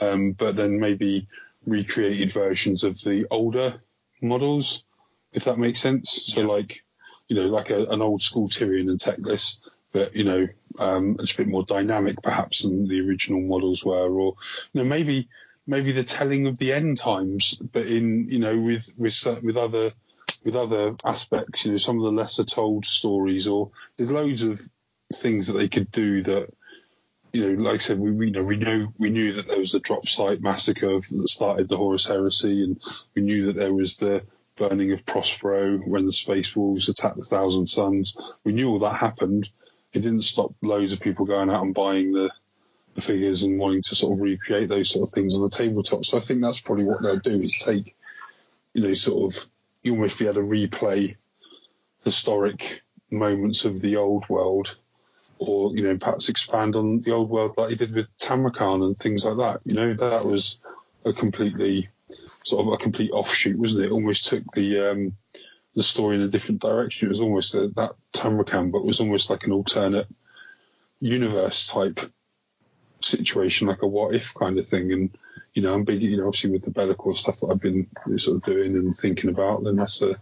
Um, 0.00 0.30
but 0.30 0.54
then 0.54 0.78
maybe 0.78 1.26
recreated 1.66 2.30
versions 2.30 2.84
of 2.84 3.00
the 3.00 3.26
older 3.28 3.80
models, 4.22 4.84
if 5.32 5.42
that 5.46 5.58
makes 5.58 5.80
sense. 5.80 6.26
So 6.26 6.42
yeah. 6.42 6.46
like, 6.46 6.84
you 7.26 7.34
know, 7.34 7.48
like 7.48 7.70
a, 7.70 7.86
an 7.86 8.00
old 8.00 8.22
school 8.22 8.48
Tyrion 8.48 8.88
and 8.90 9.00
Teclis 9.00 9.58
but 9.96 10.14
you 10.14 10.24
know, 10.24 10.46
um, 10.78 11.16
it's 11.20 11.32
a 11.32 11.38
bit 11.38 11.48
more 11.48 11.64
dynamic 11.64 12.22
perhaps 12.22 12.62
than 12.62 12.86
the 12.86 13.00
original 13.00 13.40
models 13.40 13.82
were, 13.82 14.08
or 14.08 14.34
you 14.74 14.82
know, 14.82 14.84
maybe 14.84 15.28
maybe 15.66 15.92
the 15.92 16.04
telling 16.04 16.46
of 16.46 16.58
the 16.58 16.72
end 16.72 16.98
times, 16.98 17.54
but 17.54 17.86
in 17.86 18.28
you 18.30 18.38
know, 18.38 18.56
with 18.58 18.92
with 18.96 19.42
with 19.42 19.56
other 19.56 19.92
with 20.44 20.56
other 20.56 20.96
aspects, 21.04 21.64
you 21.64 21.72
know, 21.72 21.78
some 21.78 21.98
of 21.98 22.04
the 22.04 22.12
lesser 22.12 22.44
told 22.44 22.86
stories, 22.86 23.46
or 23.46 23.70
there's 23.96 24.10
loads 24.10 24.42
of 24.42 24.60
things 25.14 25.48
that 25.48 25.54
they 25.54 25.68
could 25.68 25.90
do 25.90 26.22
that, 26.22 26.52
you 27.32 27.42
know, 27.42 27.62
like 27.62 27.74
I 27.74 27.78
said, 27.78 27.98
we, 27.98 28.10
we 28.12 28.30
know 28.30 28.44
we 28.44 28.56
know 28.56 28.92
we 28.98 29.10
knew 29.10 29.34
that 29.34 29.48
there 29.48 29.58
was 29.58 29.72
the 29.72 29.80
drop 29.80 30.08
site 30.08 30.40
massacre 30.40 31.00
that 31.00 31.28
started 31.28 31.68
the 31.68 31.76
Horus 31.76 32.06
Heresy, 32.06 32.62
and 32.62 32.80
we 33.14 33.22
knew 33.22 33.46
that 33.46 33.56
there 33.56 33.74
was 33.74 33.96
the 33.96 34.24
burning 34.56 34.92
of 34.92 35.04
Prospero 35.04 35.78
when 35.78 36.06
the 36.06 36.12
Space 36.12 36.56
Wolves 36.56 36.88
attacked 36.88 37.18
the 37.18 37.24
Thousand 37.24 37.66
Suns. 37.66 38.16
We 38.44 38.52
knew 38.52 38.70
all 38.70 38.78
that 38.80 38.96
happened. 38.96 39.50
It 39.92 40.00
didn't 40.00 40.22
stop 40.22 40.54
loads 40.62 40.92
of 40.92 41.00
people 41.00 41.26
going 41.26 41.50
out 41.50 41.62
and 41.62 41.74
buying 41.74 42.12
the 42.12 42.30
figures 43.02 43.42
and 43.42 43.58
wanting 43.58 43.82
to 43.82 43.94
sort 43.94 44.12
of 44.12 44.20
recreate 44.20 44.68
those 44.68 44.90
sort 44.90 45.08
of 45.08 45.14
things 45.14 45.34
on 45.34 45.42
the 45.42 45.50
tabletop. 45.50 46.04
So 46.04 46.16
I 46.16 46.20
think 46.20 46.42
that's 46.42 46.60
probably 46.60 46.84
what 46.84 47.02
they'll 47.02 47.18
do 47.18 47.40
is 47.42 47.62
take, 47.64 47.96
you 48.72 48.82
know, 48.82 48.94
sort 48.94 49.34
of 49.34 49.50
you 49.82 49.92
almost 49.92 50.18
be 50.18 50.26
able 50.26 50.34
to 50.34 50.40
replay 50.40 51.16
historic 52.04 52.82
moments 53.10 53.64
of 53.64 53.80
the 53.80 53.96
old 53.96 54.28
world 54.28 54.76
or 55.38 55.74
you 55.76 55.82
know 55.82 55.96
perhaps 55.96 56.28
expand 56.28 56.74
on 56.76 57.02
the 57.02 57.12
old 57.12 57.28
world 57.28 57.54
like 57.56 57.70
he 57.70 57.76
did 57.76 57.94
with 57.94 58.08
Tamurkhan 58.16 58.84
and 58.84 58.98
things 58.98 59.24
like 59.24 59.36
that. 59.36 59.60
You 59.64 59.74
know 59.74 59.94
that 59.94 60.24
was 60.24 60.60
a 61.04 61.12
completely 61.12 61.88
sort 62.44 62.66
of 62.66 62.72
a 62.72 62.76
complete 62.76 63.10
offshoot, 63.10 63.58
wasn't 63.58 63.84
it? 63.84 63.86
it 63.86 63.92
Almost 63.92 64.26
took 64.26 64.44
the 64.54 64.90
um, 64.90 65.16
the 65.74 65.82
story 65.82 66.16
in 66.16 66.22
a 66.22 66.28
different 66.28 66.62
direction. 66.62 67.06
It 67.06 67.10
was 67.10 67.20
almost 67.20 67.54
a, 67.54 67.68
that 67.76 67.92
Tamurkhan, 68.12 68.72
but 68.72 68.84
was 68.84 69.00
almost 69.00 69.30
like 69.30 69.44
an 69.44 69.52
alternate 69.52 70.08
universe 71.00 71.68
type 71.68 72.00
situation, 73.00 73.66
like 73.66 73.82
a 73.82 73.86
what 73.86 74.14
if 74.14 74.34
kind 74.34 74.58
of 74.58 74.66
thing. 74.66 74.92
And 74.92 75.18
you 75.54 75.62
know, 75.62 75.74
I'm 75.74 75.84
big, 75.84 76.02
you 76.02 76.16
know, 76.16 76.26
obviously 76.26 76.50
with 76.50 76.64
the 76.64 76.70
Be'lakor 76.70 77.16
stuff 77.16 77.40
that 77.40 77.48
I've 77.48 77.60
been 77.60 77.86
sort 78.18 78.36
of 78.36 78.42
doing 78.42 78.76
and 78.76 78.96
thinking 78.96 79.30
about, 79.30 79.64
then 79.64 79.76
that's 79.76 80.02
a 80.02 80.16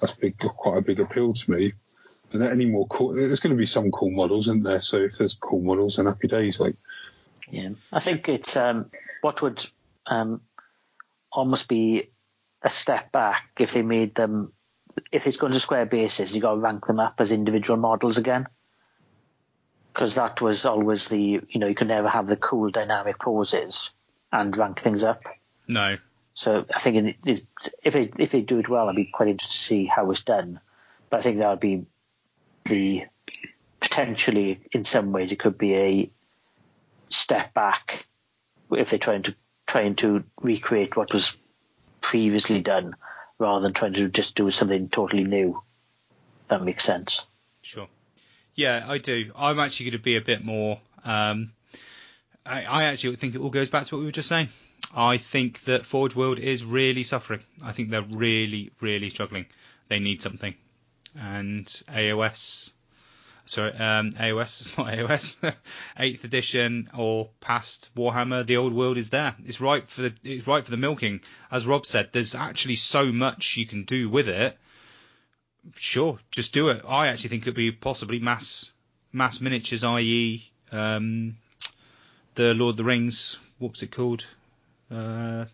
that's 0.00 0.14
big, 0.14 0.38
quite 0.38 0.78
a 0.78 0.82
big 0.82 1.00
appeal 1.00 1.34
to 1.34 1.50
me. 1.50 1.74
And 2.32 2.42
any 2.42 2.66
more 2.66 2.86
cool, 2.86 3.14
there's 3.14 3.40
going 3.40 3.54
to 3.54 3.58
be 3.58 3.66
some 3.66 3.90
cool 3.90 4.10
models, 4.10 4.46
isn't 4.46 4.62
there? 4.62 4.80
So 4.80 4.98
if 4.98 5.18
there's 5.18 5.34
cool 5.34 5.60
models, 5.60 5.96
then 5.96 6.06
happy 6.06 6.28
days. 6.28 6.60
Like, 6.60 6.76
yeah, 7.50 7.70
I 7.92 8.00
think 8.00 8.28
it's 8.28 8.56
um, 8.56 8.90
what 9.22 9.42
would 9.42 9.66
um, 10.06 10.42
almost 11.32 11.68
be 11.68 12.10
a 12.62 12.70
step 12.70 13.12
back 13.12 13.48
if 13.58 13.72
they 13.72 13.82
made 13.82 14.14
them. 14.14 14.52
If 15.12 15.26
it's 15.26 15.36
going 15.36 15.52
to 15.52 15.60
square 15.60 15.86
bases, 15.86 16.32
you 16.32 16.40
got 16.40 16.54
to 16.54 16.60
rank 16.60 16.86
them 16.86 16.98
up 16.98 17.14
as 17.18 17.30
individual 17.30 17.78
models 17.78 18.18
again 18.18 18.46
because 19.98 20.14
that 20.14 20.40
was 20.40 20.64
always 20.64 21.08
the 21.08 21.18
you 21.18 21.58
know 21.58 21.66
you 21.66 21.74
could 21.74 21.88
never 21.88 22.08
have 22.08 22.28
the 22.28 22.36
cool 22.36 22.70
dynamic 22.70 23.18
poses 23.18 23.90
and 24.30 24.56
rank 24.56 24.80
things 24.80 25.02
up. 25.02 25.24
No. 25.66 25.96
So 26.34 26.64
I 26.72 26.78
think 26.78 27.16
it, 27.24 27.44
if 27.82 27.94
they 27.94 28.12
if 28.16 28.30
they 28.30 28.42
do 28.42 28.60
it 28.60 28.68
well, 28.68 28.88
I'd 28.88 28.94
be 28.94 29.06
quite 29.06 29.28
interested 29.28 29.58
to 29.58 29.64
see 29.64 29.86
how 29.86 30.08
it's 30.12 30.22
done. 30.22 30.60
But 31.10 31.18
I 31.18 31.22
think 31.22 31.38
that 31.38 31.50
would 31.50 31.58
be 31.58 31.84
the 32.66 33.06
potentially 33.80 34.60
in 34.70 34.84
some 34.84 35.10
ways 35.10 35.32
it 35.32 35.40
could 35.40 35.58
be 35.58 35.74
a 35.74 36.10
step 37.08 37.52
back 37.52 38.06
if 38.70 38.90
they're 38.90 39.00
trying 39.00 39.24
to 39.24 39.34
trying 39.66 39.96
to 39.96 40.22
recreate 40.40 40.96
what 40.96 41.12
was 41.12 41.36
previously 42.02 42.60
done 42.60 42.94
rather 43.40 43.62
than 43.62 43.72
trying 43.72 43.94
to 43.94 44.08
just 44.08 44.36
do 44.36 44.48
something 44.52 44.90
totally 44.90 45.24
new. 45.24 45.60
That 46.50 46.62
makes 46.62 46.84
sense. 46.84 47.22
Yeah, 48.58 48.84
I 48.88 48.98
do. 48.98 49.30
I'm 49.36 49.60
actually 49.60 49.90
going 49.90 50.00
to 50.00 50.02
be 50.02 50.16
a 50.16 50.20
bit 50.20 50.44
more. 50.44 50.80
Um, 51.04 51.52
I, 52.44 52.64
I 52.64 52.84
actually 52.86 53.14
think 53.14 53.36
it 53.36 53.40
all 53.40 53.50
goes 53.50 53.68
back 53.68 53.86
to 53.86 53.94
what 53.94 54.00
we 54.00 54.06
were 54.06 54.10
just 54.10 54.28
saying. 54.28 54.48
I 54.92 55.18
think 55.18 55.62
that 55.66 55.86
Forge 55.86 56.16
World 56.16 56.40
is 56.40 56.64
really 56.64 57.04
suffering. 57.04 57.38
I 57.62 57.70
think 57.70 57.90
they're 57.90 58.02
really, 58.02 58.72
really 58.80 59.10
struggling. 59.10 59.46
They 59.86 60.00
need 60.00 60.22
something. 60.22 60.56
And 61.16 61.66
AOS, 61.88 62.72
sorry, 63.46 63.74
um, 63.74 64.10
AOS, 64.14 64.60
it's 64.60 64.76
not 64.76 64.88
AOS, 64.88 65.54
8th 65.96 66.24
edition 66.24 66.90
or 66.98 67.28
past 67.38 67.90
Warhammer, 67.94 68.44
the 68.44 68.56
old 68.56 68.72
world 68.72 68.98
is 68.98 69.10
there. 69.10 69.36
It's 69.46 69.60
right 69.60 69.88
for 69.88 70.02
the, 70.02 70.14
it's 70.24 70.48
right 70.48 70.64
for 70.64 70.72
the 70.72 70.76
milking. 70.76 71.20
As 71.52 71.64
Rob 71.64 71.86
said, 71.86 72.08
there's 72.10 72.34
actually 72.34 72.74
so 72.74 73.12
much 73.12 73.56
you 73.56 73.66
can 73.66 73.84
do 73.84 74.10
with 74.10 74.26
it. 74.26 74.58
Sure, 75.74 76.18
just 76.30 76.52
do 76.54 76.68
it. 76.68 76.82
I 76.86 77.08
actually 77.08 77.30
think 77.30 77.42
it'd 77.42 77.54
be 77.54 77.72
possibly 77.72 78.18
mass, 78.18 78.72
mass 79.12 79.40
miniatures, 79.40 79.84
i.e., 79.84 80.50
um, 80.72 81.36
the 82.34 82.54
Lord 82.54 82.74
of 82.74 82.76
the 82.78 82.84
Rings. 82.84 83.38
What's 83.58 83.82
it 83.82 83.90
called? 83.90 84.24
Uh, 84.90 85.46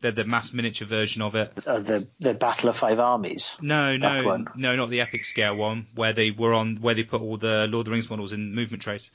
the, 0.00 0.12
the 0.12 0.24
mass 0.24 0.52
miniature 0.52 0.86
version 0.86 1.22
of 1.22 1.34
it. 1.34 1.52
Uh, 1.66 1.80
the 1.80 2.06
the 2.20 2.34
Battle 2.34 2.70
of 2.70 2.76
Five 2.76 3.00
Armies. 3.00 3.54
No, 3.60 3.96
no, 3.96 4.44
no, 4.54 4.76
not 4.76 4.90
the 4.90 5.00
epic 5.00 5.24
scale 5.24 5.56
one 5.56 5.86
where 5.94 6.12
they 6.12 6.30
were 6.30 6.54
on 6.54 6.76
where 6.76 6.94
they 6.94 7.02
put 7.02 7.20
all 7.20 7.36
the 7.36 7.66
Lord 7.68 7.80
of 7.80 7.84
the 7.86 7.90
Rings 7.90 8.08
models 8.08 8.32
in 8.32 8.54
movement 8.54 8.82
trays, 8.82 9.10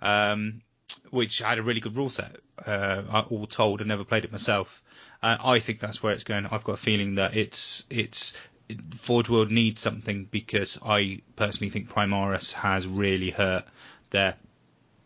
um, 0.00 0.62
which 1.10 1.38
had 1.38 1.58
a 1.58 1.62
really 1.62 1.80
good 1.80 1.96
rule 1.96 2.08
set. 2.08 2.36
Uh, 2.64 3.24
all 3.28 3.46
told, 3.46 3.82
I 3.82 3.84
never 3.84 4.04
played 4.04 4.24
it 4.24 4.32
myself. 4.32 4.82
Uh, 5.22 5.36
I 5.42 5.58
think 5.60 5.78
that's 5.80 6.02
where 6.02 6.12
it's 6.12 6.24
going. 6.24 6.46
I've 6.46 6.64
got 6.64 6.72
a 6.72 6.78
feeling 6.78 7.16
that 7.16 7.36
it's 7.36 7.84
it's 7.90 8.34
Forge 8.96 9.28
World 9.28 9.50
needs 9.50 9.80
something 9.80 10.24
because 10.30 10.78
I 10.84 11.20
personally 11.36 11.70
think 11.70 11.88
Primaris 11.88 12.52
has 12.54 12.86
really 12.86 13.30
hurt 13.30 13.64
their 14.10 14.36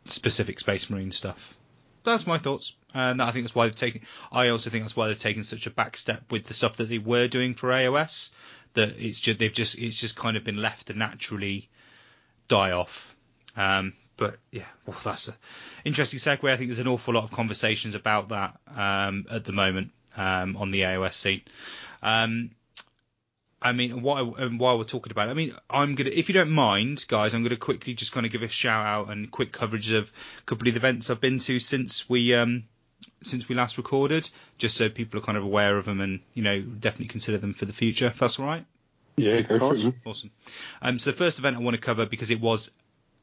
specific 0.04 0.60
Space 0.60 0.88
Marine 0.90 1.12
stuff. 1.12 1.56
That's 2.04 2.26
my 2.26 2.38
thoughts, 2.38 2.72
and 2.94 3.20
I 3.20 3.32
think 3.32 3.44
that's 3.44 3.54
why 3.54 3.66
they've 3.66 3.74
taken. 3.74 4.02
I 4.30 4.48
also 4.48 4.70
think 4.70 4.84
that's 4.84 4.94
why 4.94 5.08
they've 5.08 5.18
taken 5.18 5.42
such 5.42 5.66
a 5.66 5.70
back 5.70 5.96
step 5.96 6.30
with 6.30 6.44
the 6.44 6.54
stuff 6.54 6.76
that 6.76 6.88
they 6.88 6.98
were 6.98 7.26
doing 7.26 7.54
for 7.54 7.70
AOS. 7.70 8.30
That 8.74 8.96
it's 8.98 9.18
just 9.18 9.38
they've 9.38 9.52
just 9.52 9.76
it's 9.78 9.98
just 9.98 10.16
kind 10.16 10.36
of 10.36 10.44
been 10.44 10.58
left 10.58 10.86
to 10.86 10.94
naturally 10.94 11.68
die 12.46 12.72
off. 12.72 13.14
Um, 13.56 13.94
but 14.16 14.38
yeah, 14.50 14.66
well, 14.86 14.96
that's 15.02 15.28
an 15.28 15.34
interesting 15.84 16.20
segue. 16.20 16.50
I 16.50 16.56
think 16.56 16.68
there's 16.68 16.78
an 16.78 16.88
awful 16.88 17.14
lot 17.14 17.24
of 17.24 17.32
conversations 17.32 17.94
about 17.94 18.28
that 18.28 18.56
um, 18.74 19.26
at 19.30 19.44
the 19.44 19.52
moment 19.52 19.90
um, 20.16 20.56
on 20.56 20.70
the 20.70 20.82
AOS 20.82 21.14
scene. 21.14 21.42
Um, 22.02 22.50
I 23.66 23.72
mean, 23.72 24.00
while, 24.00 24.26
while 24.26 24.78
we're 24.78 24.84
talking 24.84 25.10
about 25.10 25.26
it, 25.26 25.32
I 25.32 25.34
mean, 25.34 25.52
I'm 25.68 25.96
gonna, 25.96 26.10
if 26.12 26.28
you 26.28 26.34
don't 26.34 26.52
mind, 26.52 27.04
guys, 27.08 27.34
I'm 27.34 27.42
gonna 27.42 27.56
quickly 27.56 27.94
just 27.94 28.12
kind 28.12 28.24
of 28.24 28.30
give 28.30 28.42
a 28.42 28.48
shout 28.48 28.86
out 28.86 29.10
and 29.10 29.28
quick 29.28 29.50
coverage 29.50 29.90
of 29.90 30.12
a 30.38 30.42
couple 30.42 30.68
of 30.68 30.74
the 30.74 30.78
events 30.78 31.10
I've 31.10 31.20
been 31.20 31.40
to 31.40 31.58
since 31.58 32.08
we 32.08 32.32
um, 32.32 32.62
since 33.24 33.48
we 33.48 33.56
last 33.56 33.76
recorded, 33.76 34.28
just 34.56 34.76
so 34.76 34.88
people 34.88 35.18
are 35.18 35.22
kind 35.22 35.36
of 35.36 35.42
aware 35.42 35.78
of 35.78 35.84
them 35.84 36.00
and 36.00 36.20
you 36.32 36.44
know 36.44 36.60
definitely 36.60 37.08
consider 37.08 37.38
them 37.38 37.54
for 37.54 37.64
the 37.64 37.72
future. 37.72 38.06
If 38.06 38.20
that's 38.20 38.38
all 38.38 38.46
right. 38.46 38.64
Yeah, 39.16 39.40
go 39.40 39.58
for 39.58 39.74
it. 39.74 39.94
Awesome. 40.04 40.30
Um, 40.80 41.00
so 41.00 41.10
the 41.10 41.16
first 41.16 41.40
event 41.40 41.56
I 41.56 41.58
want 41.58 41.74
to 41.74 41.80
cover 41.80 42.06
because 42.06 42.30
it 42.30 42.40
was 42.40 42.70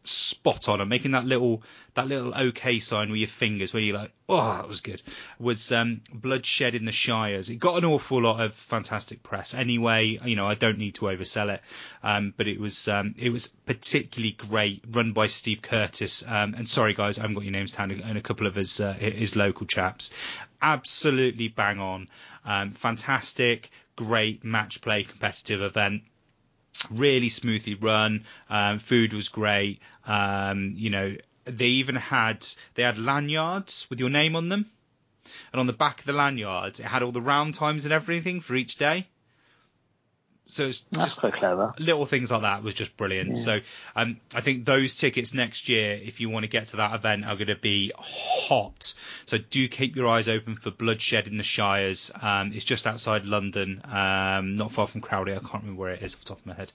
spot 0.04 0.68
on. 0.68 0.82
I'm 0.82 0.90
making 0.90 1.12
that 1.12 1.26
little 1.26 1.64
that 1.94 2.08
little 2.08 2.34
OK 2.36 2.80
sign 2.80 3.12
with 3.12 3.20
your 3.20 3.28
fingers 3.28 3.74
where 3.74 3.82
you're 3.82 3.96
like, 3.96 4.12
oh, 4.28 4.58
that 4.58 4.68
was 4.68 4.82
good. 4.82 5.02
Was 5.40 5.72
um, 5.72 6.02
bloodshed 6.12 6.76
in 6.76 6.86
the 6.86 6.92
Shires. 6.92 7.50
It 7.50 7.58
got 7.58 7.78
an 7.78 7.86
awful 7.86 8.22
lot 8.22 8.42
of 8.42 8.54
fantastic 8.54 9.24
press. 9.24 9.54
Anyway, 9.54 10.20
you 10.24 10.36
know, 10.36 10.46
I 10.46 10.56
don't 10.56 10.78
need 10.78 10.96
to 10.96 11.06
oversell 11.06 11.54
it, 11.54 11.62
um, 12.02 12.34
but 12.36 12.48
it 12.48 12.60
was 12.60 12.88
um, 12.88 13.16
it 13.18 13.30
was 13.30 13.48
particularly 13.48 14.32
great, 14.32 14.84
run 14.90 15.14
by 15.14 15.28
Steve 15.28 15.62
Curtis. 15.62 16.24
Um, 16.26 16.54
and 16.56 16.68
sorry 16.68 16.94
guys, 16.94 17.18
I 17.18 17.22
haven't 17.22 17.36
got 17.36 17.44
your 17.44 17.54
names 17.54 17.74
down, 17.74 17.92
and 17.92 18.18
a 18.18 18.22
couple 18.22 18.48
of 18.48 18.56
his 18.56 18.80
uh, 18.80 18.94
his 18.94 19.36
local 19.36 19.66
chaps. 19.66 20.12
Absolutely 20.62 21.50
bang 21.50 21.80
on. 21.80 22.10
Um, 22.46 22.72
fantastic, 22.72 23.70
great 23.96 24.44
match 24.44 24.82
play 24.82 25.04
competitive 25.04 25.62
event 25.62 26.04
really 26.90 27.30
smoothly 27.30 27.76
run. 27.76 28.26
Um, 28.50 28.80
food 28.80 29.14
was 29.14 29.30
great. 29.30 29.80
Um, 30.06 30.74
you 30.76 30.90
know, 30.90 31.16
they 31.46 31.68
even 31.68 31.96
had 31.96 32.46
they 32.76 32.84
had 32.84 32.98
lanyards 32.98 33.88
with 33.90 34.00
your 34.00 34.10
name 34.10 34.36
on 34.36 34.50
them, 34.50 34.70
and 35.52 35.60
on 35.60 35.68
the 35.68 35.74
back 35.74 36.00
of 36.00 36.06
the 36.06 36.14
lanyards 36.14 36.80
it 36.80 36.86
had 36.86 37.04
all 37.04 37.12
the 37.12 37.22
round 37.22 37.56
times 37.56 37.86
and 37.86 37.94
everything 37.94 38.42
for 38.42 38.56
each 38.56 38.78
day. 38.78 39.08
So 40.54 40.68
it's 40.68 40.86
just 40.94 41.20
quite 41.20 41.34
clever. 41.34 41.74
little 41.80 42.06
things 42.06 42.32
like 42.32 42.42
that 42.44 42.64
was 42.64 42.76
just 42.76 42.96
brilliant. 42.98 43.30
Yeah. 43.30 43.36
So 43.36 43.60
um, 43.96 44.20
I 44.36 44.42
think 44.42 44.66
those 44.66 44.96
tickets 44.96 45.34
next 45.34 45.70
year, 45.70 46.00
if 46.02 46.20
you 46.20 46.30
want 46.30 46.44
to 46.44 46.50
get 46.50 46.68
to 46.68 46.78
that 46.78 46.94
event, 46.94 47.26
are 47.26 47.36
going 47.36 47.48
to 47.48 47.56
be 47.56 47.92
hot. 47.98 48.94
So 49.26 49.38
do 49.38 49.68
keep 49.68 49.96
your 49.96 50.08
eyes 50.08 50.28
open 50.28 50.56
for 50.56 50.72
Bloodshed 50.72 51.28
in 51.28 51.38
the 51.38 51.44
Shires. 51.44 52.12
Um, 52.22 52.52
it's 52.54 52.66
just 52.66 52.88
outside 52.88 53.26
London, 53.26 53.82
um, 53.86 54.56
not 54.56 54.72
far 54.72 54.88
from 54.88 55.02
Crowley. 55.02 55.34
I 55.34 55.40
can't 55.40 55.64
remember 55.64 55.82
where 55.82 55.92
it 55.92 56.02
is 56.02 56.14
off 56.14 56.20
the 56.22 56.26
top 56.30 56.40
of 56.40 56.46
my 56.46 56.54
head. 56.54 56.72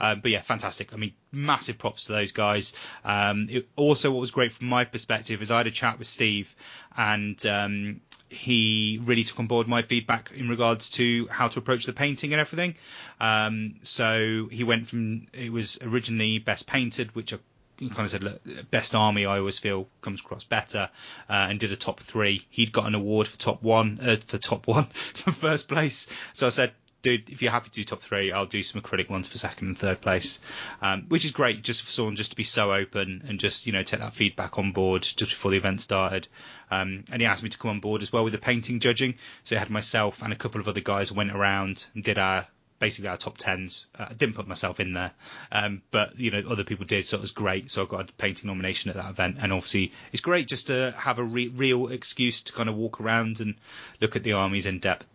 Um, 0.00 0.20
but 0.20 0.30
yeah, 0.30 0.42
fantastic. 0.42 0.92
I 0.92 0.96
mean, 0.96 1.12
massive 1.32 1.78
props 1.78 2.06
to 2.06 2.12
those 2.12 2.32
guys. 2.32 2.72
Um, 3.04 3.48
it, 3.50 3.68
also, 3.76 4.10
what 4.10 4.20
was 4.20 4.30
great 4.30 4.52
from 4.52 4.66
my 4.68 4.84
perspective 4.84 5.42
is 5.42 5.50
I 5.50 5.58
had 5.58 5.66
a 5.66 5.70
chat 5.70 5.98
with 5.98 6.08
Steve, 6.08 6.54
and 6.96 7.44
um, 7.46 8.00
he 8.30 9.00
really 9.02 9.24
took 9.24 9.38
on 9.40 9.46
board 9.46 9.66
my 9.66 9.82
feedback 9.82 10.30
in 10.34 10.48
regards 10.48 10.88
to 10.90 11.26
how 11.28 11.48
to 11.48 11.58
approach 11.58 11.84
the 11.84 11.92
painting 11.92 12.32
and 12.32 12.40
everything. 12.40 12.76
Um, 13.20 13.74
so 13.82 14.48
he 14.50 14.64
went 14.64 14.88
from 14.88 15.26
it 15.32 15.52
was 15.52 15.78
originally 15.82 16.38
best 16.38 16.66
painted, 16.66 17.14
which 17.14 17.34
I 17.34 17.38
kind 17.80 18.00
of 18.00 18.10
said 18.10 18.22
look, 18.22 18.70
best 18.70 18.94
army. 18.94 19.26
I 19.26 19.38
always 19.38 19.58
feel 19.58 19.88
comes 20.00 20.20
across 20.20 20.44
better, 20.44 20.90
uh, 21.28 21.32
and 21.32 21.58
did 21.58 21.72
a 21.72 21.76
top 21.76 22.00
three. 22.00 22.46
He'd 22.50 22.72
got 22.72 22.86
an 22.86 22.94
award 22.94 23.26
for 23.26 23.36
top 23.38 23.62
one 23.62 23.98
uh, 24.00 24.16
for 24.24 24.38
top 24.38 24.66
one 24.66 24.84
for 25.14 25.32
first 25.32 25.68
place. 25.68 26.08
So 26.32 26.46
I 26.46 26.50
said. 26.50 26.72
Dude, 27.02 27.30
if 27.30 27.40
you're 27.40 27.50
happy 27.50 27.70
to 27.70 27.74
do 27.74 27.84
top 27.84 28.02
three, 28.02 28.30
I'll 28.30 28.44
do 28.44 28.62
some 28.62 28.80
acrylic 28.82 29.08
ones 29.08 29.26
for 29.26 29.38
second 29.38 29.68
and 29.68 29.78
third 29.78 30.02
place, 30.02 30.38
um, 30.82 31.06
which 31.08 31.24
is 31.24 31.30
great. 31.30 31.62
Just 31.62 31.82
for 31.82 31.90
someone 31.90 32.16
just 32.16 32.30
to 32.30 32.36
be 32.36 32.44
so 32.44 32.72
open 32.72 33.24
and 33.26 33.40
just 33.40 33.66
you 33.66 33.72
know 33.72 33.82
take 33.82 34.00
that 34.00 34.12
feedback 34.12 34.58
on 34.58 34.72
board 34.72 35.02
just 35.02 35.30
before 35.30 35.50
the 35.50 35.56
event 35.56 35.80
started. 35.80 36.28
Um, 36.70 37.04
and 37.10 37.22
he 37.22 37.26
asked 37.26 37.42
me 37.42 37.48
to 37.48 37.58
come 37.58 37.70
on 37.70 37.80
board 37.80 38.02
as 38.02 38.12
well 38.12 38.24
with 38.24 38.34
the 38.34 38.38
painting 38.38 38.80
judging. 38.80 39.14
So 39.44 39.56
I 39.56 39.60
had 39.60 39.70
myself 39.70 40.22
and 40.22 40.32
a 40.32 40.36
couple 40.36 40.60
of 40.60 40.68
other 40.68 40.80
guys 40.80 41.10
went 41.10 41.32
around 41.32 41.86
and 41.94 42.04
did 42.04 42.18
our 42.18 42.46
basically 42.80 43.08
our 43.08 43.16
top 43.16 43.38
tens. 43.38 43.86
Uh, 43.96 44.06
I 44.10 44.14
didn't 44.14 44.34
put 44.34 44.48
myself 44.48 44.80
in 44.80 44.94
there, 44.94 45.12
um, 45.52 45.82
but 45.92 46.18
you 46.18 46.30
know 46.30 46.42
other 46.48 46.64
people 46.64 46.86
did, 46.86 47.04
so 47.04 47.18
it 47.18 47.20
was 47.20 47.30
great. 47.30 47.70
So 47.70 47.82
I 47.82 47.86
got 47.86 48.10
a 48.10 48.12
painting 48.14 48.48
nomination 48.48 48.90
at 48.90 48.96
that 48.96 49.10
event, 49.10 49.36
and 49.40 49.52
obviously 49.52 49.92
it's 50.12 50.20
great 50.22 50.48
just 50.48 50.66
to 50.66 50.92
have 50.98 51.18
a 51.18 51.24
re- 51.24 51.48
real 51.48 51.88
excuse 51.88 52.42
to 52.42 52.52
kind 52.52 52.68
of 52.68 52.74
walk 52.74 53.00
around 53.00 53.40
and 53.40 53.54
look 54.00 54.16
at 54.16 54.24
the 54.24 54.32
armies 54.32 54.66
in 54.66 54.80
depth. 54.80 55.06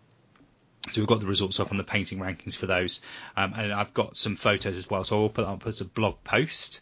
So 0.92 1.02
we've 1.02 1.08
got 1.08 1.20
the 1.20 1.26
results 1.26 1.60
up 1.60 1.72
on 1.72 1.78
the 1.78 1.84
painting 1.84 2.20
rankings 2.20 2.56
for 2.56 2.68
those, 2.68 3.02
um, 3.36 3.54
and 3.56 3.74
I've 3.74 3.94
got 3.94 4.16
some 4.16 4.36
photos 4.36 4.78
as 4.78 4.88
well. 4.90 5.04
So 5.04 5.24
I'll 5.24 5.30
put 5.30 5.42
that 5.46 5.52
up 5.52 5.66
as 5.68 5.82
a 5.82 5.86
blog 5.86 6.24
post. 6.24 6.82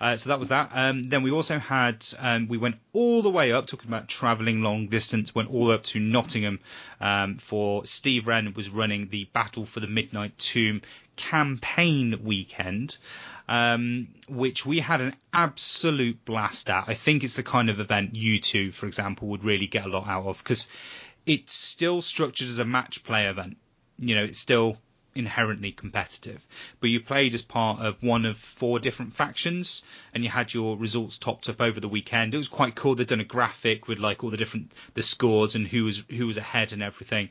Uh, 0.00 0.16
so 0.16 0.30
that 0.30 0.38
was 0.40 0.48
that. 0.48 0.70
Um, 0.74 1.04
then 1.04 1.22
we 1.22 1.30
also 1.30 1.58
had 1.58 2.04
um, 2.18 2.48
we 2.48 2.58
went 2.58 2.76
all 2.92 3.22
the 3.22 3.30
way 3.30 3.52
up, 3.52 3.66
talking 3.66 3.88
about 3.88 4.08
travelling 4.08 4.62
long 4.62 4.88
distance, 4.88 5.34
went 5.34 5.50
all 5.50 5.64
the 5.64 5.68
way 5.70 5.74
up 5.76 5.84
to 5.84 6.00
Nottingham 6.00 6.58
um, 7.00 7.38
for 7.38 7.86
Steve 7.86 8.26
Wren 8.26 8.52
was 8.54 8.68
running 8.68 9.08
the 9.10 9.24
Battle 9.32 9.64
for 9.64 9.80
the 9.80 9.86
Midnight 9.86 10.36
Tomb 10.38 10.82
campaign 11.16 12.20
weekend. 12.24 12.98
Um, 13.48 14.08
which 14.28 14.66
we 14.66 14.80
had 14.80 15.00
an 15.00 15.14
absolute 15.32 16.24
blast 16.24 16.68
at. 16.68 16.86
I 16.88 16.94
think 16.94 17.22
it's 17.22 17.36
the 17.36 17.44
kind 17.44 17.70
of 17.70 17.78
event 17.78 18.16
you 18.16 18.40
two, 18.40 18.72
for 18.72 18.88
example, 18.88 19.28
would 19.28 19.44
really 19.44 19.68
get 19.68 19.84
a 19.84 19.88
lot 19.88 20.08
out 20.08 20.26
of 20.26 20.38
because 20.38 20.68
it's 21.26 21.52
still 21.52 22.00
structured 22.00 22.48
as 22.48 22.58
a 22.58 22.64
match 22.64 23.04
play 23.04 23.26
event. 23.26 23.56
You 23.98 24.14
know, 24.14 24.24
it's 24.24 24.38
still 24.38 24.78
inherently 25.14 25.72
competitive, 25.72 26.46
but 26.78 26.90
you 26.90 27.00
played 27.00 27.34
as 27.34 27.42
part 27.42 27.80
of 27.80 28.02
one 28.02 28.26
of 28.26 28.36
four 28.36 28.78
different 28.78 29.14
factions, 29.14 29.82
and 30.14 30.22
you 30.22 30.30
had 30.30 30.52
your 30.52 30.76
results 30.76 31.18
topped 31.18 31.48
up 31.48 31.60
over 31.60 31.80
the 31.80 31.88
weekend. 31.88 32.34
It 32.34 32.38
was 32.38 32.48
quite 32.48 32.74
cool. 32.74 32.94
They'd 32.94 33.06
done 33.06 33.20
a 33.20 33.24
graphic 33.24 33.88
with 33.88 33.98
like 33.98 34.22
all 34.22 34.30
the 34.30 34.36
different 34.36 34.72
the 34.94 35.02
scores 35.02 35.54
and 35.54 35.66
who 35.66 35.84
was 35.84 36.04
who 36.10 36.26
was 36.26 36.36
ahead 36.36 36.72
and 36.72 36.82
everything, 36.82 37.30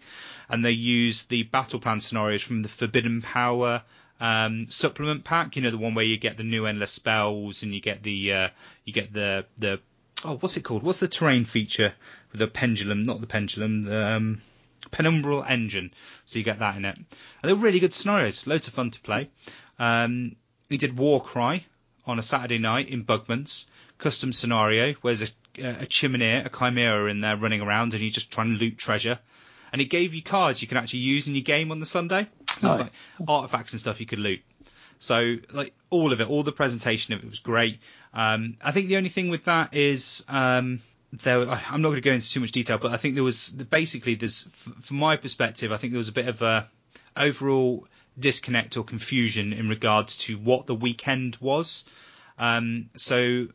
and 0.49 0.65
they 0.65 0.72
used 0.72 1.30
the 1.30 1.44
battle 1.44 1.80
plan 1.80 1.99
scenarios 1.99 2.41
from 2.41 2.64
the 2.64 2.69
Forbidden 2.69 3.22
Power 3.22 3.84
um, 4.19 4.68
supplement 4.68 5.24
pack. 5.24 5.56
You 5.56 5.61
know, 5.61 5.72
the 5.72 5.78
one 5.78 5.94
where 5.94 6.06
you 6.06 6.18
get 6.18 6.38
the 6.38 6.44
new 6.44 6.65
endless 6.65 6.91
spells 6.91 7.64
and 7.64 7.74
you 7.74 7.82
get 7.82 8.03
the 8.03 8.34
uh, 8.34 8.49
you 8.84 8.94
get 8.94 9.14
the 9.14 9.45
the 9.57 9.80
oh 10.26 10.38
what's 10.38 10.57
it 10.57 10.64
called? 10.64 10.84
What's 10.84 10.99
the 10.99 11.07
terrain 11.07 11.45
feature 11.45 11.93
with 12.31 12.39
the 12.39 12.47
pendulum? 12.47 13.03
Not 13.03 13.22
the 13.22 13.27
pendulum. 13.27 13.84
The 13.84 14.06
um, 14.07 14.41
penumbral 14.91 15.49
engine. 15.49 15.91
So 16.26 16.39
you 16.39 16.45
get 16.45 16.60
that 16.60 16.76
in 16.77 16.85
it. 16.85 16.97
And 16.97 17.06
they're 17.43 17.56
really 17.56 17.80
good 17.80 17.93
scenarios. 17.93 18.47
Loads 18.47 18.68
of 18.68 18.73
fun 18.73 18.91
to 18.91 19.02
play. 19.02 19.30
Um, 19.80 20.35
he 20.69 20.77
did 20.77 20.97
Warcry 20.97 21.65
on 22.06 22.19
a 22.19 22.23
Saturday 22.23 22.57
night 22.57 22.89
in 22.89 23.06
Bugman's. 23.06 23.68
Custom 23.97 24.34
scenario 24.34 24.93
where 24.95 25.15
there's 25.15 25.31
a, 25.57 25.64
a 25.64 25.84
a 25.84 25.85
chimera 26.49 27.10
in 27.10 27.22
there 27.22 27.38
running 27.38 27.61
around 27.61 27.93
and 27.93 28.02
you're 28.02 28.10
just 28.10 28.31
trying 28.31 28.53
to 28.53 28.60
loot 28.60 28.77
treasure. 28.77 29.19
And 29.72 29.81
it 29.81 29.85
gave 29.85 30.14
you 30.14 30.22
cards 30.22 30.61
you 30.61 30.68
can 30.68 30.77
actually 30.77 30.99
use 30.99 31.27
in 31.27 31.35
your 31.35 31.43
game 31.43 31.72
on 31.72 31.80
the 31.80 31.85
Sunday. 31.85 32.27
So 32.57 32.69
it's 32.69 32.80
like 32.80 32.91
artifacts 33.27 33.73
and 33.73 33.80
stuff 33.80 33.99
you 33.99 34.06
could 34.06 34.19
loot. 34.19 34.41
So 34.99 35.35
like 35.52 35.73
all 35.89 36.14
of 36.14 36.22
it, 36.22 36.30
all 36.30 36.43
the 36.43 36.52
presentation 36.52 37.14
of 37.14 37.23
it 37.23 37.30
was 37.30 37.39
great. 37.39 37.80
Um, 38.16 38.58
I 38.64 38.72
think 38.72 38.88
the 38.88 38.98
only 38.98 39.10
thing 39.10 39.30
with 39.30 39.44
that 39.44 39.74
is 39.74 40.24
um, 40.30 40.80
there. 41.12 41.42
I'm 41.42 41.82
not 41.82 41.90
going 41.90 41.96
to 41.96 42.02
go 42.02 42.14
into 42.14 42.30
too 42.30 42.40
much 42.40 42.54
detail, 42.54 42.78
but 42.78 42.92
I 42.92 42.98
think 42.98 43.16
there 43.16 43.24
was 43.24 43.50
basically 43.50 44.16
there's 44.16 44.48
from 44.82 44.98
my 44.98 45.18
perspective, 45.18 45.72
I 45.72 45.78
think 45.78 45.92
there 45.92 45.98
was 45.98 46.08
a 46.08 46.14
bit 46.14 46.28
of 46.28 46.42
a 46.42 46.70
overall 47.18 47.88
disconnect 48.18 48.78
or 48.78 48.84
confusion 48.84 49.52
in 49.54 49.68
regards 49.68 50.18
to 50.18 50.38
what 50.38 50.66
the 50.66 50.76
weekend 50.76 51.38
was. 51.42 51.84
Um, 52.40 52.90
so, 52.96 53.48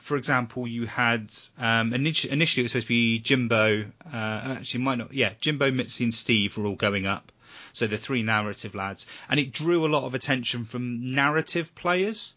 for 0.00 0.16
example, 0.16 0.66
you 0.68 0.86
had 0.86 1.32
um, 1.58 1.94
initially 1.94 2.32
it 2.32 2.62
was 2.62 2.72
supposed 2.72 2.86
to 2.86 2.88
be 2.88 3.18
Jimbo. 3.18 3.86
Uh, 4.12 4.16
actually, 4.16 4.84
might 4.84 4.98
not. 4.98 5.14
Yeah, 5.14 5.32
Jimbo, 5.40 5.70
Mitzi, 5.70 6.04
and 6.04 6.14
Steve 6.14 6.56
were 6.58 6.66
all 6.66 6.76
going 6.76 7.06
up. 7.06 7.32
So 7.74 7.86
the 7.86 7.96
three 7.96 8.22
narrative 8.22 8.74
lads, 8.74 9.06
and 9.30 9.40
it 9.40 9.52
drew 9.52 9.86
a 9.86 9.88
lot 9.88 10.04
of 10.04 10.14
attention 10.14 10.66
from 10.66 11.06
narrative 11.06 11.74
players. 11.74 12.34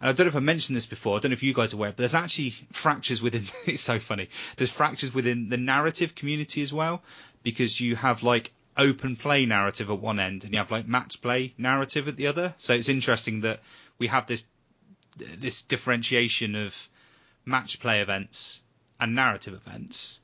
And 0.00 0.10
I 0.10 0.12
don't 0.12 0.26
know 0.26 0.28
if 0.28 0.36
I 0.36 0.40
mentioned 0.40 0.76
this 0.76 0.86
before. 0.86 1.16
I 1.16 1.20
don't 1.20 1.30
know 1.30 1.34
if 1.34 1.42
you 1.42 1.54
guys 1.54 1.72
are 1.72 1.76
aware, 1.76 1.90
but 1.90 1.98
there's 1.98 2.14
actually 2.14 2.50
fractures 2.72 3.20
within. 3.20 3.46
It's 3.66 3.82
so 3.82 3.98
funny. 3.98 4.28
There's 4.56 4.70
fractures 4.70 5.12
within 5.12 5.48
the 5.48 5.56
narrative 5.56 6.14
community 6.14 6.62
as 6.62 6.72
well, 6.72 7.02
because 7.42 7.80
you 7.80 7.96
have 7.96 8.22
like 8.22 8.52
open 8.76 9.16
play 9.16 9.44
narrative 9.44 9.90
at 9.90 9.98
one 9.98 10.20
end, 10.20 10.44
and 10.44 10.52
you 10.52 10.58
have 10.58 10.70
like 10.70 10.86
match 10.86 11.20
play 11.20 11.54
narrative 11.58 12.06
at 12.08 12.16
the 12.16 12.28
other. 12.28 12.54
So 12.58 12.74
it's 12.74 12.88
interesting 12.88 13.40
that 13.40 13.60
we 13.98 14.06
have 14.06 14.26
this 14.26 14.44
this 15.16 15.62
differentiation 15.62 16.54
of 16.54 16.88
match 17.44 17.80
play 17.80 18.00
events 18.00 18.62
and 19.00 19.14
narrative 19.14 19.54
events. 19.54 20.20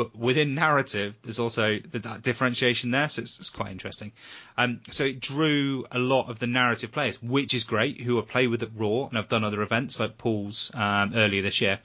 But 0.00 0.16
within 0.16 0.54
narrative, 0.54 1.14
there's 1.20 1.38
also 1.38 1.78
that 1.78 2.22
differentiation 2.22 2.90
there, 2.90 3.10
so 3.10 3.20
it's, 3.20 3.38
it's 3.38 3.50
quite 3.50 3.70
interesting. 3.70 4.12
Um, 4.56 4.80
so 4.88 5.04
it 5.04 5.20
drew 5.20 5.84
a 5.90 5.98
lot 5.98 6.30
of 6.30 6.38
the 6.38 6.46
narrative 6.46 6.90
players, 6.90 7.22
which 7.22 7.52
is 7.52 7.64
great, 7.64 8.00
who 8.00 8.18
are 8.18 8.22
play 8.22 8.46
with 8.46 8.62
at 8.62 8.70
Raw, 8.74 9.08
and 9.08 9.18
I've 9.18 9.28
done 9.28 9.44
other 9.44 9.60
events 9.60 10.00
like 10.00 10.16
Paul's 10.16 10.70
um, 10.72 11.12
earlier 11.14 11.42
this 11.42 11.60
year. 11.60 11.80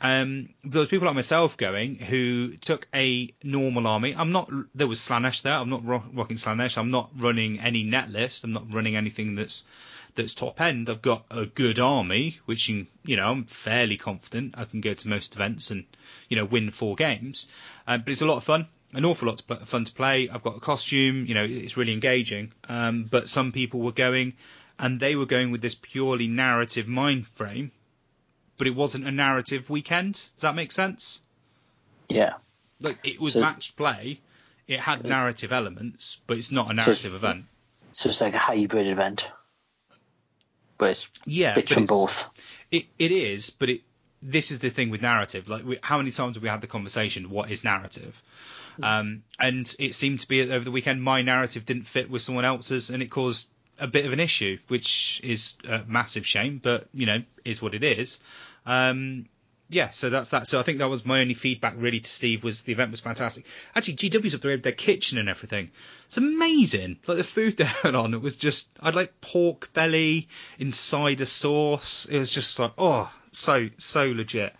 Um, 0.00 0.48
there 0.64 0.80
was 0.80 0.88
people 0.88 1.06
like 1.06 1.14
myself 1.14 1.56
going 1.56 2.00
who 2.00 2.56
took 2.56 2.88
a 2.92 3.32
normal 3.44 3.86
army. 3.86 4.12
I'm 4.12 4.32
not. 4.32 4.50
There 4.74 4.88
was 4.88 4.98
Slaanesh 4.98 5.42
there. 5.42 5.52
I'm 5.52 5.70
not 5.70 5.86
ro- 5.86 6.02
rocking 6.12 6.36
Slaanesh. 6.36 6.78
I'm 6.78 6.90
not 6.90 7.10
running 7.16 7.60
any 7.60 7.84
net 7.84 8.10
list. 8.10 8.42
I'm 8.42 8.52
not 8.52 8.74
running 8.74 8.96
anything 8.96 9.36
that's 9.36 9.62
that's 10.16 10.34
top 10.34 10.60
end. 10.60 10.90
I've 10.90 11.00
got 11.00 11.26
a 11.30 11.46
good 11.46 11.78
army, 11.78 12.40
which 12.46 12.68
you 12.68 12.86
know 13.04 13.30
I'm 13.30 13.44
fairly 13.44 13.98
confident 13.98 14.56
I 14.58 14.64
can 14.64 14.80
go 14.80 14.94
to 14.94 15.08
most 15.08 15.36
events 15.36 15.70
and 15.70 15.84
you 16.30 16.36
know 16.36 16.46
win 16.46 16.70
four 16.70 16.96
games. 16.96 17.46
Uh, 17.86 17.98
but 17.98 18.08
it's 18.08 18.22
a 18.22 18.26
lot 18.26 18.38
of 18.38 18.44
fun, 18.44 18.66
an 18.94 19.04
awful 19.04 19.28
lot 19.28 19.42
of 19.50 19.68
fun 19.68 19.84
to 19.84 19.92
play. 19.92 20.30
I've 20.30 20.42
got 20.42 20.56
a 20.56 20.60
costume, 20.60 21.26
you 21.26 21.34
know, 21.34 21.44
it's 21.44 21.76
really 21.76 21.92
engaging. 21.92 22.52
Um, 22.68 23.04
but 23.04 23.28
some 23.28 23.52
people 23.52 23.80
were 23.80 23.92
going, 23.92 24.32
and 24.78 24.98
they 24.98 25.14
were 25.16 25.26
going 25.26 25.50
with 25.50 25.60
this 25.60 25.74
purely 25.74 26.28
narrative 26.28 26.88
mind 26.88 27.26
frame, 27.34 27.70
but 28.56 28.66
it 28.66 28.74
wasn't 28.74 29.06
a 29.06 29.10
narrative 29.10 29.68
weekend. 29.68 30.14
Does 30.14 30.40
that 30.42 30.54
make 30.54 30.72
sense? 30.72 31.20
Yeah. 32.08 32.34
Like 32.80 32.98
it 33.04 33.20
was 33.20 33.34
So- 33.34 33.40
matched 33.40 33.76
play. 33.76 34.20
It 34.66 34.78
had 34.78 35.04
narrative 35.04 35.52
elements, 35.52 36.18
but 36.28 36.36
it's 36.36 36.52
not 36.52 36.70
a 36.70 36.74
narrative 36.74 37.12
event. 37.12 37.44
So 37.92 38.08
it's 38.08 38.20
like 38.20 38.34
a 38.34 38.38
hybrid 38.38 38.86
event. 38.86 39.26
But 40.78 40.90
it's 40.90 41.08
Yeah, 41.26 41.56
but 41.56 41.68
from 41.68 41.82
it's- 41.84 41.88
both. 41.88 42.30
It 42.70 42.86
it 42.98 43.10
is, 43.10 43.50
but 43.50 43.68
it 43.68 43.82
this 44.22 44.50
is 44.50 44.58
the 44.58 44.70
thing 44.70 44.90
with 44.90 45.02
narrative. 45.02 45.48
Like, 45.48 45.64
we, 45.64 45.78
how 45.82 45.96
many 45.98 46.10
times 46.10 46.36
have 46.36 46.42
we 46.42 46.48
had 46.48 46.60
the 46.60 46.66
conversation? 46.66 47.30
What 47.30 47.50
is 47.50 47.64
narrative? 47.64 48.22
Um, 48.82 49.24
and 49.38 49.72
it 49.78 49.94
seemed 49.94 50.20
to 50.20 50.28
be 50.28 50.42
over 50.42 50.64
the 50.64 50.70
weekend 50.70 51.02
my 51.02 51.22
narrative 51.22 51.66
didn't 51.66 51.86
fit 51.86 52.10
with 52.10 52.22
someone 52.22 52.44
else's, 52.44 52.90
and 52.90 53.02
it 53.02 53.10
caused 53.10 53.48
a 53.78 53.86
bit 53.86 54.06
of 54.06 54.12
an 54.12 54.20
issue, 54.20 54.58
which 54.68 55.20
is 55.24 55.54
a 55.68 55.82
massive 55.86 56.26
shame, 56.26 56.60
but 56.62 56.88
you 56.92 57.06
know, 57.06 57.22
is 57.44 57.60
what 57.60 57.74
it 57.74 57.82
is. 57.82 58.20
Um, 58.66 59.26
yeah, 59.70 59.90
so 59.90 60.10
that's 60.10 60.30
that. 60.30 60.48
So 60.48 60.58
I 60.58 60.62
think 60.62 60.78
that 60.78 60.90
was 60.90 61.06
my 61.06 61.20
only 61.20 61.34
feedback 61.34 61.74
really 61.76 62.00
to 62.00 62.10
Steve 62.10 62.42
was 62.42 62.62
the 62.62 62.72
event 62.72 62.90
was 62.90 63.00
fantastic. 63.00 63.46
Actually, 63.74 63.96
GW's 63.96 64.34
up 64.34 64.40
there 64.40 64.52
with 64.52 64.64
their 64.64 64.72
kitchen 64.72 65.18
and 65.18 65.28
everything. 65.28 65.70
It's 66.06 66.16
amazing. 66.16 66.98
Like 67.06 67.18
the 67.18 67.24
food 67.24 67.56
they 67.56 67.64
had 67.64 67.94
on, 67.94 68.12
it 68.12 68.20
was 68.20 68.36
just 68.36 68.68
I'd 68.80 68.96
like 68.96 69.20
pork 69.20 69.72
belly 69.72 70.28
inside 70.58 71.20
a 71.20 71.26
sauce. 71.26 72.06
It 72.06 72.18
was 72.18 72.30
just 72.30 72.58
like 72.58 72.72
oh, 72.78 73.10
so 73.30 73.68
so 73.78 74.10
legit. 74.10 74.54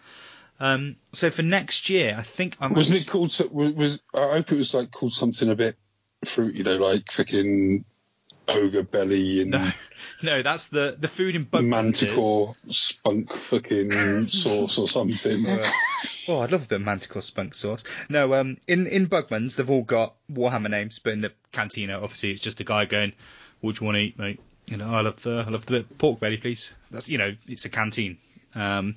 Um, 0.60 0.96
so 1.12 1.30
for 1.30 1.42
next 1.42 1.90
year, 1.90 2.14
I 2.16 2.22
think 2.22 2.56
I'm 2.60 2.74
Wasn't 2.74 3.00
it 3.00 3.08
called? 3.08 3.36
Was, 3.50 3.72
was 3.72 4.02
I 4.14 4.28
hope 4.30 4.52
it 4.52 4.58
was 4.58 4.74
like 4.74 4.92
called 4.92 5.12
something 5.12 5.48
a 5.48 5.56
bit 5.56 5.76
fruity 6.24 6.62
though, 6.62 6.76
like 6.76 7.10
fucking 7.10 7.84
ogre 8.50 8.82
belly 8.82 9.42
and 9.42 9.50
no, 9.50 9.70
no, 10.22 10.42
that's 10.42 10.66
the 10.68 10.96
the 10.98 11.08
food 11.08 11.36
in 11.36 11.46
Bugman's. 11.46 11.70
manticore 12.02 12.54
spunk 12.68 13.32
fucking 13.32 14.28
sauce 14.28 14.78
or 14.78 14.88
something. 14.88 15.46
Oh, 16.28 16.40
I'd 16.40 16.52
love 16.52 16.64
a 16.64 16.66
bit 16.66 16.76
of 16.76 16.82
Manticore 16.82 17.22
spunk 17.22 17.54
sauce. 17.54 17.84
No, 18.08 18.34
um, 18.34 18.56
in 18.68 18.86
in 18.86 19.08
Bugman's 19.08 19.56
they've 19.56 19.70
all 19.70 19.82
got 19.82 20.14
Warhammer 20.30 20.70
names, 20.70 20.98
but 20.98 21.12
in 21.12 21.20
the 21.20 21.32
cantina, 21.52 22.00
obviously, 22.00 22.30
it's 22.30 22.40
just 22.40 22.60
a 22.60 22.64
guy 22.64 22.84
going, 22.84 23.12
"What 23.60 23.76
do 23.76 23.84
you 23.84 23.86
want 23.86 23.96
to 23.96 24.02
eat, 24.02 24.18
mate?" 24.18 24.40
You 24.66 24.76
know, 24.76 24.90
I 24.90 25.00
love 25.00 25.22
the 25.22 25.44
I 25.46 25.50
love 25.50 25.66
the 25.66 25.84
pork 25.98 26.20
belly, 26.20 26.36
please. 26.36 26.72
That's 26.90 27.08
you 27.08 27.18
know, 27.18 27.34
it's 27.46 27.64
a 27.64 27.68
canteen. 27.68 28.18
Um, 28.54 28.96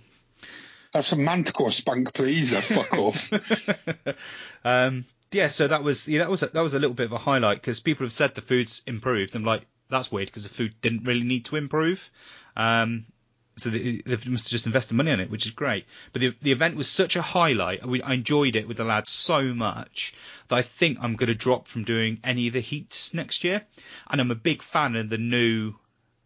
Have 0.94 1.06
some 1.06 1.24
manticore 1.24 1.72
spunk, 1.72 2.14
please. 2.14 2.54
Uh, 2.54 2.62
fuck 2.62 2.94
off. 2.98 3.32
um, 4.66 5.06
yeah, 5.34 5.48
so 5.48 5.68
that 5.68 5.84
was 5.84 6.08
yeah, 6.08 6.20
that 6.20 6.30
was 6.30 6.44
a, 6.44 6.48
that 6.48 6.62
was 6.62 6.74
a 6.74 6.80
little 6.80 6.94
bit 6.94 7.06
of 7.06 7.12
a 7.12 7.18
highlight 7.18 7.62
because 7.62 7.80
people 7.80 8.06
have 8.06 8.14
said 8.14 8.36
the 8.36 8.42
food's 8.42 8.82
improved. 8.88 9.36
I'm 9.36 9.44
like, 9.44 9.66
that's 9.90 10.12
weird 10.12 10.28
because 10.28 10.44
the 10.44 10.50
food 10.50 10.76
didn't 10.82 11.04
really 11.04 11.24
need 11.24 11.46
to 11.46 11.56
improve. 11.56 12.10
Um, 12.56 13.06
so 13.56 13.70
they, 13.70 14.02
they 14.06 14.16
must 14.30 14.46
have 14.46 14.52
just 14.52 14.66
invested 14.66 14.96
money 14.96 15.12
on 15.12 15.20
it, 15.20 15.30
which 15.30 15.46
is 15.46 15.52
great. 15.52 15.86
But 16.12 16.22
the 16.22 16.36
the 16.42 16.52
event 16.52 16.76
was 16.76 16.90
such 16.90 17.16
a 17.16 17.22
highlight. 17.22 17.82
I 17.84 18.14
enjoyed 18.14 18.56
it 18.56 18.68
with 18.68 18.78
the 18.78 18.84
lads 18.84 19.12
so 19.12 19.54
much 19.54 20.14
that 20.48 20.56
I 20.56 20.62
think 20.62 20.98
I'm 21.02 21.16
going 21.16 21.28
to 21.28 21.36
drop 21.36 21.68
from 21.68 21.84
doing 21.84 22.20
any 22.24 22.48
of 22.48 22.54
the 22.54 22.60
heats 22.62 23.14
next 23.14 23.44
year. 23.44 23.64
And 24.10 24.20
I'm 24.20 24.32
a 24.32 24.36
big 24.36 24.62
fan 24.62 24.96
of 24.96 25.10
the 25.10 25.18
new 25.18 25.76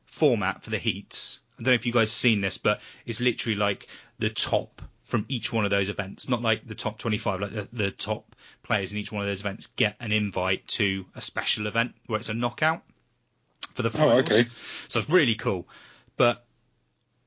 format 0.06 0.64
for 0.64 0.70
the 0.70 0.80
heats. 0.80 1.42
I 1.60 1.64
don't 1.64 1.72
know 1.72 1.76
if 1.76 1.86
you 1.86 1.94
guys 1.94 2.10
have 2.10 2.16
seen 2.16 2.42
this, 2.42 2.58
but 2.58 2.82
it's 3.06 3.20
literally 3.20 3.58
like 3.58 3.88
the 4.20 4.30
top 4.30 4.82
from 5.04 5.26
each 5.30 5.52
one 5.54 5.64
of 5.64 5.72
those 5.72 5.90
events, 5.90 6.30
not 6.30 6.42
like 6.42 6.68
the 6.68 6.76
top 6.76 6.98
25, 6.98 7.40
like 7.40 7.52
the, 7.52 7.68
the 7.72 7.92
top 7.92 8.36
players 8.68 8.92
in 8.92 8.98
each 8.98 9.12
one 9.12 9.22
of 9.22 9.28
those 9.28 9.40
events 9.40 9.68
get 9.76 9.96
an 10.00 10.12
invite 10.12 10.68
to 10.68 11.06
a 11.16 11.22
special 11.22 11.68
event 11.68 11.96
where 12.06 12.20
it's 12.20 12.30
a 12.30 12.34
knockout 12.34 12.84
for 13.74 13.82
the 13.82 13.90
oh, 13.90 13.92
finals. 13.92 14.22
okay. 14.22 14.46
So 14.88 15.00
it's 15.00 15.10
really 15.10 15.36
cool. 15.36 15.68
But 16.18 16.46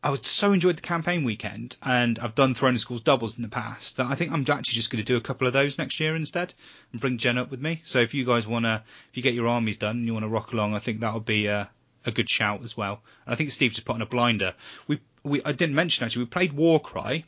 I 0.02 0.10
would 0.10 0.24
so 0.24 0.52
enjoyed 0.52 0.76
the 0.76 0.82
campaign 0.82 1.24
weekend, 1.24 1.76
and 1.82 2.18
I've 2.18 2.34
done 2.34 2.54
Throne 2.54 2.74
of 2.74 2.80
Skulls 2.80 3.02
doubles 3.02 3.36
in 3.36 3.42
the 3.42 3.48
past 3.48 3.96
that 3.96 4.06
I 4.06 4.14
think 4.14 4.32
I'm 4.32 4.40
actually 4.42 4.74
just 4.74 4.90
going 4.90 5.02
to 5.02 5.12
do 5.12 5.16
a 5.16 5.20
couple 5.20 5.46
of 5.46 5.52
those 5.52 5.78
next 5.78 6.00
year 6.00 6.16
instead 6.16 6.54
and 6.92 7.00
bring 7.00 7.18
Jen 7.18 7.38
up 7.38 7.50
with 7.50 7.60
me. 7.60 7.82
So 7.84 8.00
if 8.00 8.14
you 8.14 8.24
guys 8.24 8.46
want 8.46 8.64
to, 8.64 8.82
if 9.10 9.16
you 9.16 9.22
get 9.22 9.34
your 9.34 9.48
armies 9.48 9.76
done 9.76 9.96
and 9.98 10.06
you 10.06 10.12
want 10.12 10.24
to 10.24 10.28
rock 10.28 10.52
along, 10.52 10.74
I 10.74 10.78
think 10.78 11.00
that 11.00 11.12
would 11.12 11.26
be 11.26 11.46
a, 11.46 11.70
a 12.06 12.12
good 12.12 12.30
shout 12.30 12.62
as 12.64 12.76
well. 12.76 13.02
And 13.26 13.34
I 13.34 13.36
think 13.36 13.50
Steve 13.50 13.72
just 13.72 13.86
put 13.86 13.94
on 13.94 14.02
a 14.02 14.06
blinder. 14.06 14.54
We, 14.88 15.00
we, 15.22 15.42
I 15.44 15.52
didn't 15.52 15.74
mention 15.74 16.04
actually, 16.04 16.24
we 16.24 16.30
played 16.30 16.54
Warcry, 16.54 17.26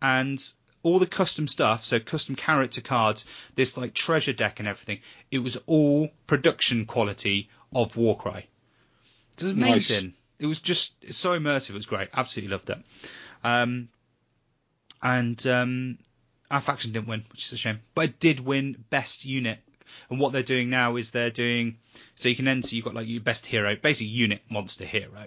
and 0.00 0.42
all 0.82 0.98
the 0.98 1.06
custom 1.06 1.48
stuff, 1.48 1.84
so 1.84 1.98
custom 2.00 2.34
character 2.36 2.80
cards, 2.80 3.24
this 3.54 3.76
like 3.76 3.94
treasure 3.94 4.32
deck 4.32 4.58
and 4.60 4.68
everything, 4.68 5.00
it 5.30 5.38
was 5.40 5.56
all 5.66 6.08
production 6.26 6.86
quality 6.86 7.48
of 7.74 7.96
Warcry. 7.96 8.48
It 9.38 9.42
was 9.44 9.54
Nice. 9.54 9.70
amazing. 9.90 10.14
It 10.38 10.46
was 10.46 10.60
just 10.60 11.12
so 11.12 11.30
immersive. 11.38 11.70
It 11.70 11.74
was 11.74 11.86
great. 11.86 12.08
Absolutely 12.14 12.52
loved 12.52 12.70
it. 12.70 12.78
Um, 13.42 13.88
and 15.02 15.44
um, 15.46 15.98
our 16.50 16.60
faction 16.60 16.92
didn't 16.92 17.08
win, 17.08 17.24
which 17.30 17.46
is 17.46 17.52
a 17.52 17.56
shame. 17.56 17.80
But 17.94 18.04
it 18.06 18.20
did 18.20 18.40
win 18.40 18.84
best 18.90 19.24
unit. 19.24 19.58
And 20.10 20.20
what 20.20 20.32
they're 20.32 20.42
doing 20.42 20.70
now 20.70 20.96
is 20.96 21.10
they're 21.10 21.30
doing 21.30 21.78
so 22.14 22.28
you 22.28 22.36
can 22.36 22.46
enter. 22.48 22.74
You've 22.74 22.84
got 22.84 22.94
like 22.94 23.08
your 23.08 23.20
best 23.20 23.46
hero, 23.46 23.74
basically 23.74 24.08
unit 24.08 24.42
monster 24.50 24.84
hero. 24.84 25.26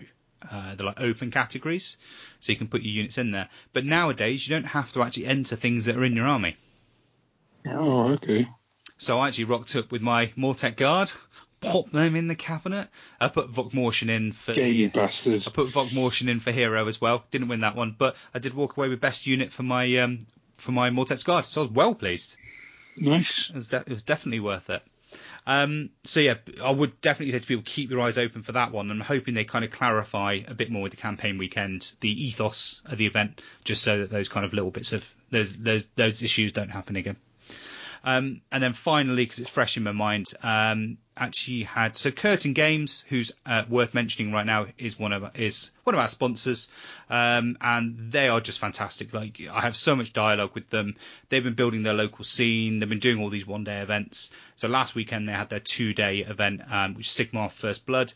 Uh, 0.49 0.75
they're 0.75 0.85
like 0.85 0.99
open 1.01 1.31
categories, 1.31 1.97
so 2.39 2.51
you 2.51 2.57
can 2.57 2.67
put 2.67 2.81
your 2.81 2.93
units 2.93 3.17
in 3.17 3.31
there. 3.31 3.49
But 3.73 3.85
nowadays 3.85 4.47
you 4.47 4.55
don't 4.55 4.65
have 4.65 4.91
to 4.93 5.03
actually 5.03 5.27
enter 5.27 5.55
things 5.55 5.85
that 5.85 5.97
are 5.97 6.03
in 6.03 6.15
your 6.15 6.27
army. 6.27 6.57
Oh, 7.67 8.13
okay. 8.13 8.47
So 8.97 9.19
I 9.19 9.27
actually 9.27 9.45
rocked 9.45 9.75
up 9.75 9.91
with 9.91 10.01
my 10.01 10.27
Mortek 10.37 10.77
Guard, 10.77 11.11
popped 11.59 11.91
them 11.93 12.15
in 12.15 12.27
the 12.27 12.35
cabinet. 12.35 12.87
I 13.19 13.27
put 13.27 13.51
Vokmortian 13.51 14.09
in 14.09 14.31
for 14.31 14.53
Gaily 14.53 14.89
bastard. 14.89 15.43
I 15.47 15.51
put 15.51 15.67
Vokmortian 15.69 16.29
in 16.29 16.39
for 16.39 16.51
hero 16.51 16.87
as 16.87 16.99
well. 16.99 17.23
Didn't 17.31 17.47
win 17.47 17.61
that 17.61 17.75
one, 17.75 17.95
but 17.97 18.15
I 18.33 18.39
did 18.39 18.53
walk 18.53 18.77
away 18.77 18.89
with 18.89 19.01
best 19.01 19.27
unit 19.27 19.51
for 19.51 19.63
my 19.63 19.97
um, 19.97 20.19
for 20.55 20.71
my 20.71 20.89
Mortek 20.89 21.23
Guard. 21.25 21.45
So 21.45 21.61
I 21.61 21.63
was 21.65 21.71
well 21.71 21.95
pleased. 21.95 22.35
Nice. 22.97 23.49
It 23.49 23.55
was, 23.55 23.67
de- 23.69 23.77
it 23.77 23.89
was 23.89 24.03
definitely 24.03 24.41
worth 24.41 24.69
it. 24.69 24.83
Um, 25.45 25.89
so 26.03 26.19
yeah, 26.19 26.35
I 26.61 26.71
would 26.71 26.99
definitely 27.01 27.31
say 27.31 27.39
to 27.39 27.47
people 27.47 27.63
keep 27.65 27.89
your 27.89 28.01
eyes 28.01 28.17
open 28.17 28.43
for 28.43 28.51
that 28.53 28.71
one. 28.71 28.91
I'm 28.91 28.99
hoping 28.99 29.33
they 29.33 29.43
kind 29.43 29.65
of 29.65 29.71
clarify 29.71 30.39
a 30.47 30.53
bit 30.53 30.71
more 30.71 30.81
with 30.81 30.91
the 30.91 30.97
campaign 30.97 31.37
weekend, 31.37 31.93
the 31.99 32.25
ethos 32.25 32.81
of 32.85 32.97
the 32.97 33.05
event, 33.05 33.41
just 33.63 33.83
so 33.83 33.99
that 33.99 34.11
those 34.11 34.29
kind 34.29 34.45
of 34.45 34.53
little 34.53 34.71
bits 34.71 34.93
of 34.93 35.11
those 35.31 35.51
those 35.53 35.85
those 35.95 36.21
issues 36.23 36.51
don't 36.51 36.69
happen 36.69 36.95
again. 36.95 37.17
Um, 38.03 38.41
and 38.51 38.63
then 38.63 38.73
finally, 38.73 39.23
because 39.23 39.39
it's 39.39 39.49
fresh 39.49 39.77
in 39.77 39.83
my 39.83 39.91
mind, 39.91 40.33
um, 40.41 40.97
actually 41.15 41.63
had 41.63 41.95
so 41.95 42.09
Curtain 42.09 42.53
Games, 42.53 43.05
who's 43.09 43.31
uh, 43.45 43.63
worth 43.69 43.93
mentioning 43.93 44.31
right 44.31 44.45
now, 44.45 44.65
is 44.77 44.97
one 44.97 45.13
of 45.13 45.35
is 45.35 45.71
one 45.83 45.93
of 45.93 46.01
our 46.01 46.07
sponsors, 46.07 46.69
um, 47.09 47.57
and 47.61 48.11
they 48.11 48.27
are 48.27 48.41
just 48.41 48.59
fantastic. 48.59 49.13
Like 49.13 49.39
I 49.51 49.61
have 49.61 49.75
so 49.75 49.95
much 49.95 50.13
dialogue 50.13 50.51
with 50.55 50.69
them. 50.69 50.95
They've 51.29 51.43
been 51.43 51.53
building 51.53 51.83
their 51.83 51.93
local 51.93 52.23
scene. 52.23 52.79
They've 52.79 52.89
been 52.89 52.99
doing 52.99 53.19
all 53.19 53.29
these 53.29 53.45
one 53.45 53.63
day 53.63 53.81
events. 53.81 54.31
So 54.55 54.67
last 54.67 54.95
weekend 54.95 55.27
they 55.27 55.33
had 55.33 55.49
their 55.49 55.59
two 55.59 55.93
day 55.93 56.19
event, 56.19 56.61
um, 56.71 56.95
which 56.95 57.07
is 57.07 57.13
Sigmar 57.13 57.51
First 57.51 57.85
Blood 57.85 58.13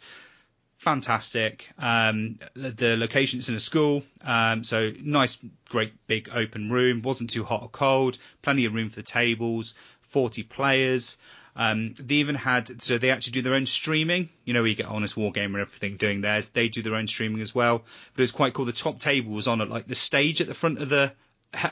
fantastic. 0.78 1.70
Um, 1.78 2.40
the, 2.56 2.96
location 2.98 3.40
is 3.40 3.50
in 3.50 3.56
a 3.56 3.60
school, 3.60 4.04
um, 4.22 4.64
so 4.64 4.92
nice, 5.02 5.38
great 5.70 5.94
big 6.08 6.30
open 6.34 6.70
room. 6.70 7.02
wasn't 7.02 7.30
too 7.30 7.44
hot 7.44 7.64
or 7.64 7.70
cold. 7.70 8.18
Plenty 8.42 8.66
of 8.66 8.74
room 8.74 8.90
for 8.90 8.98
the 8.98 9.04
tables. 9.04 9.74
Forty 10.02 10.44
players. 10.44 11.18
Um, 11.58 11.94
they 11.98 12.16
even 12.16 12.36
had 12.36 12.82
so 12.84 12.98
they 12.98 13.12
actually 13.12 13.32
do 13.32 13.42
their 13.42 13.56
own 13.56 13.66
streaming. 13.66 14.30
You 14.44 14.54
know, 14.54 14.64
you 14.64 14.76
get 14.76 14.88
Honest 14.88 15.16
Wargamer 15.16 15.46
and 15.46 15.56
everything 15.58 15.98
doing 15.98 16.22
theirs. 16.22 16.50
They 16.50 16.68
do 16.68 16.82
their 16.82 16.96
own 16.96 17.08
streaming 17.08 17.42
as 17.42 17.56
well. 17.56 17.80
But 18.14 18.20
it 18.20 18.24
was 18.24 18.32
quite 18.32 18.54
cool. 18.54 18.66
The 18.66 18.74
top 18.74 19.00
table 19.00 19.32
was 19.32 19.48
on 19.48 19.62
at 19.62 19.70
like 19.70 19.88
the 19.88 19.96
stage 19.96 20.42
at 20.42 20.48
the 20.48 20.54
front 20.54 20.82
of 20.82 20.90
the 20.90 21.14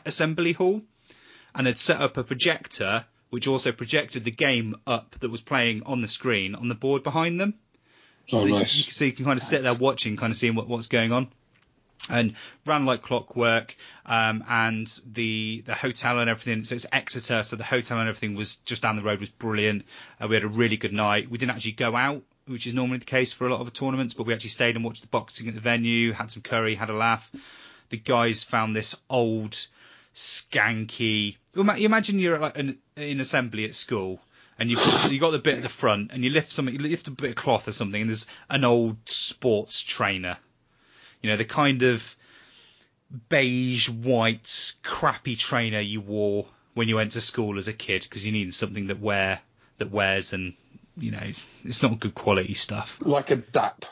assembly 0.05 0.53
hall, 0.53 0.81
and 1.53 1.67
they'd 1.67 1.77
set 1.77 2.01
up 2.01 2.17
a 2.17 2.23
projector 2.23 3.05
which 3.29 3.47
also 3.47 3.71
projected 3.71 4.23
the 4.23 4.31
game 4.31 4.75
up 4.85 5.15
that 5.19 5.31
was 5.31 5.41
playing 5.41 5.81
on 5.87 6.01
the 6.01 6.07
screen 6.07 6.53
on 6.53 6.67
the 6.67 6.75
board 6.75 7.01
behind 7.01 7.41
them 7.41 7.55
Oh, 8.31 8.41
so, 8.41 8.45
nice. 8.45 8.75
you, 8.75 8.91
so 8.91 9.05
you 9.05 9.11
can 9.11 9.25
kind 9.25 9.37
of 9.37 9.43
sit 9.43 9.63
there 9.63 9.73
watching, 9.73 10.15
kind 10.15 10.31
of 10.31 10.37
seeing 10.37 10.55
what, 10.55 10.67
what's 10.67 10.87
going 10.87 11.11
on. 11.11 11.27
and 12.09 12.35
ran 12.65 12.85
like 12.85 13.01
clockwork. 13.01 13.75
Um, 14.05 14.43
and 14.47 14.87
the 15.11 15.63
the 15.65 15.73
hotel 15.73 16.19
and 16.19 16.29
everything. 16.29 16.63
So 16.63 16.75
it's 16.75 16.85
Exeter, 16.91 17.43
so 17.43 17.55
the 17.55 17.63
hotel 17.63 17.99
and 17.99 18.09
everything 18.09 18.35
was 18.35 18.57
just 18.57 18.81
down 18.81 18.95
the 18.97 19.03
road 19.03 19.19
was 19.19 19.29
brilliant. 19.29 19.85
Uh, 20.21 20.27
we 20.27 20.35
had 20.35 20.43
a 20.43 20.47
really 20.49 20.77
good 20.77 20.93
night. 20.93 21.29
We 21.29 21.37
didn't 21.37 21.55
actually 21.55 21.73
go 21.73 21.95
out, 21.95 22.21
which 22.47 22.67
is 22.67 22.73
normally 22.73 22.97
the 22.99 23.05
case 23.05 23.31
for 23.31 23.47
a 23.47 23.51
lot 23.51 23.59
of 23.61 23.65
the 23.65 23.71
tournaments, 23.71 24.13
but 24.13 24.25
we 24.25 24.33
actually 24.33 24.49
stayed 24.49 24.75
and 24.75 24.83
watched 24.83 25.01
the 25.01 25.07
boxing 25.07 25.47
at 25.47 25.55
the 25.55 25.61
venue, 25.61 26.11
had 26.11 26.31
some 26.31 26.43
curry, 26.43 26.75
had 26.75 26.89
a 26.89 26.93
laugh. 26.95 27.31
The 27.89 27.97
guys 27.97 28.43
found 28.43 28.75
this 28.75 28.95
old, 29.09 29.67
skanky. 30.13 31.37
You 31.55 31.63
imagine 31.63 32.19
you're 32.19 32.39
like 32.39 32.57
an, 32.57 32.79
in 32.97 33.19
assembly 33.19 33.65
at 33.65 33.75
school. 33.75 34.19
And 34.59 34.69
you've 34.69 34.79
got, 34.79 35.11
you 35.11 35.19
got 35.19 35.31
the 35.31 35.39
bit 35.39 35.57
at 35.57 35.63
the 35.63 35.69
front, 35.69 36.11
and 36.11 36.23
you 36.23 36.29
lift 36.29 36.51
something, 36.51 36.73
you 36.73 36.81
lift 36.81 37.07
a 37.07 37.11
bit 37.11 37.31
of 37.31 37.35
cloth 37.35 37.67
or 37.67 37.71
something, 37.71 38.01
and 38.01 38.09
there's 38.09 38.27
an 38.49 38.63
old 38.63 38.97
sports 39.05 39.81
trainer 39.81 40.37
you 41.23 41.29
know, 41.29 41.37
the 41.37 41.45
kind 41.45 41.81
of 41.81 42.15
beige, 43.29 43.89
white, 43.89 44.73
crappy 44.83 45.35
trainer 45.35 45.79
you 45.79 46.01
wore 46.01 46.45
when 46.75 46.89
you 46.89 46.97
went 46.97 47.13
to 47.13 47.21
school 47.21 47.57
as 47.57 47.67
a 47.67 47.73
kid 47.73 48.03
because 48.03 48.23
you 48.23 48.31
needed 48.31 48.53
something 48.53 48.87
that 48.87 48.99
wear 48.99 49.39
that 49.77 49.89
wears 49.89 50.33
and 50.33 50.53
you 50.97 51.11
know 51.11 51.31
it's 51.63 51.81
not 51.81 51.99
good 51.99 52.13
quality 52.13 52.53
stuff. 52.53 52.99
Like 53.01 53.31
a 53.31 53.37
DAP. 53.37 53.85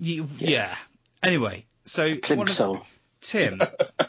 You, 0.00 0.26
yeah. 0.38 0.50
yeah. 0.50 0.76
Anyway, 1.22 1.66
so 1.84 2.16
Plimsoll. 2.16 2.82
Tim, 3.20 3.60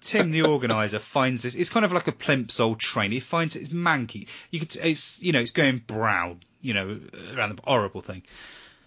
Tim, 0.01 0.31
the 0.31 0.43
organizer, 0.43 0.99
finds 0.99 1.43
this. 1.43 1.55
It's 1.55 1.69
kind 1.69 1.85
of 1.85 1.91
like 1.91 2.07
a 2.07 2.11
Plimsoll 2.11 2.77
train. 2.77 3.11
He 3.11 3.19
finds 3.19 3.55
it's 3.55 3.69
manky. 3.69 4.27
You 4.51 4.59
could, 4.59 4.75
it's 4.75 5.21
you 5.21 5.31
know, 5.31 5.39
it's 5.39 5.51
going 5.51 5.83
brown. 5.85 6.39
You 6.61 6.73
know, 6.73 6.99
around 7.33 7.55
the 7.55 7.61
horrible 7.63 8.01
thing. 8.01 8.23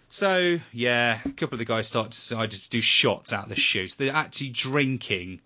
So 0.08 0.58
yeah, 0.72 1.20
a 1.24 1.30
couple 1.30 1.54
of 1.54 1.58
the 1.58 1.64
guys 1.64 1.88
started 1.88 2.10
decided 2.10 2.60
to 2.60 2.70
do 2.70 2.80
shots 2.80 3.32
out 3.32 3.44
of 3.44 3.48
the 3.48 3.56
chute. 3.56 3.96
They're 3.98 4.12
actually 4.12 4.50
drinking 4.50 5.40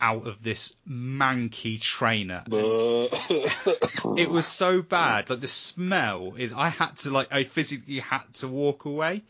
out 0.00 0.26
of 0.26 0.42
this 0.42 0.74
manky 0.88 1.80
trainer. 1.80 2.42
it 2.50 4.28
was 4.28 4.46
so 4.46 4.82
bad. 4.82 5.30
Like 5.30 5.40
the 5.40 5.48
smell 5.48 6.34
is, 6.36 6.52
I 6.52 6.68
had 6.68 6.96
to 6.98 7.10
like, 7.10 7.28
I 7.32 7.44
physically 7.44 8.00
had 8.00 8.24
to 8.34 8.48
walk 8.48 8.84
away. 8.84 9.22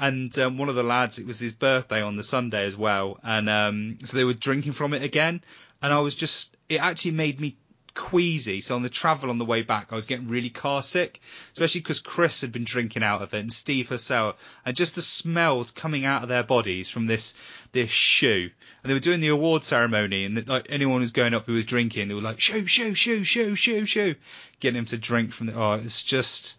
And 0.00 0.36
um, 0.38 0.56
one 0.56 0.70
of 0.70 0.76
the 0.76 0.82
lads, 0.82 1.18
it 1.18 1.26
was 1.26 1.38
his 1.38 1.52
birthday 1.52 2.00
on 2.00 2.16
the 2.16 2.22
Sunday 2.22 2.64
as 2.64 2.74
well, 2.74 3.20
and 3.22 3.50
um, 3.50 3.98
so 4.02 4.16
they 4.16 4.24
were 4.24 4.32
drinking 4.32 4.72
from 4.72 4.94
it 4.94 5.02
again. 5.02 5.42
And 5.82 5.92
I 5.92 5.98
was 5.98 6.14
just, 6.14 6.56
it 6.70 6.80
actually 6.80 7.12
made 7.12 7.38
me 7.38 7.56
queasy. 7.94 8.60
So 8.62 8.76
on 8.76 8.82
the 8.82 8.88
travel 8.88 9.28
on 9.28 9.36
the 9.36 9.44
way 9.44 9.60
back, 9.60 9.92
I 9.92 9.96
was 9.96 10.06
getting 10.06 10.28
really 10.28 10.48
car 10.48 10.82
sick, 10.82 11.20
especially 11.52 11.82
because 11.82 12.00
Chris 12.00 12.40
had 12.40 12.50
been 12.50 12.64
drinking 12.64 13.02
out 13.02 13.20
of 13.20 13.34
it 13.34 13.40
and 13.40 13.52
Steve 13.52 13.90
herself, 13.90 14.36
and 14.64 14.74
just 14.74 14.94
the 14.94 15.02
smells 15.02 15.70
coming 15.70 16.06
out 16.06 16.22
of 16.22 16.30
their 16.30 16.44
bodies 16.44 16.88
from 16.88 17.06
this 17.06 17.34
this 17.72 17.90
shoe. 17.90 18.50
And 18.82 18.90
they 18.90 18.94
were 18.94 19.00
doing 19.00 19.20
the 19.20 19.28
award 19.28 19.64
ceremony, 19.64 20.24
and 20.24 20.48
like 20.48 20.68
anyone 20.70 21.02
who's 21.02 21.10
going 21.10 21.34
up 21.34 21.44
who 21.44 21.52
was 21.52 21.66
drinking, 21.66 22.08
they 22.08 22.14
were 22.14 22.22
like 22.22 22.40
shoe, 22.40 22.66
shoe, 22.66 22.94
shoe, 22.94 23.22
shoe, 23.24 23.54
shoe, 23.54 23.84
shoe, 23.84 24.14
getting 24.60 24.78
him 24.78 24.86
to 24.86 24.96
drink 24.96 25.32
from 25.32 25.48
the. 25.48 25.54
Oh, 25.54 25.72
it's 25.72 26.02
just, 26.02 26.56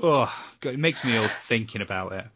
oh, 0.00 0.32
God, 0.60 0.74
it 0.74 0.80
makes 0.80 1.04
me 1.04 1.14
ill 1.14 1.28
thinking 1.42 1.82
about 1.82 2.12
it. 2.12 2.26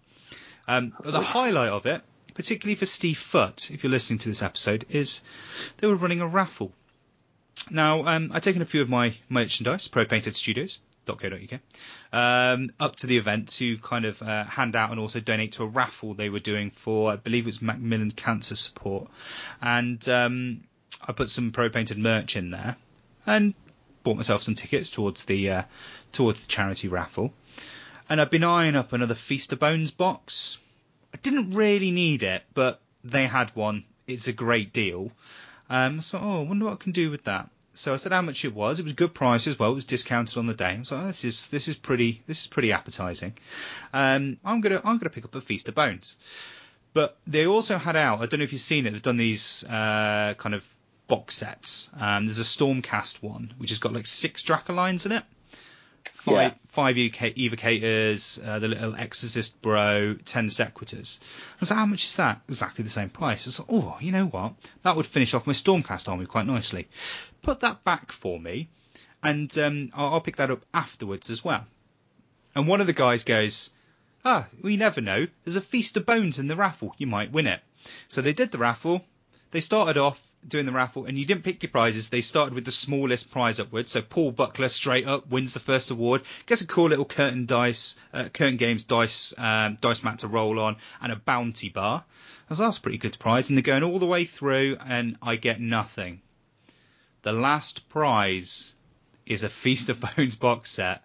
Um, 0.69 0.95
but 1.03 1.13
the 1.13 1.21
highlight 1.21 1.71
of 1.71 1.87
it, 1.87 2.03
particularly 2.35 2.77
for 2.77 2.87
Steve 2.87 3.19
Foot, 3.19 3.71
if 3.71 3.83
you're 3.83 3.91
listening 3.91 4.19
to 4.21 4.29
this 4.29 4.43
episode, 4.43 4.87
is 4.89 5.23
they 5.79 5.87
were 5.87 5.97
running 5.97 6.21
a 6.21 6.27
raffle 6.27 6.73
now, 7.71 8.07
um, 8.07 8.31
I've 8.33 8.43
taken 8.43 8.63
a 8.63 8.67
few 8.67 8.83
of 8.83 8.89
my 8.89 9.15
merchandise, 9.29 9.87
Pro 9.89 10.05
Painted 10.05 10.37
Studios, 10.37 10.79
.co.uk, 11.07 11.61
um, 12.13 12.73
up 12.81 12.97
to 12.97 13.07
the 13.07 13.19
event 13.19 13.49
to 13.51 13.79
kind 13.79 14.05
of 14.05 14.23
uh, 14.23 14.45
hand 14.45 14.77
out 14.77 14.91
and 14.91 14.99
also 14.99 15.21
donate 15.21 15.53
to 15.53 15.65
a 15.65 15.67
raffle 15.67 16.15
they 16.15 16.29
were 16.29 16.39
doing 16.39 16.71
for, 16.71 17.13
I 17.13 17.17
believe 17.17 17.45
it 17.45 17.49
was 17.49 17.63
Macmillan 17.63 18.13
Cancer 18.13 18.55
Support. 18.57 19.09
And 19.61 20.07
um, 20.09 20.65
I 21.01 21.13
put 21.13 21.29
some 21.29 21.53
Pro 21.53 21.69
Painted 21.69 21.99
merch 21.99 22.37
in 22.37 22.51
there 22.51 22.77
and 23.27 23.55
bought 24.03 24.17
myself 24.17 24.43
some 24.43 24.55
tickets 24.55 24.91
towards 24.91 25.25
the 25.27 25.51
uh, 25.51 25.63
towards 26.13 26.41
the 26.41 26.49
charity 26.49 26.89
raffle. 26.89 27.33
And 28.13 28.21
I've 28.21 28.29
been 28.29 28.45
eyeing 28.45 28.77
up 28.77 28.93
another 28.93 29.15
Feast 29.15 29.55
of 29.55 29.59
Bones 29.59 29.91
box. 29.91 30.59
I 31.15 31.17
didn't 31.17 31.55
really 31.55 31.91
need 31.91 32.23
it, 32.23 32.43
but 32.53 32.79
they 33.03 33.27
had 33.27 33.57
one. 33.57 33.85
It's 34.07 34.29
a 34.29 34.35
great 34.35 34.71
deal. 34.71 35.13
Um, 35.71 36.03
so, 36.03 36.19
oh, 36.23 36.41
I 36.41 36.45
wonder 36.45 36.67
what 36.67 36.75
I 36.75 36.77
can 36.77 36.93
do 36.93 37.11
with 37.11 37.25
that. 37.25 37.49
So 37.73 37.95
I 37.95 37.97
said 37.97 38.13
how 38.13 38.21
much 38.21 38.45
it 38.45 38.55
was. 38.55 38.79
It 38.79 38.83
was 38.83 38.93
a 38.93 38.97
good 38.97 39.15
price 39.15 39.47
as 39.47 39.59
well. 39.59 39.71
It 39.71 39.77
was 39.77 39.87
discounted 39.87 40.37
on 40.37 40.47
the 40.47 40.53
day. 40.53 40.75
I 40.75 40.79
was 40.79 40.93
like, 40.93 41.03
oh, 41.03 41.07
this 41.07 41.25
is 41.25 41.47
this 41.47 41.69
is 41.69 41.77
pretty 41.77 42.21
this 42.27 42.43
is 42.43 42.49
pretty 42.49 42.73
appetizing. 42.73 43.33
Um, 43.95 44.37
I'm 44.45 44.61
gonna 44.61 44.83
I'm 44.85 44.99
gonna 44.99 45.09
pick 45.09 45.25
up 45.25 45.35
a 45.35 45.41
feast 45.41 45.71
of 45.71 45.75
bones. 45.75 46.19
But 46.93 47.17
they 47.27 47.47
also 47.47 47.79
had 47.79 47.97
out. 47.97 48.21
I 48.21 48.27
don't 48.27 48.41
know 48.41 48.45
if 48.45 48.53
you've 48.53 48.61
seen 48.61 48.85
it. 48.85 48.91
They've 48.91 49.01
done 49.01 49.17
these 49.17 49.65
uh, 49.65 50.35
kind 50.37 50.55
of 50.55 50.63
box 51.09 51.37
sets. 51.37 51.89
Um, 51.99 52.27
there's 52.27 52.41
a 52.41 52.43
Stormcast 52.43 53.23
one 53.23 53.55
which 53.57 53.71
has 53.71 53.79
got 53.79 53.95
like 53.95 54.07
six 54.07 54.43
Dracolines 54.43 55.07
in 55.07 55.13
it 55.13 55.25
five 56.11 56.53
yeah. 56.53 56.55
five 56.69 56.97
evocators, 56.97 58.45
uh, 58.45 58.59
the 58.59 58.69
little 58.69 58.95
exorcist 58.95 59.61
bro, 59.63 60.15
ten 60.25 60.49
sequitors. 60.49 61.21
I 61.23 61.57
was 61.61 61.71
like, 61.71 61.79
how 61.79 61.87
much 61.87 62.05
is 62.05 62.17
that? 62.17 62.43
Exactly 62.49 62.85
the 62.85 62.91
same 62.91 63.11
price. 63.11 63.47
I 63.47 63.49
was 63.49 63.59
like, 63.61 63.69
oh, 63.71 63.97
you 64.01 64.13
know 64.13 64.27
what? 64.27 64.55
That 64.83 64.97
would 64.97 65.07
finish 65.07 65.35
off 65.35 65.47
my 65.47 65.53
Stormcast 65.53 66.09
army 66.09 66.27
quite 66.27 66.47
nicely. 66.47 66.89
Put 67.43 67.61
that 67.61 67.85
back 67.85 68.13
for 68.13 68.39
me, 68.39 68.69
and 69.23 69.57
um, 69.59 69.91
I'll, 69.95 70.15
I'll 70.15 70.21
pick 70.21 70.37
that 70.37 70.51
up 70.51 70.65
afterwards 70.73 71.31
as 71.31 71.45
well. 71.45 71.67
And 72.55 72.69
one 72.69 72.81
of 72.81 72.87
the 72.87 72.93
guys 72.93 73.25
goes, 73.25 73.71
ah, 74.25 74.47
we 74.63 74.77
never 74.77 75.01
know. 75.01 75.27
There's 75.45 75.57
a 75.57 75.61
feast 75.61 75.97
of 75.97 76.07
bones 76.07 76.39
in 76.39 76.47
the 76.47 76.57
raffle. 76.57 76.95
You 76.99 77.07
might 77.07 77.33
win 77.33 77.47
it. 77.47 77.61
So 78.09 78.23
they 78.23 78.33
did 78.33 78.51
the 78.51 78.59
raffle. 78.59 79.05
They 79.53 79.61
started 79.61 79.99
off 79.99 80.19
doing 80.49 80.65
the 80.65 80.73
raffle, 80.73 81.05
and 81.05 81.19
you 81.19 81.27
didn't 81.27 81.45
pick 81.45 81.63
your 81.63 81.69
prizes. 81.69 82.09
They 82.09 82.23
started 82.23 82.55
with 82.55 82.65
the 82.65 82.73
smallest 82.73 83.31
prize 83.31 83.61
upwards. 83.61 83.93
So 83.93 84.01
Paul 84.01 84.33
Buckler 84.33 84.71
straight 84.71 85.07
up 85.07 85.29
wins 85.29 85.53
the 85.53 85.61
first 85.61 85.91
award, 85.91 86.23
gets 86.47 86.63
a 86.63 86.67
cool 86.67 86.89
little 86.89 87.05
curtain 87.05 87.45
dice, 87.45 87.97
uh, 88.15 88.25
curtain 88.25 88.57
games 88.57 88.83
dice 88.83 89.35
um, 89.37 89.77
dice 89.79 90.03
mat 90.03 90.21
to 90.21 90.29
roll 90.29 90.59
on, 90.59 90.77
and 91.03 91.13
a 91.13 91.17
bounty 91.17 91.69
bar. 91.69 92.03
I 92.49 92.55
that's 92.55 92.79
a 92.79 92.81
pretty 92.81 92.97
good 92.97 93.19
prize, 93.19 93.51
and 93.51 93.59
they're 93.59 93.63
going 93.63 93.83
all 93.83 93.99
the 93.99 94.07
way 94.07 94.25
through, 94.25 94.79
and 94.85 95.19
I 95.21 95.37
get 95.37 95.61
nothing. 95.61 96.23
The 97.21 97.35
last 97.35 97.91
prize 97.91 98.73
is 99.27 99.45
a 99.45 99.51
Feast 99.51 99.91
of 99.91 100.01
Bones 100.01 100.35
box 100.35 100.71
set. 100.71 101.05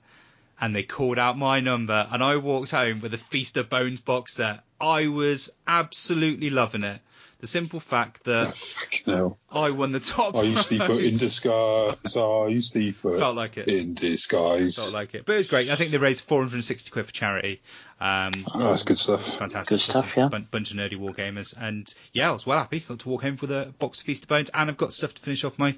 And 0.59 0.73
they 0.73 0.83
called 0.83 1.19
out 1.19 1.37
my 1.37 1.59
number, 1.59 2.07
and 2.09 2.23
I 2.23 2.37
walked 2.37 2.71
home 2.71 3.01
with 3.01 3.13
a 3.13 3.17
Feast 3.19 3.57
of 3.57 3.69
Bones 3.69 3.99
box 3.99 4.35
set. 4.35 4.63
I 4.79 5.07
was 5.07 5.51
absolutely 5.67 6.49
loving 6.49 6.83
it 6.83 7.01
the 7.39 7.47
simple 7.47 7.79
fact 7.79 8.23
that 8.23 9.35
I 9.51 9.71
won 9.71 9.91
the 9.91 9.99
top. 9.99 10.35
Are 10.35 10.43
you 10.43 10.55
Steve 10.55 10.83
Foot 10.83 11.03
in 11.03 11.17
disguise? 11.17 12.15
Are 12.15 12.49
you 12.49 12.61
Steve 12.61 12.97
Foot? 12.97 13.19
Felt 13.19 13.35
like 13.35 13.57
it. 13.57 13.67
In 13.67 13.93
disguise. 13.93 14.75
Felt 14.75 14.93
like 14.93 15.13
it. 15.13 15.25
But 15.25 15.33
it 15.33 15.37
was 15.37 15.47
great. 15.47 15.69
I 15.69 15.75
think 15.75 15.91
they 15.91 15.97
raised 15.97 16.23
460 16.23 16.89
quid 16.89 17.05
for 17.05 17.11
charity. 17.11 17.61
Um, 17.99 18.31
oh, 18.53 18.69
that's 18.69 18.83
good 18.83 18.97
stuff. 18.97 19.23
Fantastic. 19.37 19.77
Good 19.77 19.81
stuff, 19.81 20.11
yeah. 20.15 20.29
Bunch 20.29 20.71
of 20.71 20.77
nerdy 20.77 20.97
war 20.97 21.13
gamers. 21.13 21.55
And 21.59 21.91
yeah, 22.11 22.29
I 22.29 22.31
was 22.31 22.45
well 22.45 22.59
happy. 22.59 22.79
Got 22.79 22.99
to 22.99 23.09
walk 23.09 23.21
home 23.21 23.37
with 23.39 23.51
a 23.51 23.73
box 23.79 23.99
of 23.99 24.05
Feast 24.05 24.23
of 24.23 24.29
Bones 24.29 24.49
and 24.53 24.69
I've 24.69 24.77
got 24.77 24.93
stuff 24.93 25.13
to 25.15 25.21
finish 25.21 25.43
off 25.43 25.59
my, 25.59 25.75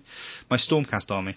my 0.49 0.57
Stormcast 0.57 1.11
army. 1.11 1.35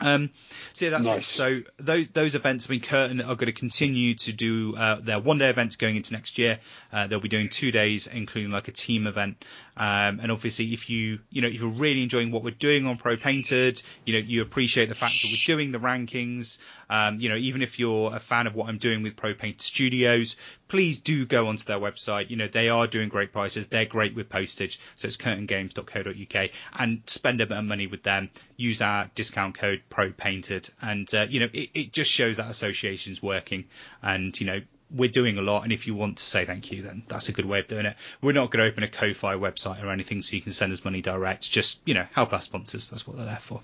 Um, 0.00 0.30
so 0.72 0.86
yeah, 0.86 0.90
that's 0.92 1.04
nice. 1.04 1.18
it. 1.18 1.22
So 1.22 1.60
those, 1.78 2.08
those 2.08 2.34
events, 2.34 2.66
I 2.68 2.72
mean, 2.72 2.80
Curtain 2.80 3.20
are 3.20 3.34
going 3.34 3.46
to 3.46 3.52
continue 3.52 4.14
to 4.14 4.32
do 4.32 4.74
uh, 4.76 4.96
their 4.96 5.20
one-day 5.20 5.48
events 5.48 5.76
going 5.76 5.96
into 5.96 6.12
next 6.12 6.38
year. 6.38 6.58
Uh, 6.92 7.06
they'll 7.06 7.20
be 7.20 7.28
doing 7.28 7.48
two 7.48 7.70
days, 7.70 8.06
including 8.06 8.50
like 8.50 8.68
a 8.68 8.72
team 8.72 9.06
event. 9.06 9.44
Um, 9.76 10.20
and 10.20 10.30
obviously, 10.30 10.72
if 10.74 10.90
you 10.90 11.18
you 11.30 11.40
know 11.40 11.48
if 11.48 11.54
you're 11.54 11.70
really 11.70 12.02
enjoying 12.02 12.30
what 12.30 12.44
we're 12.44 12.50
doing 12.50 12.86
on 12.86 12.96
Pro 12.98 13.16
Painted, 13.16 13.82
you 14.04 14.12
know 14.12 14.18
you 14.18 14.42
appreciate 14.42 14.88
the 14.88 14.94
fact 14.94 15.14
that 15.22 15.28
we're 15.30 15.56
doing 15.56 15.72
the 15.72 15.78
rankings. 15.78 16.58
Um, 16.90 17.20
you 17.20 17.30
know, 17.30 17.36
even 17.36 17.62
if 17.62 17.78
you're 17.78 18.14
a 18.14 18.20
fan 18.20 18.46
of 18.46 18.54
what 18.54 18.68
I'm 18.68 18.76
doing 18.76 19.02
with 19.02 19.16
Pro 19.16 19.32
Painted 19.32 19.62
Studios, 19.62 20.36
please 20.68 21.00
do 21.00 21.24
go 21.24 21.48
onto 21.48 21.64
their 21.64 21.78
website. 21.78 22.28
You 22.28 22.36
know, 22.36 22.48
they 22.48 22.68
are 22.68 22.86
doing 22.86 23.08
great 23.08 23.32
prices. 23.32 23.68
They're 23.68 23.86
great 23.86 24.14
with 24.14 24.28
postage. 24.28 24.78
So 24.96 25.08
it's 25.08 25.16
curtaingames.co.uk 25.16 26.50
and 26.78 27.02
spend 27.06 27.40
a 27.40 27.46
bit 27.46 27.56
of 27.56 27.64
money 27.64 27.86
with 27.86 28.02
them. 28.02 28.28
Use 28.56 28.82
our 28.82 29.10
discount 29.14 29.56
code 29.56 29.82
Pro 29.88 30.12
Painted, 30.12 30.68
and 30.82 31.12
uh, 31.14 31.26
you 31.30 31.40
know 31.40 31.48
it, 31.52 31.70
it 31.72 31.92
just 31.92 32.10
shows 32.10 32.36
that 32.36 32.50
association's 32.50 33.22
working. 33.22 33.64
And 34.02 34.38
you 34.38 34.46
know 34.46 34.60
we're 34.94 35.10
doing 35.10 35.38
a 35.38 35.42
lot, 35.42 35.64
and 35.64 35.72
if 35.72 35.86
you 35.86 35.94
want 35.94 36.18
to 36.18 36.24
say 36.24 36.44
thank 36.44 36.70
you, 36.70 36.82
then 36.82 37.02
that's 37.08 37.28
a 37.28 37.32
good 37.32 37.46
way 37.46 37.60
of 37.60 37.68
doing 37.68 37.86
it. 37.86 37.96
We're 38.20 38.32
not 38.32 38.50
going 38.50 38.64
to 38.64 38.70
open 38.70 38.82
a 38.82 38.88
Ko-fi 38.88 39.34
website 39.34 39.82
or 39.82 39.90
anything, 39.90 40.22
so 40.22 40.36
you 40.36 40.42
can 40.42 40.52
send 40.52 40.72
us 40.72 40.84
money 40.84 41.00
direct. 41.00 41.50
Just 41.50 41.80
you 41.86 41.94
know, 41.94 42.06
help 42.14 42.32
our 42.32 42.42
sponsors. 42.42 42.90
That's 42.90 43.06
what 43.06 43.16
they're 43.16 43.26
there 43.26 43.36
for. 43.36 43.60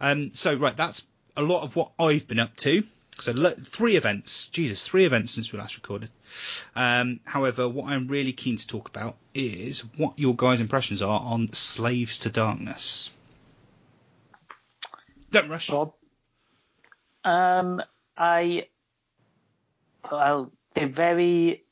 Um, 0.00 0.32
so 0.34 0.54
right, 0.54 0.76
that's 0.76 1.06
a 1.36 1.42
lot 1.42 1.62
of 1.62 1.76
what 1.76 1.92
I've 1.98 2.26
been 2.26 2.38
up 2.38 2.56
to. 2.58 2.84
So 3.18 3.32
three 3.62 3.96
events, 3.96 4.48
Jesus, 4.48 4.86
three 4.86 5.06
events 5.06 5.32
since 5.32 5.50
we 5.50 5.58
last 5.58 5.76
recorded. 5.76 6.10
Um, 6.74 7.20
however, 7.24 7.66
what 7.66 7.86
I'm 7.90 8.08
really 8.08 8.34
keen 8.34 8.58
to 8.58 8.66
talk 8.66 8.88
about 8.88 9.16
is 9.34 9.80
what 9.96 10.18
your 10.18 10.34
guys' 10.34 10.60
impressions 10.60 11.00
are 11.00 11.20
on 11.20 11.52
Slaves 11.54 12.20
to 12.20 12.30
Darkness. 12.30 13.08
Don't 15.30 15.48
rush. 15.48 15.68
Bob. 15.68 15.94
Um, 17.24 17.82
I 18.16 18.68
well, 20.10 20.52
they're 20.74 20.88
very. 20.88 21.64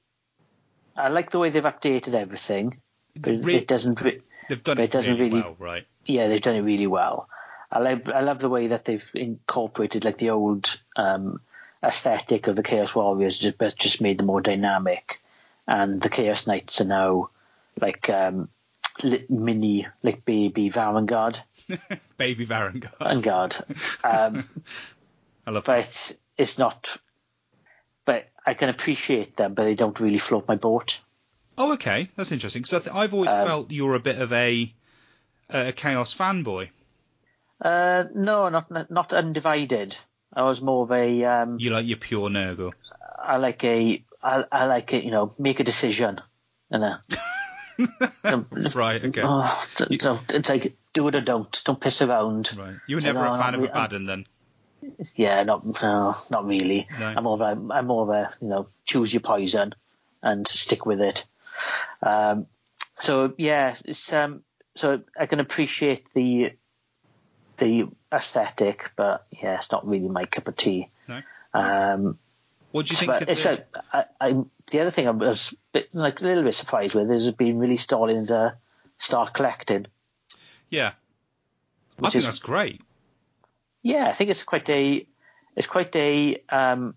I 0.97 1.09
like 1.09 1.31
the 1.31 1.39
way 1.39 1.51
they've 1.51 1.63
updated 1.63 2.15
everything. 2.15 2.81
but 3.19 3.45
Re- 3.45 3.57
it 3.57 3.69
doesn't. 3.69 4.01
Re- 4.01 4.21
they've 4.49 4.63
done 4.63 4.79
it, 4.79 4.85
it 4.85 4.91
doesn't 4.93 5.13
really, 5.15 5.25
really- 5.31 5.41
well, 5.43 5.57
right? 5.59 5.87
yeah, 6.07 6.29
they've 6.29 6.43
done 6.43 6.57
it 6.57 6.61
really 6.63 6.87
well. 6.87 7.29
I 7.73 7.81
love 7.81 8.03
I 8.15 8.21
love 8.21 8.39
the 8.39 8.49
way 8.49 8.69
that 8.69 8.85
they've 8.85 9.03
incorporated 9.15 10.05
like 10.05 10.19
the 10.19 10.31
old 10.31 10.79
um, 10.97 11.41
aesthetic 11.83 12.47
of 12.47 12.55
the 12.57 12.63
Chaos 12.63 12.95
Warriors, 12.95 13.45
but 13.59 13.77
just 13.77 14.01
made 14.01 14.19
them 14.19 14.27
more 14.27 14.41
dynamic, 14.41 15.21
and 15.67 16.01
the 16.01 16.09
Chaos 16.09 16.47
Knights 16.47 16.81
are 16.81 16.85
now 16.87 17.31
like 17.81 18.09
um, 18.11 18.49
mini 19.29 19.89
like 20.05 20.25
baby 20.25 20.71
Varangard 20.71 21.39
Baby 22.17 22.47
Varangard. 22.47 22.93
Varangard. 23.01 23.65
Um, 24.05 24.49
I 25.47 25.51
love 25.51 25.65
that. 25.65 25.85
but 25.89 26.17
it's 26.39 26.59
not. 26.59 26.97
I 28.47 28.55
can 28.55 28.69
appreciate 28.69 29.37
them, 29.37 29.55
but 29.55 29.65
they 29.65 29.75
don't 29.75 29.99
really 30.01 30.19
float 30.19 30.47
my 30.49 30.57
boat. 30.57 30.99
Oh, 31.57 31.73
okay, 31.75 32.11
that's 32.17 32.33
interesting. 32.33 32.63
Because 32.63 32.85
th- 32.85 32.95
I've 32.95 33.15
always 33.15 33.31
Um, 33.31 33.47
felt 33.47 33.71
you're 33.71 33.95
a 33.95 34.01
bit 34.01 34.19
of 34.19 34.33
a 34.33 34.73
a 35.51 35.73
Chaos 35.73 36.15
fanboy. 36.15 36.69
Uh, 37.61 38.05
no, 38.15 38.49
not 38.49 38.91
not 38.91 39.13
undivided. 39.13 39.97
I 40.33 40.43
was 40.43 40.61
more 40.61 40.83
of 40.83 40.91
a 40.91 41.25
um, 41.25 41.59
You 41.61 41.71
like 41.71 41.87
your 41.87 41.97
pure 41.99 42.29
Nurgle. 42.29 42.73
I 43.23 43.37
like 43.37 43.63
a 43.65 44.03
I, 44.23 44.45
I 44.51 44.65
like 44.67 44.93
it, 44.93 45.05
you 45.05 45.11
know, 45.11 45.33
make 45.39 45.61
a 45.61 45.65
decision. 45.65 46.21
You 46.71 46.79
know. 46.79 46.97
Um, 48.23 48.47
Right. 48.73 49.05
Okay. 49.05 49.23
oh, 49.25 49.67
d- 49.77 49.97
don't- 49.97 50.31
it's 50.31 50.49
like 50.49 50.77
do 50.93 51.09
it 51.09 51.17
or 51.17 51.21
don't. 51.21 51.61
Don't 51.65 51.81
piss 51.81 52.01
around. 52.03 52.53
Right. 52.57 52.77
You 52.87 52.97
were 52.97 53.03
never 53.03 53.25
a 53.27 53.37
fan 53.37 53.55
of 53.57 53.63
re- 53.63 53.69
Abaddon 53.69 54.07
then. 54.07 54.27
Yeah, 55.17 55.43
not 55.45 55.65
no, 55.83 56.15
not 56.31 56.47
really. 56.47 56.89
No. 56.99 57.07
I'm 57.07 57.25
more 57.25 57.35
of 57.35 57.41
a 57.41 57.73
I'm 57.75 57.87
more 57.87 58.03
of 58.03 58.09
a 58.11 58.35
you 58.41 58.49
know 58.49 58.67
choose 58.85 59.13
your 59.13 59.21
poison 59.21 59.75
and 60.23 60.47
stick 60.49 60.87
with 60.87 61.01
it. 61.01 61.25
Um, 62.03 62.47
so 62.99 63.35
yeah, 63.39 63.77
it's 63.85 64.13
um, 64.13 64.43
so 64.77 65.03
I 65.19 65.27
can 65.27 65.41
appreciate 65.41 66.07
the 66.15 66.53
the 67.59 67.89
aesthetic, 68.13 68.91
but 68.97 69.27
yeah, 69.31 69.59
it's 69.59 69.71
not 69.71 69.87
really 69.87 70.09
my 70.09 70.25
cup 70.25 70.49
of 70.49 70.57
tea. 70.57 70.89
No. 71.09 71.21
Um, 71.55 72.19
What 72.73 72.87
do 72.87 72.95
you 72.95 72.99
think 72.99 73.13
but 73.13 73.23
of 73.23 73.29
it's 73.29 73.43
the? 73.45 73.51
like 73.51 73.67
I, 73.93 74.05
I, 74.21 74.35
the 74.71 74.81
other 74.81 74.91
thing 74.91 75.07
I 75.07 75.11
was 75.13 75.53
a 75.53 75.57
bit, 75.73 75.95
like 75.95 76.21
a 76.21 76.25
little 76.25 76.43
bit 76.43 76.55
surprised 76.55 76.95
with 76.95 77.11
is 77.13 77.31
being 77.33 77.59
really 77.59 77.79
all 77.93 78.09
in 78.11 78.29
uh, 78.31 78.55
start 78.99 79.35
collecting. 79.35 79.87
yeah. 80.71 80.93
I 82.03 82.11
think 82.11 82.17
is- 82.17 82.25
that's 82.25 82.39
great. 82.41 82.81
Yeah, 83.85 84.09
I 84.09 84.15
think 84.15 84.31
it's 84.31 84.43
quite 84.43 84.69
a 84.71 85.07
it's 85.57 85.67
quite 85.69 85.95
a 85.95 86.43
um, 86.49 86.95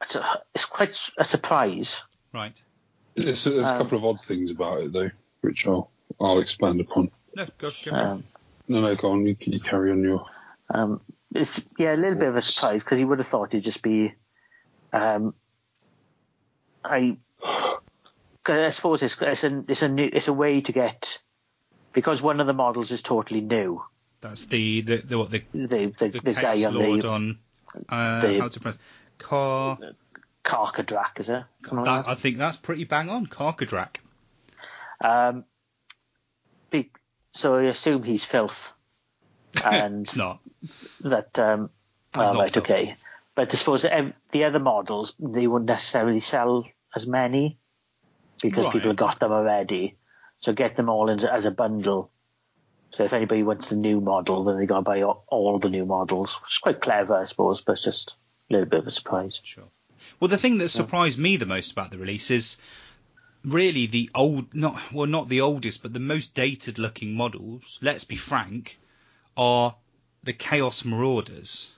it's, 0.00 0.14
a, 0.14 0.40
it's 0.54 0.64
quite 0.64 0.96
a 1.18 1.24
surprise. 1.24 2.00
Right. 2.32 2.58
There's, 3.16 3.44
there's 3.44 3.68
a 3.68 3.72
Um, 3.72 3.78
couple 3.78 3.98
of 3.98 4.04
odd 4.04 4.20
things 4.22 4.50
about 4.52 4.80
it 4.80 4.92
though, 4.92 5.10
which 5.42 5.66
I'll 5.66 5.90
I'll 6.20 6.38
expand 6.38 6.80
upon. 6.80 7.10
No, 7.34 7.46
go. 7.58 7.70
go. 7.84 7.90
Um, 7.94 8.24
No, 8.68 8.80
no, 8.80 8.94
go 8.94 9.10
on. 9.10 9.26
You, 9.26 9.36
you 9.40 9.60
carry 9.60 9.90
on 9.90 10.02
your. 10.02 10.24
um, 10.72 11.00
it's 11.34 11.60
yeah 11.76 11.94
a 11.94 11.96
little 11.96 12.18
bit 12.18 12.28
of 12.28 12.36
a 12.36 12.40
surprise 12.40 12.84
because 12.84 13.00
you 13.00 13.08
would 13.08 13.18
have 13.18 13.26
thought 13.26 13.52
it'd 13.52 13.64
just 13.64 13.82
be 13.82 14.14
um, 14.92 15.34
I 16.84 17.18
'cause 17.42 18.58
I 18.66 18.68
suppose 18.70 19.02
it's 19.02 19.16
it's 19.20 19.42
a 19.42 19.64
it's 19.66 19.82
a 19.82 19.88
new 19.88 20.08
it's 20.12 20.28
a 20.28 20.32
way 20.32 20.60
to 20.60 20.70
get 20.72 21.18
because 21.92 22.22
one 22.22 22.40
of 22.40 22.46
the 22.46 22.52
models 22.52 22.92
is 22.92 23.02
totally 23.02 23.40
new. 23.40 23.82
That's 24.24 24.46
the 24.46 24.80
the, 24.80 24.96
the 24.96 25.18
what 25.18 25.30
the 25.30 25.42
The 25.52 25.66
the, 25.98 26.08
the, 26.08 26.20
the, 26.20 26.32
guy 26.32 26.64
on 26.64 26.72
the 26.72 27.08
on. 27.08 27.38
Uh, 27.90 28.20
the- 28.22 28.38
how's 28.40 28.56
it 28.56 28.60
pronounced? 28.60 28.80
Car. 29.18 29.78
Karkadrak, 30.42 31.20
is 31.20 31.28
it? 31.28 31.42
Something 31.64 31.84
like 31.84 32.04
That, 32.06 32.10
I 32.10 32.14
think 32.14 32.38
that's 32.38 32.56
pretty 32.56 32.84
bang 32.84 33.10
on. 33.10 33.26
Karkadrak. 33.26 33.96
Um, 35.02 35.44
be, 36.70 36.90
so 37.36 37.56
I 37.56 37.64
assume 37.64 38.02
he's 38.02 38.24
filth, 38.24 38.70
and 39.64 40.02
It's 40.02 40.16
not. 40.16 40.40
that 41.02 41.38
um, 41.38 41.68
oh, 42.14 42.34
right, 42.34 42.56
okay. 42.56 42.96
But 43.34 43.52
I 43.52 43.56
suppose 43.58 43.82
the 43.82 44.44
other 44.44 44.58
models 44.58 45.12
they 45.18 45.46
wouldn't 45.46 45.68
necessarily 45.68 46.20
sell 46.20 46.64
as 46.96 47.06
many 47.06 47.58
because 48.40 48.64
Right. 48.64 48.72
people 48.72 48.88
have 48.90 48.96
got 48.96 49.20
them 49.20 49.32
already. 49.32 49.96
So 50.38 50.54
get 50.54 50.76
them 50.76 50.88
all 50.88 51.10
in, 51.10 51.20
as 51.20 51.44
a 51.44 51.50
bundle. 51.50 52.10
So 52.96 53.04
if 53.04 53.12
anybody 53.12 53.42
wants 53.42 53.68
the 53.68 53.76
new 53.76 54.00
model, 54.00 54.44
then 54.44 54.56
they 54.56 54.66
got 54.66 54.76
to 54.76 54.82
buy 54.82 55.02
all, 55.02 55.58
the 55.58 55.68
new 55.68 55.84
models, 55.84 56.34
which 56.42 56.52
is 56.52 56.58
quite 56.58 56.80
clever, 56.80 57.16
I 57.16 57.24
suppose, 57.24 57.60
but 57.60 57.72
it's 57.72 57.84
just 57.84 58.14
a 58.50 58.52
little 58.52 58.68
bit 58.68 58.80
of 58.80 58.86
a 58.86 58.92
surprise. 58.92 59.40
Sure. 59.42 59.64
Well, 60.20 60.28
the 60.28 60.38
thing 60.38 60.58
that 60.58 60.68
surprised 60.68 61.18
me 61.18 61.36
the 61.36 61.46
most 61.46 61.72
about 61.72 61.90
the 61.90 61.98
release 61.98 62.30
is 62.30 62.56
really 63.44 63.86
the 63.86 64.10
old, 64.14 64.54
not 64.54 64.80
well, 64.92 65.06
not 65.06 65.28
the 65.28 65.40
oldest, 65.40 65.82
but 65.82 65.92
the 65.92 66.00
most 66.00 66.34
dated 66.34 66.78
looking 66.78 67.14
models. 67.14 67.78
Let's 67.82 68.04
be 68.04 68.16
frank, 68.16 68.78
are 69.36 69.74
the 70.22 70.32
Chaos 70.32 70.84
Marauders, 70.84 71.72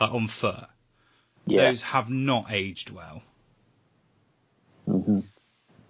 like 0.00 0.12
on 0.12 0.28
foot. 0.28 0.66
Yeah. 1.46 1.66
Those 1.68 1.82
have 1.82 2.10
not 2.10 2.50
aged 2.50 2.90
well, 2.90 3.22
hmm 4.86 5.20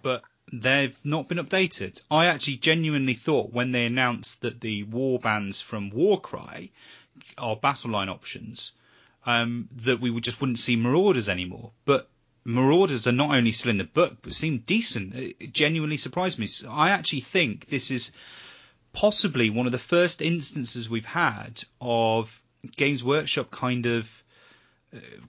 but 0.01 0.23
they've 0.51 0.97
not 1.03 1.27
been 1.27 1.37
updated. 1.37 2.01
I 2.09 2.27
actually 2.27 2.57
genuinely 2.57 3.13
thought 3.13 3.53
when 3.53 3.71
they 3.71 3.85
announced 3.85 4.41
that 4.41 4.61
the 4.61 4.83
war 4.83 5.19
bands 5.19 5.61
from 5.61 5.89
Warcry 5.89 6.71
are 7.37 7.55
battle 7.55 7.91
line 7.91 8.09
options, 8.09 8.71
um, 9.25 9.69
that 9.77 9.99
we 9.99 10.09
would 10.09 10.23
just 10.23 10.41
wouldn't 10.41 10.59
see 10.59 10.75
Marauders 10.75 11.29
anymore. 11.29 11.71
But 11.85 12.09
Marauders 12.45 13.07
are 13.07 13.11
not 13.11 13.35
only 13.35 13.51
still 13.51 13.71
in 13.71 13.77
the 13.77 13.83
book, 13.83 14.17
but 14.21 14.33
seem 14.33 14.59
decent. 14.59 15.15
It 15.15 15.53
genuinely 15.53 15.97
surprised 15.97 16.39
me. 16.39 16.47
So 16.47 16.71
I 16.71 16.91
actually 16.91 17.21
think 17.21 17.65
this 17.65 17.91
is 17.91 18.11
possibly 18.93 19.49
one 19.49 19.65
of 19.65 19.71
the 19.71 19.77
first 19.77 20.21
instances 20.21 20.89
we've 20.89 21.05
had 21.05 21.63
of 21.79 22.41
Games 22.75 23.03
Workshop 23.03 23.51
kind 23.51 23.85
of 23.85 24.23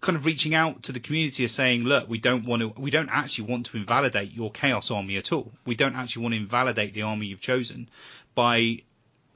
kind 0.01 0.16
of 0.16 0.24
reaching 0.24 0.55
out 0.55 0.85
to 0.85 0.93
the 0.93 1.01
community 1.01 1.45
as 1.45 1.53
saying, 1.53 1.85
look, 1.85 2.09
we 2.09 2.19
don't 2.19 2.45
want 2.45 2.62
to, 2.62 2.81
we 2.81 2.91
don't 2.91 3.11
actually 3.11 3.49
want 3.49 3.66
to 3.66 3.77
invalidate 3.77 4.32
your 4.32 4.51
Chaos 4.51 4.91
army 4.91 5.16
at 5.16 5.32
all. 5.32 5.53
We 5.66 5.74
don't 5.74 5.95
actually 5.95 6.23
want 6.23 6.35
to 6.35 6.41
invalidate 6.41 6.95
the 6.95 7.03
army 7.03 7.27
you've 7.27 7.41
chosen 7.41 7.89
by 8.35 8.82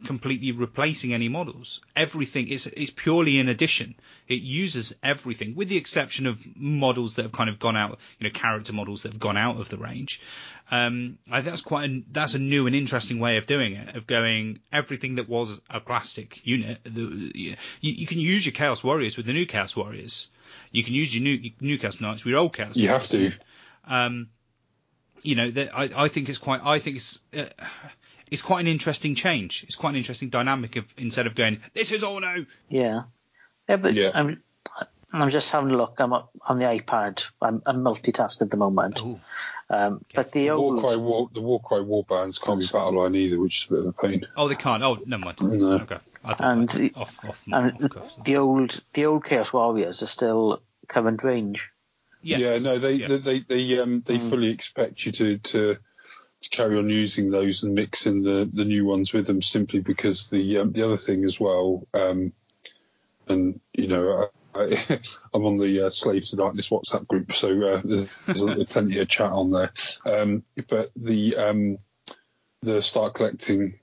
completely 0.05 0.53
replacing 0.53 1.13
any 1.13 1.29
models. 1.29 1.81
Everything 1.97 2.49
is 2.49 2.67
it's 2.67 2.93
purely 2.95 3.39
an 3.41 3.49
addition. 3.49 3.95
It 4.29 4.43
uses 4.43 4.95
everything, 5.03 5.55
with 5.55 5.69
the 5.69 5.77
exception 5.77 6.27
of 6.27 6.39
models 6.57 7.15
that 7.15 7.23
have 7.23 7.33
kind 7.33 7.51
of 7.51 7.59
gone 7.59 7.77
out, 7.77 7.99
you 8.19 8.25
know, 8.25 8.31
character 8.33 8.73
models 8.73 9.03
that 9.03 9.13
have 9.13 9.21
gone 9.21 9.37
out 9.37 9.61
of 9.61 9.69
the 9.69 9.79
range. 9.79 10.21
Um, 10.71 11.19
I 11.31 11.37
think 11.37 11.47
that's 11.47 11.61
quite 11.61 11.91
a, 11.91 12.03
that's 12.11 12.35
a 12.35 12.39
new 12.39 12.67
and 12.67 12.75
interesting 12.75 13.19
way 13.19 13.37
of 13.37 13.47
doing 13.47 13.75
it. 13.75 13.97
Of 13.97 14.07
going 14.07 14.61
everything 14.73 15.17
that 15.17 15.29
was 15.29 15.61
a 15.69 15.81
plastic 15.81 16.47
unit. 16.47 16.79
The, 16.85 17.33
you, 17.35 17.57
you 17.81 18.07
can 18.07 18.19
use 18.19 18.47
your 18.47 18.53
Chaos 18.53 18.83
Warriors 18.83 19.17
with 19.17 19.27
the 19.27 19.33
new 19.33 19.47
Chaos 19.47 19.77
Warriors. 19.77 20.29
You 20.71 20.83
can 20.83 20.95
use 20.95 21.15
your 21.15 21.23
new 21.23 21.51
new 21.61 21.79
Chaos 21.79 22.01
Knights 22.01 22.25
with 22.25 22.31
your 22.31 22.41
old 22.41 22.55
Chaos. 22.55 22.77
You 22.77 22.89
have 22.89 23.07
to. 23.09 23.33
Um, 23.87 24.29
you 25.23 25.35
know, 25.35 25.51
that 25.51 25.77
I, 25.77 25.91
I 26.05 26.09
think 26.09 26.29
it's 26.29 26.39
quite. 26.39 26.61
I 26.65 26.79
think 26.79 26.97
it's. 26.97 27.21
Uh, 27.37 27.47
it's 28.31 28.43
quite 28.43 28.61
an 28.61 28.67
interesting 28.67 29.15
change. 29.15 29.63
It's 29.65 29.77
quite 29.77 29.91
an 29.91 29.97
interesting 29.97 30.29
dynamic 30.31 30.77
of 30.77 30.85
instead 30.97 31.27
of 31.27 31.35
going, 31.35 31.61
this 31.75 31.93
is 31.93 32.03
all 32.05 32.21
new. 32.21 32.47
Yeah. 32.69 33.03
Yeah, 33.69 33.77
but 33.77 33.95
Yeah. 33.95 34.11
I'm 34.15 34.43
I'm 35.13 35.31
just 35.31 35.51
having 35.51 35.71
a 35.71 35.77
look. 35.77 35.95
I'm 35.99 36.13
up 36.13 36.31
on 36.49 36.59
the 36.59 36.65
iPad. 36.65 37.23
I'm, 37.41 37.63
I'm 37.67 37.85
multitask 37.85 38.43
at 38.43 38.51
the 38.51 38.57
moment. 38.57 38.99
Oh, 39.01 39.21
Um, 39.71 40.05
but 40.15 40.33
the 40.33 40.51
old 40.51 40.83
Warcry 40.83 40.97
war, 40.99 41.31
the 41.33 41.41
Warcry 41.41 41.83
war 41.83 42.05
bands 42.05 42.39
can't 42.39 42.59
be 42.59 42.67
battle 42.67 43.01
line 43.01 43.15
either, 43.15 43.41
which 43.41 43.63
is 43.63 43.71
a 43.71 43.75
bit 43.75 43.79
of 43.81 43.87
a 43.87 43.93
pain. 43.93 44.27
oh, 44.37 44.49
they 44.49 44.57
can't. 44.57 44.83
Oh, 44.83 44.99
never 45.07 45.25
mind. 45.25 45.39
No. 45.41 45.75
Okay, 45.75 45.99
And 46.41 46.69
the- 46.69 46.93
off, 46.97 47.25
off, 47.25 47.43
and 47.51 47.73
off 47.85 47.91
course. 47.91 48.19
the 48.25 48.37
old 48.39 48.81
the 48.95 49.07
old 49.07 49.25
Chaos 49.25 49.53
Warriors 49.53 50.03
are 50.03 50.07
still 50.09 50.61
current 50.89 51.23
range. 51.23 51.63
Yeah. 52.21 52.59
no, 52.59 52.79
they 52.79 52.95
Yeah. 52.95 53.09
they 53.09 53.19
they 53.19 53.39
they, 53.41 53.79
um, 53.81 54.01
they 54.05 54.19
Mm. 54.19 54.31
fully 54.31 54.51
expect 54.51 55.07
you 55.07 55.13
to, 55.13 55.39
to 55.39 55.77
to 56.45 56.51
carry 56.51 56.79
on 56.79 56.89
using 56.89 57.31
those 57.31 57.63
and 57.63 57.75
mixing 57.75 58.23
the, 58.23 58.49
the 58.53 58.65
new 58.65 58.85
ones 58.85 59.13
with 59.13 59.27
them 59.27 59.43
simply 59.43 59.81
because 59.81 60.31
the 60.31 60.59
um, 60.59 60.73
the 60.73 60.85
other 60.85 60.97
thing 60.97 61.25
as 61.25 61.39
well, 61.41 61.87
um, 61.95 62.33
and 63.29 63.61
you 63.73 63.89
know. 63.89 64.23
I, 64.23 64.29
I'm 65.35 65.45
on 65.47 65.59
the 65.59 65.87
uh, 65.87 65.91
Slave 65.91 66.25
to 66.27 66.37
Darkness 66.37 66.69
WhatsApp 66.69 67.09
group, 67.09 67.35
so 67.35 67.49
uh, 67.61 67.81
there's, 67.83 68.07
there's 68.27 68.65
plenty 68.67 69.01
of 69.01 69.09
chat 69.09 69.33
on 69.33 69.51
there. 69.51 69.73
Um, 70.07 70.45
but 70.69 70.91
the 70.95 71.35
um, 71.37 71.79
the 72.63 72.81
start 72.81 73.15
collecting 73.15 73.81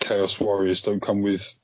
Chaos 0.00 0.40
Warriors 0.40 0.80
don't 0.80 1.00
come 1.00 1.22
with 1.22 1.54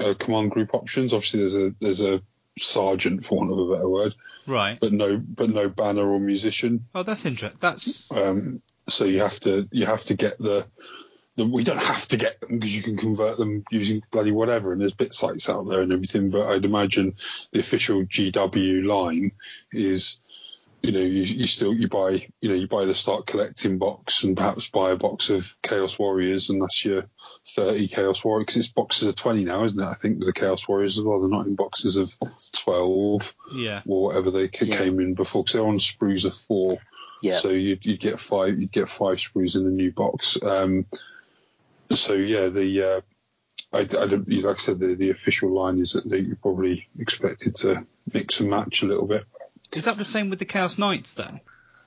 uh, 0.00 0.14
command 0.18 0.50
group 0.50 0.74
options. 0.74 1.12
Obviously, 1.12 1.38
there's 1.38 1.56
a 1.56 1.74
there's 1.80 2.00
a 2.02 2.20
sergeant, 2.58 3.24
for 3.24 3.38
want 3.38 3.52
of 3.52 3.58
a 3.58 3.74
better 3.74 3.88
word, 3.88 4.14
Right. 4.46 4.78
but 4.80 4.92
no 4.92 5.16
but 5.16 5.50
no 5.50 5.68
banner 5.68 6.02
or 6.06 6.18
musician. 6.18 6.82
Oh, 6.94 7.04
that's 7.04 7.24
interesting. 7.24 7.58
That's 7.60 8.10
Um, 8.10 8.60
so 8.90 9.04
you 9.04 9.20
have 9.20 9.40
to 9.40 9.68
you 9.72 9.86
have 9.86 10.04
to 10.04 10.16
get 10.16 10.38
the 10.38 10.66
the 11.36 11.46
we 11.46 11.64
don't 11.64 11.78
have 11.82 12.06
to 12.08 12.16
get 12.16 12.40
them 12.40 12.58
because 12.58 12.76
you 12.76 12.82
can 12.82 12.96
convert 12.96 13.36
them 13.38 13.64
using 13.70 14.02
bloody 14.10 14.32
whatever, 14.32 14.72
and 14.72 14.80
there's 14.82 14.94
bit 14.94 15.14
sites 15.14 15.48
out 15.48 15.64
there 15.68 15.80
and 15.80 15.92
everything. 15.92 16.30
But 16.30 16.48
I'd 16.48 16.64
imagine 16.64 17.14
the 17.52 17.60
official 17.60 18.04
GW 18.04 18.84
line 18.84 19.32
is 19.72 20.20
you 20.82 20.92
know, 20.92 21.00
you, 21.00 21.22
you 21.24 21.46
still 21.46 21.74
you 21.74 21.88
buy 21.88 22.26
you 22.40 22.48
know 22.48 22.54
you 22.54 22.66
buy 22.66 22.86
the 22.86 22.94
start 22.94 23.26
collecting 23.26 23.76
box 23.76 24.24
and 24.24 24.34
perhaps 24.34 24.70
buy 24.70 24.92
a 24.92 24.96
box 24.96 25.28
of 25.28 25.54
Chaos 25.62 25.98
Warriors 25.98 26.48
and 26.48 26.62
that's 26.62 26.82
your 26.86 27.04
thirty 27.46 27.86
Chaos 27.86 28.24
Warriors 28.24 28.46
because 28.46 28.56
it's 28.56 28.72
boxes 28.72 29.06
of 29.08 29.14
twenty 29.14 29.44
now, 29.44 29.62
isn't 29.64 29.78
it? 29.78 29.84
I 29.84 29.92
think 29.92 30.18
with 30.18 30.26
the 30.26 30.32
Chaos 30.32 30.66
Warriors 30.66 30.96
as 30.96 31.04
well. 31.04 31.20
They're 31.20 31.28
not 31.28 31.46
in 31.46 31.54
boxes 31.54 31.96
of 31.98 32.10
twelve 32.54 33.34
Yeah. 33.52 33.82
or 33.86 34.04
whatever 34.04 34.30
they 34.30 34.44
Yeah. 34.44 34.76
came 34.78 35.00
in 35.00 35.14
before 35.14 35.42
because 35.44 35.52
they're 35.54 35.66
on 35.66 35.78
sprues 35.78 36.24
of 36.24 36.34
four. 36.34 36.78
Yeah. 37.22 37.34
So 37.34 37.50
you'd, 37.50 37.84
you'd 37.84 38.00
get 38.00 38.18
five 38.18 38.58
you'd 38.58 38.72
get 38.72 38.88
five 38.88 39.16
sprues 39.16 39.56
in 39.56 39.64
the 39.64 39.70
new 39.70 39.92
box. 39.92 40.38
Um, 40.42 40.86
so 41.90 42.14
yeah, 42.14 42.46
the 42.48 42.82
uh, 42.82 43.00
I, 43.72 43.80
I 43.80 43.84
don't, 43.84 44.28
like 44.28 44.56
I 44.56 44.58
said, 44.58 44.80
the, 44.80 44.94
the 44.94 45.10
official 45.10 45.52
line 45.52 45.78
is 45.78 45.92
that 45.92 46.08
they 46.08 46.20
you're 46.20 46.36
probably 46.36 46.88
expected 46.98 47.56
to 47.56 47.86
mix 48.12 48.40
and 48.40 48.50
match 48.50 48.82
a 48.82 48.86
little 48.86 49.06
bit. 49.06 49.24
Is 49.74 49.84
that 49.84 49.98
the 49.98 50.04
same 50.04 50.30
with 50.30 50.38
the 50.38 50.44
Chaos 50.44 50.78
Knights 50.78 51.12
then? 51.12 51.40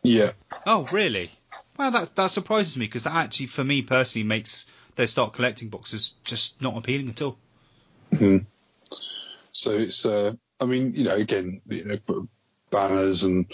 Yeah, 0.04 0.32
Oh, 0.66 0.88
really? 0.92 1.30
Well, 1.78 1.92
that 1.92 2.16
that 2.16 2.28
surprises 2.28 2.78
me 2.78 2.86
because 2.86 3.04
that 3.04 3.16
actually, 3.16 3.48
for 3.48 3.64
me 3.64 3.82
personally, 3.82 4.28
makes 4.28 4.66
their 4.96 5.08
start 5.08 5.34
collecting 5.34 5.70
boxes 5.70 6.14
just 6.24 6.62
not 6.62 6.78
appealing 6.78 7.10
at 7.10 7.22
all. 7.22 7.38
Hmm. 8.18 8.38
So 9.52 9.72
it's, 9.72 10.06
uh, 10.06 10.34
I 10.60 10.66
mean, 10.66 10.94
you 10.96 11.04
know, 11.04 11.16
again, 11.16 11.62
you 11.68 11.86
know, 12.08 12.28
banners 12.70 13.24
and 13.24 13.46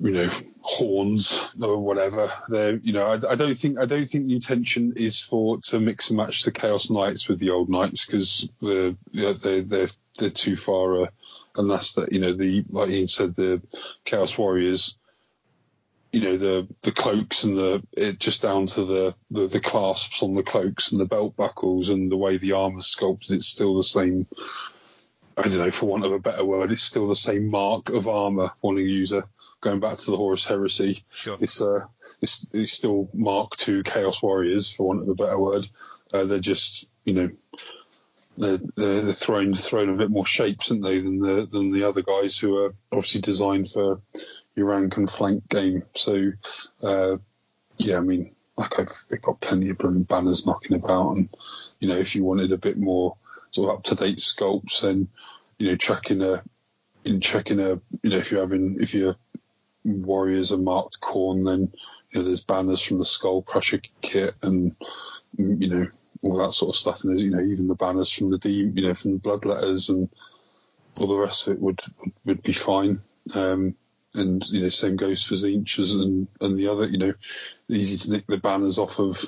you 0.00 0.10
know 0.10 0.30
horns 0.60 1.40
or 1.60 1.78
whatever. 1.78 2.30
They're, 2.48 2.76
you 2.76 2.92
know, 2.92 3.06
I, 3.06 3.32
I 3.32 3.34
don't 3.34 3.56
think 3.56 3.78
I 3.78 3.86
don't 3.86 4.06
think 4.06 4.26
the 4.26 4.34
intention 4.34 4.94
is 4.96 5.20
for 5.20 5.58
to 5.62 5.80
mix 5.80 6.10
and 6.10 6.18
match 6.18 6.42
the 6.42 6.52
Chaos 6.52 6.90
Knights 6.90 7.28
with 7.28 7.38
the 7.38 7.50
old 7.50 7.68
Knights 7.68 8.04
because 8.04 8.50
the 8.60 8.96
they 9.12 9.32
they 9.32 9.60
they're 9.60 9.88
they're 10.18 10.30
too 10.30 10.56
far. 10.56 11.02
Uh, 11.02 11.06
and 11.56 11.70
that's 11.70 11.94
that 11.94 12.12
you 12.12 12.20
know 12.20 12.32
the 12.32 12.64
like 12.70 12.90
Ian 12.90 13.08
said 13.08 13.34
the 13.34 13.62
Chaos 14.04 14.36
Warriors. 14.38 14.96
You 16.12 16.22
know 16.22 16.36
the 16.38 16.68
the 16.82 16.92
cloaks 16.92 17.44
and 17.44 17.56
the 17.56 17.82
it 17.92 18.18
just 18.18 18.40
down 18.40 18.66
to 18.68 18.84
the, 18.84 19.14
the 19.30 19.46
the 19.46 19.60
clasps 19.60 20.22
on 20.22 20.34
the 20.34 20.42
cloaks 20.42 20.90
and 20.90 21.00
the 21.00 21.06
belt 21.06 21.36
buckles 21.36 21.90
and 21.90 22.10
the 22.10 22.16
way 22.16 22.38
the 22.38 22.52
armor 22.52 22.80
sculpted. 22.80 23.36
It's 23.36 23.46
still 23.46 23.76
the 23.76 23.82
same 23.82 24.26
I 25.36 25.42
don't 25.42 25.58
know, 25.58 25.70
for 25.70 25.86
want 25.86 26.04
of 26.04 26.12
a 26.12 26.18
better 26.18 26.44
word, 26.44 26.72
it's 26.72 26.82
still 26.82 27.08
the 27.08 27.14
same 27.14 27.48
mark 27.48 27.90
of 27.90 28.08
armor. 28.08 28.50
Use 28.62 29.12
a 29.12 29.24
going 29.60 29.80
back 29.80 29.98
to 29.98 30.10
the 30.10 30.16
Horus 30.16 30.44
Heresy, 30.44 31.04
Sure. 31.12 31.36
it's 31.40 31.60
uh, 31.60 31.86
it's, 32.20 32.48
it's 32.52 32.72
still 32.72 33.08
Mark 33.12 33.54
II 33.68 33.82
Chaos 33.82 34.22
Warriors, 34.22 34.70
for 34.70 34.86
want 34.86 35.02
of 35.02 35.08
a 35.08 35.14
better 35.14 35.38
word. 35.38 35.66
Uh, 36.12 36.24
they're 36.24 36.38
just, 36.38 36.88
you 37.04 37.14
know, 37.14 37.30
they're, 38.36 38.58
they're, 38.76 39.00
they're 39.02 39.12
thrown 39.12 39.54
thrown 39.54 39.88
a 39.88 39.96
bit 39.96 40.10
more 40.10 40.26
shapes, 40.26 40.70
aren't 40.70 40.84
they, 40.84 41.00
than 41.00 41.20
the 41.20 41.48
than 41.50 41.72
the 41.72 41.84
other 41.84 42.02
guys 42.02 42.38
who 42.38 42.56
are 42.58 42.74
obviously 42.92 43.20
designed 43.20 43.68
for 43.68 44.00
your 44.54 44.66
rank 44.66 44.96
and 44.96 45.10
flank 45.10 45.48
game. 45.48 45.82
So, 45.94 46.32
uh, 46.82 47.16
yeah, 47.78 47.98
I 47.98 48.00
mean, 48.00 48.34
like 48.56 48.78
I've 48.78 48.92
they've 49.08 49.20
got 49.22 49.40
plenty 49.40 49.70
of 49.70 49.78
banners 50.06 50.46
knocking 50.46 50.76
about, 50.76 51.16
and 51.16 51.28
you 51.80 51.88
know, 51.88 51.96
if 51.96 52.14
you 52.14 52.24
wanted 52.24 52.52
a 52.52 52.58
bit 52.58 52.78
more 52.78 53.16
sort 53.50 53.70
of 53.70 53.76
up 53.78 53.84
to 53.84 53.94
date 53.96 54.18
sculpts, 54.18 54.82
then 54.82 55.08
you 55.58 55.70
know, 55.70 55.76
checking 55.76 56.22
a 56.22 56.42
in 57.04 57.20
checking 57.20 57.58
a 57.60 57.80
you 58.02 58.10
know 58.10 58.16
if 58.18 58.30
you're 58.30 58.40
having 58.40 58.76
if 58.80 58.94
your 58.94 59.16
warriors 59.94 60.52
are 60.52 60.58
marked 60.58 61.00
Khorne, 61.00 61.46
then 61.46 61.72
you 62.10 62.20
know 62.20 62.22
there's 62.22 62.44
banners 62.44 62.82
from 62.82 62.98
the 62.98 63.04
Skull 63.04 63.42
Crusher 63.42 63.80
kit 64.00 64.34
and 64.42 64.74
you 65.36 65.68
know 65.68 65.86
all 66.22 66.38
that 66.38 66.52
sort 66.52 66.70
of 66.70 66.76
stuff, 66.76 67.04
and 67.04 67.18
you 67.18 67.30
know 67.30 67.40
even 67.40 67.68
the 67.68 67.74
banners 67.74 68.12
from 68.12 68.30
the 68.30 68.38
D 68.38 68.50
you 68.50 68.82
know 68.82 68.94
from 68.94 69.12
the 69.12 69.18
bloodletters 69.18 69.88
and 69.88 70.08
all 70.96 71.06
the 71.06 71.18
rest 71.18 71.46
of 71.46 71.54
it 71.54 71.60
would 71.60 71.80
would, 72.24 72.42
be 72.42 72.52
fine. 72.52 73.00
Um, 73.34 73.74
and 74.14 74.42
you 74.48 74.62
know, 74.62 74.68
same 74.68 74.96
goes 74.96 75.22
for 75.22 75.34
Tzeentch's 75.34 75.94
and 75.94 76.28
and 76.40 76.58
the 76.58 76.68
other. 76.68 76.88
You 76.88 76.98
know, 76.98 77.14
easy 77.68 77.96
to 77.96 78.10
nick 78.16 78.26
the 78.26 78.38
banners 78.38 78.78
off 78.78 78.98
of 78.98 79.22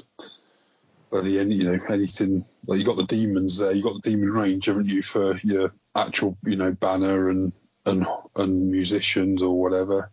bloody 1.10 1.38
any 1.38 1.56
you 1.56 1.64
know 1.64 1.78
anything 1.88 2.44
like 2.66 2.78
you 2.78 2.84
got 2.84 2.96
the 2.96 3.04
demons 3.04 3.58
there 3.58 3.72
you 3.72 3.82
got 3.82 3.94
the 3.94 4.10
demon 4.10 4.30
range 4.30 4.66
haven't 4.66 4.86
you 4.86 5.02
for 5.02 5.36
your 5.42 5.72
actual 5.96 6.38
you 6.44 6.56
know 6.56 6.72
banner 6.72 7.28
and 7.28 7.52
and 7.86 8.06
and 8.36 8.70
musicians 8.70 9.42
or 9.42 9.60
whatever 9.60 10.10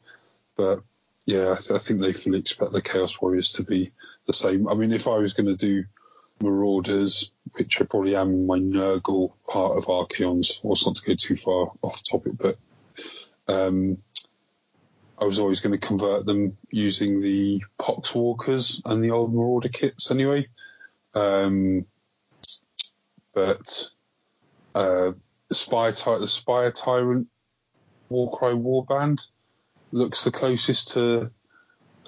but 0.58 0.80
yeah 1.26 1.52
I, 1.52 1.56
th- 1.56 1.72
I 1.72 1.78
think 1.78 2.02
they 2.02 2.14
fully 2.14 2.40
expect 2.40 2.74
the 2.74 2.82
chaos 2.82 3.22
warriors 3.22 3.54
to 3.54 3.64
be 3.64 3.92
the 4.26 4.34
same 4.34 4.68
i 4.68 4.74
mean 4.74 4.92
if 4.92 5.08
i 5.08 5.18
was 5.18 5.34
going 5.34 5.48
to 5.48 5.56
do 5.56 5.86
marauders 6.42 7.32
which 7.54 7.82
i 7.82 7.86
probably 7.86 8.16
am 8.16 8.46
my 8.46 8.58
nurgle 8.60 9.34
part 9.48 9.78
of 9.78 9.86
Archaon's 9.86 10.54
force 10.54 10.86
not 10.86 10.96
to 10.98 11.06
go 11.06 11.16
too 11.16 11.36
far 11.36 11.72
off 11.82 12.04
topic 12.04 12.34
but 12.38 12.58
um 13.48 13.98
I 15.20 15.26
was 15.26 15.40
always 15.40 15.62
going 15.62 15.78
to 15.78 15.88
convert 15.88 16.26
them 16.26 16.58
using 16.70 17.22
the 17.22 17.64
Poxwalkers 17.80 18.84
and 18.86 19.04
the 19.04 19.12
old 19.12 19.34
Marauder 19.34 19.70
kits 19.70 20.12
anyway. 20.12 20.46
Um, 21.16 21.88
but 23.34 23.90
uh, 24.76 25.14
Spire 25.52 25.92
Ty- 25.92 26.20
the 26.20 26.28
Spire 26.28 26.72
Tyrant 26.72 27.30
Warcry 28.10 28.54
Warband 28.54 29.26
looks 29.92 30.24
the 30.24 30.32
closest 30.32 30.92
to, 30.92 31.32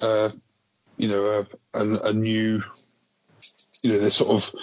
uh, 0.02 0.30
you 0.98 1.08
know, 1.08 1.48
a, 1.74 1.80
a, 1.80 2.00
a 2.10 2.14
new, 2.14 2.62
you 3.82 3.92
know, 3.92 4.00
they're 4.00 4.10
sort 4.10 4.32
of, 4.32 4.56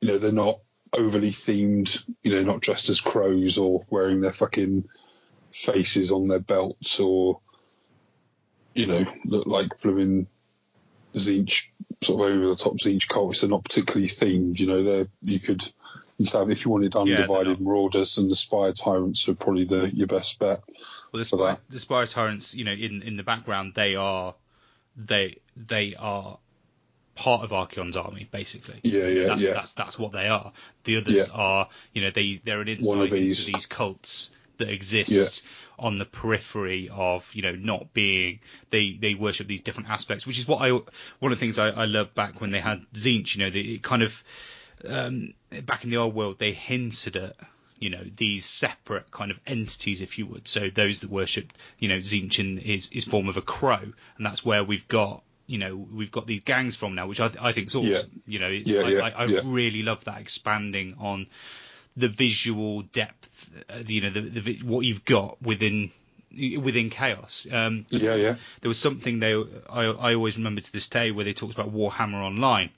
you 0.00 0.08
know, 0.08 0.18
they're 0.18 0.32
not 0.32 0.60
overly 0.92 1.30
themed, 1.30 2.04
you 2.22 2.32
know, 2.32 2.42
not 2.42 2.60
dressed 2.60 2.88
as 2.88 3.00
crows 3.00 3.58
or 3.58 3.84
wearing 3.90 4.20
their 4.20 4.32
fucking 4.32 4.84
faces 5.52 6.10
on 6.10 6.28
their 6.28 6.40
belts 6.40 7.00
or, 7.00 7.40
you 8.74 8.86
know, 8.86 9.04
look 9.24 9.46
like 9.46 9.80
blooming 9.80 10.26
Tzeentch, 11.14 11.68
sort 12.02 12.20
of 12.20 12.36
over 12.36 12.46
the 12.48 12.56
top 12.56 12.74
Tzeentch 12.74 13.08
cults. 13.08 13.40
They're 13.40 13.50
not 13.50 13.64
particularly 13.64 14.08
themed, 14.08 14.58
you 14.58 14.66
know, 14.66 14.82
they're, 14.82 15.06
you 15.22 15.38
could, 15.38 15.64
you 16.18 16.26
could 16.26 16.38
have, 16.38 16.50
if 16.50 16.64
you 16.64 16.72
wanted 16.72 16.96
undivided 16.96 17.60
not. 17.60 17.60
marauders 17.60 18.18
and 18.18 18.30
the 18.30 18.34
Spire 18.34 18.72
Tyrants 18.72 19.28
are 19.28 19.34
probably 19.34 19.64
the, 19.64 19.90
your 19.94 20.08
best 20.08 20.38
bet. 20.38 20.60
Well, 21.14 21.20
the 21.20 21.24
spire, 21.26 21.58
the 21.70 21.78
spire 21.78 22.06
tyrants, 22.06 22.56
you 22.56 22.64
know, 22.64 22.72
in 22.72 23.02
in 23.02 23.16
the 23.16 23.22
background, 23.22 23.74
they 23.76 23.94
are 23.94 24.34
they 24.96 25.38
they 25.56 25.94
are 25.96 26.38
part 27.14 27.44
of 27.44 27.52
Archaon's 27.52 27.96
army, 27.96 28.28
basically. 28.28 28.80
Yeah, 28.82 29.06
yeah, 29.06 29.26
That- 29.28 29.38
yeah. 29.38 29.52
That's 29.52 29.74
that's 29.74 29.96
what 29.96 30.10
they 30.10 30.26
are. 30.26 30.52
The 30.82 30.96
others 30.96 31.14
Yeah. 31.14 31.32
are, 31.32 31.68
you 31.92 32.02
know, 32.02 32.10
they 32.10 32.40
they're 32.44 32.60
an 32.62 32.66
insight 32.66 33.12
into 33.12 33.44
these 33.52 33.66
cults 33.66 34.30
that 34.58 34.70
exist 34.70 35.44
on 35.78 35.98
the 35.98 36.04
periphery 36.04 36.88
of, 36.92 37.32
you 37.32 37.42
know, 37.42 37.54
not 37.54 37.94
being 37.94 38.40
they 38.70 38.98
they 39.00 39.14
worship 39.14 39.46
these 39.46 39.60
different 39.62 39.90
aspects, 39.90 40.26
which 40.26 40.40
is 40.40 40.48
what 40.48 40.62
I 40.62 40.72
one 40.72 41.30
of 41.30 41.30
the 41.30 41.36
things 41.36 41.60
I, 41.60 41.68
I 41.68 41.84
love 41.84 42.12
back 42.16 42.40
when 42.40 42.50
they 42.50 42.60
had 42.60 42.84
Tzeentch, 42.92 43.36
you 43.36 43.44
know, 43.44 43.50
they, 43.50 43.60
it 43.60 43.82
kind 43.84 44.02
of 44.02 44.24
um, 44.84 45.34
back 45.62 45.84
in 45.84 45.90
the 45.90 45.98
old 45.98 46.12
world 46.16 46.40
they 46.40 46.52
hinted 46.52 47.14
at 47.14 47.36
you 47.84 47.90
know 47.90 48.04
these 48.16 48.46
separate 48.46 49.10
kind 49.10 49.30
of 49.30 49.38
entities 49.46 50.00
if 50.00 50.18
you 50.18 50.24
would. 50.24 50.48
So 50.48 50.70
those 50.70 51.00
that 51.00 51.10
worship 51.10 51.52
you 51.78 51.88
know 51.88 51.98
Tzeentch 51.98 52.38
in 52.38 52.56
his, 52.56 52.88
his 52.90 53.04
form 53.04 53.28
of 53.28 53.36
a 53.36 53.42
crow. 53.42 53.92
And 54.16 54.26
that's 54.26 54.42
where 54.42 54.64
we've 54.64 54.88
got 54.88 55.22
you 55.46 55.58
know 55.58 55.76
we've 55.76 56.10
got 56.10 56.26
these 56.26 56.42
gangs 56.44 56.76
from 56.76 56.94
now 56.94 57.06
which 57.06 57.20
I, 57.20 57.30
I 57.38 57.52
think 57.52 57.66
is 57.66 57.74
awesome. 57.74 57.90
Yeah. 57.90 58.00
you 58.26 58.38
know 58.38 58.48
it's, 58.48 58.70
Yeah, 58.70 58.80
I, 58.80 58.88
yeah, 58.88 59.00
I, 59.02 59.24
I 59.24 59.40
really 59.42 59.82
love 59.82 60.02
that 60.04 60.18
expanding 60.18 60.96
on 60.98 61.26
the 61.94 62.08
visual 62.08 62.82
depth 62.82 63.50
uh, 63.68 63.82
you 63.86 64.00
know 64.00 64.10
the, 64.10 64.22
the 64.22 64.60
what 64.62 64.86
you've 64.86 65.04
got 65.04 65.42
within 65.42 65.90
within 66.58 66.88
chaos. 66.88 67.46
Um 67.52 67.84
Yeah, 67.90 68.14
yeah. 68.14 68.36
there 68.62 68.70
was 68.70 68.78
something 68.78 69.20
they 69.20 69.34
I, 69.68 69.82
I 70.08 70.14
always 70.14 70.38
remember 70.38 70.62
to 70.62 70.72
this 70.72 70.88
day 70.88 71.10
where 71.10 71.26
they 71.26 71.34
talked 71.34 71.52
about 71.52 71.70
Warhammer 71.70 72.22
Online 72.24 72.70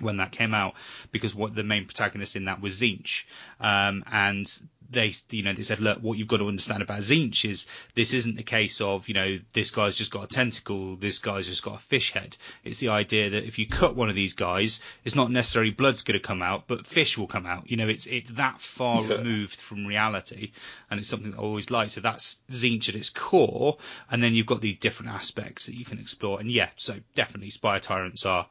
when 0.00 0.18
that 0.18 0.32
came 0.32 0.54
out 0.54 0.74
because 1.12 1.34
what 1.34 1.54
the 1.54 1.62
main 1.64 1.84
protagonist 1.84 2.36
in 2.36 2.46
that 2.46 2.60
was 2.60 2.80
Tzeentch. 2.80 3.24
Um, 3.60 4.04
and 4.10 4.50
they 4.88 5.12
you 5.30 5.42
know 5.42 5.52
they 5.52 5.62
said 5.62 5.80
look 5.80 5.98
what 5.98 6.16
you've 6.16 6.28
got 6.28 6.36
to 6.36 6.46
understand 6.46 6.80
about 6.80 7.00
Tzeentch 7.00 7.48
is 7.48 7.66
this 7.96 8.14
isn't 8.14 8.36
the 8.36 8.44
case 8.44 8.80
of 8.80 9.08
you 9.08 9.14
know 9.14 9.38
this 9.52 9.72
guy's 9.72 9.96
just 9.96 10.12
got 10.12 10.22
a 10.22 10.28
tentacle 10.28 10.94
this 10.94 11.18
guy's 11.18 11.48
just 11.48 11.64
got 11.64 11.74
a 11.74 11.78
fish 11.78 12.12
head. 12.12 12.36
It's 12.62 12.78
the 12.78 12.90
idea 12.90 13.30
that 13.30 13.44
if 13.44 13.58
you 13.58 13.66
cut 13.66 13.96
one 13.96 14.10
of 14.10 14.14
these 14.14 14.34
guys 14.34 14.80
it's 15.04 15.16
not 15.16 15.30
necessarily 15.30 15.72
blood's 15.72 16.02
going 16.02 16.18
to 16.20 16.24
come 16.24 16.40
out 16.42 16.64
but 16.68 16.86
fish 16.86 17.18
will 17.18 17.26
come 17.26 17.46
out. 17.46 17.68
You 17.68 17.76
know 17.78 17.88
it's 17.88 18.06
it's 18.06 18.30
that 18.32 18.60
far 18.60 19.02
Yeah. 19.02 19.16
removed 19.16 19.60
from 19.60 19.86
reality 19.86 20.52
and 20.90 21.00
it's 21.00 21.08
something 21.08 21.32
that 21.32 21.38
I 21.38 21.42
always 21.42 21.70
like 21.70 21.90
so 21.90 22.00
that's 22.00 22.38
Tzeentch 22.50 22.88
at 22.88 22.94
its 22.94 23.10
core 23.10 23.78
and 24.10 24.22
then 24.22 24.34
you've 24.34 24.46
got 24.46 24.60
these 24.60 24.76
different 24.76 25.12
aspects 25.12 25.66
that 25.66 25.74
you 25.74 25.84
can 25.84 25.98
explore. 25.98 26.38
And 26.38 26.50
yeah 26.50 26.68
so 26.76 26.94
definitely 27.16 27.50
Spire 27.50 27.80
Tyrants 27.80 28.24
are 28.24 28.46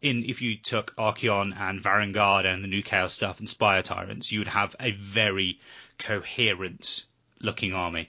in 0.00 0.24
if 0.24 0.42
you 0.42 0.56
took 0.56 0.94
Archaon 0.96 1.58
and 1.58 1.82
Varangard 1.82 2.46
and 2.46 2.62
the 2.62 2.68
new 2.68 2.82
Chaos 2.82 3.12
stuff 3.12 3.38
and 3.38 3.48
Spire 3.48 3.82
Tyrants, 3.82 4.30
you 4.30 4.40
would 4.40 4.48
have 4.48 4.76
a 4.80 4.92
very 4.92 5.58
coherent 5.98 7.04
looking 7.40 7.72
army. 7.72 8.08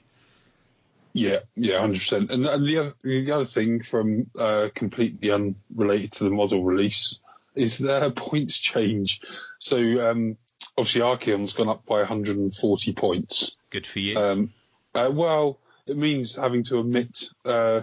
Yeah, 1.14 1.40
yeah, 1.56 1.80
hundred 1.80 1.99
percent. 1.99 2.32
And, 2.32 2.45
and 2.45 2.66
the 2.68 2.78
other 2.78 2.94
the 3.03 3.32
other 3.32 3.45
thing 3.45 3.82
from 3.82 4.30
uh, 4.40 4.70
completely 4.74 5.32
unrelated 5.32 6.11
to 6.14 6.24
the 6.24 6.30
model 6.30 6.64
release 6.64 7.20
is 7.56 7.80
their 7.80 8.10
points 8.11 8.60
change. 8.60 9.22
So 9.57 9.78
um, 10.10 10.38
obviously 10.78 11.02
Archaon's 11.02 11.53
gone 11.53 11.70
up 11.70 11.86
by 11.86 11.98
140 11.98 12.94
points. 12.94 13.57
Good 13.70 13.88
for 13.88 13.99
you. 13.99 14.18
Um, 14.18 14.53
uh, 14.94 15.10
well, 15.11 15.60
it 15.88 15.98
means 15.98 16.36
having 16.36 16.64
to 16.64 16.78
omit. 16.78 17.32
Uh, 17.44 17.82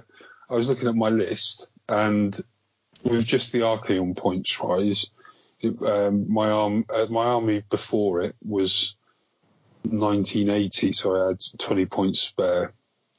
I 0.48 0.54
was 0.54 0.68
looking 0.68 0.88
at 0.88 0.94
my 0.94 1.08
list, 1.08 1.68
and 1.88 2.38
with 3.06 3.26
just 3.26 3.52
the 3.52 3.60
Archaon 3.60 4.16
points 4.16 4.60
rise, 4.60 5.10
it, 5.60 5.80
um, 5.82 6.32
my 6.32 6.50
arm, 6.50 6.84
uh, 6.94 7.06
my 7.10 7.24
army 7.24 7.62
before 7.68 8.20
it 8.20 8.34
was 8.44 8.96
1980, 9.82 10.92
so 10.92 11.16
I 11.16 11.28
had 11.28 11.40
20 11.58 11.86
points 11.86 12.20
spare, 12.20 12.74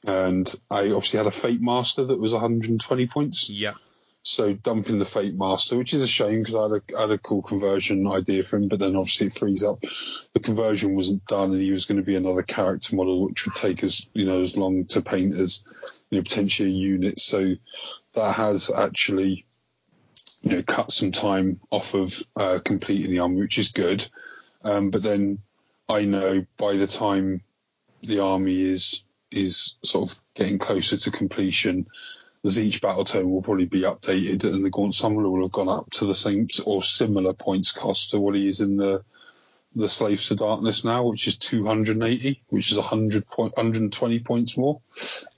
and 0.06 0.52
I 0.70 0.90
obviously 0.90 1.18
had 1.18 1.26
a 1.26 1.32
Fate 1.32 1.60
Master 1.60 2.04
that 2.04 2.18
was 2.18 2.32
120 2.32 3.06
points. 3.06 3.50
Yeah. 3.50 3.74
So 4.22 4.52
dumping 4.52 4.98
the 4.98 5.06
Fate 5.06 5.34
Master, 5.34 5.78
which 5.78 5.94
is 5.94 6.02
a 6.02 6.06
shame 6.06 6.40
because 6.40 6.54
I 6.54 6.62
had 6.74 7.00
had 7.00 7.10
a 7.10 7.18
cool 7.18 7.40
conversion 7.40 8.06
idea 8.06 8.42
for 8.42 8.56
him, 8.58 8.68
but 8.68 8.78
then 8.78 8.94
obviously 8.94 9.28
it 9.28 9.32
frees 9.32 9.64
up. 9.64 9.80
The 10.34 10.40
conversion 10.40 10.94
wasn't 10.94 11.24
done, 11.26 11.52
and 11.52 11.62
he 11.62 11.72
was 11.72 11.86
going 11.86 11.96
to 11.96 12.04
be 12.04 12.16
another 12.16 12.42
character 12.42 12.94
model, 12.94 13.24
which 13.24 13.46
would 13.46 13.54
take 13.54 13.82
us, 13.82 14.06
you 14.12 14.26
know, 14.26 14.42
as 14.42 14.56
long 14.56 14.84
to 14.86 15.00
paint 15.00 15.34
as, 15.34 15.64
you 16.10 16.18
know, 16.18 16.22
potentially 16.22 16.68
a 16.68 16.72
unit. 16.72 17.20
So 17.20 17.54
that 18.14 18.34
has 18.34 18.70
actually, 18.70 19.46
you 20.48 20.56
know, 20.56 20.62
cut 20.62 20.90
some 20.90 21.12
time 21.12 21.60
off 21.70 21.94
of 21.94 22.22
uh, 22.34 22.58
completing 22.64 23.10
the 23.10 23.18
army, 23.20 23.40
which 23.40 23.58
is 23.58 23.68
good. 23.68 24.06
Um, 24.64 24.90
but 24.90 25.02
then 25.02 25.40
I 25.88 26.04
know 26.04 26.46
by 26.56 26.74
the 26.76 26.86
time 26.86 27.42
the 28.02 28.20
army 28.20 28.60
is 28.60 29.04
is 29.30 29.76
sort 29.84 30.10
of 30.10 30.18
getting 30.34 30.58
closer 30.58 30.96
to 30.96 31.10
completion, 31.10 31.86
as 32.44 32.58
each 32.58 32.80
battle 32.80 33.04
tome 33.04 33.30
will 33.30 33.42
probably 33.42 33.66
be 33.66 33.82
updated, 33.82 34.44
and 34.44 34.64
the 34.64 34.70
Gaunt 34.70 34.94
Summoner 34.94 35.28
will 35.28 35.42
have 35.42 35.52
gone 35.52 35.68
up 35.68 35.90
to 35.92 36.06
the 36.06 36.14
same 36.14 36.48
or 36.64 36.82
similar 36.82 37.34
points 37.34 37.72
cost 37.72 38.10
to 38.10 38.20
what 38.20 38.34
he 38.34 38.48
is 38.48 38.60
in 38.60 38.78
the 38.78 39.04
the 39.74 39.88
Slaves 39.88 40.28
to 40.28 40.34
Darkness 40.34 40.84
now, 40.84 41.04
which 41.04 41.26
is 41.26 41.36
280, 41.36 42.42
which 42.48 42.70
is 42.70 42.78
100 42.78 43.26
point, 43.26 43.56
120 43.56 44.18
points 44.20 44.56
more, 44.56 44.80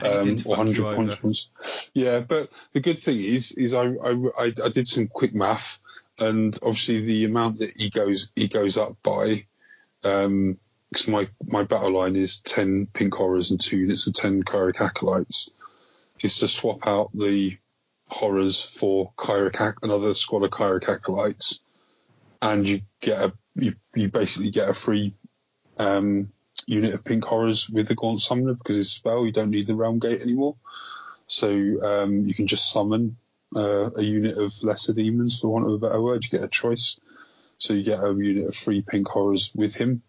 um, 0.04 0.36
or 0.44 0.56
100 0.56 0.94
points. 0.94 1.14
points. 1.16 1.90
Yeah, 1.94 2.20
but 2.20 2.48
the 2.72 2.80
good 2.80 2.98
thing 2.98 3.18
is, 3.18 3.52
is 3.52 3.74
I, 3.74 3.84
I, 3.84 4.52
I 4.64 4.68
did 4.68 4.88
some 4.88 5.08
quick 5.08 5.34
math, 5.34 5.78
and 6.18 6.56
obviously 6.62 7.04
the 7.04 7.24
amount 7.24 7.58
that 7.58 7.72
he 7.76 7.90
goes 7.90 8.30
he 8.36 8.48
goes 8.48 8.76
up 8.76 8.96
by, 9.02 9.46
um, 10.04 10.58
because 10.90 11.08
my 11.08 11.28
my 11.46 11.64
battle 11.64 11.92
line 11.92 12.16
is 12.16 12.40
10 12.40 12.86
pink 12.92 13.14
horrors 13.14 13.50
and 13.50 13.60
two 13.60 13.78
units 13.78 14.06
of 14.06 14.14
10 14.14 14.44
Kairic 14.44 14.80
acolytes 14.80 15.50
is 16.22 16.38
to 16.38 16.48
swap 16.48 16.86
out 16.86 17.10
the 17.14 17.56
horrors 18.08 18.62
for 18.62 19.12
Kairic, 19.16 19.74
another 19.82 20.14
squad 20.14 20.44
of 20.44 20.50
Kairic 20.50 20.88
acolytes, 20.88 21.60
and 22.42 22.68
you 22.68 22.82
get 23.00 23.22
a 23.22 23.32
you, 23.54 23.74
you 23.94 24.08
basically 24.08 24.50
get 24.50 24.68
a 24.68 24.74
free 24.74 25.14
um, 25.78 26.32
unit 26.66 26.94
of 26.94 27.04
pink 27.04 27.24
horrors 27.24 27.68
with 27.68 27.88
the 27.88 27.94
Gaunt 27.94 28.20
Summoner 28.20 28.54
because 28.54 28.78
it's 28.78 28.90
spell. 28.90 29.26
You 29.26 29.32
don't 29.32 29.50
need 29.50 29.66
the 29.66 29.74
Realmgate 29.74 30.22
anymore, 30.22 30.56
so 31.26 31.48
um, 31.50 32.26
you 32.26 32.34
can 32.34 32.46
just 32.46 32.72
summon 32.72 33.16
uh, 33.54 33.90
a 33.96 34.02
unit 34.02 34.38
of 34.38 34.52
lesser 34.62 34.94
demons, 34.94 35.40
for 35.40 35.48
want 35.48 35.66
of 35.66 35.72
a 35.72 35.78
better 35.78 36.00
word. 36.00 36.24
You 36.24 36.30
get 36.30 36.44
a 36.44 36.48
choice, 36.48 36.98
so 37.58 37.74
you 37.74 37.82
get 37.82 38.02
a 38.02 38.14
unit 38.14 38.46
of 38.46 38.54
free 38.54 38.82
pink 38.82 39.08
horrors 39.08 39.52
with 39.54 39.74
him. 39.74 40.02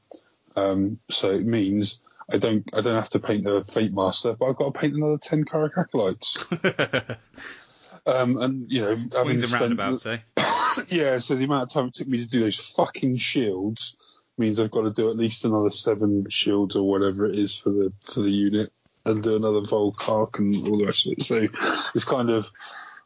Um, 0.55 0.99
so 1.09 1.31
it 1.31 1.45
means 1.45 2.01
I 2.31 2.37
don't 2.37 2.67
I 2.73 2.81
don't 2.81 2.95
have 2.95 3.09
to 3.09 3.19
paint 3.19 3.47
a 3.47 3.61
Fatemaster, 3.61 4.37
but 4.37 4.45
I've 4.45 4.55
got 4.55 4.73
to 4.73 4.79
paint 4.79 4.95
another 4.95 5.17
ten 5.17 5.45
Kairic 5.45 5.77
acolytes. 5.77 6.37
um, 8.05 8.37
and 8.37 8.71
you 8.71 8.81
know, 8.81 8.97
having 9.15 9.39
spent 9.41 9.61
roundabouts, 9.61 10.05
eh? 10.05 10.19
yeah, 10.89 11.17
so 11.17 11.35
the 11.35 11.45
amount 11.45 11.63
of 11.63 11.69
time 11.69 11.87
it 11.87 11.93
took 11.93 12.07
me 12.07 12.19
to 12.19 12.27
do 12.27 12.41
those 12.41 12.59
fucking 12.59 13.17
shields 13.17 13.97
means 14.37 14.59
I've 14.59 14.71
got 14.71 14.83
to 14.83 14.91
do 14.91 15.09
at 15.09 15.17
least 15.17 15.45
another 15.45 15.69
seven 15.69 16.29
shields 16.29 16.75
or 16.75 16.87
whatever 16.87 17.25
it 17.25 17.35
is 17.35 17.55
for 17.55 17.69
the 17.69 17.93
for 18.03 18.21
the 18.21 18.31
unit, 18.31 18.71
and 19.05 19.23
do 19.23 19.35
another 19.35 19.61
Vulcharc 19.61 20.39
and 20.39 20.67
all 20.67 20.77
the 20.77 20.85
rest 20.85 21.05
of 21.07 21.13
it. 21.13 21.23
So 21.23 21.47
it's 21.95 22.05
kind 22.05 22.29
of 22.29 22.49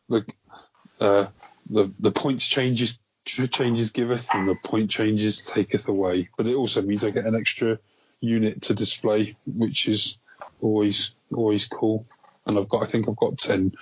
the 0.09 0.25
uh, 0.99 1.25
the 1.69 1.91
the 1.99 2.11
points 2.11 2.47
changes 2.47 2.99
changes 3.25 3.91
giveth 3.91 4.29
and 4.33 4.47
the 4.47 4.55
point 4.55 4.91
changes 4.91 5.43
taketh 5.43 5.87
away. 5.87 6.29
But 6.37 6.47
it 6.47 6.55
also 6.55 6.81
means 6.81 7.03
I 7.03 7.09
get 7.09 7.25
an 7.25 7.35
extra 7.35 7.79
unit 8.21 8.63
to 8.63 8.75
display, 8.75 9.35
which 9.45 9.87
is 9.87 10.19
always 10.61 11.15
always 11.33 11.67
cool. 11.67 12.05
And 12.45 12.57
I've 12.57 12.69
got 12.69 12.83
I 12.83 12.85
think 12.85 13.09
I've 13.09 13.15
got 13.15 13.37
ten 13.37 13.73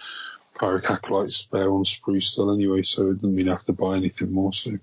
Kairic 0.55 0.89
acolytes 0.89 1.35
spare 1.37 1.71
on 1.71 1.83
spruce 1.85 2.27
still 2.27 2.53
anyway, 2.53 2.83
so 2.83 3.09
it 3.09 3.15
doesn't 3.15 3.35
mean 3.35 3.49
I 3.49 3.53
have 3.53 3.63
to 3.65 3.73
buy 3.73 3.95
anything 3.95 4.31
more. 4.31 4.53
So 4.53 4.77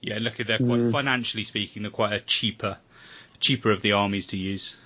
Yeah, 0.00 0.18
look, 0.20 0.36
they're 0.36 0.58
quite 0.58 0.90
financially 0.92 1.44
speaking, 1.44 1.82
they're 1.82 1.90
quite 1.90 2.12
a 2.14 2.20
cheaper, 2.20 2.78
cheaper 3.40 3.70
of 3.70 3.82
the 3.82 3.92
armies 3.92 4.26
to 4.28 4.36
use. 4.36 4.76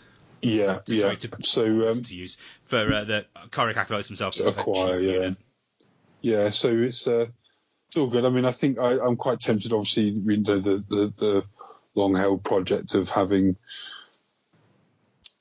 yeah, 0.40 0.78
To- 0.86 0.94
yeah. 0.94 1.14
to, 1.14 1.28
So 1.42 1.90
um, 1.90 2.02
to 2.02 2.14
use 2.16 2.36
for 2.64 2.92
uh, 2.92 3.04
the 3.04 3.26
Kairic 3.50 3.76
acolytes 3.76 4.08
themselves. 4.08 4.36
To 4.38 4.48
acquire, 4.48 4.98
yeah. 5.00 5.30
yeah, 6.20 6.50
so 6.50 6.68
it's 6.70 7.06
uh, 7.06 7.26
it's 7.88 7.96
all 7.96 8.08
good. 8.08 8.24
I 8.24 8.30
mean, 8.30 8.44
I 8.44 8.52
think 8.52 8.78
I, 8.78 8.98
I'm 8.98 9.16
quite 9.16 9.38
tempted. 9.38 9.72
Obviously, 9.72 10.04
you 10.08 10.36
know, 10.38 10.58
the 10.58 10.84
the, 10.88 11.12
the 11.16 11.44
long 11.94 12.16
held 12.16 12.42
project 12.42 12.94
of 12.94 13.08
having, 13.10 13.56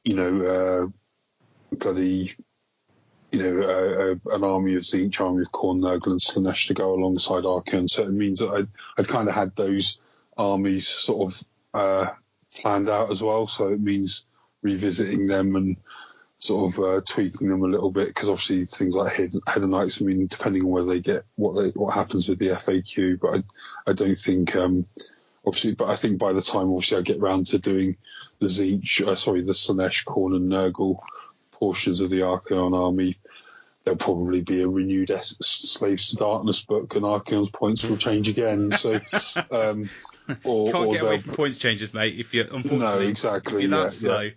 you 0.03 0.15
know, 0.15 0.91
uh, 1.71 1.75
bloody, 1.77 2.33
you 3.31 3.41
know, 3.41 3.61
uh, 3.61 4.31
uh, 4.31 4.35
an 4.35 4.43
army 4.43 4.75
of 4.75 4.83
Tzeentch, 4.83 5.21
army 5.21 5.41
of 5.41 5.51
Khorne, 5.51 5.79
Nurgle, 5.79 6.07
and 6.11 6.19
Slaanesh 6.19 6.67
to 6.67 6.73
go 6.73 6.93
alongside 6.93 7.43
Archaon. 7.43 7.89
So 7.89 8.03
it 8.03 8.11
means 8.11 8.39
that 8.39 8.51
I'd, 8.51 8.67
I'd 8.97 9.07
kind 9.07 9.29
of 9.29 9.35
had 9.35 9.55
those 9.55 9.99
armies 10.37 10.87
sort 10.87 11.31
of 11.31 11.43
uh, 11.73 12.09
planned 12.59 12.89
out 12.89 13.09
as 13.09 13.23
well. 13.23 13.47
So 13.47 13.69
it 13.69 13.79
means 13.79 14.25
revisiting 14.61 15.27
them 15.27 15.55
and 15.55 15.77
sort 16.39 16.73
of 16.73 16.83
uh, 16.83 17.01
tweaking 17.05 17.49
them 17.49 17.63
a 17.63 17.67
little 17.67 17.91
bit 17.91 18.07
because 18.07 18.27
obviously 18.27 18.65
things 18.65 18.95
like 18.95 19.13
head, 19.13 19.31
Hedonites, 19.47 20.01
I 20.01 20.05
mean, 20.05 20.27
depending 20.27 20.63
on 20.63 20.69
where 20.69 20.83
they 20.83 20.99
get 20.99 21.23
what 21.35 21.53
they, 21.53 21.69
what 21.69 21.93
happens 21.93 22.27
with 22.27 22.39
the 22.39 22.49
FAQ, 22.49 23.19
but 23.19 23.37
I, 23.37 23.91
I 23.91 23.93
don't 23.93 24.15
think, 24.15 24.55
um, 24.55 24.85
obviously, 25.45 25.75
but 25.75 25.89
I 25.89 25.95
think 25.95 26.19
by 26.19 26.33
the 26.33 26.41
time 26.41 26.69
obviously 26.69 26.97
I 26.97 27.01
get 27.01 27.21
round 27.21 27.47
to 27.47 27.59
doing 27.59 27.95
the 28.39 28.47
Tzeentch, 28.47 29.07
uh, 29.07 29.15
sorry, 29.15 29.43
the 29.43 29.53
Slaanesh, 29.53 30.03
Khorne 30.03 30.35
and 30.35 30.51
Nurgle 30.51 30.99
portions 31.61 32.01
of 32.01 32.09
the 32.09 32.21
Archaon 32.21 32.75
army, 32.75 33.15
there'll 33.83 33.97
probably 33.97 34.41
be 34.41 34.63
a 34.63 34.67
renewed 34.67 35.11
S- 35.11 35.37
Slaves 35.41 36.09
to 36.09 36.15
Darkness 36.17 36.63
book 36.63 36.95
and 36.95 37.05
Archaon's 37.05 37.51
points 37.51 37.83
will 37.85 37.97
change 37.97 38.27
again. 38.27 38.71
So, 38.71 38.99
um, 39.51 39.89
or, 40.43 40.71
Can't 40.71 40.87
or 40.87 40.93
get 40.93 41.03
away 41.03 41.19
from 41.19 41.35
points 41.35 41.59
changes, 41.59 41.93
mate. 41.93 42.19
If 42.19 42.33
you're 42.33 42.45
unfortunately, 42.45 42.79
no, 42.79 42.99
exactly, 42.99 43.63
you're 43.63 43.71
yeah, 43.71 43.87
slow. 43.89 44.31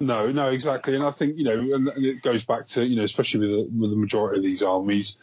No, 0.00 0.32
no, 0.32 0.48
exactly, 0.48 0.94
and 0.94 1.04
I 1.04 1.10
think 1.10 1.38
you 1.38 1.44
know, 1.44 1.58
and, 1.74 1.88
and 1.88 2.04
it 2.04 2.22
goes 2.22 2.44
back 2.44 2.66
to 2.68 2.86
you 2.86 2.96
know, 2.96 3.04
especially 3.04 3.40
with 3.40 3.50
the, 3.50 3.78
with 3.78 3.90
the 3.90 3.96
majority 3.96 4.38
of 4.38 4.44
these 4.44 4.62
armies, 4.62 5.18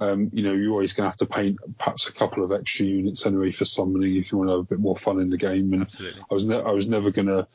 um, 0.00 0.30
you 0.32 0.42
know, 0.42 0.52
you're 0.52 0.72
always 0.72 0.92
going 0.92 1.04
to 1.04 1.10
have 1.10 1.18
to 1.18 1.26
paint 1.26 1.58
perhaps 1.78 2.08
a 2.08 2.12
couple 2.12 2.44
of 2.44 2.52
extra 2.52 2.86
units 2.86 3.26
anyway 3.26 3.52
for 3.52 3.64
summoning 3.64 4.16
if 4.16 4.32
you 4.32 4.38
want 4.38 4.48
to 4.48 4.52
have 4.52 4.60
a 4.60 4.64
bit 4.64 4.80
more 4.80 4.96
fun 4.96 5.20
in 5.20 5.30
the 5.30 5.36
game. 5.36 5.72
And 5.72 5.82
Absolutely. 5.82 6.22
I 6.30 6.34
was 6.34 6.46
ne- 6.46 6.62
I 6.62 6.70
was 6.70 6.88
never 6.88 7.10
going 7.10 7.28
to 7.28 7.46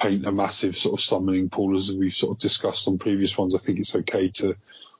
paint 0.00 0.26
a 0.26 0.32
massive 0.32 0.76
sort 0.76 0.98
of 0.98 1.04
summoning 1.04 1.50
pool 1.50 1.76
as 1.76 1.94
we've 1.94 2.12
sort 2.12 2.36
of 2.36 2.40
discussed 2.40 2.88
on 2.88 2.98
previous 2.98 3.36
ones. 3.36 3.54
I 3.54 3.58
think 3.58 3.78
it's 3.78 3.94
okay 3.94 4.28
to 4.28 4.56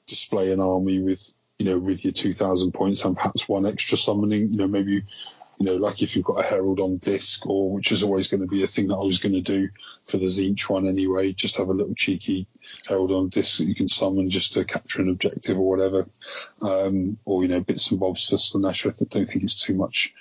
display 0.07 0.53
an 0.53 0.61
army 0.61 1.01
with 1.01 1.35
you 1.59 1.67
know 1.67 1.79
with 1.79 2.05
your 2.05 2.13
2,000 2.13 2.73
points 2.73 3.05
and 3.05 3.17
perhaps 3.17 3.49
one 3.49 3.67
extra 3.67 3.97
summoning. 3.97 4.53
You 4.53 4.59
know, 4.59 4.69
maybe 4.69 5.05
you 5.61 5.67
know, 5.67 5.77
like 5.77 6.01
if 6.01 6.17
you've 6.17 6.25
got 6.25 6.43
a 6.43 6.49
herald 6.49 6.81
on 6.81 6.97
disc, 6.97 7.47
or 7.47 7.71
which 7.71 7.93
is 7.93 8.03
always 8.03 8.29
going 8.29 8.41
to 8.41 8.47
be 8.47 8.65
a 8.65 8.67
thing 8.67 8.89
that 8.89 8.95
I 8.95 9.05
was 9.05 9.19
going 9.19 9.35
to 9.35 9.43
do 9.43 9.69
for 10.07 10.17
the 10.17 10.25
Tzeentch 10.25 10.71
one 10.71 10.87
anyway, 10.87 11.35
just 11.35 11.59
have 11.59 11.69
a 11.69 11.75
little 11.75 11.95
cheeky 11.95 12.47
herald 12.87 13.13
on 13.13 13.29
disc 13.29 13.59
that 13.59 13.67
you 13.67 13.75
can 13.75 13.87
summon 13.87 14.31
just 14.31 14.55
to 14.55 14.65
capture 14.65 15.03
an 15.03 15.11
objective 15.11 15.59
or 15.59 15.69
whatever, 15.69 16.09
um, 16.63 17.19
or 17.27 17.43
you 17.43 17.49
know, 17.49 17.61
bits 17.61 17.91
and 17.91 18.01
bobs 18.01 18.27
for 18.27 18.37
Slaanesh. 18.37 18.87
I 18.87 19.05
don't 19.11 19.29
think 19.29 19.45
it's 19.45 19.63
too 19.63 19.75
much 19.75 20.15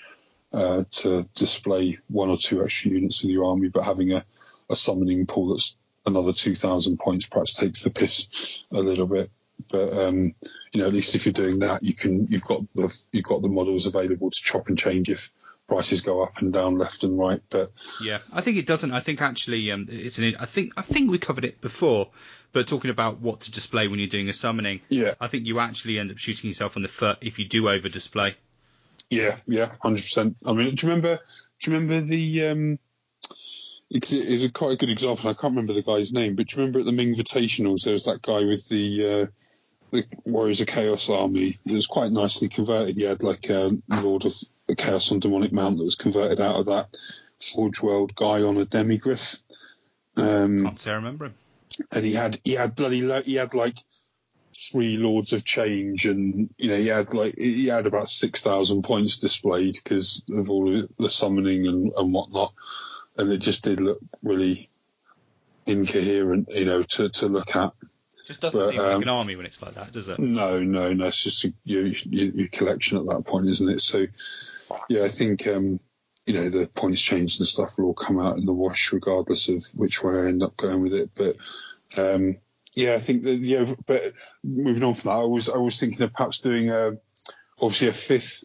uh, 0.51 0.83
to 0.89 1.25
display 1.35 1.99
one 2.09 2.29
or 2.29 2.37
two 2.37 2.61
extra 2.61 2.91
units 2.91 3.23
with 3.23 3.31
your 3.31 3.45
army, 3.45 3.69
but 3.69 3.85
having 3.85 4.11
a, 4.11 4.25
a 4.69 4.75
summoning 4.75 5.25
pool 5.25 5.49
that's 5.49 5.77
another 6.05 6.33
2,000 6.33 6.97
points 6.97 7.25
perhaps 7.25 7.53
takes 7.53 7.83
the 7.83 7.89
piss 7.89 8.63
a 8.71 8.79
little 8.79 9.07
bit. 9.07 9.31
But 9.69 9.93
um, 9.93 10.35
you 10.71 10.81
know, 10.81 10.87
at 10.87 10.93
least 10.93 11.15
if 11.15 11.25
you're 11.25 11.33
doing 11.33 11.59
that, 11.59 11.83
you 11.83 11.93
can 11.93 12.27
you've 12.27 12.45
got 12.45 12.61
the 12.75 13.03
you've 13.11 13.25
got 13.25 13.41
the 13.41 13.49
models 13.49 13.85
available 13.85 14.31
to 14.31 14.41
chop 14.41 14.69
and 14.69 14.77
change 14.77 15.09
if 15.09 15.31
prices 15.67 16.01
go 16.01 16.23
up 16.23 16.37
and 16.37 16.53
down, 16.53 16.77
left 16.77 17.03
and 17.03 17.17
right. 17.17 17.41
But 17.49 17.71
Yeah, 18.01 18.19
I 18.31 18.41
think 18.41 18.57
it 18.57 18.65
doesn't. 18.65 18.91
I 18.91 19.01
think 19.01 19.21
actually, 19.21 19.71
um, 19.71 19.87
it's 19.89 20.17
an. 20.17 20.35
I 20.39 20.45
think 20.45 20.73
I 20.77 20.81
think 20.81 21.11
we 21.11 21.19
covered 21.19 21.43
it 21.45 21.59
before, 21.59 22.09
but 22.53 22.67
talking 22.67 22.89
about 22.89 23.19
what 23.19 23.41
to 23.41 23.51
display 23.51 23.87
when 23.87 23.99
you're 23.99 24.07
doing 24.07 24.29
a 24.29 24.33
summoning, 24.33 24.79
yeah, 24.89 25.13
I 25.19 25.27
think 25.27 25.45
you 25.45 25.59
actually 25.59 25.99
end 25.99 26.11
up 26.11 26.17
shooting 26.17 26.49
yourself 26.49 26.77
on 26.77 26.81
the 26.81 26.87
foot 26.87 27.17
if 27.21 27.37
you 27.37 27.45
do 27.45 27.69
over 27.69 27.89
display. 27.89 28.35
yeah, 29.09 29.35
yeah, 29.45 29.71
hundred 29.81 30.03
percent. 30.03 30.37
I 30.45 30.53
mean, 30.53 30.75
do 30.75 30.87
you 30.87 30.93
remember? 30.93 31.19
Do 31.59 31.71
you 31.71 31.77
remember 31.77 32.01
the? 32.01 32.47
Um, 32.47 32.79
it's, 33.89 34.13
it's 34.13 34.43
a 34.43 34.51
quite 34.51 34.73
a 34.73 34.77
good 34.77 34.89
example. 34.89 35.29
I 35.29 35.33
can't 35.33 35.55
remember 35.55 35.73
the 35.73 35.81
guy's 35.81 36.13
name, 36.13 36.35
but 36.35 36.47
do 36.47 36.55
you 36.55 36.59
remember 36.61 36.79
at 36.79 36.85
the 36.85 36.91
Ming 36.91 37.15
Invitationals 37.15 37.83
there 37.83 37.93
was 37.93 38.05
that 38.05 38.21
guy 38.21 38.43
with 38.45 38.67
the 38.69 39.07
uh, 39.07 39.25
the 39.91 40.05
Warriors 40.25 40.61
of 40.61 40.67
Chaos 40.67 41.09
army. 41.09 41.57
It 41.65 41.71
was 41.71 41.87
quite 41.87 42.11
nicely 42.11 42.47
converted. 42.49 42.97
He 42.97 43.03
had 43.03 43.23
like 43.23 43.49
a 43.49 43.71
Lord 43.89 44.25
of 44.25 44.33
Chaos 44.77 45.11
on 45.11 45.19
Demonic 45.19 45.51
Mount 45.51 45.77
that 45.77 45.83
was 45.83 45.95
converted 45.95 46.39
out 46.39 46.57
of 46.59 46.67
that 46.67 46.95
Forge 47.43 47.81
World 47.81 48.13
guy 48.15 48.43
on 48.43 48.57
a 48.57 48.65
Demigryph. 48.65 49.41
Um, 50.17 50.63
Can't 50.63 50.79
say 50.79 50.91
I 50.91 50.95
remember 50.95 51.25
him. 51.25 51.33
and 51.91 52.05
he 52.05 52.13
had 52.13 52.37
he 52.43 52.53
had 52.53 52.75
bloody 52.75 53.01
lo- 53.01 53.21
he 53.21 53.35
had 53.35 53.53
like 53.53 53.77
three 54.71 54.97
lords 54.97 55.33
of 55.33 55.45
change, 55.45 56.05
and 56.05 56.49
you 56.57 56.69
know 56.69 56.77
he 56.77 56.87
had 56.87 57.13
like 57.13 57.35
he 57.37 57.67
had 57.67 57.87
about 57.87 58.09
six 58.09 58.41
thousand 58.43 58.83
points 58.83 59.17
displayed 59.17 59.75
because 59.75 60.23
of 60.31 60.49
all 60.51 60.77
of 60.77 60.89
the 60.99 61.09
summoning 61.09 61.65
and 61.67 61.93
and 61.97 62.13
whatnot, 62.13 62.53
and 63.19 63.31
it 63.31 63.39
just 63.39 63.63
did 63.63 63.81
look 63.81 63.99
really 64.23 64.69
incoherent, 65.65 66.49
you 66.51 66.65
know, 66.65 66.81
to 66.81 67.09
to 67.09 67.27
look 67.27 67.55
at. 67.55 67.73
Just 68.25 68.41
doesn't 68.41 68.59
But, 68.59 68.69
seem 68.69 68.79
like 68.79 68.95
um, 68.95 69.01
an 69.01 69.09
army 69.09 69.35
when 69.35 69.45
it's 69.45 69.61
like 69.61 69.75
that, 69.75 69.91
does 69.91 70.07
it? 70.07 70.19
No, 70.19 70.59
no, 70.61 70.93
no. 70.93 71.05
It's 71.05 71.23
just 71.23 71.45
a, 71.45 71.53
your, 71.63 71.87
your, 71.87 72.27
your 72.27 72.47
collection 72.49 72.97
at 72.97 73.05
that 73.07 73.23
point, 73.25 73.47
isn't 73.47 73.69
it? 73.69 73.81
So, 73.81 74.05
yeah, 74.87 75.03
I 75.03 75.07
think 75.07 75.47
um, 75.47 75.79
you 76.25 76.33
know 76.33 76.49
the 76.49 76.67
points 76.67 77.01
changed 77.01 77.39
and 77.39 77.47
stuff 77.47 77.77
will 77.77 77.85
all 77.85 77.93
come 77.93 78.19
out 78.19 78.37
in 78.37 78.45
the 78.45 78.53
wash, 78.53 78.93
regardless 78.93 79.49
of 79.49 79.63
which 79.73 80.03
way 80.03 80.15
I 80.15 80.27
end 80.27 80.43
up 80.43 80.55
going 80.55 80.83
with 80.83 80.93
it. 80.93 81.09
But 81.15 81.37
um, 81.97 82.37
yeah, 82.75 82.93
I 82.93 82.99
think 82.99 83.23
that 83.23 83.35
yeah. 83.35 83.65
But 83.85 84.13
moving 84.43 84.83
on 84.83 84.93
from 84.93 85.09
that, 85.09 85.17
I 85.17 85.23
was 85.23 85.49
I 85.49 85.57
was 85.57 85.79
thinking 85.79 86.03
of 86.03 86.13
perhaps 86.13 86.39
doing 86.39 86.69
a 86.69 86.97
obviously 87.59 87.87
a 87.87 87.93
fifth 87.93 88.43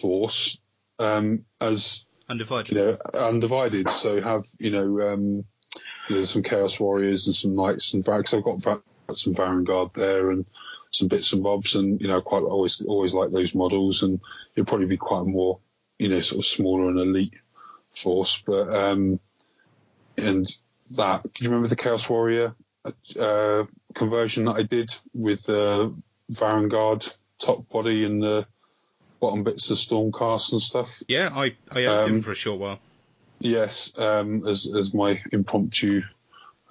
force 0.00 0.58
um, 0.98 1.44
as 1.60 2.06
Undivided. 2.28 2.72
you 2.72 2.76
know 2.76 2.98
undivided. 3.14 3.88
So 3.88 4.20
have 4.20 4.46
you 4.58 4.70
know 4.70 5.08
um, 5.08 5.44
you 6.08 6.16
know, 6.16 6.22
some 6.22 6.42
Chaos 6.42 6.78
Warriors 6.80 7.26
and 7.26 7.34
some 7.34 7.54
Knights 7.54 7.94
and 7.94 8.04
because 8.04 8.34
I've 8.34 8.44
got 8.44 9.16
some 9.16 9.34
Varangard 9.34 9.94
there 9.94 10.30
and 10.30 10.44
some 10.90 11.08
bits 11.08 11.32
and 11.32 11.42
bobs 11.42 11.74
and 11.74 12.00
you 12.00 12.08
know 12.08 12.20
quite 12.20 12.42
always 12.42 12.80
always 12.80 13.12
like 13.12 13.30
those 13.30 13.54
models 13.54 14.02
and 14.02 14.20
it'll 14.54 14.66
probably 14.66 14.86
be 14.86 14.96
quite 14.96 15.26
more 15.26 15.58
you 15.98 16.08
know 16.08 16.20
sort 16.20 16.40
of 16.40 16.46
smaller 16.46 16.88
and 16.88 16.98
elite 16.98 17.34
force 17.94 18.42
but 18.46 18.74
um 18.74 19.18
and 20.16 20.46
that 20.92 21.22
do 21.34 21.44
you 21.44 21.50
remember 21.50 21.68
the 21.68 21.76
Chaos 21.76 22.08
Warrior 22.08 22.54
uh 23.18 23.64
conversion 23.94 24.44
that 24.44 24.56
I 24.56 24.62
did 24.62 24.94
with 25.12 25.44
the 25.44 25.94
Varangard 26.32 27.16
top 27.38 27.68
body 27.68 28.04
and 28.04 28.22
the 28.22 28.46
bottom 29.20 29.44
bits 29.44 29.70
of 29.70 29.76
Stormcast 29.76 30.52
and 30.52 30.60
stuff 30.60 31.02
Yeah, 31.08 31.30
I 31.32 31.56
I 31.70 31.84
owned 31.86 32.10
him 32.10 32.16
Um, 32.16 32.22
for 32.22 32.32
a 32.32 32.34
short 32.34 32.60
while. 32.60 32.78
Yes, 33.38 33.92
um, 33.98 34.46
as 34.46 34.72
as 34.74 34.94
my 34.94 35.22
impromptu 35.32 36.02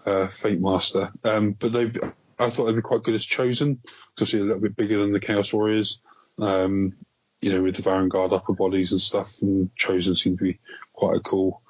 uh, 0.05 0.27
Fatemaster. 0.27 1.11
Um, 1.23 1.51
but 1.51 1.71
they, 1.71 1.91
I 2.39 2.49
thought 2.49 2.65
they'd 2.65 2.75
be 2.75 2.81
quite 2.81 3.03
good 3.03 3.15
as 3.15 3.25
Chosen, 3.25 3.79
Obviously, 4.13 4.39
a 4.39 4.43
little 4.43 4.61
bit 4.61 4.75
bigger 4.75 4.97
than 4.97 5.13
the 5.13 5.19
Chaos 5.19 5.53
Warriors. 5.53 5.99
Um, 6.39 6.93
you 7.41 7.51
know, 7.51 7.61
with 7.61 7.75
the 7.75 7.83
Varangard 7.83 8.33
upper 8.33 8.53
bodies 8.53 8.91
and 8.91 9.01
stuff, 9.01 9.41
and 9.41 9.75
chosen 9.75 10.15
seemed 10.15 10.39
to 10.39 10.43
be 10.43 10.59
quite 10.93 11.17
a 11.17 11.19
cool 11.19 11.61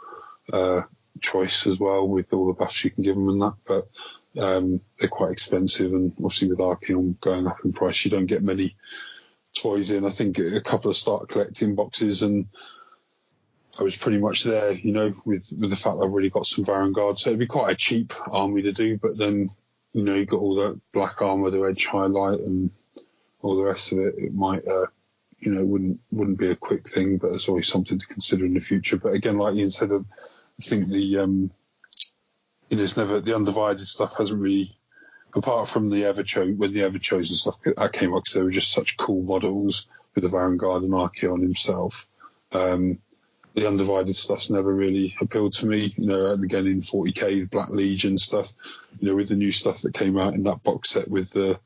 uh, 0.51 0.81
choice 1.21 1.67
as 1.67 1.79
well 1.79 2.07
with 2.07 2.33
all 2.33 2.47
the 2.47 2.53
buffs 2.53 2.83
you 2.83 2.91
can 2.91 3.03
give 3.03 3.15
them 3.15 3.27
and 3.29 3.41
that. 3.41 3.55
But 3.65 4.41
um, 4.41 4.81
they're 4.97 5.09
quite 5.09 5.31
expensive, 5.31 5.91
and 5.91 6.13
obviously 6.17 6.49
with 6.49 6.59
Archaon 6.59 7.19
going 7.19 7.47
up 7.47 7.65
in 7.65 7.73
price, 7.73 8.05
you 8.05 8.11
don't 8.11 8.25
get 8.25 8.41
many 8.41 8.75
toys 9.55 9.91
in. 9.91 10.05
I 10.05 10.09
think 10.09 10.37
a 10.39 10.61
couple 10.61 10.89
of 10.89 10.97
start 10.97 11.29
collecting 11.29 11.75
boxes 11.75 12.21
and 12.21 12.47
I 13.79 13.83
was 13.83 13.95
pretty 13.95 14.19
much 14.19 14.43
there, 14.43 14.71
you 14.71 14.91
know, 14.91 15.13
with 15.25 15.53
with 15.59 15.69
the 15.69 15.75
fact 15.75 15.97
I've 16.01 16.11
really 16.11 16.29
got 16.29 16.45
some 16.45 16.63
Varangard. 16.63 17.17
So 17.17 17.29
it'd 17.29 17.39
be 17.39 17.47
quite 17.47 17.73
a 17.73 17.75
cheap 17.75 18.13
army 18.31 18.61
to 18.63 18.71
do, 18.71 18.97
but 18.97 19.17
then, 19.17 19.49
you 19.93 20.03
know, 20.03 20.15
you 20.15 20.25
got 20.25 20.39
all 20.39 20.55
that 20.55 20.79
black 20.93 21.21
armor 21.21 21.49
the 21.49 21.63
edge 21.63 21.85
highlight 21.85 22.39
and 22.39 22.71
all 23.41 23.57
the 23.57 23.63
rest 23.63 23.91
of 23.91 23.99
it. 23.99 24.15
It 24.17 24.33
might, 24.33 24.65
uh, 24.65 24.87
you 25.39 25.51
know, 25.51 25.65
wouldn't 25.65 25.99
wouldn't 26.11 26.39
be 26.39 26.51
a 26.51 26.55
quick 26.55 26.87
thing, 26.87 27.17
but 27.17 27.31
it's 27.31 27.49
always 27.49 27.67
something 27.67 27.99
to 27.99 28.07
consider 28.07 28.45
in 28.45 28.53
the 28.53 28.61
future. 28.61 28.97
But 28.97 29.13
again, 29.13 29.37
like 29.37 29.55
Ian 29.55 29.71
said, 29.71 29.91
I 29.91 29.99
think 30.61 30.87
the 30.87 31.19
um, 31.19 31.51
you 32.69 32.77
know, 32.77 32.83
it's 32.83 32.97
never 32.97 33.19
the 33.19 33.35
undivided 33.35 33.85
stuff 33.85 34.17
hasn't 34.17 34.41
really. 34.41 34.77
Apart 35.35 35.67
from 35.67 35.89
the 35.89 36.05
ever 36.05 36.23
when 36.55 36.73
the 36.73 36.81
Everchosen 36.81 37.33
stuff 37.35 37.57
that 37.63 37.93
came 37.93 38.13
up, 38.13 38.23
'cause 38.23 38.33
they 38.33 38.41
were 38.41 38.51
just 38.51 38.71
such 38.71 38.95
cool 38.97 39.21
models 39.21 39.87
with 40.13 40.23
the 40.23 40.29
Varangard 40.29 40.83
and 40.83 40.93
Archaon 40.93 41.41
himself. 41.41 42.07
Um, 42.53 42.99
the 43.53 43.67
undivided 43.67 44.15
stuff's 44.15 44.49
never 44.49 44.73
really 44.73 45.15
appealed 45.19 45.53
to 45.53 45.65
me. 45.65 45.93
You 45.97 46.05
know, 46.07 46.31
and 46.33 46.43
again 46.43 46.67
in 46.67 46.81
40k, 46.81 47.41
the 47.41 47.47
Black 47.47 47.69
Legion 47.69 48.17
stuff. 48.17 48.53
You 48.99 49.09
know, 49.09 49.15
with 49.17 49.27
the 49.29 49.35
new 49.35 49.51
stuff 49.51 49.81
that 49.81 49.93
came 49.93 50.17
out 50.17 50.33
in 50.35 50.43
that 50.43 50.63
box 50.63 50.91
set 50.91 51.09
with 51.09 51.31
the, 51.31 51.59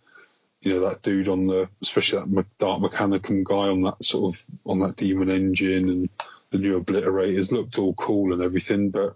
you 0.64 0.74
know, 0.74 0.90
that 0.90 1.04
dude 1.04 1.28
on 1.28 1.46
the, 1.46 1.70
especially 1.82 2.20
that 2.20 2.46
Dark 2.58 2.82
Mechanicum 2.82 3.44
guy 3.44 3.70
on 3.70 3.84
that 3.84 4.04
sort 4.04 4.34
of 4.34 4.44
on 4.66 4.80
that 4.80 4.96
Demon 4.96 5.30
Engine 5.30 5.90
and 5.90 6.10
the 6.50 6.58
new 6.58 6.82
Obliterators 6.82 7.52
looked 7.52 7.78
all 7.78 7.94
cool 7.94 8.34
and 8.34 8.42
everything, 8.42 8.90
but 8.90 9.16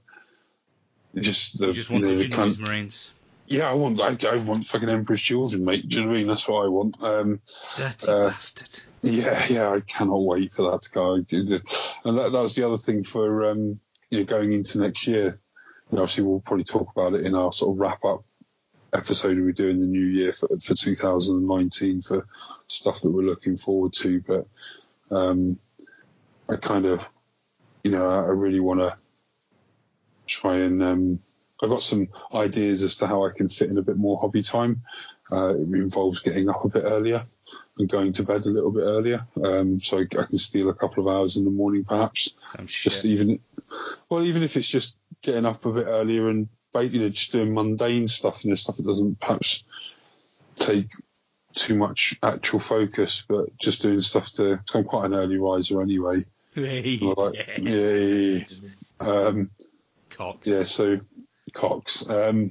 it 1.15 1.21
just 1.21 1.57
the 1.57 1.67
You 1.67 1.73
just 1.73 1.89
you 1.89 1.93
wanted 1.95 2.09
know, 2.09 2.15
the 2.17 2.29
kind- 2.29 2.59
marines. 2.59 3.09
Yeah, 3.47 3.69
I 3.69 3.73
want 3.73 3.99
I, 3.99 4.15
I 4.29 4.35
want 4.37 4.65
fucking 4.65 4.89
Emperor's 4.89 5.21
Children, 5.21 5.65
mate. 5.65 5.87
Do 5.87 5.97
you 5.97 6.03
know 6.03 6.09
what 6.09 6.15
I 6.15 6.17
mean? 6.19 6.27
That's 6.27 6.47
what 6.47 6.65
I 6.65 6.67
want. 6.69 7.01
Um, 7.03 7.41
Dirty 7.77 8.07
Uh, 8.11 8.27
bastard. 8.29 8.83
yeah, 9.01 9.45
yeah, 9.49 9.69
I 9.69 9.79
cannot 9.81 10.23
wait 10.23 10.53
for 10.53 10.71
that 10.71 10.81
to 10.83 10.89
go. 10.91 11.13
And 11.15 11.27
that, 12.17 12.31
that 12.31 12.41
was 12.41 12.55
the 12.55 12.65
other 12.65 12.77
thing 12.77 13.03
for 13.03 13.45
um, 13.49 13.79
you 14.09 14.19
know 14.19 14.25
going 14.25 14.51
into 14.53 14.79
next 14.79 15.07
year. 15.07 15.39
And 15.91 15.99
obviously, 15.99 16.23
we'll 16.23 16.39
probably 16.39 16.63
talk 16.63 16.91
about 16.91 17.13
it 17.13 17.25
in 17.25 17.35
our 17.35 17.51
sort 17.51 17.75
of 17.75 17.79
wrap 17.79 18.03
up 18.05 18.23
episode 18.93 19.37
we 19.39 19.51
do 19.53 19.67
in 19.69 19.79
the 19.79 19.87
new 19.87 20.05
year 20.05 20.31
for, 20.31 20.47
for 20.59 20.73
2019 20.75 22.01
for 22.01 22.27
stuff 22.67 23.01
that 23.01 23.11
we're 23.11 23.23
looking 23.23 23.57
forward 23.57 23.93
to. 23.93 24.21
But 24.21 24.47
um, 25.11 25.59
I 26.49 26.55
kind 26.55 26.85
of, 26.85 27.01
you 27.83 27.91
know, 27.91 28.07
I 28.09 28.27
really 28.27 28.59
want 28.59 28.79
to 28.79 28.95
try 30.27 30.57
and. 30.57 30.81
Um, 30.83 31.19
I've 31.61 31.69
got 31.69 31.81
some 31.81 32.09
ideas 32.33 32.83
as 32.83 32.97
to 32.97 33.07
how 33.07 33.25
I 33.25 33.31
can 33.31 33.47
fit 33.47 33.69
in 33.69 33.77
a 33.77 33.83
bit 33.83 33.97
more 33.97 34.19
hobby 34.19 34.43
time. 34.43 34.81
Uh, 35.31 35.55
it 35.55 35.61
involves 35.61 36.19
getting 36.19 36.49
up 36.49 36.65
a 36.65 36.69
bit 36.69 36.83
earlier 36.83 37.23
and 37.77 37.89
going 37.89 38.13
to 38.13 38.23
bed 38.23 38.45
a 38.45 38.49
little 38.49 38.71
bit 38.71 38.83
earlier, 38.83 39.25
um, 39.43 39.79
so 39.79 39.99
I, 39.99 40.01
I 40.01 40.23
can 40.25 40.37
steal 40.37 40.69
a 40.69 40.73
couple 40.73 41.07
of 41.07 41.15
hours 41.15 41.37
in 41.37 41.45
the 41.45 41.51
morning, 41.51 41.85
perhaps. 41.85 42.33
Just 42.65 43.05
even, 43.05 43.39
well, 44.09 44.23
even 44.23 44.43
if 44.43 44.57
it's 44.57 44.67
just 44.67 44.97
getting 45.21 45.45
up 45.45 45.65
a 45.65 45.71
bit 45.71 45.85
earlier 45.87 46.29
and 46.29 46.49
you 46.81 47.01
know 47.01 47.09
just 47.09 47.31
doing 47.31 47.53
mundane 47.53 48.07
stuff, 48.07 48.43
you 48.43 48.49
know, 48.49 48.55
stuff 48.55 48.77
that 48.77 48.85
doesn't 48.85 49.19
perhaps 49.19 49.63
take 50.55 50.89
too 51.53 51.75
much 51.75 52.17
actual 52.21 52.59
focus, 52.59 53.25
but 53.27 53.57
just 53.57 53.81
doing 53.81 54.01
stuff 54.01 54.31
to. 54.33 54.57
Cause 54.57 54.75
I'm 54.75 54.83
quite 54.83 55.05
an 55.05 55.13
early 55.13 55.37
riser 55.37 55.81
anyway. 55.81 56.17
Like, 56.55 57.33
yeah. 57.33 57.43
yeah, 57.57 57.93
yeah, 57.95 58.37
yeah. 58.37 58.69
Um, 58.99 59.49
Cox. 60.11 60.47
yeah, 60.47 60.63
so 60.63 60.99
Cox. 61.53 62.07
Um, 62.09 62.49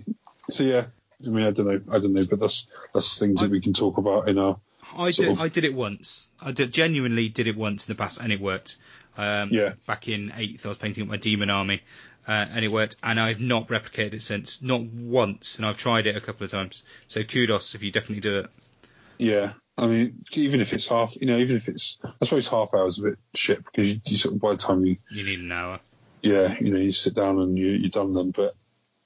so 0.51 0.65
yeah, 0.65 0.85
I 1.25 1.29
mean, 1.31 1.47
I 1.47 1.51
don't 1.51 1.67
know, 1.67 1.81
I 1.91 1.99
don't 1.99 2.13
know, 2.13 2.27
but 2.29 2.41
that's 2.41 2.69
that's 2.95 3.19
things 3.19 3.41
that 3.41 3.51
we 3.51 3.61
can 3.61 3.73
talk 3.73 3.99
about 3.99 4.29
in 4.29 4.39
our 4.39 4.59
I 4.97 5.11
did. 5.11 5.29
of- 5.29 5.41
I 5.41 5.49
did 5.49 5.65
it 5.65 5.75
once. 5.75 6.29
I 6.41 6.53
did, 6.53 6.73
genuinely 6.73 7.29
did 7.31 7.49
it 7.49 7.57
once 7.57 7.89
in 7.89 7.93
the 7.93 7.99
past, 7.99 8.21
and 8.21 8.33
it 8.33 8.41
worked. 8.41 8.77
Um, 9.17 9.49
Yeah. 9.53 9.73
Back 9.87 10.09
in 10.09 10.33
eighth, 10.37 10.67
I 10.67 10.69
was 10.69 10.79
painting 10.79 11.03
up 11.05 11.09
my 11.09 11.17
demon 11.17 11.49
army, 11.51 11.81
uh, 12.29 12.47
and 12.51 12.65
it 12.65 12.69
worked. 12.69 12.97
And 13.03 13.19
I've 13.19 13.41
not 13.41 13.69
replicated 13.69 14.15
it 14.15 14.23
since, 14.23 14.61
not 14.63 14.83
once. 14.83 15.57
And 15.57 15.65
I've 15.67 15.79
tried 15.79 16.07
it 16.07 16.17
a 16.17 16.21
couple 16.21 16.45
of 16.45 16.51
times. 16.51 16.83
So 17.09 17.23
kudos 17.25 17.75
if 17.75 17.83
you 17.83 17.91
definitely 17.91 18.21
do 18.21 18.39
it. 18.41 18.47
Yeah, 19.19 19.53
I 19.79 19.87
mean, 19.87 20.25
even 20.35 20.61
if 20.61 20.73
it's 20.75 20.89
half, 20.89 21.15
you 21.21 21.27
know, 21.27 21.37
even 21.39 21.57
if 21.57 21.69
it's, 21.69 21.99
I 22.05 22.25
suppose 22.25 22.49
half 22.49 22.75
hour's 22.75 22.99
a 22.99 23.03
bit 23.03 23.19
shit 23.35 23.65
because 23.65 23.93
you, 23.95 24.01
you 24.07 24.17
sort 24.17 24.35
of 24.35 24.41
by 24.41 24.51
the 24.53 24.57
time 24.59 24.85
you, 24.85 24.97
You 25.11 25.25
need 25.25 25.41
an 25.41 25.53
hour. 25.53 25.81
yeah, 26.23 26.55
you 26.61 26.71
know, 26.71 26.79
you 26.79 26.93
sit 26.93 27.15
down 27.15 27.39
and 27.39 27.57
you 27.57 27.69
you 27.69 27.89
done 27.89 28.13
them, 28.13 28.31
but 28.31 28.55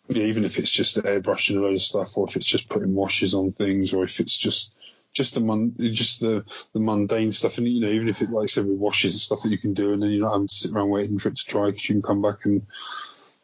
yeah, 0.09 0.25
even 0.25 0.45
if 0.45 0.59
it's 0.59 0.71
just 0.71 0.97
airbrushing 0.97 1.57
a 1.57 1.61
load 1.61 1.75
of 1.75 1.83
stuff, 1.83 2.17
or 2.17 2.27
if 2.29 2.37
it's 2.37 2.47
just 2.47 2.69
putting 2.69 2.95
washes 2.95 3.35
on 3.35 3.53
things, 3.53 3.93
or 3.93 4.05
if 4.05 4.21
it's 4.21 4.37
just 4.37 4.73
just 5.13 5.35
the 5.35 5.41
mon- 5.41 5.75
just 5.79 6.21
the 6.21 6.45
the 6.73 6.81
mundane 6.81 7.33
stuff, 7.33 7.59
and 7.59 7.67
you 7.67 7.81
know, 7.81 7.89
even 7.89 8.09
if 8.09 8.23
it 8.23 8.31
like 8.31 8.45
I 8.45 8.47
said 8.47 8.67
with 8.67 8.79
washes 8.79 9.15
and 9.15 9.21
stuff 9.21 9.43
that 9.43 9.51
you 9.51 9.59
can 9.59 9.75
do, 9.75 9.93
and 9.93 10.03
then 10.03 10.11
you're 10.11 10.25
not 10.25 10.33
having 10.33 10.47
to 10.47 10.55
sit 10.55 10.73
around 10.73 10.91
waiting 10.91 11.19
for 11.19 11.31
it 11.31 11.37
to 11.37 11.47
dry 11.47 11.67
because 11.67 11.89
you 11.89 11.95
can 11.97 12.03
come 12.03 12.23
back 12.23 12.45
and 12.45 12.67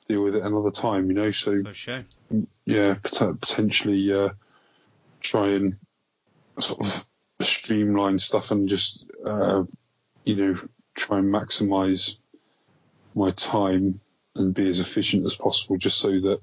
deal 0.07 0.23
with 0.23 0.37
it 0.37 0.45
another 0.45 0.71
time, 0.71 1.09
you 1.09 1.15
know. 1.15 1.31
So 1.31 1.63
yeah, 2.65 2.95
pot- 2.95 3.41
potentially 3.41 4.13
uh, 4.13 4.31
try 5.21 5.49
and 5.49 5.75
sort 6.61 6.81
of 6.81 7.07
streamline 7.41 8.19
stuff 8.19 8.51
and 8.51 8.69
just 8.69 9.11
uh, 9.27 9.65
you 10.25 10.37
know 10.37 10.61
try 10.95 11.19
and 11.19 11.33
maximise 11.33 12.19
my 13.15 13.31
time 13.31 14.01
and 14.37 14.55
be 14.55 14.69
as 14.69 14.81
efficient 14.81 15.27
as 15.27 15.35
possible, 15.35 15.77
just 15.77 15.99
so 15.99 16.11
that 16.11 16.41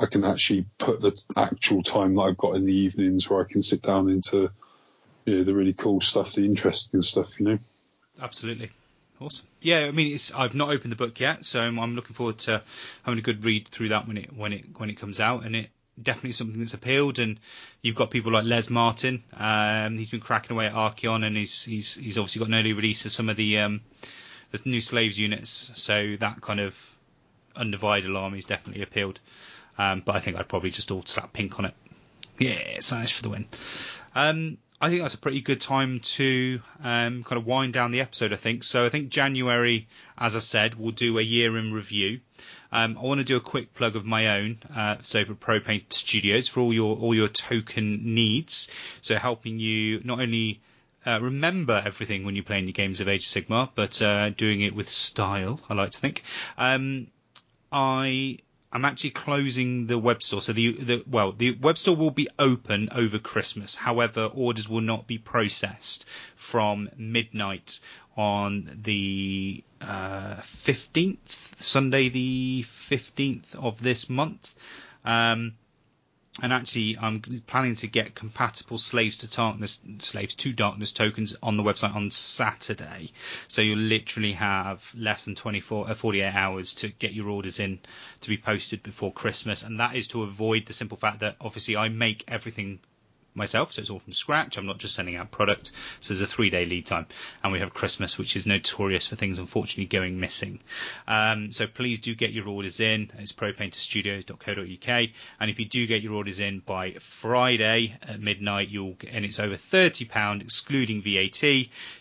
I 0.00 0.06
can 0.06 0.24
actually 0.24 0.66
put 0.78 1.00
the 1.00 1.20
actual 1.36 1.82
time 1.82 2.14
that 2.14 2.22
I've 2.22 2.36
got 2.36 2.56
in 2.56 2.66
the 2.66 2.74
evenings 2.74 3.28
where 3.28 3.40
I 3.40 3.50
can 3.50 3.62
sit 3.62 3.82
down 3.82 4.08
into 4.08 4.50
you 5.24 5.36
know, 5.36 5.42
the 5.42 5.54
really 5.54 5.72
cool 5.72 6.00
stuff, 6.00 6.34
the 6.34 6.44
interesting 6.44 7.02
stuff, 7.02 7.38
you 7.40 7.46
know. 7.46 7.58
Absolutely. 8.20 8.70
Awesome. 9.20 9.46
Yeah, 9.60 9.80
I 9.80 9.90
mean, 9.90 10.14
it's 10.14 10.32
I've 10.32 10.54
not 10.54 10.70
opened 10.70 10.92
the 10.92 10.96
book 10.96 11.18
yet, 11.18 11.44
so 11.44 11.60
I'm, 11.60 11.78
I'm 11.78 11.96
looking 11.96 12.14
forward 12.14 12.38
to 12.38 12.62
having 13.02 13.18
a 13.18 13.22
good 13.22 13.44
read 13.44 13.68
through 13.68 13.88
that 13.88 14.06
when 14.06 14.16
it 14.16 14.36
when 14.36 14.52
it 14.52 14.64
when 14.78 14.90
it 14.90 14.94
comes 14.94 15.18
out, 15.18 15.44
and 15.44 15.56
it 15.56 15.70
definitely 16.00 16.32
something 16.32 16.60
that's 16.60 16.74
appealed. 16.74 17.18
And 17.18 17.40
you've 17.82 17.96
got 17.96 18.10
people 18.10 18.32
like 18.32 18.44
Les 18.44 18.70
Martin. 18.70 19.24
Um, 19.36 19.98
he's 19.98 20.10
been 20.10 20.20
cracking 20.20 20.52
away 20.52 20.66
at 20.66 20.72
Archaon, 20.72 21.26
and 21.26 21.36
he's 21.36 21.64
he's 21.64 21.94
he's 21.94 22.16
obviously 22.16 22.38
got 22.38 22.48
an 22.48 22.54
early 22.54 22.72
release 22.72 23.06
of 23.06 23.12
some 23.12 23.28
of 23.28 23.36
the 23.36 23.58
um, 23.58 23.80
the 24.52 24.60
new 24.64 24.80
slaves 24.80 25.18
units, 25.18 25.72
so 25.74 26.16
that 26.20 26.40
kind 26.40 26.60
of 26.60 26.80
undivided 27.56 28.14
army's 28.14 28.44
definitely 28.44 28.82
appealed. 28.82 29.18
Um, 29.78 30.02
but 30.04 30.16
I 30.16 30.20
think 30.20 30.36
I'd 30.36 30.48
probably 30.48 30.70
just 30.70 30.90
all 30.90 31.02
slap 31.06 31.32
pink 31.32 31.58
on 31.58 31.64
it. 31.66 31.74
Yeah, 32.38 32.80
Spanish 32.80 33.14
for 33.14 33.22
the 33.22 33.30
win. 33.30 33.46
Um, 34.14 34.58
I 34.80 34.90
think 34.90 35.02
that's 35.02 35.14
a 35.14 35.18
pretty 35.18 35.40
good 35.40 35.60
time 35.60 36.00
to 36.00 36.60
um, 36.84 37.24
kind 37.24 37.38
of 37.38 37.46
wind 37.46 37.72
down 37.72 37.90
the 37.90 38.00
episode. 38.00 38.32
I 38.32 38.36
think 38.36 38.62
so. 38.62 38.86
I 38.86 38.90
think 38.90 39.08
January, 39.08 39.88
as 40.16 40.36
I 40.36 40.38
said, 40.38 40.76
we'll 40.76 40.92
do 40.92 41.18
a 41.18 41.22
year 41.22 41.58
in 41.58 41.72
review. 41.72 42.20
Um, 42.70 42.96
I 42.98 43.02
want 43.02 43.18
to 43.18 43.24
do 43.24 43.36
a 43.36 43.40
quick 43.40 43.74
plug 43.74 43.96
of 43.96 44.04
my 44.04 44.38
own. 44.38 44.58
Uh, 44.74 44.96
so 45.02 45.24
for 45.24 45.34
ProPaint 45.34 45.92
Studios 45.92 46.46
for 46.48 46.60
all 46.60 46.72
your 46.72 46.96
all 46.96 47.14
your 47.14 47.28
token 47.28 48.14
needs. 48.14 48.68
So 49.00 49.16
helping 49.16 49.58
you 49.58 50.00
not 50.04 50.20
only 50.20 50.60
uh, 51.06 51.18
remember 51.20 51.82
everything 51.84 52.24
when 52.24 52.36
you're 52.36 52.44
playing 52.44 52.66
your 52.66 52.72
games 52.72 53.00
of 53.00 53.08
Age 53.08 53.24
of 53.24 53.44
Sigmar, 53.44 53.70
but 53.74 54.00
uh, 54.00 54.30
doing 54.30 54.60
it 54.60 54.74
with 54.74 54.88
style. 54.88 55.60
I 55.68 55.74
like 55.74 55.90
to 55.92 55.98
think. 55.98 56.22
Um, 56.56 57.08
I 57.72 58.38
I'm 58.70 58.84
actually 58.84 59.10
closing 59.10 59.86
the 59.86 59.98
web 59.98 60.22
store. 60.22 60.42
So 60.42 60.52
the, 60.52 60.72
the 60.72 61.04
well, 61.06 61.32
the 61.32 61.52
web 61.52 61.78
store 61.78 61.96
will 61.96 62.10
be 62.10 62.28
open 62.38 62.88
over 62.92 63.18
Christmas. 63.18 63.74
However, 63.74 64.24
orders 64.26 64.68
will 64.68 64.82
not 64.82 65.06
be 65.06 65.16
processed 65.18 66.04
from 66.36 66.90
midnight 66.96 67.80
on 68.16 68.78
the 68.82 69.64
uh, 69.80 70.36
15th, 70.42 71.28
Sunday 71.62 72.08
the 72.08 72.64
15th 72.66 73.54
of 73.54 73.80
this 73.82 74.10
month. 74.10 74.54
Um, 75.04 75.54
and 76.40 76.52
actually, 76.52 76.96
I'm 76.96 77.20
planning 77.46 77.74
to 77.76 77.86
get 77.88 78.14
compatible 78.14 78.78
slaves 78.78 79.18
to 79.18 79.28
darkness, 79.28 79.80
slaves 79.98 80.34
to 80.36 80.52
darkness 80.52 80.92
tokens 80.92 81.34
on 81.42 81.56
the 81.56 81.62
website 81.64 81.94
on 81.94 82.10
Saturday. 82.10 83.12
So 83.48 83.60
you'll 83.62 83.78
literally 83.78 84.34
have 84.34 84.88
less 84.96 85.24
than 85.24 85.34
24, 85.34 85.90
uh, 85.90 85.94
48 85.94 86.24
hours 86.32 86.74
to 86.74 86.88
get 86.88 87.12
your 87.12 87.28
orders 87.28 87.58
in 87.58 87.80
to 88.20 88.28
be 88.28 88.36
posted 88.38 88.82
before 88.84 89.12
Christmas. 89.12 89.62
And 89.64 89.80
that 89.80 89.96
is 89.96 90.08
to 90.08 90.22
avoid 90.22 90.66
the 90.66 90.72
simple 90.74 90.96
fact 90.96 91.20
that 91.20 91.36
obviously 91.40 91.76
I 91.76 91.88
make 91.88 92.24
everything 92.28 92.78
myself, 93.38 93.72
so 93.72 93.80
it's 93.80 93.90
all 93.90 93.98
from 93.98 94.12
scratch. 94.12 94.58
I'm 94.58 94.66
not 94.66 94.78
just 94.78 94.94
sending 94.94 95.16
out 95.16 95.30
product. 95.30 95.72
So 96.00 96.12
there's 96.12 96.20
a 96.20 96.26
three 96.26 96.50
day 96.50 96.64
lead 96.64 96.86
time. 96.86 97.06
And 97.42 97.52
we 97.52 97.60
have 97.60 97.72
Christmas, 97.72 98.18
which 98.18 98.36
is 98.36 98.46
notorious 98.46 99.06
for 99.06 99.16
things 99.16 99.38
unfortunately 99.38 99.86
going 99.86 100.20
missing. 100.20 100.60
Um, 101.06 101.52
so 101.52 101.66
please 101.66 102.00
do 102.00 102.14
get 102.14 102.32
your 102.32 102.48
orders 102.48 102.80
in. 102.80 103.10
It's 103.18 103.32
propainterstudios.co.uk. 103.32 105.08
And 105.40 105.50
if 105.50 105.58
you 105.58 105.64
do 105.64 105.86
get 105.86 106.02
your 106.02 106.14
orders 106.14 106.40
in 106.40 106.60
by 106.60 106.92
Friday 107.00 107.96
at 108.02 108.20
midnight, 108.20 108.68
you'll 108.68 108.96
and 109.10 109.24
it's 109.24 109.38
over 109.38 109.54
£30 109.54 110.42
excluding 110.42 111.02
VAT, 111.02 111.42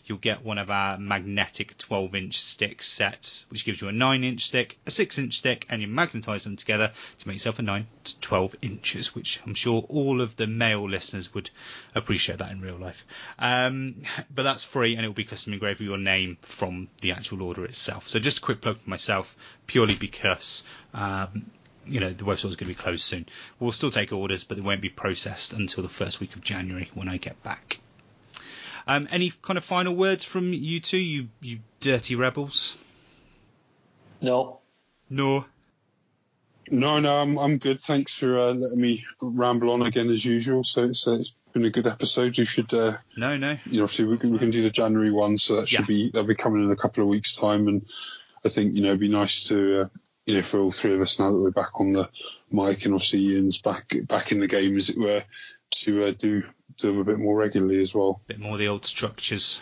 you'll 0.05 0.17
get 0.17 0.43
one 0.43 0.57
of 0.57 0.71
our 0.71 0.97
magnetic 0.97 1.77
12 1.77 2.15
inch 2.15 2.39
stick 2.39 2.81
sets, 2.81 3.45
which 3.49 3.65
gives 3.65 3.81
you 3.81 3.87
a 3.87 3.91
9 3.91 4.23
inch 4.23 4.45
stick, 4.45 4.77
a 4.85 4.91
6 4.91 5.17
inch 5.17 5.37
stick, 5.37 5.65
and 5.69 5.81
you 5.81 5.87
magnetize 5.87 6.43
them 6.43 6.55
together 6.55 6.91
to 7.19 7.27
make 7.27 7.35
yourself 7.35 7.59
a 7.59 7.61
9 7.61 7.85
to 8.05 8.19
12 8.19 8.55
inches, 8.61 9.15
which 9.15 9.39
I'm 9.45 9.53
sure 9.53 9.85
all 9.89 10.21
of 10.21 10.35
the 10.35 10.47
male 10.47 10.89
listeners 10.89 11.26
would 11.33 11.49
appreciate 11.95 12.39
that 12.39 12.51
in 12.51 12.61
real 12.61 12.77
life. 12.77 13.05
Um, 13.39 14.01
but 14.33 14.43
that's 14.43 14.63
free 14.63 14.95
and 14.95 15.03
it 15.03 15.07
will 15.07 15.13
be 15.15 15.23
custom 15.23 15.53
engraved 15.53 15.79
with 15.79 15.87
your 15.87 15.97
name 15.97 16.37
from 16.41 16.87
the 17.01 17.11
actual 17.11 17.41
order 17.43 17.65
itself. 17.65 18.09
So 18.09 18.19
just 18.19 18.39
a 18.39 18.41
quick 18.41 18.61
plug 18.61 18.77
for 18.79 18.89
myself, 18.89 19.35
purely 19.67 19.95
because 19.95 20.63
um, 20.93 21.49
you 21.85 21.99
know 21.99 22.11
the 22.11 22.23
website 22.23 22.49
is 22.49 22.55
going 22.55 22.57
to 22.57 22.65
be 22.65 22.75
closed 22.75 23.03
soon. 23.03 23.25
We'll 23.59 23.71
still 23.71 23.91
take 23.91 24.11
orders, 24.11 24.43
but 24.43 24.57
they 24.57 24.61
won't 24.63 24.81
be 24.81 24.89
processed 24.89 25.53
until 25.53 25.83
the 25.83 25.89
first 25.89 26.19
week 26.19 26.35
of 26.35 26.41
January 26.41 26.89
when 26.93 27.07
I 27.07 27.17
get 27.17 27.41
back. 27.43 27.79
Um, 28.87 29.07
any 29.11 29.31
kind 29.41 29.57
of 29.57 29.65
final 29.65 29.93
words 29.95 30.23
from 30.23 30.53
you 30.53 30.79
two, 30.79 30.97
you 30.97 31.27
you 31.41 31.59
dirty 31.79 32.15
rebels? 32.15 32.75
No. 34.21 34.59
No. 35.09 35.45
No, 36.69 36.99
no, 36.99 37.15
I'm 37.21 37.37
I'm 37.37 37.57
good. 37.57 37.79
Thanks 37.81 38.13
for 38.13 38.37
uh, 38.37 38.53
letting 38.53 38.81
me 38.81 39.05
ramble 39.21 39.71
on 39.71 39.81
again 39.83 40.09
as 40.09 40.23
usual. 40.25 40.63
So 40.63 40.83
it's 40.85 41.07
uh, 41.07 41.13
it's 41.13 41.33
been 41.53 41.65
a 41.65 41.69
good 41.69 41.87
episode. 41.87 42.37
You 42.37 42.45
should, 42.45 42.73
uh, 42.73 42.97
No, 43.17 43.37
no. 43.37 43.57
you 43.65 43.77
know, 43.77 43.83
obviously 43.83 44.05
we 44.05 44.17
can, 44.17 44.31
we 44.31 44.39
can 44.39 44.51
do 44.51 44.61
the 44.61 44.69
January 44.69 45.11
one, 45.11 45.37
so 45.37 45.55
that 45.57 45.69
should 45.69 45.81
Yeah. 45.81 45.85
be 45.85 46.09
that'll 46.11 46.27
be 46.27 46.35
coming 46.35 46.63
in 46.63 46.71
a 46.71 46.75
couple 46.75 47.03
of 47.03 47.09
weeks' 47.09 47.35
time. 47.35 47.67
And 47.67 47.87
I 48.45 48.49
think 48.49 48.75
you 48.75 48.81
know 48.81 48.89
it'd 48.89 48.99
be 48.99 49.07
nice 49.07 49.47
to 49.47 49.81
uh, 49.81 49.87
you 50.25 50.35
know 50.35 50.41
for 50.41 50.59
all 50.59 50.71
three 50.71 50.93
of 50.93 51.01
us 51.01 51.19
now 51.19 51.31
that 51.31 51.37
we're 51.37 51.51
back 51.51 51.79
on 51.79 51.93
the 51.93 52.09
mic 52.51 52.83
and 52.85 52.93
obviously 52.93 53.19
Ian's 53.19 53.61
back 53.61 53.93
back 54.07 54.31
in 54.31 54.39
the 54.39 54.47
game 54.47 54.75
as 54.77 54.89
it 54.89 54.97
were 54.99 55.23
to 55.77 56.03
uh, 56.03 56.11
do 56.11 56.43
do 56.77 56.91
them 56.91 56.99
a 56.99 57.03
bit 57.05 57.17
more 57.19 57.35
regularly 57.37 57.81
as 57.81 57.95
well. 57.95 58.21
A 58.25 58.27
bit 58.33 58.39
more 58.39 58.53
of 58.53 58.59
the 58.59 58.67
old 58.67 58.85
structures. 58.85 59.59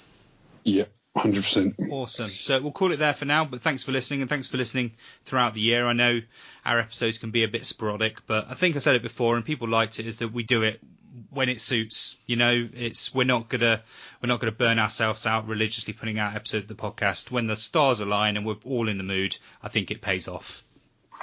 Yeah, 0.63 0.85
hundred 1.15 1.43
percent. 1.43 1.75
Awesome. 1.89 2.29
So 2.29 2.61
we'll 2.61 2.71
call 2.71 2.91
it 2.91 2.97
there 2.97 3.13
for 3.13 3.25
now, 3.25 3.45
but 3.45 3.61
thanks 3.61 3.83
for 3.83 3.91
listening 3.91 4.21
and 4.21 4.29
thanks 4.29 4.47
for 4.47 4.57
listening 4.57 4.93
throughout 5.23 5.53
the 5.53 5.61
year. 5.61 5.87
I 5.87 5.93
know 5.93 6.19
our 6.65 6.79
episodes 6.79 7.17
can 7.17 7.31
be 7.31 7.43
a 7.43 7.47
bit 7.47 7.65
sporadic, 7.65 8.25
but 8.27 8.47
I 8.49 8.55
think 8.55 8.75
I 8.75 8.79
said 8.79 8.95
it 8.95 9.01
before 9.03 9.35
and 9.35 9.45
people 9.45 9.67
liked 9.69 9.99
it 9.99 10.07
is 10.07 10.17
that 10.17 10.29
we 10.33 10.43
do 10.43 10.63
it 10.63 10.81
when 11.29 11.47
it 11.47 11.61
suits. 11.61 12.17
You 12.27 12.35
know, 12.35 12.67
it's 12.73 13.13
we're 13.13 13.23
not 13.23 13.47
gonna 13.49 13.81
we're 14.21 14.27
not 14.27 14.39
gonna 14.41 14.51
burn 14.51 14.77
ourselves 14.79 15.25
out 15.25 15.47
religiously 15.47 15.93
putting 15.93 16.19
out 16.19 16.35
episodes 16.35 16.63
of 16.63 16.67
the 16.69 16.75
podcast. 16.75 17.31
When 17.31 17.47
the 17.47 17.55
stars 17.55 18.01
align 18.01 18.35
and 18.37 18.45
we're 18.45 18.55
all 18.65 18.89
in 18.89 18.97
the 18.97 19.03
mood, 19.03 19.37
I 19.63 19.69
think 19.69 19.91
it 19.91 20.01
pays 20.01 20.27
off. 20.27 20.63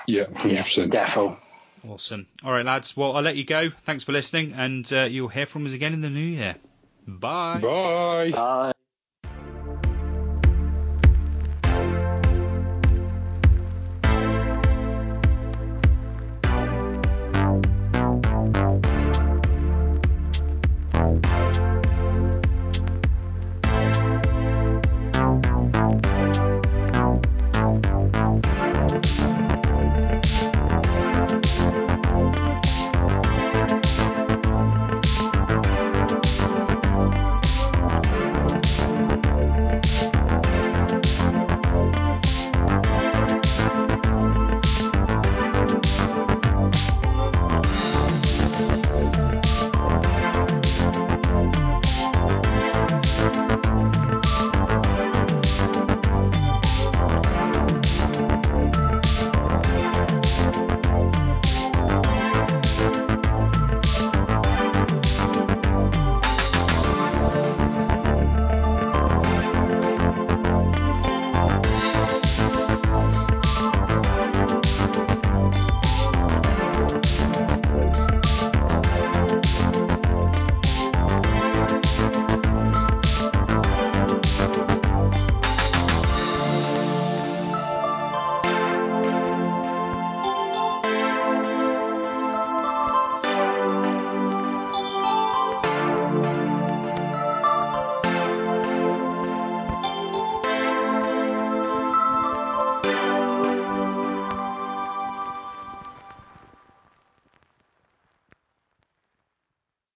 Yeah, 0.06 0.24
hundred 0.34 0.54
Yeah, 0.54 0.62
percent. 0.62 0.92
defo. 0.92 1.36
Awesome. 1.86 2.26
All 2.44 2.52
right, 2.52 2.64
lads. 2.64 2.96
Well, 2.96 3.16
I'll 3.16 3.22
let 3.22 3.36
you 3.36 3.44
go. 3.44 3.70
Thanks 3.84 4.04
for 4.04 4.12
listening, 4.12 4.52
and 4.52 4.90
uh, 4.92 5.02
you'll 5.02 5.28
hear 5.28 5.46
from 5.46 5.66
us 5.66 5.72
again 5.72 5.92
in 5.92 6.00
the 6.00 6.10
new 6.10 6.20
year. 6.20 6.56
Bye. 7.06 7.58
Bye. 7.60 8.30
Bye. 8.30 8.71